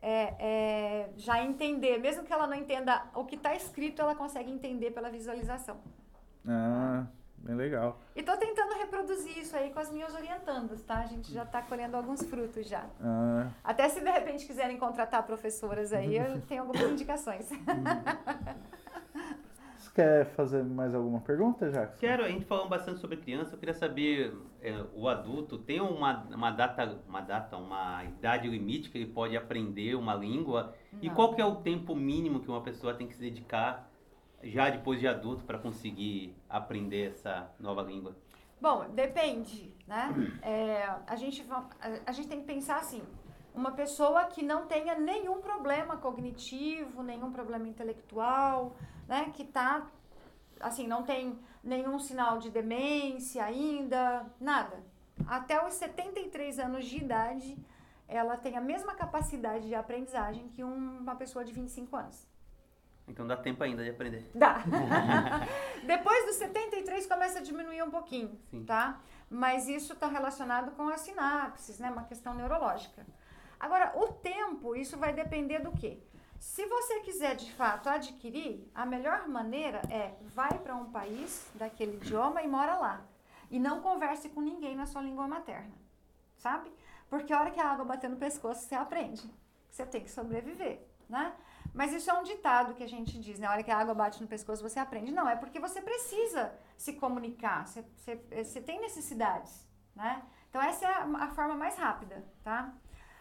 é, 0.00 0.34
é, 0.38 1.10
já 1.16 1.42
entender, 1.42 1.98
mesmo 1.98 2.22
que 2.22 2.32
ela 2.32 2.46
não 2.46 2.56
entenda 2.56 3.10
o 3.12 3.24
que 3.24 3.34
está 3.34 3.56
escrito, 3.56 4.00
ela 4.00 4.14
consegue 4.14 4.52
entender 4.52 4.92
pela 4.92 5.10
visualização. 5.10 5.78
Ah, 6.46 7.06
Bem 7.42 7.54
legal. 7.54 8.00
E 8.14 8.22
tô 8.22 8.36
tentando 8.36 8.74
reproduzir 8.74 9.38
isso 9.38 9.56
aí 9.56 9.70
com 9.70 9.78
as 9.78 9.90
minhas 9.90 10.14
orientandas, 10.14 10.82
tá? 10.82 10.98
A 10.98 11.06
gente 11.06 11.32
já 11.32 11.44
tá 11.44 11.62
colhendo 11.62 11.96
alguns 11.96 12.22
frutos 12.22 12.68
já. 12.68 12.84
Ah. 13.00 13.48
Até 13.62 13.88
se 13.88 14.00
de 14.00 14.10
repente 14.10 14.46
quiserem 14.46 14.76
contratar 14.76 15.22
professoras 15.24 15.92
aí, 15.92 16.16
eu 16.16 16.40
tenho 16.48 16.62
algumas 16.62 16.90
indicações. 16.90 17.48
Você 19.78 19.90
quer 19.94 20.26
fazer 20.34 20.64
mais 20.64 20.94
alguma 20.94 21.20
pergunta, 21.20 21.70
Jacques? 21.70 21.98
Quero, 22.00 22.24
a 22.24 22.28
gente 22.28 22.44
falou 22.44 22.68
bastante 22.68 23.00
sobre 23.00 23.16
criança, 23.16 23.54
eu 23.54 23.58
queria 23.58 23.74
saber, 23.74 24.36
é, 24.60 24.84
o 24.92 25.08
adulto 25.08 25.56
tem 25.56 25.80
uma, 25.80 26.24
uma 26.24 26.50
data, 26.50 27.00
uma 27.08 27.20
data, 27.20 27.56
uma 27.56 28.04
idade 28.04 28.48
limite 28.48 28.90
que 28.90 28.98
ele 28.98 29.06
pode 29.06 29.36
aprender 29.36 29.94
uma 29.94 30.14
língua? 30.14 30.74
Não. 30.92 31.00
E 31.00 31.10
qual 31.10 31.32
que 31.34 31.40
é 31.40 31.44
o 31.44 31.56
tempo 31.56 31.94
mínimo 31.94 32.40
que 32.40 32.48
uma 32.48 32.60
pessoa 32.60 32.92
tem 32.94 33.06
que 33.06 33.14
se 33.14 33.20
dedicar 33.20 33.87
já 34.42 34.70
depois 34.70 35.00
de 35.00 35.06
adulto 35.08 35.44
para 35.44 35.58
conseguir 35.58 36.34
aprender 36.48 37.12
essa 37.12 37.50
nova 37.58 37.82
língua? 37.82 38.16
Bom, 38.60 38.88
depende, 38.90 39.72
né? 39.86 40.12
É, 40.42 40.88
a, 41.06 41.16
gente, 41.16 41.46
a 42.06 42.12
gente 42.12 42.28
tem 42.28 42.40
que 42.40 42.46
pensar 42.46 42.78
assim, 42.78 43.02
uma 43.54 43.72
pessoa 43.72 44.24
que 44.24 44.42
não 44.42 44.66
tenha 44.66 44.98
nenhum 44.98 45.40
problema 45.40 45.96
cognitivo, 45.96 47.02
nenhum 47.02 47.32
problema 47.32 47.68
intelectual, 47.68 48.76
né? 49.06 49.30
Que 49.34 49.44
tá, 49.44 49.86
assim, 50.60 50.86
não 50.86 51.02
tem 51.02 51.38
nenhum 51.62 51.98
sinal 51.98 52.38
de 52.38 52.50
demência 52.50 53.44
ainda, 53.44 54.26
nada. 54.40 54.82
Até 55.26 55.64
os 55.66 55.74
73 55.74 56.58
anos 56.58 56.84
de 56.84 56.98
idade, 56.98 57.58
ela 58.06 58.36
tem 58.36 58.56
a 58.56 58.60
mesma 58.60 58.94
capacidade 58.94 59.66
de 59.66 59.74
aprendizagem 59.74 60.48
que 60.48 60.62
uma 60.62 61.16
pessoa 61.16 61.44
de 61.44 61.52
25 61.52 61.96
anos. 61.96 62.27
Então 63.08 63.26
dá 63.26 63.36
tempo 63.36 63.62
ainda 63.64 63.82
de 63.82 63.90
aprender. 63.90 64.30
Dá. 64.34 64.62
Depois 65.84 66.26
dos 66.26 66.36
73 66.36 67.06
começa 67.06 67.38
a 67.38 67.42
diminuir 67.42 67.82
um 67.82 67.90
pouquinho, 67.90 68.38
Sim. 68.50 68.64
tá? 68.64 69.00
Mas 69.30 69.68
isso 69.68 69.92
está 69.92 70.06
relacionado 70.06 70.72
com 70.72 70.88
as 70.88 71.00
sinapses, 71.00 71.78
né? 71.78 71.90
Uma 71.90 72.04
questão 72.04 72.34
neurológica. 72.34 73.06
Agora, 73.58 73.92
o 73.96 74.08
tempo, 74.12 74.76
isso 74.76 74.96
vai 74.96 75.12
depender 75.12 75.58
do 75.58 75.72
quê? 75.72 75.98
Se 76.38 76.64
você 76.66 77.00
quiser 77.00 77.34
de 77.34 77.52
fato 77.52 77.88
adquirir, 77.88 78.70
a 78.72 78.86
melhor 78.86 79.26
maneira 79.26 79.82
é 79.90 80.14
vai 80.34 80.56
para 80.58 80.76
um 80.76 80.90
país 80.90 81.50
daquele 81.54 81.96
idioma 81.96 82.42
e 82.42 82.48
mora 82.48 82.76
lá. 82.76 83.02
E 83.50 83.58
não 83.58 83.80
converse 83.80 84.28
com 84.28 84.40
ninguém 84.40 84.76
na 84.76 84.86
sua 84.86 85.02
língua 85.02 85.26
materna, 85.26 85.74
sabe? 86.36 86.70
Porque 87.10 87.32
a 87.32 87.40
hora 87.40 87.50
que 87.50 87.60
a 87.60 87.70
água 87.70 87.84
bater 87.84 88.08
no 88.08 88.16
pescoço, 88.16 88.62
você 88.66 88.74
aprende. 88.74 89.28
Você 89.70 89.84
tem 89.84 90.02
que 90.02 90.10
sobreviver, 90.10 90.80
né? 91.08 91.32
Mas 91.78 91.92
isso 91.92 92.10
é 92.10 92.14
um 92.14 92.24
ditado 92.24 92.74
que 92.74 92.82
a 92.82 92.88
gente 92.88 93.16
diz, 93.20 93.38
né? 93.38 93.46
A 93.46 93.52
hora 93.52 93.62
que 93.62 93.70
a 93.70 93.78
água 93.78 93.94
bate 93.94 94.20
no 94.20 94.26
pescoço, 94.26 94.68
você 94.68 94.80
aprende. 94.80 95.12
Não, 95.12 95.28
é 95.28 95.36
porque 95.36 95.60
você 95.60 95.80
precisa 95.80 96.52
se 96.76 96.94
comunicar, 96.94 97.68
você, 97.68 97.84
você, 97.94 98.16
você 98.16 98.60
tem 98.60 98.80
necessidades, 98.80 99.64
né? 99.94 100.20
Então, 100.48 100.60
essa 100.60 100.84
é 100.84 100.88
a, 100.88 101.04
a 101.04 101.28
forma 101.28 101.54
mais 101.54 101.76
rápida, 101.76 102.24
tá? 102.42 102.74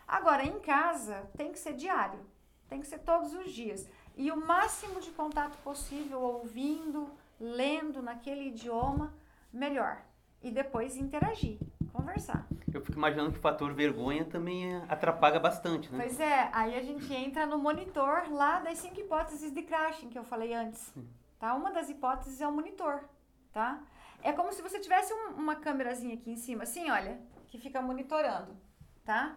Agora, 0.08 0.44
em 0.44 0.60
casa, 0.60 1.30
tem 1.38 1.52
que 1.52 1.60
ser 1.60 1.74
diário, 1.74 2.20
tem 2.68 2.82
que 2.82 2.88
ser 2.88 2.98
todos 2.98 3.32
os 3.36 3.54
dias. 3.54 3.88
E 4.16 4.32
o 4.32 4.36
máximo 4.36 5.02
de 5.02 5.12
contato 5.12 5.56
possível, 5.60 6.20
ouvindo, 6.20 7.12
lendo 7.40 8.02
naquele 8.02 8.48
idioma, 8.48 9.14
melhor. 9.54 10.02
E 10.42 10.50
depois 10.50 10.98
interagir, 10.98 11.60
conversar. 11.98 12.48
Eu 12.72 12.82
fico 12.82 12.98
imaginando 12.98 13.32
que 13.32 13.40
o 13.40 13.41
fator 13.41 13.74
vergonha 13.74 14.24
também 14.24 14.76
atrapalha 14.88 15.40
bastante, 15.40 15.91
né? 15.91 16.03
Pois 16.03 16.19
é, 16.19 16.49
aí 16.53 16.78
a 16.78 16.82
gente 16.82 17.11
entra 17.14 17.45
no 17.45 17.57
monitor 17.57 18.32
lá 18.32 18.60
das 18.60 18.78
cinco 18.78 18.99
hipóteses 18.99 19.52
de 19.52 19.64
crashing 19.64 20.10
que 20.10 20.18
eu 20.18 20.24
falei 20.24 20.53
antes. 20.53 20.94
Tá? 21.40 21.53
Uma 21.53 21.72
das 21.72 21.90
hipóteses 21.90 22.40
é 22.40 22.48
o 22.48 22.52
monitor, 22.52 23.03
tá? 23.52 23.84
É 24.22 24.32
como 24.32 24.52
se 24.53 24.61
você 24.61 24.80
tivesse 24.80 25.14
um, 25.14 25.30
uma 25.32 25.56
câmerazinha 25.56 26.15
aqui 26.15 26.32
em 26.32 26.36
cima, 26.36 26.64
assim, 26.64 26.90
olha, 26.90 27.19
que 27.48 27.57
fica 27.57 27.82
monitorando, 27.82 28.56
tá? 29.03 29.36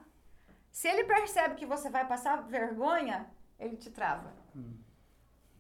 Se 0.70 0.88
ele 0.88 1.04
percebe 1.04 1.56
que 1.56 1.66
você 1.66 1.90
vai 1.90 2.06
passar 2.06 2.42
vergonha, 2.42 3.26
ele 3.58 3.76
te 3.76 3.90
trava, 3.90 4.32
hum. 4.54 4.76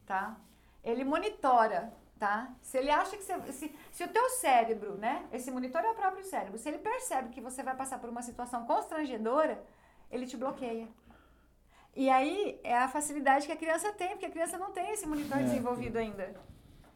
tá? 0.06 0.36
Ele 0.82 1.04
monitora, 1.04 1.92
tá? 2.20 2.54
Se 2.60 2.76
ele 2.76 2.90
acha 2.90 3.16
que 3.16 3.24
você, 3.24 3.52
se, 3.52 3.74
se 3.90 4.04
o 4.04 4.08
teu 4.08 4.28
cérebro, 4.28 4.94
né? 4.98 5.26
Esse 5.32 5.50
monitor 5.50 5.82
é 5.82 5.90
o 5.90 5.94
próprio 5.94 6.22
cérebro. 6.22 6.58
Se 6.58 6.68
ele 6.68 6.78
percebe 6.78 7.30
que 7.30 7.40
você 7.40 7.62
vai 7.62 7.74
passar 7.74 7.98
por 7.98 8.10
uma 8.10 8.20
situação 8.20 8.66
constrangedora, 8.66 9.60
ele 10.10 10.26
te 10.26 10.36
bloqueia. 10.36 10.86
E 11.96 12.10
aí 12.10 12.60
é 12.62 12.76
a 12.76 12.88
facilidade 12.88 13.46
que 13.46 13.52
a 13.52 13.56
criança 13.56 13.90
tem, 13.94 14.10
porque 14.10 14.26
a 14.26 14.30
criança 14.30 14.58
não 14.58 14.70
tem 14.70 14.90
esse 14.90 15.06
monitor 15.06 15.38
é. 15.38 15.44
desenvolvido 15.44 15.96
ainda. 15.96 16.34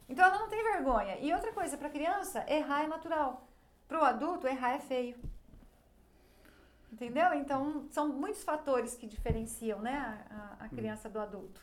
Então 0.07 0.23
ela 0.23 0.37
não 0.37 0.47
tem 0.47 0.63
vergonha. 0.63 1.17
E 1.19 1.33
outra 1.33 1.51
coisa, 1.51 1.75
para 1.75 1.89
criança, 1.89 2.45
errar 2.47 2.83
é 2.83 2.87
natural. 2.87 3.47
Para 3.87 3.99
o 3.99 4.05
adulto, 4.05 4.47
errar 4.47 4.75
é 4.75 4.79
feio. 4.79 5.17
Entendeu? 6.93 7.33
Então 7.33 7.87
são 7.89 8.09
muitos 8.09 8.43
fatores 8.43 8.93
que 8.93 9.07
diferenciam 9.07 9.79
né, 9.79 10.23
a, 10.29 10.65
a 10.65 10.69
criança 10.69 11.09
do 11.09 11.19
adulto. 11.19 11.59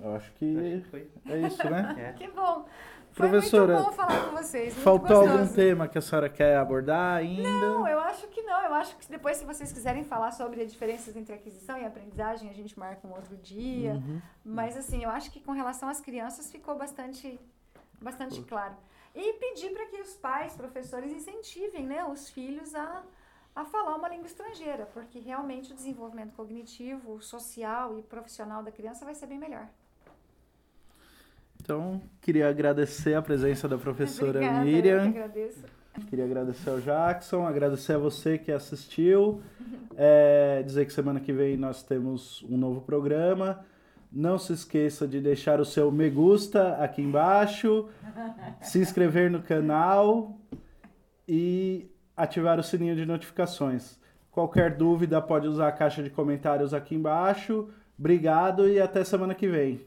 Eu 0.00 0.14
acho 0.14 0.32
que 0.34 0.84
é 1.26 1.38
isso, 1.38 1.70
né? 1.70 1.94
É. 1.98 2.12
Que 2.12 2.28
bom. 2.28 2.66
Professora, 3.14 3.74
muito 3.74 3.86
bom 3.86 3.92
falar 3.92 4.28
com 4.28 4.36
vocês. 4.36 4.74
faltou 4.74 5.18
gostoso. 5.18 5.32
algum 5.32 5.52
tema 5.52 5.88
que 5.88 5.98
a 5.98 6.00
senhora 6.00 6.28
quer 6.28 6.56
abordar 6.56 7.16
ainda? 7.16 7.48
Não, 7.48 7.88
eu 7.88 7.98
acho 7.98 8.28
que 8.28 8.42
não. 8.42 8.62
Eu 8.62 8.72
acho 8.74 8.96
que 8.96 9.10
depois, 9.10 9.36
se 9.36 9.44
vocês 9.44 9.72
quiserem 9.72 10.04
falar 10.04 10.30
sobre 10.30 10.62
as 10.62 10.70
diferenças 10.70 11.16
entre 11.16 11.34
aquisição 11.34 11.76
e 11.78 11.84
aprendizagem, 11.84 12.48
a 12.48 12.52
gente 12.52 12.78
marca 12.78 13.06
um 13.06 13.12
outro 13.12 13.36
dia. 13.36 13.94
Uhum. 13.94 14.20
Mas, 14.44 14.76
assim, 14.76 15.02
eu 15.02 15.10
acho 15.10 15.32
que 15.32 15.40
com 15.40 15.50
relação 15.50 15.88
às 15.88 16.00
crianças 16.00 16.50
ficou 16.50 16.76
bastante, 16.76 17.40
bastante 18.00 18.40
claro. 18.42 18.76
E 19.14 19.32
pedir 19.32 19.70
para 19.70 19.86
que 19.86 20.00
os 20.00 20.14
pais, 20.14 20.54
professores, 20.54 21.12
incentivem 21.12 21.86
né, 21.86 22.04
os 22.04 22.30
filhos 22.30 22.72
a, 22.72 23.02
a 23.56 23.64
falar 23.64 23.96
uma 23.96 24.08
língua 24.08 24.26
estrangeira, 24.26 24.86
porque 24.94 25.18
realmente 25.18 25.72
o 25.72 25.74
desenvolvimento 25.74 26.34
cognitivo, 26.34 27.20
social 27.20 27.98
e 27.98 28.02
profissional 28.02 28.62
da 28.62 28.70
criança 28.70 29.04
vai 29.04 29.14
ser 29.14 29.26
bem 29.26 29.38
melhor. 29.38 29.66
Então, 31.60 32.00
queria 32.20 32.48
agradecer 32.48 33.14
a 33.14 33.22
presença 33.22 33.68
da 33.68 33.76
professora 33.76 34.38
Obrigada, 34.38 34.64
Miriam. 34.64 35.04
Eu 35.06 35.12
que 35.12 35.18
agradeço. 35.18 35.64
Queria 36.08 36.24
agradecer 36.24 36.70
ao 36.70 36.80
Jackson, 36.80 37.46
agradecer 37.46 37.94
a 37.94 37.98
você 37.98 38.38
que 38.38 38.52
assistiu. 38.52 39.40
É, 40.00 40.62
dizer 40.62 40.86
que 40.86 40.92
semana 40.92 41.18
que 41.18 41.32
vem 41.32 41.56
nós 41.56 41.82
temos 41.82 42.44
um 42.48 42.56
novo 42.56 42.80
programa. 42.82 43.64
Não 44.12 44.38
se 44.38 44.52
esqueça 44.52 45.08
de 45.08 45.20
deixar 45.20 45.60
o 45.60 45.64
seu 45.64 45.90
me 45.90 46.08
gusta 46.08 46.76
aqui 46.76 47.02
embaixo, 47.02 47.88
se 48.62 48.78
inscrever 48.78 49.28
no 49.28 49.42
canal 49.42 50.38
e 51.26 51.90
ativar 52.16 52.60
o 52.60 52.62
sininho 52.62 52.94
de 52.94 53.04
notificações. 53.04 53.98
Qualquer 54.30 54.76
dúvida 54.76 55.20
pode 55.20 55.48
usar 55.48 55.66
a 55.66 55.72
caixa 55.72 56.00
de 56.00 56.10
comentários 56.10 56.72
aqui 56.72 56.94
embaixo. 56.94 57.68
Obrigado 57.98 58.68
e 58.68 58.80
até 58.80 59.02
semana 59.02 59.34
que 59.34 59.48
vem. 59.48 59.80